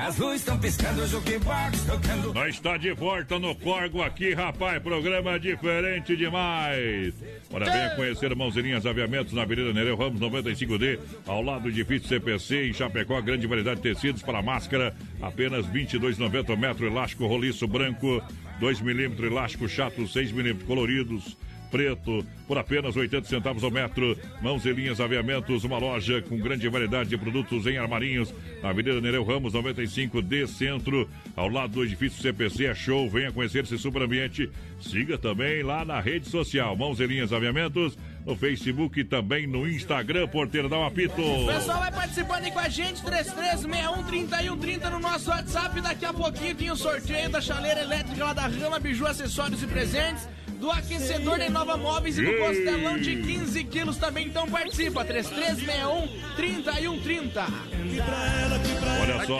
As 0.00 0.16
luzes 0.16 0.40
estão 0.40 0.58
piscando, 0.58 1.02
o 1.02 1.06
jukebox 1.06 1.84
tocando. 1.84 2.32
Nós 2.32 2.54
está 2.54 2.78
de 2.78 2.90
volta 2.94 3.38
no 3.38 3.54
Corgo 3.54 4.00
aqui, 4.02 4.32
rapaz. 4.32 4.82
Programa 4.82 5.38
diferente 5.38 6.16
demais. 6.16 7.12
Ora, 7.52 7.66
venha 7.66 7.90
conhecer 7.90 8.34
Mãozinhas 8.34 8.86
Aviamentos 8.86 9.34
na 9.34 9.42
Avenida 9.42 9.74
Nereu 9.74 9.96
Ramos 9.96 10.18
95D, 10.18 10.98
ao 11.26 11.42
lado 11.42 11.64
do 11.64 11.68
edifício 11.68 12.08
CPC, 12.08 12.68
em 12.68 12.72
Chapecó. 12.72 13.20
Grande 13.20 13.46
variedade 13.46 13.82
de 13.82 13.92
tecidos 13.92 14.22
para 14.22 14.40
máscara, 14.40 14.96
apenas 15.20 15.66
R$ 15.66 15.84
22,90 15.84 16.56
metro. 16.56 16.86
Elástico 16.86 17.26
roliço 17.26 17.68
branco, 17.68 18.22
2 18.58 18.80
milímetros. 18.80 19.30
Elástico 19.30 19.68
chato, 19.68 20.08
6 20.08 20.32
milímetros. 20.32 20.66
Coloridos 20.66 21.36
preto 21.70 22.24
por 22.46 22.58
apenas 22.58 22.96
80 22.96 23.28
centavos 23.28 23.62
ao 23.62 23.70
metro. 23.70 24.16
Mãos 24.42 24.64
e 24.64 24.72
linhas 24.72 25.00
aviamentos, 25.00 25.64
uma 25.64 25.78
loja 25.78 26.20
com 26.22 26.36
grande 26.36 26.68
variedade 26.68 27.10
de 27.10 27.16
produtos 27.16 27.66
em 27.66 27.78
armarinhos. 27.78 28.34
Na 28.62 28.70
Avenida 28.70 29.00
Nereu 29.00 29.24
Ramos, 29.24 29.52
95D 29.52 30.46
Centro, 30.46 31.08
ao 31.36 31.48
lado 31.48 31.74
do 31.74 31.84
edifício 31.84 32.20
CPC. 32.20 32.66
É 32.66 32.74
show, 32.74 33.08
venha 33.08 33.32
conhecer 33.32 33.64
esse 33.64 33.78
super 33.78 34.02
ambiente. 34.02 34.50
Siga 34.80 35.16
também 35.16 35.62
lá 35.62 35.84
na 35.84 36.00
rede 36.00 36.28
social 36.28 36.76
Mãos 36.76 36.98
e 37.00 37.06
Linhas 37.06 37.32
Aviamentos, 37.32 37.96
no 38.26 38.34
Facebook 38.34 39.00
e 39.00 39.04
também 39.04 39.46
no 39.46 39.68
Instagram. 39.68 40.26
Porteiro, 40.28 40.68
dá 40.68 40.78
um 40.78 40.84
apito. 40.84 41.20
O 41.20 41.46
pessoal 41.46 41.78
vai 41.78 41.92
participando 41.92 42.44
aí 42.44 42.50
com 42.50 42.58
a 42.58 42.68
gente, 42.68 43.02
33613130 43.02 44.90
no 44.90 44.98
nosso 44.98 45.30
WhatsApp. 45.30 45.80
Daqui 45.80 46.04
a 46.04 46.12
pouquinho 46.12 46.54
tem 46.54 46.70
o 46.70 46.76
sorteio 46.76 47.30
da 47.30 47.40
chaleira 47.40 47.80
elétrica 47.80 48.24
lá 48.24 48.32
da 48.32 48.46
Rama, 48.46 48.78
Biju, 48.78 49.06
acessórios 49.06 49.62
e 49.62 49.66
presentes. 49.66 50.26
Do 50.60 50.70
aquecedor 50.70 51.38
da 51.38 51.48
Nova 51.48 51.78
Móveis 51.78 52.18
e 52.18 52.22
do 52.22 52.36
costelão 52.36 52.98
de 52.98 53.16
15 53.16 53.64
quilos 53.64 53.96
também. 53.96 54.26
Então 54.26 54.46
participa, 54.46 55.02
3361-3130. 55.06 57.46
Olha 59.00 59.24
só, 59.24 59.38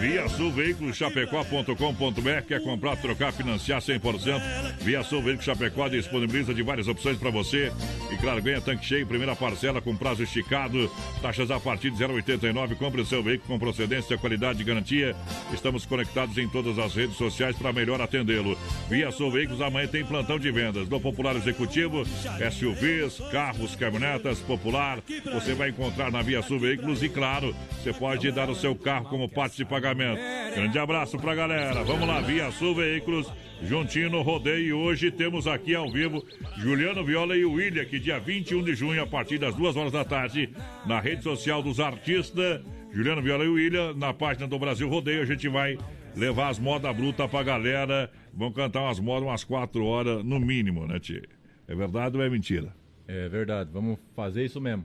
Via 0.00 0.26
Sul 0.30 0.50
Veículos 0.50 0.96
Chapecó.com.br 0.96 2.46
quer 2.48 2.62
comprar, 2.62 2.96
trocar, 2.96 3.32
financiar 3.32 3.82
100%. 3.82 4.40
Via 4.80 5.02
Sul 5.02 5.20
Veículos 5.20 5.44
Chapecó 5.44 5.88
disponibiliza 5.88 6.54
de 6.54 6.62
várias 6.62 6.88
opções 6.88 7.18
para 7.18 7.30
você. 7.30 7.70
E 8.10 8.16
claro, 8.16 8.40
ganha 8.40 8.62
tanque 8.62 8.86
cheio, 8.86 9.06
primeira 9.06 9.36
parcela 9.36 9.82
com 9.82 9.94
prazo 9.94 10.22
esticado, 10.22 10.90
taxas 11.20 11.50
a 11.50 11.60
partir 11.60 11.90
de 11.90 12.02
0,89. 12.02 12.76
Compre 12.76 13.02
o 13.02 13.06
seu 13.06 13.22
veículo 13.22 13.48
com 13.48 13.58
procedência, 13.58 14.16
qualidade 14.16 14.62
e 14.62 14.64
garantia. 14.64 15.14
Estamos 15.52 15.84
conectados 15.84 16.38
em 16.38 16.48
todas 16.48 16.78
as 16.78 16.94
redes 16.94 17.18
sociais 17.18 17.54
para 17.56 17.74
melhor 17.74 18.00
atendê-lo. 18.00 18.56
Via 18.88 19.10
Sul 19.10 19.30
Veículos 19.30 19.60
amanhã 19.60 19.86
tem 19.86 20.02
plantão 20.02 20.38
de 20.38 20.50
vendas 20.62 20.88
do 20.88 21.00
Popular 21.00 21.34
Executivo, 21.34 22.04
SUVs, 22.04 23.18
carros, 23.32 23.74
caminhonetas, 23.74 24.38
Popular. 24.38 25.00
Você 25.32 25.54
vai 25.54 25.70
encontrar 25.70 26.12
na 26.12 26.22
Via 26.22 26.40
Sul 26.40 26.60
Veículos 26.60 27.02
e 27.02 27.08
claro, 27.08 27.54
você 27.72 27.92
pode 27.92 28.30
dar 28.30 28.48
o 28.48 28.54
seu 28.54 28.76
carro 28.76 29.06
como 29.06 29.28
parte 29.28 29.56
de 29.56 29.64
pagamento. 29.64 30.20
Grande 30.54 30.78
abraço 30.78 31.18
pra 31.18 31.34
galera. 31.34 31.82
Vamos 31.82 32.06
lá, 32.06 32.20
Via 32.20 32.52
Sul 32.52 32.76
Veículos, 32.76 33.26
juntinho 33.64 34.08
no 34.08 34.22
rodeio. 34.22 34.78
Hoje 34.78 35.10
temos 35.10 35.48
aqui 35.48 35.74
ao 35.74 35.90
vivo 35.90 36.24
Juliano 36.58 37.04
Viola 37.04 37.36
e 37.36 37.44
o 37.44 37.54
William, 37.54 37.84
que 37.84 37.98
dia 37.98 38.20
21 38.20 38.62
de 38.62 38.74
junho, 38.76 39.02
a 39.02 39.06
partir 39.06 39.38
das 39.38 39.56
duas 39.56 39.74
horas 39.74 39.90
da 39.90 40.04
tarde, 40.04 40.48
na 40.86 41.00
rede 41.00 41.24
social 41.24 41.60
dos 41.60 41.80
artistas. 41.80 42.60
Juliano 42.92 43.20
Viola 43.20 43.44
e 43.44 43.48
o 43.48 43.54
William, 43.54 43.94
na 43.94 44.14
página 44.14 44.46
do 44.46 44.58
Brasil 44.60 44.88
Rodeio, 44.88 45.22
a 45.22 45.26
gente 45.26 45.48
vai 45.48 45.76
levar 46.16 46.48
as 46.48 46.58
modas 46.58 46.94
brutas 46.96 47.30
pra 47.30 47.42
galera. 47.42 48.10
Vão 48.32 48.52
cantar 48.52 48.82
umas 48.82 48.98
modas 48.98 49.28
umas 49.28 49.44
quatro 49.44 49.84
horas, 49.84 50.24
no 50.24 50.40
mínimo, 50.40 50.86
né, 50.86 50.98
Tio? 50.98 51.22
É 51.66 51.74
verdade 51.74 52.16
ou 52.16 52.22
é 52.22 52.28
mentira? 52.30 52.74
É 53.06 53.28
verdade, 53.28 53.70
vamos 53.72 53.98
fazer 54.14 54.44
isso 54.44 54.60
mesmo. 54.60 54.84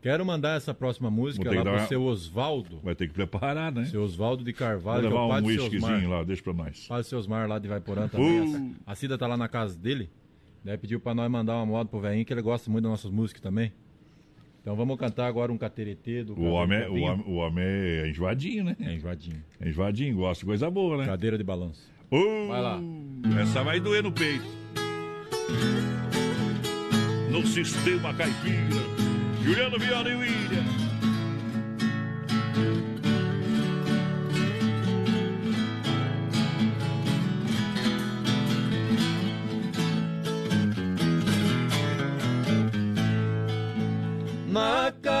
Quero 0.00 0.24
mandar 0.24 0.56
essa 0.56 0.72
próxima 0.72 1.10
música 1.10 1.52
lá 1.52 1.62
dar 1.62 1.76
pro 1.78 1.88
seu 1.88 2.02
Osvaldo. 2.04 2.80
Vai 2.82 2.94
ter 2.94 3.08
que 3.08 3.14
preparar, 3.14 3.72
né? 3.72 3.84
Seu 3.86 4.02
Osvaldo 4.02 4.44
de 4.44 4.52
Carvalho, 4.52 5.02
Vou 5.02 5.10
é 5.10 5.12
levar 5.12 5.24
o 5.24 5.28
pai 5.28 5.42
um 5.42 5.46
whiskyzinho 5.46 6.10
lá, 6.10 6.22
deixa 6.22 6.42
pra 6.42 6.52
nós. 6.52 6.86
Do 6.88 7.02
seu 7.02 7.18
Osmar 7.18 7.48
lá 7.48 7.58
de 7.58 7.66
Vaiporã 7.66 8.06
também. 8.06 8.42
Uh. 8.42 8.76
A 8.86 8.94
Cida 8.94 9.18
tá 9.18 9.26
lá 9.26 9.36
na 9.36 9.48
casa 9.48 9.76
dele. 9.76 10.08
Daí 10.64 10.78
pediu 10.78 11.00
pra 11.00 11.14
nós 11.14 11.28
mandar 11.30 11.56
uma 11.56 11.66
moda 11.66 11.88
pro 11.88 12.00
velhinho, 12.00 12.24
que 12.24 12.32
ele 12.32 12.42
gosta 12.42 12.70
muito 12.70 12.84
das 12.84 12.90
nossas 12.92 13.10
músicas 13.10 13.40
também. 13.40 13.72
Então 14.68 14.76
vamos 14.76 14.98
cantar 14.98 15.26
agora 15.28 15.50
um 15.50 15.56
cateretê 15.56 16.22
do 16.22 16.38
O 16.38 16.50
homem, 16.50 16.78
é- 16.78 16.88
o, 16.90 17.00
homem, 17.00 17.24
o 17.26 17.34
homem 17.36 17.64
é 17.64 18.08
enjoadinho, 18.10 18.64
né? 18.64 18.76
É 18.78 18.92
enjoadinho. 18.92 19.42
É 19.58 19.66
enjoadinho, 19.70 20.16
gosta 20.16 20.42
de 20.42 20.44
coisa 20.46 20.70
boa, 20.70 20.98
né? 20.98 21.06
Cadeira 21.06 21.38
de 21.38 21.42
balanço. 21.42 21.90
Uh, 22.12 22.48
Vai 22.48 22.60
lá. 22.60 22.78
Essa 23.40 23.64
vai 23.64 23.80
doer 23.80 24.02
no 24.02 24.12
peito. 24.12 24.44
No 27.30 27.46
sistema 27.46 28.12
caipira. 28.12 28.84
Juliano 29.42 29.78
Viola 29.78 30.10
e 30.10 30.14
William. 30.16 30.64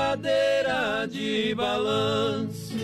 Cadeira 0.08 1.06
de 1.06 1.54
balanço, 1.54 2.74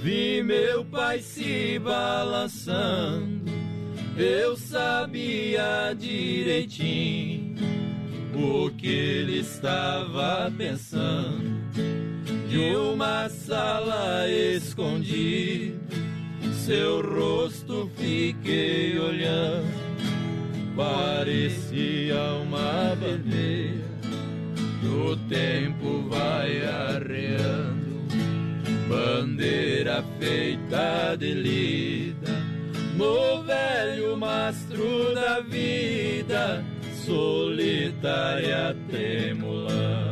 vi 0.00 0.40
meu 0.44 0.84
pai 0.84 1.18
se 1.18 1.76
balançando. 1.80 3.50
Eu 4.16 4.56
sabia 4.56 5.92
direitinho 5.98 7.56
o 8.32 8.70
que 8.70 8.86
ele 8.86 9.40
estava 9.40 10.52
pensando. 10.56 11.62
De 12.48 12.76
uma 12.76 13.28
sala 13.28 14.28
escondida, 14.28 15.80
seu 16.64 17.02
rosto 17.02 17.90
fiquei 17.96 18.96
olhando. 19.00 19.82
Parecia 20.76 22.22
uma 22.44 22.94
bandeira 22.94 23.91
o 24.86 25.16
tempo 25.28 26.08
vai 26.08 26.64
arreando, 26.64 28.02
bandeira 28.88 30.04
feita 30.18 31.16
de 31.16 31.34
lida, 31.34 32.30
no 32.96 33.42
velho 33.42 34.16
mastro 34.16 35.14
da 35.14 35.40
vida, 35.40 36.64
solitária 37.04 38.76
tremulando. 38.88 40.11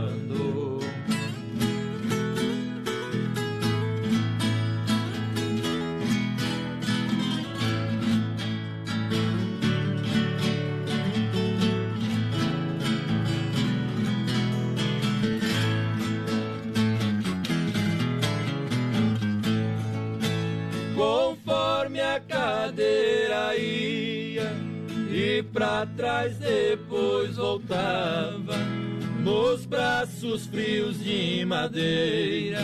Cadeira 22.21 23.57
ia 23.57 24.53
e 25.11 25.43
pra 25.53 25.87
trás 25.97 26.37
depois 26.39 27.37
voltava 27.37 28.57
nos 29.23 29.67
braços 29.67 30.47
frios 30.47 31.03
de 31.03 31.45
madeira 31.45 32.61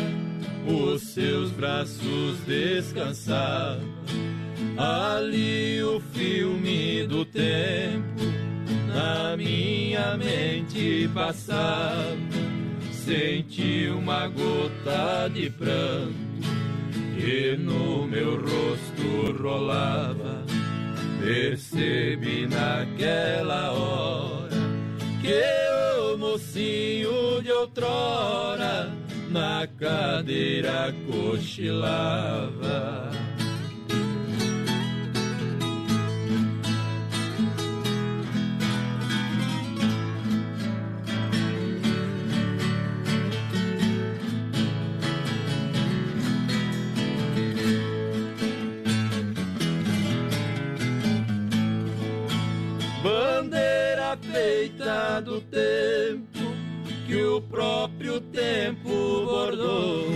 os 0.66 1.02
seus 1.02 1.50
braços 1.52 2.38
descansavam. 2.46 3.86
Ali 4.76 5.82
o 5.82 6.00
filme 6.12 7.06
do 7.06 7.24
tempo 7.24 8.22
na 8.88 9.36
minha 9.36 10.16
mente 10.16 11.08
passava 11.14 12.16
senti 12.92 13.88
uma 13.88 14.26
gota 14.26 15.28
de 15.32 15.48
pranto 15.50 16.14
que 17.26 17.56
no 17.56 18.06
meu 18.06 18.36
rosto 18.36 19.42
rolava. 19.42 20.44
Percebi 21.18 22.46
naquela 22.46 23.72
hora 23.72 24.54
que 25.20 25.42
o 26.00 26.16
mocinho 26.16 27.42
de 27.42 27.50
outrora 27.50 28.92
na 29.28 29.66
cadeira 29.76 30.94
cochilava. 31.10 33.10
Do 55.24 55.40
tempo 55.40 56.38
que 57.06 57.22
o 57.22 57.40
próprio 57.40 58.20
tempo 58.20 58.88
bordou. 58.88 60.06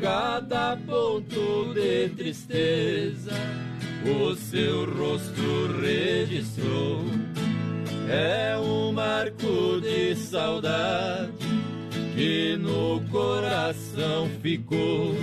Cada 0.00 0.76
ponto 0.76 1.72
de 1.74 2.08
tristeza 2.10 3.32
o 4.04 4.34
seu 4.34 4.84
rosto 4.84 5.80
registrou. 5.80 7.04
É 8.08 8.56
um 8.58 8.92
marco 8.92 9.80
de 9.80 10.14
saudade 10.14 11.32
que 12.14 12.56
no 12.56 13.00
coração 13.10 14.28
ficou 14.42 15.14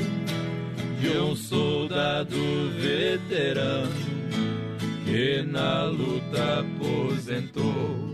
de 1.00 1.18
um 1.18 1.36
soldado 1.36 2.36
veterano 2.80 3.92
que 5.06 5.42
na 5.42 5.86
luta 5.86 6.60
aposentou 6.60 8.11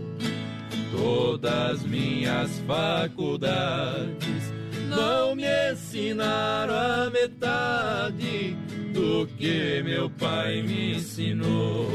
todas 0.90 1.82
minhas 1.82 2.58
faculdades 2.60 4.52
não 4.88 5.34
me 5.34 5.44
ensinaram 5.72 6.74
a 6.74 7.10
metade 7.10 8.56
do 8.92 9.26
que 9.36 9.82
meu 9.82 10.10
pai 10.10 10.62
me 10.62 10.96
ensinou. 10.96 11.86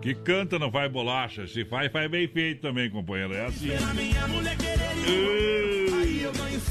Que 0.00 0.14
canta 0.14 0.58
não 0.58 0.72
faz 0.72 0.90
bolacha, 0.90 1.46
se 1.46 1.64
faz, 1.66 1.92
faz 1.92 2.10
bem 2.10 2.26
feito 2.26 2.62
também, 2.62 2.88
companheiro. 2.88 3.34
É 3.34 3.44
assim. 3.44 3.68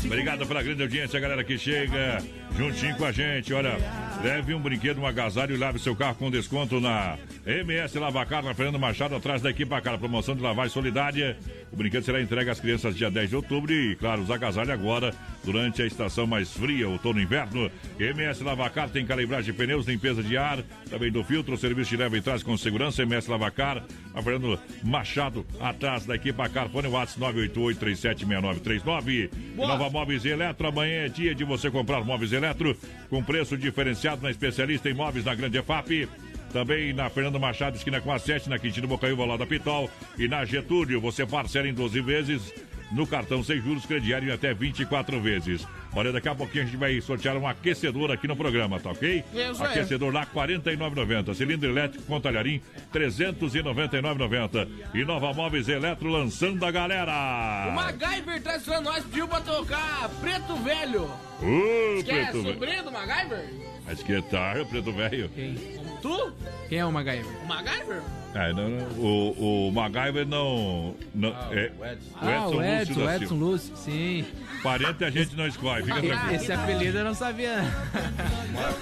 Obrigado 0.05 0.45
pela 0.45 0.63
grande 0.63 0.81
audiência, 0.81 1.19
galera 1.19 1.43
que 1.43 1.57
chega 1.57 2.23
juntinho 2.57 2.95
com 2.95 3.05
a 3.05 3.11
gente. 3.11 3.53
Olha, 3.53 3.77
leve 4.23 4.53
um 4.53 4.59
brinquedo, 4.59 4.99
um 4.99 5.05
agasalho 5.05 5.55
e 5.55 5.57
lave 5.57 5.79
seu 5.79 5.95
carro 5.95 6.15
com 6.15 6.31
desconto 6.31 6.79
na 6.79 7.17
MS 7.45 7.97
Lavacar, 7.97 8.43
na 8.43 8.53
Fernando 8.53 8.79
Machado, 8.79 9.15
atrás 9.15 9.41
da 9.41 9.49
equipe 9.49 9.69
cara. 9.81 9.97
Promoção 9.97 10.35
de 10.35 10.41
lavagem 10.41 10.71
solidária. 10.71 11.37
O 11.71 11.75
brinquedo 11.75 12.03
será 12.03 12.21
entregue 12.21 12.49
às 12.49 12.59
crianças 12.59 12.95
dia 12.95 13.11
10 13.11 13.29
de 13.29 13.35
outubro 13.35 13.71
e, 13.71 13.95
claro, 13.95 14.21
os 14.21 14.31
agasalhos 14.31 14.69
agora, 14.69 15.13
durante 15.47 15.81
a 15.81 15.85
estação 15.85 16.27
mais 16.27 16.51
fria, 16.51 16.89
outono 16.89 17.21
e 17.21 17.23
inverno. 17.23 17.71
MS 17.97 18.43
Lavacar 18.43 18.89
tem 18.89 19.05
calibragem 19.05 19.53
de 19.53 19.57
pneus, 19.57 19.87
limpeza 19.87 20.21
de 20.21 20.35
ar, 20.35 20.61
também 20.89 21.09
do 21.09 21.23
filtro, 21.23 21.57
serviço 21.57 21.91
de 21.91 21.97
leva 21.97 22.17
e 22.17 22.21
trás 22.21 22.43
com 22.43 22.57
segurança. 22.57 23.01
MS 23.03 23.31
Lavacar, 23.31 23.81
na 24.13 24.21
Fernando 24.21 24.59
Machado, 24.83 25.45
atrás 25.61 26.05
da 26.05 26.15
equipe 26.15 26.37
Car. 26.49 26.67
Fone 26.67 26.89
WhatsApp 26.89 27.33
988-376939. 27.33 29.29
Nova 29.55 29.89
Móveis 29.89 30.25
e 30.25 30.29
Eletro, 30.29 30.67
amanhã 30.67 31.05
é 31.05 31.09
dia 31.09 31.33
de 31.33 31.45
você 31.45 31.71
comprar 31.71 32.03
móveis 32.03 32.33
eletro 32.33 32.77
com 33.09 33.23
preço 33.23 33.57
diferenciado 33.57 34.21
na 34.21 34.29
especialista 34.29 34.89
em 34.89 34.93
móveis 34.93 35.23
na 35.23 35.33
Grande 35.33 35.57
EFAP. 35.57 36.09
Também 36.51 36.91
na 36.91 37.09
Fernando 37.09 37.39
Machado, 37.39 37.77
esquina 37.77 38.01
com 38.01 38.11
a 38.11 38.19
7, 38.19 38.49
na 38.49 38.59
Quintino 38.59 38.87
Bocaiúva, 38.87 39.25
lá 39.25 39.37
da 39.37 39.45
Pitol. 39.45 39.89
E 40.17 40.27
na 40.27 40.43
Getúlio, 40.43 40.99
você 40.99 41.25
parcela 41.25 41.67
em 41.67 41.73
12 41.73 42.01
vezes 42.01 42.53
no 42.91 43.05
cartão 43.05 43.43
sem 43.43 43.61
juros 43.61 43.85
crediário 43.85 44.29
em 44.29 44.31
até 44.31 44.53
24 44.53 45.19
vezes. 45.21 45.67
Olha, 45.95 46.11
daqui 46.11 46.29
a 46.29 46.35
pouquinho 46.35 46.63
a 46.63 46.67
gente 46.67 46.77
vai 46.77 46.99
sortear 47.01 47.35
um 47.37 47.47
aquecedor 47.47 48.11
aqui 48.11 48.27
no 48.27 48.35
programa, 48.35 48.79
tá 48.79 48.91
ok? 48.91 49.23
Isso 49.33 49.63
é. 49.63 49.67
aquecedor 49.67 50.13
lá, 50.13 50.21
R$ 50.21 50.27
49,90. 50.33 51.33
Cilindro 51.33 51.69
elétrico 51.69 52.05
com 52.05 52.19
talharim, 52.21 52.61
R$ 52.93 52.99
399,90. 52.99 54.67
E 54.93 55.03
Nova 55.03 55.33
Móveis 55.33 55.67
Eletro 55.67 56.09
lançando 56.09 56.63
a 56.65 56.71
galera. 56.71 57.67
O 57.69 57.75
MacGyver 57.75 58.41
tá 58.41 58.57
esperando 58.57 58.85
nós, 58.85 59.03
pediu 59.05 59.27
pra 59.27 59.41
tocar 59.41 60.09
Preto 60.21 60.55
Velho. 60.57 61.09
Que 62.03 62.11
é 62.11 62.23
Preto 62.25 62.41
Velho. 62.43 62.53
sobrinho 62.53 62.83
do 62.83 62.91
MacGyver? 62.91 63.45
Mas 63.85 64.03
que 64.03 64.21
tá, 64.23 64.53
Preto 64.69 64.91
Velho. 64.91 65.31
Tu? 66.01 66.33
Quem 66.69 66.79
é 66.79 66.85
o 66.85 66.91
MacGyver? 66.91 67.43
O 67.43 67.47
MacGyver? 67.47 68.01
É, 68.39 68.53
não, 68.53 68.69
não, 68.69 68.87
o, 68.99 69.67
o 69.67 69.71
MacGyver 69.71 70.27
não. 70.27 70.95
não 71.15 71.29
é, 71.51 71.71
Ah, 72.21 72.47
o 72.47 72.61
Edson, 72.63 72.93
da 72.93 73.05
o 73.05 73.09
Edson 73.09 73.27
Silva. 73.27 73.35
Lúcio, 73.45 73.75
sim. 73.77 74.25
Parente 74.61 75.03
a 75.03 75.09
gente 75.09 75.35
não 75.35 75.47
escolhe, 75.47 75.83
fica 75.83 76.01
tranquilo. 76.01 76.35
Esse 76.35 76.51
apelido 76.51 76.97
eu 76.99 77.03
não 77.05 77.13
sabia. 77.15 77.55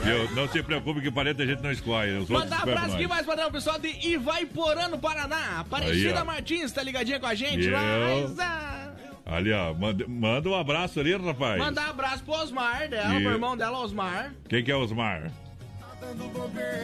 Viu? 0.04 0.36
Não 0.36 0.48
se 0.50 0.62
preocupe 0.62 1.00
que 1.02 1.10
parente 1.12 1.42
a 1.42 1.46
gente 1.46 1.62
não 1.62 1.72
escolhe. 1.72 2.26
Mandar 2.30 2.64
abraço 2.64 2.96
aqui 2.96 3.08
mais 3.08 3.26
padrão, 3.26 3.50
pessoal 3.52 3.80
de 3.80 3.88
Ivaiporã, 4.06 4.90
no 4.90 5.00
Paraná. 5.00 5.60
Aparecida 5.60 6.20
Aí. 6.20 6.26
Martins 6.26 6.72
tá 6.74 6.84
ligadinha 6.84 7.20
com 7.20 7.26
a 7.28 7.36
gente 7.36 7.66
Eu- 7.68 7.74
lá. 7.74 8.16
Isa. 8.26 8.96
Ali, 9.26 9.52
ó. 9.54 9.74
Manda, 9.74 10.06
manda 10.08 10.50
um 10.50 10.56
abraço 10.56 11.00
ali, 11.00 11.16
rapaz. 11.16 11.58
Mandar 11.58 11.90
abraço 11.90 12.24
pro 12.24 12.34
Osmar 12.34 12.88
dela, 12.90 13.16
E- 13.16 13.24
pro 13.24 13.32
irmão 13.32 13.56
dela, 13.58 13.80
Osmar. 13.80 14.34
Quem 14.50 14.64
que 14.64 14.72
é 14.72 14.76
Osmar? 14.76 15.32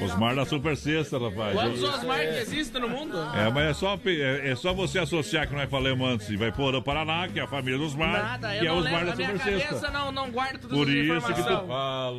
Osmar 0.03 0.35
da 0.35 0.45
Super 0.45 0.75
Sexta, 0.75 1.17
rapaz. 1.19 1.53
Quantos 1.53 1.83
Osmar 1.83 2.19
que 2.19 2.37
existem 2.39 2.81
no 2.81 2.89
mundo? 2.89 3.17
É, 3.35 3.49
mas 3.51 3.69
é 3.69 3.73
só, 3.73 3.99
é, 4.05 4.49
é 4.49 4.55
só 4.55 4.73
você 4.73 4.99
associar 4.99 5.47
que 5.47 5.53
nós 5.53 5.69
falamos 5.69 6.07
antes. 6.07 6.37
Vai 6.37 6.51
pôr 6.51 6.73
o 6.75 6.81
Paraná, 6.81 7.27
que 7.27 7.39
é 7.39 7.43
a 7.43 7.47
família 7.47 7.77
do 7.77 7.85
Osmar. 7.85 8.11
Nada, 8.11 8.55
eu 8.55 8.61
que 8.61 8.67
é 8.67 8.69
não 8.69 8.77
Osmar 8.77 8.93
lembro, 8.93 9.05
da 9.05 9.15
Super 9.15 9.39
cabeça 9.39 9.69
Sexta. 9.69 9.91
não, 9.91 10.11
não 10.11 10.31
guarda 10.31 10.59
todas 10.59 10.77
Por 10.77 10.89
isso 10.89 11.27
que 11.27 11.43
tu 11.43 11.43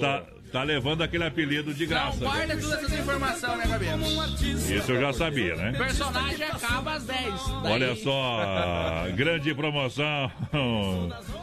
tá, 0.01 0.23
tá 0.53 0.63
levando 0.63 1.03
aquele 1.03 1.25
apelido 1.25 1.73
de 1.73 1.83
Não 1.87 1.89
graça. 1.91 2.19
guarda 2.19 2.57
todas 2.57 2.73
essas 2.85 2.93
informações, 2.99 3.69
né? 3.69 3.79
Isso 4.77 4.93
eu 4.93 5.01
já 5.01 5.13
sabia, 5.13 5.57
né? 5.57 5.71
O 5.75 5.79
personagem 5.79 6.47
acaba 6.47 6.93
às 6.95 7.05
10. 7.05 7.23
Daí- 7.63 7.73
Olha 7.73 7.97
só, 7.97 9.07
grande 9.17 9.55
promoção. 9.55 10.31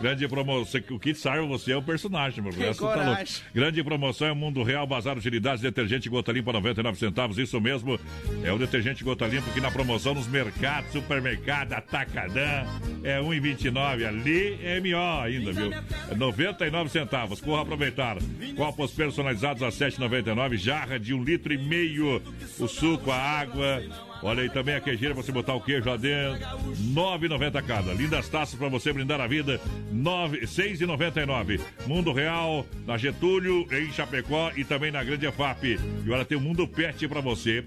grande 0.01 0.27
promoção. 0.27 0.81
O 0.91 0.99
que 0.99 1.13
serve 1.15 1.47
você 1.47 1.71
é 1.71 1.77
o 1.77 1.81
personagem, 1.81 2.43
meu. 2.43 2.53
Resto 2.53 2.87
tá 2.87 2.95
louco. 3.03 3.23
Grande 3.53 3.83
promoção 3.83 4.27
é 4.27 4.31
o 4.31 4.35
Mundo 4.35 4.61
Real, 4.63 4.85
Bazar 4.85 5.17
Utilidades, 5.17 5.61
detergente 5.61 6.07
gota 6.09 6.31
limpa 6.31 6.53
99 6.53 6.97
centavos. 6.99 7.37
Isso 7.37 7.59
mesmo, 7.59 7.99
é 8.43 8.51
o 8.51 8.57
detergente 8.57 9.03
gota 9.03 9.25
limpa 9.25 9.49
que 9.51 9.59
na 9.61 9.71
promoção 9.71 10.13
nos 10.13 10.27
mercados, 10.27 10.91
supermercado, 10.91 11.73
atacadã, 11.73 12.63
é 13.03 13.19
1,29. 13.19 14.05
Ali 14.05 14.59
é 14.63 14.79
MO 14.79 15.21
ainda, 15.21 15.51
viu? 15.51 15.71
É 16.11 16.15
99 16.15 16.89
centavos. 16.89 17.41
Corra 17.41 17.63
aproveitar. 17.63 18.17
Copos 18.55 18.91
personalizados 18.99 19.63
a 19.63 19.69
7,99. 19.69 20.57
Jarra 20.57 20.99
de 20.99 21.13
um 21.13 21.23
litro 21.23 21.53
e 21.53 21.57
meio. 21.57 22.21
O 22.59 22.67
suco, 22.67 23.09
a 23.09 23.15
água. 23.15 23.81
Olha 24.21 24.43
aí 24.43 24.49
também 24.49 24.75
a 24.75 24.81
queijeira 24.81 25.13
pra 25.15 25.23
você 25.23 25.31
botar 25.31 25.53
o 25.53 25.61
queijo 25.61 25.89
lá 25.89 25.95
dentro. 25.95 26.45
9,90 26.93 27.63
cada. 27.65 27.93
Lindas 27.93 28.27
taças 28.27 28.59
pra 28.59 28.67
você 28.67 28.91
brindar 28.91 29.21
a 29.21 29.27
vida. 29.27 29.61
9, 29.89 30.41
6,99. 30.41 31.61
Mundo 31.87 32.11
Real, 32.11 32.65
na 32.85 32.97
Getúlio, 32.97 33.65
em 33.71 33.89
Chapecó 33.93 34.51
e 34.57 34.65
também 34.65 34.91
na 34.91 35.01
Grande 35.01 35.25
EFAP. 35.25 35.79
E 36.05 36.11
olha, 36.11 36.25
tem 36.25 36.37
o 36.37 36.41
Mundo 36.41 36.67
Pet 36.67 37.07
pra 37.07 37.21
você. 37.21 37.63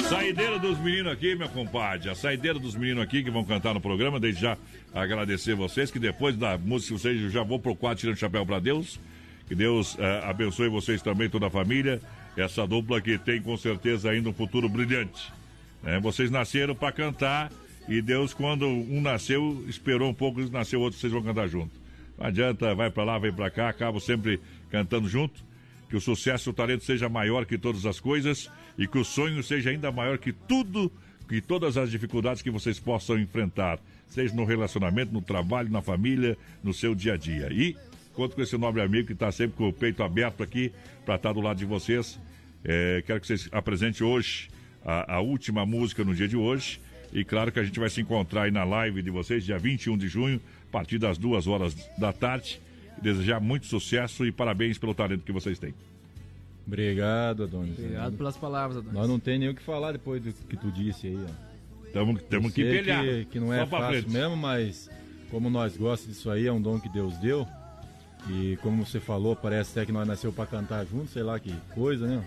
Saideira 0.10 0.60
dos 0.60 0.78
meninos 0.80 1.12
aqui, 1.12 1.36
meu 1.36 1.50
compadre. 1.50 2.10
A 2.10 2.16
saideira 2.16 2.60
dos 2.60 2.76
meninos 2.76 3.04
aqui 3.04 3.24
que 3.24 3.32
vão 3.32 3.44
cantar 3.46 3.74
no 3.74 3.82
programa. 3.82 4.20
Desde 4.20 4.42
já 4.42 4.58
agradecer 4.94 5.56
vocês, 5.56 5.90
que 5.90 6.00
depois 6.00 6.36
da 6.36 6.58
música 6.58 6.98
vocês 6.98 7.32
já 7.32 7.44
vou 7.44 7.60
pro 7.60 7.76
quadro 7.76 8.00
tirando 8.00 8.18
chapéu 8.18 8.46
pra 8.46 8.60
Deus. 8.60 9.00
Que 9.48 9.56
Deus 9.56 9.98
eh, 10.00 10.22
abençoe 10.24 10.70
vocês 10.70 11.02
também, 11.02 11.30
toda 11.30 11.48
a 11.48 11.50
família. 11.50 12.02
Essa 12.36 12.66
dupla 12.66 13.02
que 13.02 13.18
tem 13.18 13.42
com 13.42 13.58
certeza 13.58 14.10
ainda 14.10 14.30
um 14.30 14.34
futuro 14.34 14.70
brilhante. 14.70 15.32
né? 15.84 16.00
vocês 16.00 16.30
nasceram 16.32 16.74
para 16.76 16.92
cantar 16.92 17.52
e 17.88 18.02
Deus, 18.02 18.34
quando 18.34 18.68
um 18.68 19.02
nasceu, 19.02 19.66
esperou 19.68 20.10
um 20.10 20.14
pouco, 20.14 20.40
nasceu 20.50 20.80
outro, 20.80 21.00
vocês 21.00 21.12
vão 21.12 21.22
cantar 21.24 21.48
junto. 21.48 21.72
Não 22.18 22.28
adianta, 22.28 22.74
vai 22.76 22.90
pra 22.90 23.04
lá, 23.04 23.18
vem 23.18 23.34
pra 23.34 23.50
cá, 23.50 23.70
acabo 23.70 24.00
sempre 24.00 24.40
cantando 24.70 25.10
junto. 25.10 25.44
Que 25.92 25.98
o 25.98 26.02
sucesso 26.02 26.48
e 26.48 26.52
o 26.52 26.54
talento 26.54 26.86
seja 26.86 27.10
maior 27.10 27.46
que 27.46 27.58
todas 27.58 27.86
as 27.86 28.00
coisas 28.00 28.50
e 28.78 28.88
que 28.88 28.98
o 28.98 29.04
sonho 29.04 29.44
seja 29.44 29.72
ainda 29.72 29.92
maior 29.92 30.18
que 30.18 30.32
tudo, 30.32 30.90
que 31.28 31.42
todas 31.42 31.76
as 31.76 31.92
dificuldades 31.92 32.42
que 32.42 32.50
vocês 32.50 32.80
possam 32.80 33.20
enfrentar, 33.20 33.78
seja 34.08 34.34
no 34.34 34.46
relacionamento, 34.46 35.12
no 35.12 35.22
trabalho, 35.22 35.70
na 35.70 35.82
família, 35.82 36.38
no 36.64 36.74
seu 36.74 36.96
dia 36.96 37.16
a 37.16 37.18
dia. 37.18 37.52
E 37.52 37.76
conto 38.14 38.38
com 38.38 38.42
esse 38.42 38.58
nobre 38.58 38.82
amigo 38.82 39.08
que 39.08 39.12
está 39.12 39.30
sempre 39.34 39.58
com 39.58 39.68
o 39.68 39.74
peito 39.74 40.02
aberto 40.02 40.42
aqui 40.42 40.72
para 41.04 41.16
estar 41.16 41.34
do 41.34 41.42
lado 41.42 41.58
de 41.58 41.66
vocês. 41.66 42.18
É, 42.64 43.04
quero 43.06 43.20
que 43.20 43.28
vocês 43.28 43.50
apresentem 43.52 44.08
hoje 44.08 44.48
a, 44.86 45.16
a 45.16 45.20
última 45.20 45.66
música 45.66 46.06
no 46.06 46.16
dia 46.16 46.28
de 46.30 46.38
hoje. 46.38 46.80
E 47.12 47.26
claro 47.26 47.52
que 47.52 47.60
a 47.60 47.64
gente 47.66 47.78
vai 47.78 47.90
se 47.90 48.00
encontrar 48.00 48.44
aí 48.44 48.52
na 48.52 48.64
live 48.64 49.02
de 49.02 49.10
vocês, 49.10 49.44
dia 49.44 49.60
21 49.60 49.98
de 49.98 50.08
junho, 50.08 50.40
a 50.70 50.72
partir 50.72 50.98
das 50.98 51.18
duas 51.18 51.48
horas 51.48 51.76
da 51.98 52.14
tarde. 52.14 52.62
Desejar 53.02 53.40
muito 53.40 53.66
sucesso 53.66 54.26
e 54.26 54.32
parabéns 54.32 54.78
pelo 54.78 54.94
talento 54.94 55.24
que 55.24 55.32
vocês 55.32 55.58
têm. 55.58 55.74
Obrigado, 56.66 57.44
Adonis. 57.44 57.78
Obrigado 57.78 58.16
pelas 58.16 58.38
palavras, 58.38 58.78
Adonis. 58.78 58.94
Nós 58.94 59.10
não 59.10 59.20
tem 59.20 59.40
nem 59.40 59.50
o 59.50 59.56
que 59.56 59.62
falar 59.62 59.94
depois 59.94 60.24
do 60.24 60.32
que 60.32 60.56
tu 60.56 60.72
disse 60.72 61.08
aí, 61.08 61.18
ó. 61.18 61.52
Tamo, 61.92 62.18
tamo 62.20 62.52
que 62.52 62.64
pelear. 62.64 63.04
Que, 63.04 63.26
que 63.26 63.40
não 63.40 63.54
é 63.54 63.66
fácil 63.66 64.02
frente. 64.02 64.10
mesmo, 64.10 64.38
mas 64.38 64.90
como 65.30 65.50
nós 65.50 65.76
gostamos 65.76 66.16
disso 66.16 66.30
aí, 66.30 66.48
é 66.48 66.52
um 66.52 66.62
dom 66.62 66.80
que 66.80 66.88
Deus 66.90 67.18
deu. 67.18 67.46
E 68.30 68.58
como 68.62 68.86
você 68.86 69.00
falou, 69.00 69.36
parece 69.36 69.72
até 69.72 69.86
que 69.86 69.92
nós 69.92 70.08
nasceu 70.08 70.32
pra 70.32 70.46
cantar 70.46 70.86
junto, 70.86 71.10
sei 71.10 71.24
lá 71.24 71.40
que 71.40 71.54
coisa, 71.74 72.08
né? 72.08 72.24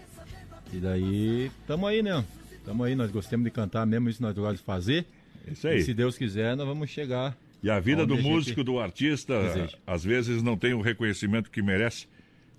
E 0.72 0.78
daí, 0.78 1.50
tamo 1.66 1.86
aí, 1.86 2.02
né? 2.02 2.24
Tamo 2.64 2.82
aí, 2.82 2.94
nós 2.96 3.10
gostamos 3.10 3.44
de 3.44 3.50
cantar 3.50 3.86
mesmo, 3.86 4.08
isso 4.08 4.22
nós 4.22 4.34
gostamos 4.34 4.58
de 4.58 4.64
fazer. 4.64 5.06
Isso 5.50 5.68
aí. 5.68 5.78
E 5.78 5.82
se 5.82 5.94
Deus 5.94 6.18
quiser, 6.18 6.56
nós 6.56 6.66
vamos 6.66 6.90
chegar. 6.90 7.36
E 7.64 7.70
a 7.70 7.80
vida 7.80 8.02
onde 8.02 8.08
do 8.08 8.14
a 8.14 8.16
gente 8.20 8.30
músico, 8.30 8.62
do 8.62 8.78
artista, 8.78 9.40
deseja. 9.42 9.76
às 9.86 10.04
vezes 10.04 10.42
não 10.42 10.56
tem 10.56 10.74
o 10.74 10.80
reconhecimento 10.82 11.50
que 11.50 11.62
merece 11.62 12.06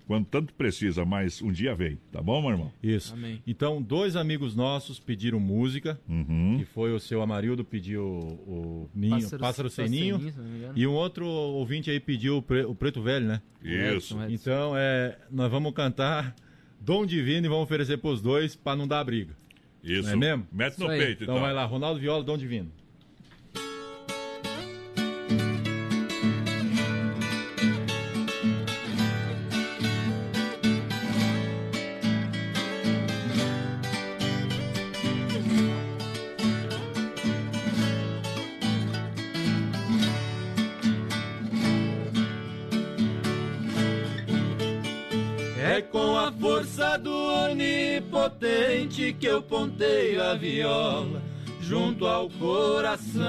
quando 0.06 0.24
tanto 0.26 0.52
precisa, 0.54 1.04
mas 1.04 1.40
um 1.42 1.50
dia 1.50 1.74
vem, 1.74 1.98
tá 2.12 2.20
bom, 2.22 2.40
meu 2.40 2.50
irmão? 2.50 2.72
Isso. 2.82 3.14
Então, 3.46 3.82
dois 3.82 4.14
amigos 4.16 4.54
nossos 4.54 5.00
pediram 5.00 5.40
música, 5.40 5.98
Uhum. 6.08 6.56
que 6.58 6.64
foi 6.64 6.92
o 6.92 7.00
seu 7.00 7.20
Amarildo 7.22 7.64
pediu 7.64 8.04
o 8.04 8.88
Ninho, 8.94 9.14
Pássaro- 9.20 9.40
Pássaro, 9.40 9.70
Sem 9.70 9.88
Ninho, 9.88 10.20
e 10.76 10.86
um 10.86 10.92
outro 10.92 11.26
ouvinte 11.26 11.90
aí 11.90 11.98
pediu 11.98 12.36
o, 12.38 12.42
Pre- 12.42 12.64
o 12.64 12.74
Preto 12.74 13.00
Velho, 13.02 13.26
né? 13.26 13.42
Isso. 13.62 14.16
Então, 14.28 14.74
é, 14.76 15.18
nós 15.30 15.50
vamos 15.50 15.72
cantar 15.72 16.34
Dom 16.80 17.04
Divino 17.06 17.46
e 17.46 17.48
vamos 17.48 17.64
oferecer 17.64 17.96
pros 17.98 18.20
dois 18.22 18.54
para 18.54 18.76
não 18.76 18.86
dar 18.86 19.02
briga. 19.02 19.36
Isso. 19.82 20.02
Não 20.04 20.10
é 20.12 20.16
mesmo? 20.16 20.46
Mete 20.52 20.78
no 20.78 20.86
peito, 20.88 21.22
Então 21.24 21.34
então. 21.36 21.40
vai 21.40 21.52
lá, 21.52 21.64
Ronaldo 21.64 21.98
Viola, 22.00 22.22
Dom 22.22 22.36
Divino. 22.38 22.70
Onipotente 48.96 49.12
que 49.12 49.26
eu 49.26 49.42
ponteio 49.42 50.22
a 50.22 50.34
viola 50.34 51.22
junto 51.60 52.06
ao 52.06 52.30
coração. 52.30 53.24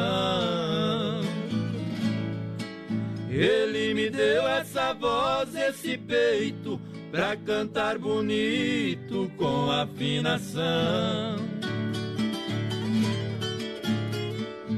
Ele 3.29 3.93
me 3.93 4.09
deu 4.09 4.47
essa 4.47 4.93
voz, 4.93 5.53
esse 5.53 5.97
peito, 5.97 6.79
pra 7.11 7.35
cantar 7.35 7.97
bonito 7.97 9.29
com 9.37 9.69
afinação. 9.69 11.35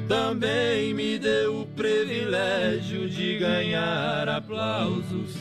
Também 0.07 0.93
me 0.93 1.19
deu 1.19 1.61
o 1.61 1.65
privilégio 1.67 3.07
de 3.07 3.37
ganhar 3.37 4.27
aplausos 4.27 5.35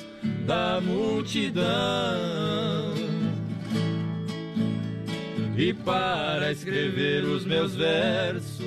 da 0.46 0.80
multidão. 0.80 2.97
E 5.58 5.74
para 5.74 6.52
escrever 6.52 7.24
os 7.24 7.44
meus 7.44 7.74
versos, 7.74 8.62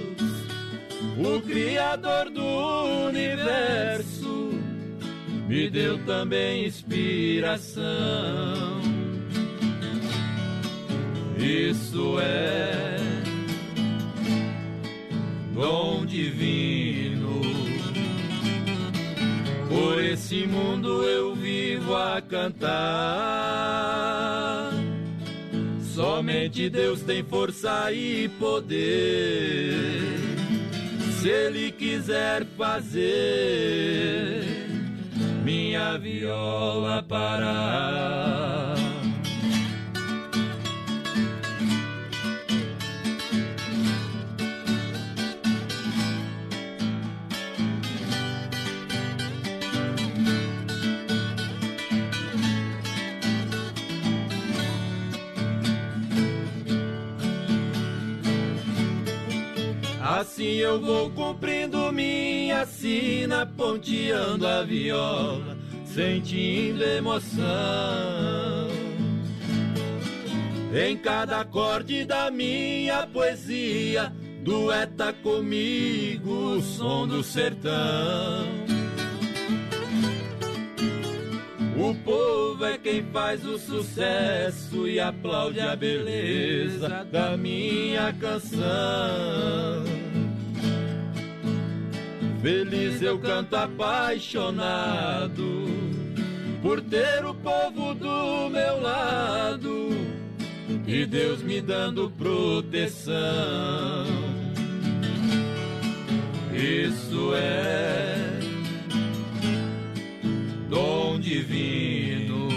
o 1.18 1.40
Criador 1.40 2.30
do 2.30 3.08
universo 3.08 4.52
me 5.48 5.70
deu 5.70 5.98
também 6.00 6.66
inspiração. 6.66 7.82
Isso 11.38 12.20
é 12.20 12.98
dom 15.54 16.06
divino. 16.06 17.40
Por 19.70 20.04
esse 20.04 20.46
mundo 20.46 21.06
eu 21.06 21.34
vivo 21.36 21.96
a 21.96 22.22
cantar. 22.22 23.62
Somente 25.94 26.70
Deus 26.70 27.02
tem 27.02 27.22
força 27.24 27.92
e 27.92 28.30
poder. 28.40 29.74
Se 31.20 31.30
Ele 31.30 31.72
quiser 31.72 32.46
fazer 32.58 33.02
minha 35.44 35.98
viola 35.98 37.04
parar. 37.04 38.81
Assim 60.22 60.58
eu 60.58 60.80
vou 60.80 61.10
cumprindo 61.10 61.92
minha 61.92 62.64
sina, 62.68 63.44
ponteando 63.44 64.46
a 64.46 64.62
viola, 64.62 65.58
sentindo 65.84 66.84
emoção. 66.84 67.42
Em 70.72 70.96
cada 70.96 71.40
acorde 71.40 72.06
da 72.06 72.30
minha 72.30 73.08
poesia, 73.08 74.14
dueta 74.44 75.12
comigo 75.12 76.30
o 76.30 76.62
som 76.62 77.08
do 77.08 77.24
sertão. 77.24 78.46
O 81.76 81.96
povo 81.96 82.64
é 82.64 82.78
quem 82.78 83.04
faz 83.06 83.44
o 83.44 83.58
sucesso 83.58 84.88
e 84.88 85.00
aplaude 85.00 85.60
a 85.60 85.76
beleza 85.76 87.08
da 87.12 87.36
minha 87.36 88.14
canção. 88.14 90.01
Feliz 92.42 93.00
eu 93.04 93.20
canto 93.20 93.56
apaixonado 93.56 95.32
por 96.60 96.82
ter 96.82 97.24
o 97.24 97.36
povo 97.36 97.94
do 97.94 98.50
meu 98.50 98.82
lado 98.82 99.90
e 100.88 101.06
Deus 101.06 101.44
me 101.44 101.62
dando 101.62 102.10
proteção. 102.10 103.14
Isso 106.52 107.32
é 107.36 108.40
dom 110.68 111.20
divino. 111.20 112.50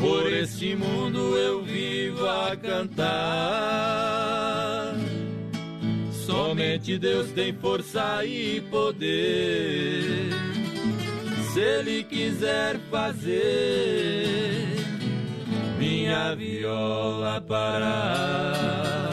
Por 0.00 0.32
este 0.32 0.74
mundo 0.74 1.36
eu 1.36 1.62
vivo 1.62 2.26
a 2.26 2.56
cantar. 2.56 4.07
Somente 6.58 6.98
Deus 6.98 7.30
tem 7.30 7.52
força 7.52 8.24
e 8.24 8.60
poder. 8.62 10.28
Se 11.52 11.60
Ele 11.60 12.02
quiser 12.02 12.80
fazer 12.90 14.66
minha 15.78 16.34
viola 16.34 17.40
parar. 17.42 19.10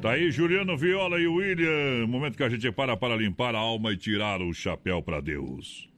Tá 0.00 0.12
aí 0.12 0.30
Juliano 0.30 0.78
Viola 0.78 1.18
e 1.18 1.26
William. 1.26 2.06
Momento 2.06 2.36
que 2.36 2.44
a 2.44 2.48
gente 2.48 2.70
para 2.70 2.96
para 2.96 3.16
limpar 3.16 3.56
a 3.56 3.58
alma 3.58 3.92
e 3.92 3.96
tirar 3.96 4.40
o 4.40 4.54
chapéu 4.54 5.02
para 5.02 5.20
Deus. 5.20 5.88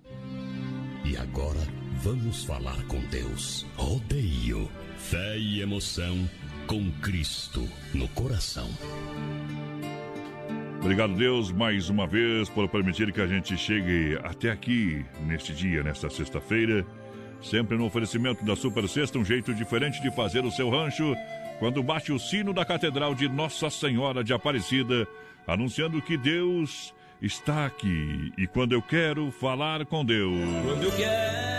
E 1.04 1.14
agora 1.18 1.60
vamos 2.02 2.42
falar 2.42 2.82
com 2.86 3.00
Deus. 3.10 3.66
Rodeio, 3.76 4.66
fé 4.96 5.36
e 5.36 5.60
emoção 5.60 6.26
com 6.70 6.88
Cristo 7.02 7.68
no 7.92 8.06
coração. 8.10 8.70
Obrigado, 10.78 11.16
Deus, 11.16 11.50
mais 11.50 11.90
uma 11.90 12.06
vez 12.06 12.48
por 12.48 12.68
permitir 12.68 13.12
que 13.12 13.20
a 13.20 13.26
gente 13.26 13.58
chegue 13.58 14.16
até 14.22 14.52
aqui 14.52 15.04
neste 15.26 15.52
dia, 15.52 15.82
nesta 15.82 16.08
sexta-feira. 16.08 16.86
Sempre 17.42 17.76
no 17.76 17.86
oferecimento 17.86 18.44
da 18.44 18.54
Super 18.54 18.88
Sexta, 18.88 19.18
um 19.18 19.24
jeito 19.24 19.52
diferente 19.52 20.00
de 20.00 20.14
fazer 20.14 20.44
o 20.44 20.50
seu 20.52 20.70
rancho. 20.70 21.12
Quando 21.58 21.82
bate 21.82 22.12
o 22.12 22.20
sino 22.20 22.52
da 22.52 22.64
Catedral 22.64 23.16
de 23.16 23.28
Nossa 23.28 23.68
Senhora 23.68 24.22
de 24.22 24.32
Aparecida, 24.32 25.08
anunciando 25.48 26.00
que 26.00 26.16
Deus 26.16 26.94
está 27.20 27.66
aqui. 27.66 28.32
E 28.38 28.46
quando 28.46 28.74
eu 28.74 28.80
quero 28.80 29.32
falar 29.32 29.84
com 29.86 30.04
Deus. 30.04 30.38
Quando 30.64 30.84
eu 30.84 30.92
quero 30.92 31.49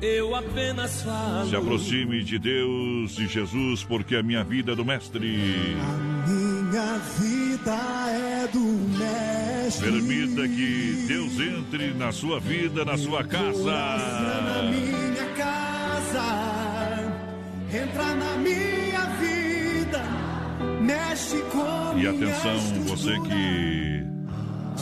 eu 0.00 0.34
apenas 0.34 1.02
falo. 1.02 1.48
Se 1.48 1.56
aproxime 1.56 2.22
de 2.22 2.38
Deus 2.38 3.18
e 3.18 3.26
Jesus, 3.26 3.84
porque 3.84 4.16
a 4.16 4.22
minha 4.22 4.44
vida 4.44 4.72
é 4.72 4.74
do 4.74 4.84
Mestre. 4.84 5.76
Minha 6.26 6.98
vida 7.18 7.72
é 8.10 8.48
do 8.48 8.58
mestre. 8.58 9.90
Permita 9.90 10.48
que 10.48 11.04
Deus 11.06 11.40
entre 11.40 11.94
na 11.94 12.12
sua 12.12 12.40
vida, 12.40 12.84
na 12.84 12.98
sua 12.98 13.20
Entra 13.20 13.38
casa. 13.38 13.70
na 13.70 14.62
minha 14.64 15.26
casa, 15.36 16.24
entra 17.72 18.14
na 18.14 18.36
minha 18.36 19.06
vida, 19.20 20.02
mexe 20.82 21.38
com 21.52 21.98
E 21.98 22.06
atenção, 22.06 22.58
você 22.84 23.18
que 23.20 24.15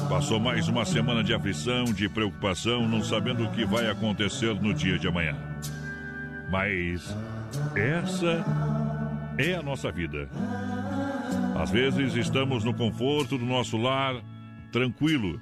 passou 0.02 0.40
mais 0.40 0.68
uma 0.68 0.84
semana 0.84 1.22
de 1.22 1.32
aflição, 1.32 1.84
de 1.84 2.08
preocupação, 2.08 2.88
não 2.88 3.02
sabendo 3.02 3.44
o 3.44 3.50
que 3.50 3.64
vai 3.64 3.88
acontecer 3.88 4.54
no 4.60 4.74
dia 4.74 4.98
de 4.98 5.06
amanhã. 5.06 5.36
Mas 6.50 7.16
essa 7.74 8.44
é 9.38 9.54
a 9.54 9.62
nossa 9.62 9.90
vida. 9.90 10.28
Às 11.56 11.70
vezes 11.70 12.14
estamos 12.14 12.64
no 12.64 12.74
conforto 12.74 13.38
do 13.38 13.44
nosso 13.44 13.76
lar, 13.76 14.16
tranquilo, 14.72 15.40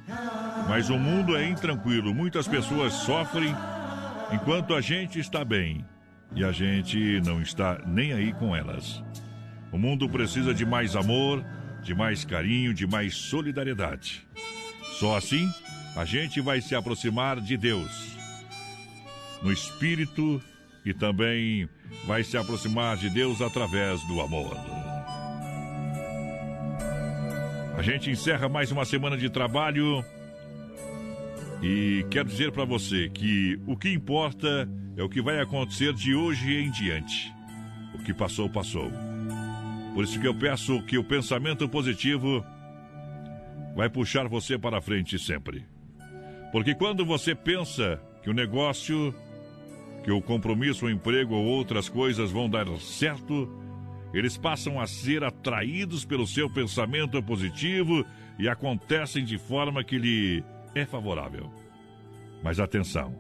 mas 0.69 0.91
o 0.91 0.99
mundo 0.99 1.37
é 1.37 1.49
intranquilo. 1.49 2.15
Muitas 2.15 2.47
pessoas 2.47 2.93
sofrem 2.93 3.55
enquanto 4.33 4.75
a 4.75 4.81
gente 4.81 5.19
está 5.19 5.45
bem 5.45 5.85
e 6.35 6.45
a 6.45 6.53
gente 6.53 7.21
não 7.25 7.41
está 7.41 7.81
nem 7.87 8.13
aí 8.13 8.33
com 8.33 8.55
elas. 8.55 9.03
O 9.71 9.79
mundo 9.79 10.09
precisa 10.09 10.53
de 10.53 10.67
mais 10.67 10.95
amor, 10.95 11.43
de 11.83 11.95
mais 11.95 12.25
carinho, 12.25 12.73
de 12.73 12.87
mais 12.87 13.15
solidariedade. 13.15 14.27
Só 14.99 15.17
assim 15.17 15.51
a 15.97 16.05
gente 16.05 16.41
vai 16.41 16.61
se 16.61 16.75
aproximar 16.75 17.41
de 17.41 17.57
Deus 17.57 18.17
no 19.43 19.53
espírito 19.53 20.41
e 20.85 20.95
também 20.95 21.69
vai 22.07 22.25
se 22.25 22.37
aproximar 22.37 22.97
de 22.97 23.11
Deus 23.11 23.41
através 23.41 24.01
do 24.07 24.21
amor. 24.21 24.57
A 27.77 27.83
gente 27.83 28.11
encerra 28.11 28.49
mais 28.49 28.71
uma 28.71 28.85
semana 28.85 29.17
de 29.17 29.29
trabalho 29.29 30.05
e 31.63 32.07
quero 32.11 32.29
dizer 32.29 32.53
para 32.53 32.65
você 32.65 33.09
que 33.09 33.59
o 33.67 33.77
que 33.77 33.93
importa 33.93 34.69
é 34.97 35.03
o 35.03 35.09
que 35.09 35.23
vai 35.23 35.41
acontecer 35.41 35.93
de 35.93 36.15
hoje 36.15 36.55
em 36.55 36.71
diante. 36.71 37.33
O 37.95 37.99
que 37.99 38.13
passou, 38.13 38.49
passou. 38.49 39.12
Por 39.95 40.05
isso 40.05 40.19
que 40.19 40.27
eu 40.27 40.35
peço 40.35 40.83
que 40.83 40.97
o 40.97 41.05
pensamento 41.05 41.69
positivo 41.69 42.45
vai 43.75 43.89
puxar 43.91 44.27
você 44.27 44.59
para 44.59 44.81
frente 44.81 45.19
sempre. 45.19 45.65
Porque 46.51 46.75
quando 46.75 47.05
você 47.05 47.35
pensa 47.35 48.01
que 48.23 48.31
o 48.31 48.35
negócio, 48.35 49.15
que 50.03 50.11
o 50.11 50.23
compromisso, 50.23 50.87
o 50.87 50.91
emprego 50.91 51.35
ou 51.35 51.45
outras 51.45 51.89
coisas 51.89 52.31
vão 52.31 52.49
dar 52.49 52.67
certo, 52.79 53.51
eles 54.15 54.37
passam 54.37 54.81
a 54.81 54.87
ser 54.87 55.25
atraídos 55.25 56.05
pelo 56.05 56.27
seu 56.27 56.49
pensamento 56.49 57.23
positivo 57.23 58.05
e 58.39 58.49
acontecem 58.49 59.25
de 59.25 59.39
forma 59.39 59.85
que 59.85 59.99
lhe 59.99 60.45
é 60.75 60.85
favorável. 60.85 61.51
Mas 62.43 62.59
atenção, 62.59 63.19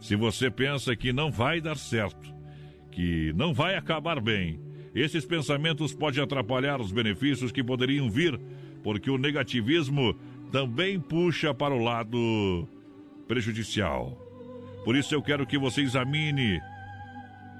se 0.00 0.16
você 0.16 0.50
pensa 0.50 0.96
que 0.96 1.12
não 1.12 1.30
vai 1.30 1.60
dar 1.60 1.76
certo, 1.76 2.34
que 2.90 3.32
não 3.34 3.54
vai 3.54 3.76
acabar 3.76 4.20
bem, 4.20 4.60
esses 5.02 5.24
pensamentos 5.24 5.92
podem 5.94 6.22
atrapalhar 6.22 6.80
os 6.80 6.92
benefícios 6.92 7.52
que 7.52 7.62
poderiam 7.62 8.10
vir, 8.10 8.40
porque 8.82 9.10
o 9.10 9.18
negativismo 9.18 10.14
também 10.50 10.98
puxa 10.98 11.52
para 11.52 11.74
o 11.74 11.82
lado 11.82 12.66
prejudicial. 13.28 14.16
Por 14.84 14.96
isso 14.96 15.14
eu 15.14 15.20
quero 15.20 15.46
que 15.46 15.58
você 15.58 15.82
examine 15.82 16.60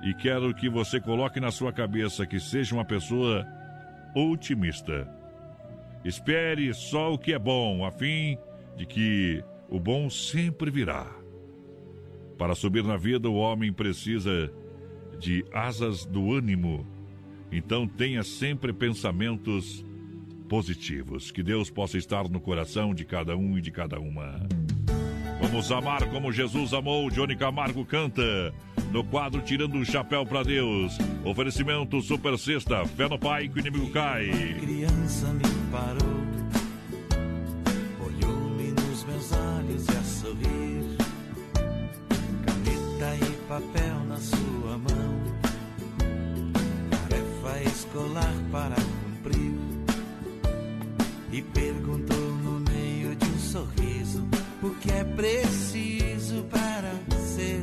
e 0.03 0.15
quero 0.15 0.55
que 0.55 0.69
você 0.69 1.01
coloque 1.01 1.41
na 1.41 1.51
sua 1.51 1.73
cabeça 1.73 2.27
que 2.27 2.39
seja 2.39 2.75
uma 2.75 2.85
pessoa 2.85 3.45
otimista. 4.15 5.09
Espere 6.05 6.73
só 6.73 7.13
o 7.13 7.19
que 7.19 7.33
é 7.33 7.39
bom, 7.39 7.85
a 7.85 7.91
fim 7.91 8.39
de 8.77 8.87
que 8.87 9.43
o 9.69 9.81
bom 9.81 10.09
sempre 10.09 10.71
virá. 10.71 11.07
Para 12.39 12.55
subir 12.55 12.85
na 12.85 12.97
vida, 12.97 13.29
o 13.29 13.35
homem 13.35 13.73
precisa 13.73 14.53
de 15.19 15.45
asas 15.53 16.05
do 16.05 16.33
ânimo. 16.33 16.87
Então 17.57 17.89
tenha 17.89 18.23
sempre 18.23 18.71
pensamentos 18.71 19.83
positivos. 20.47 21.31
Que 21.31 21.43
Deus 21.43 21.71
possa 21.71 21.97
estar 21.97 22.29
no 22.29 22.39
coração 22.39 22.95
de 22.95 23.03
cada 23.03 23.35
um 23.35 23.57
e 23.57 23.63
de 23.63 23.71
cada 23.71 23.99
uma. 23.99 24.47
Vamos 25.41 25.73
amar 25.73 26.07
como 26.11 26.31
Jesus 26.31 26.75
amou. 26.75 27.11
Johnny 27.11 27.35
Camargo 27.35 27.83
canta. 27.85 28.53
No 28.93 29.03
quadro 29.03 29.41
Tirando 29.41 29.79
o 29.79 29.85
Chapéu 29.87 30.27
para 30.27 30.43
Deus. 30.43 30.99
Oferecimento 31.25 32.01
Super 32.03 32.39
Sexta. 32.39 32.85
Fé 32.85 33.09
no 33.09 33.19
Pai 33.19 33.49
que 33.49 33.57
o 33.57 33.61
inimigo 33.61 33.91
cai. 33.91 34.29
criança 34.61 35.33
me 35.33 35.71
parou, 35.73 36.27
olhou-me 38.07 38.71
nos 38.73 39.05
meus 39.05 39.33
olhos 39.33 39.89
e 39.89 39.97
para 48.51 48.77
cumprir, 48.77 49.53
e 51.33 51.43
perguntou 51.43 52.17
no 52.17 52.61
meio 52.61 53.15
de 53.15 53.27
um 53.27 53.39
sorriso 53.39 54.27
o 54.63 54.71
que 54.71 54.91
é 54.91 55.05
preciso 55.05 56.43
para 56.45 56.93
ser 57.19 57.63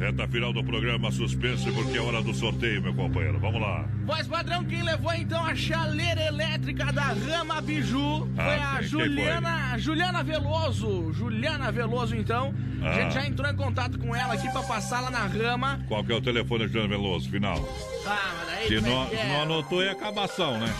Reta 0.00 0.26
final 0.26 0.50
do 0.50 0.64
programa, 0.64 1.12
suspense, 1.12 1.70
porque 1.72 1.98
é 1.98 2.00
hora 2.00 2.22
do 2.22 2.32
sorteio, 2.32 2.80
meu 2.80 2.94
companheiro. 2.94 3.38
Vamos 3.38 3.60
lá. 3.60 3.86
Voz 4.06 4.26
padrão, 4.26 4.64
quem 4.64 4.82
levou 4.82 5.12
então 5.12 5.44
a 5.44 5.54
chaleira 5.54 6.22
elétrica 6.22 6.90
da 6.90 7.12
Rama 7.12 7.60
Biju 7.60 8.26
ah, 8.38 8.42
foi 8.42 8.54
ah, 8.54 8.72
a 8.78 8.82
Juliana, 8.82 9.68
foi? 9.72 9.78
Juliana 9.80 10.22
Veloso. 10.22 11.12
Juliana 11.12 11.70
Veloso, 11.70 12.16
então. 12.16 12.54
Ah. 12.80 12.88
A 12.88 12.94
gente 12.94 13.12
já 13.12 13.26
entrou 13.26 13.50
em 13.50 13.54
contato 13.54 13.98
com 13.98 14.16
ela 14.16 14.32
aqui 14.32 14.50
pra 14.50 14.62
passar 14.62 15.02
lá 15.02 15.10
na 15.10 15.26
Rama. 15.26 15.84
Qual 15.86 16.02
que 16.02 16.12
é 16.12 16.16
o 16.16 16.22
telefone 16.22 16.60
da 16.60 16.66
Juliana 16.68 16.88
Veloso, 16.88 17.28
final? 17.28 17.58
Ah, 18.06 18.32
mas 18.38 18.46
daí. 18.46 18.68
Se 18.68 18.76
é 18.76 18.80
não, 18.80 19.04
é? 19.04 19.28
não 19.28 19.42
anotou, 19.42 19.82
é 19.82 19.90
acabação, 19.90 20.58
né? 20.58 20.74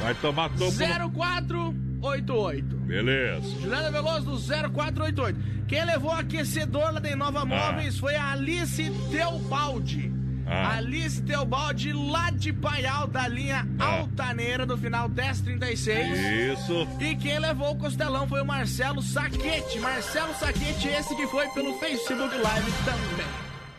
Vai 0.00 0.14
tomar 0.16 0.50
todo. 0.50 0.72
04 1.12 1.93
0488. 2.04 2.76
Beleza. 2.76 3.60
Juliana 3.60 3.90
Veloso 3.90 4.30
do 4.30 4.38
0488. 4.38 5.64
Quem 5.66 5.84
levou 5.84 6.10
aquecedora 6.10 6.20
aquecedor 6.20 6.92
lá 6.92 7.00
da 7.00 7.10
Inova 7.10 7.40
ah. 7.40 7.44
Móveis 7.44 7.98
foi 7.98 8.14
a 8.14 8.32
Alice 8.32 8.90
Teobaldi. 9.10 10.12
Ah. 10.46 10.76
Alice 10.76 11.22
Teobaldi, 11.22 11.94
lá 11.94 12.30
de 12.30 12.52
Paial, 12.52 13.06
da 13.06 13.26
linha 13.26 13.66
ah. 13.78 14.00
Altaneira, 14.00 14.66
do 14.66 14.76
final 14.76 15.08
1036. 15.08 16.58
Isso. 16.58 16.86
E 17.00 17.16
quem 17.16 17.38
levou 17.38 17.72
o 17.72 17.78
costelão 17.78 18.28
foi 18.28 18.42
o 18.42 18.46
Marcelo 18.46 19.00
Saquete. 19.00 19.80
Marcelo 19.80 20.34
Saquete, 20.34 20.88
esse 20.88 21.16
que 21.16 21.26
foi 21.28 21.48
pelo 21.48 21.78
Facebook 21.78 22.36
Live 22.36 22.72
também. 22.84 23.26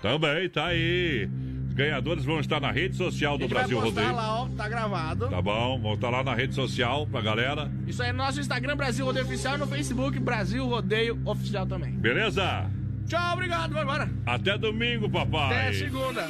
Também, 0.01 0.49
tá 0.49 0.67
aí. 0.67 1.29
Ganhadores 1.75 2.23
vão 2.23 2.39
estar 2.39 2.61
na 2.61 2.71
rede 2.71 2.95
social 2.95 3.37
do 3.37 3.49
Brasil 3.49 3.77
vai 3.77 3.87
postar 3.87 4.01
Rodeio. 4.03 4.15
lá, 4.15 4.41
ó, 4.43 4.47
tá 4.55 4.69
gravado. 4.69 5.27
Tá 5.27 5.41
bom, 5.41 5.77
vão 5.81 5.93
estar 5.95 6.09
lá 6.09 6.23
na 6.23 6.33
rede 6.33 6.55
social 6.55 7.05
pra 7.05 7.19
galera. 7.19 7.69
Isso 7.85 8.01
aí 8.01 8.13
no 8.13 8.19
nosso 8.19 8.39
Instagram, 8.39 8.77
Brasil 8.77 9.05
Rodeio 9.05 9.25
Oficial, 9.25 9.55
e 9.55 9.57
no 9.57 9.67
Facebook, 9.67 10.17
Brasil 10.17 10.65
Rodeio 10.65 11.19
Oficial 11.25 11.65
também. 11.67 11.91
Beleza? 11.91 12.71
Tchau, 13.07 13.33
obrigado, 13.33 13.73
vai 13.73 13.83
embora. 13.83 14.09
Até 14.25 14.57
domingo, 14.57 15.09
papai. 15.09 15.67
Até 15.67 15.73
segunda. 15.73 16.25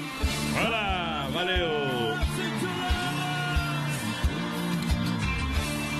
Vai 0.53 0.69
lá, 0.69 1.29
valeu. 1.31 2.15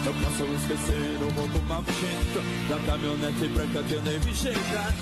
Eu 0.05 0.13
posso 0.13 0.43
esquecer 0.43 1.17
o 1.19 1.33
mundo 1.33 1.67
maldito 1.67 2.39
Da 2.69 2.77
caminhonete 2.85 3.47
branca 3.47 3.81
que 3.83 3.93
eu 3.93 4.01
nem 4.03 4.19
vi 4.19 4.35
chegar 4.35 4.93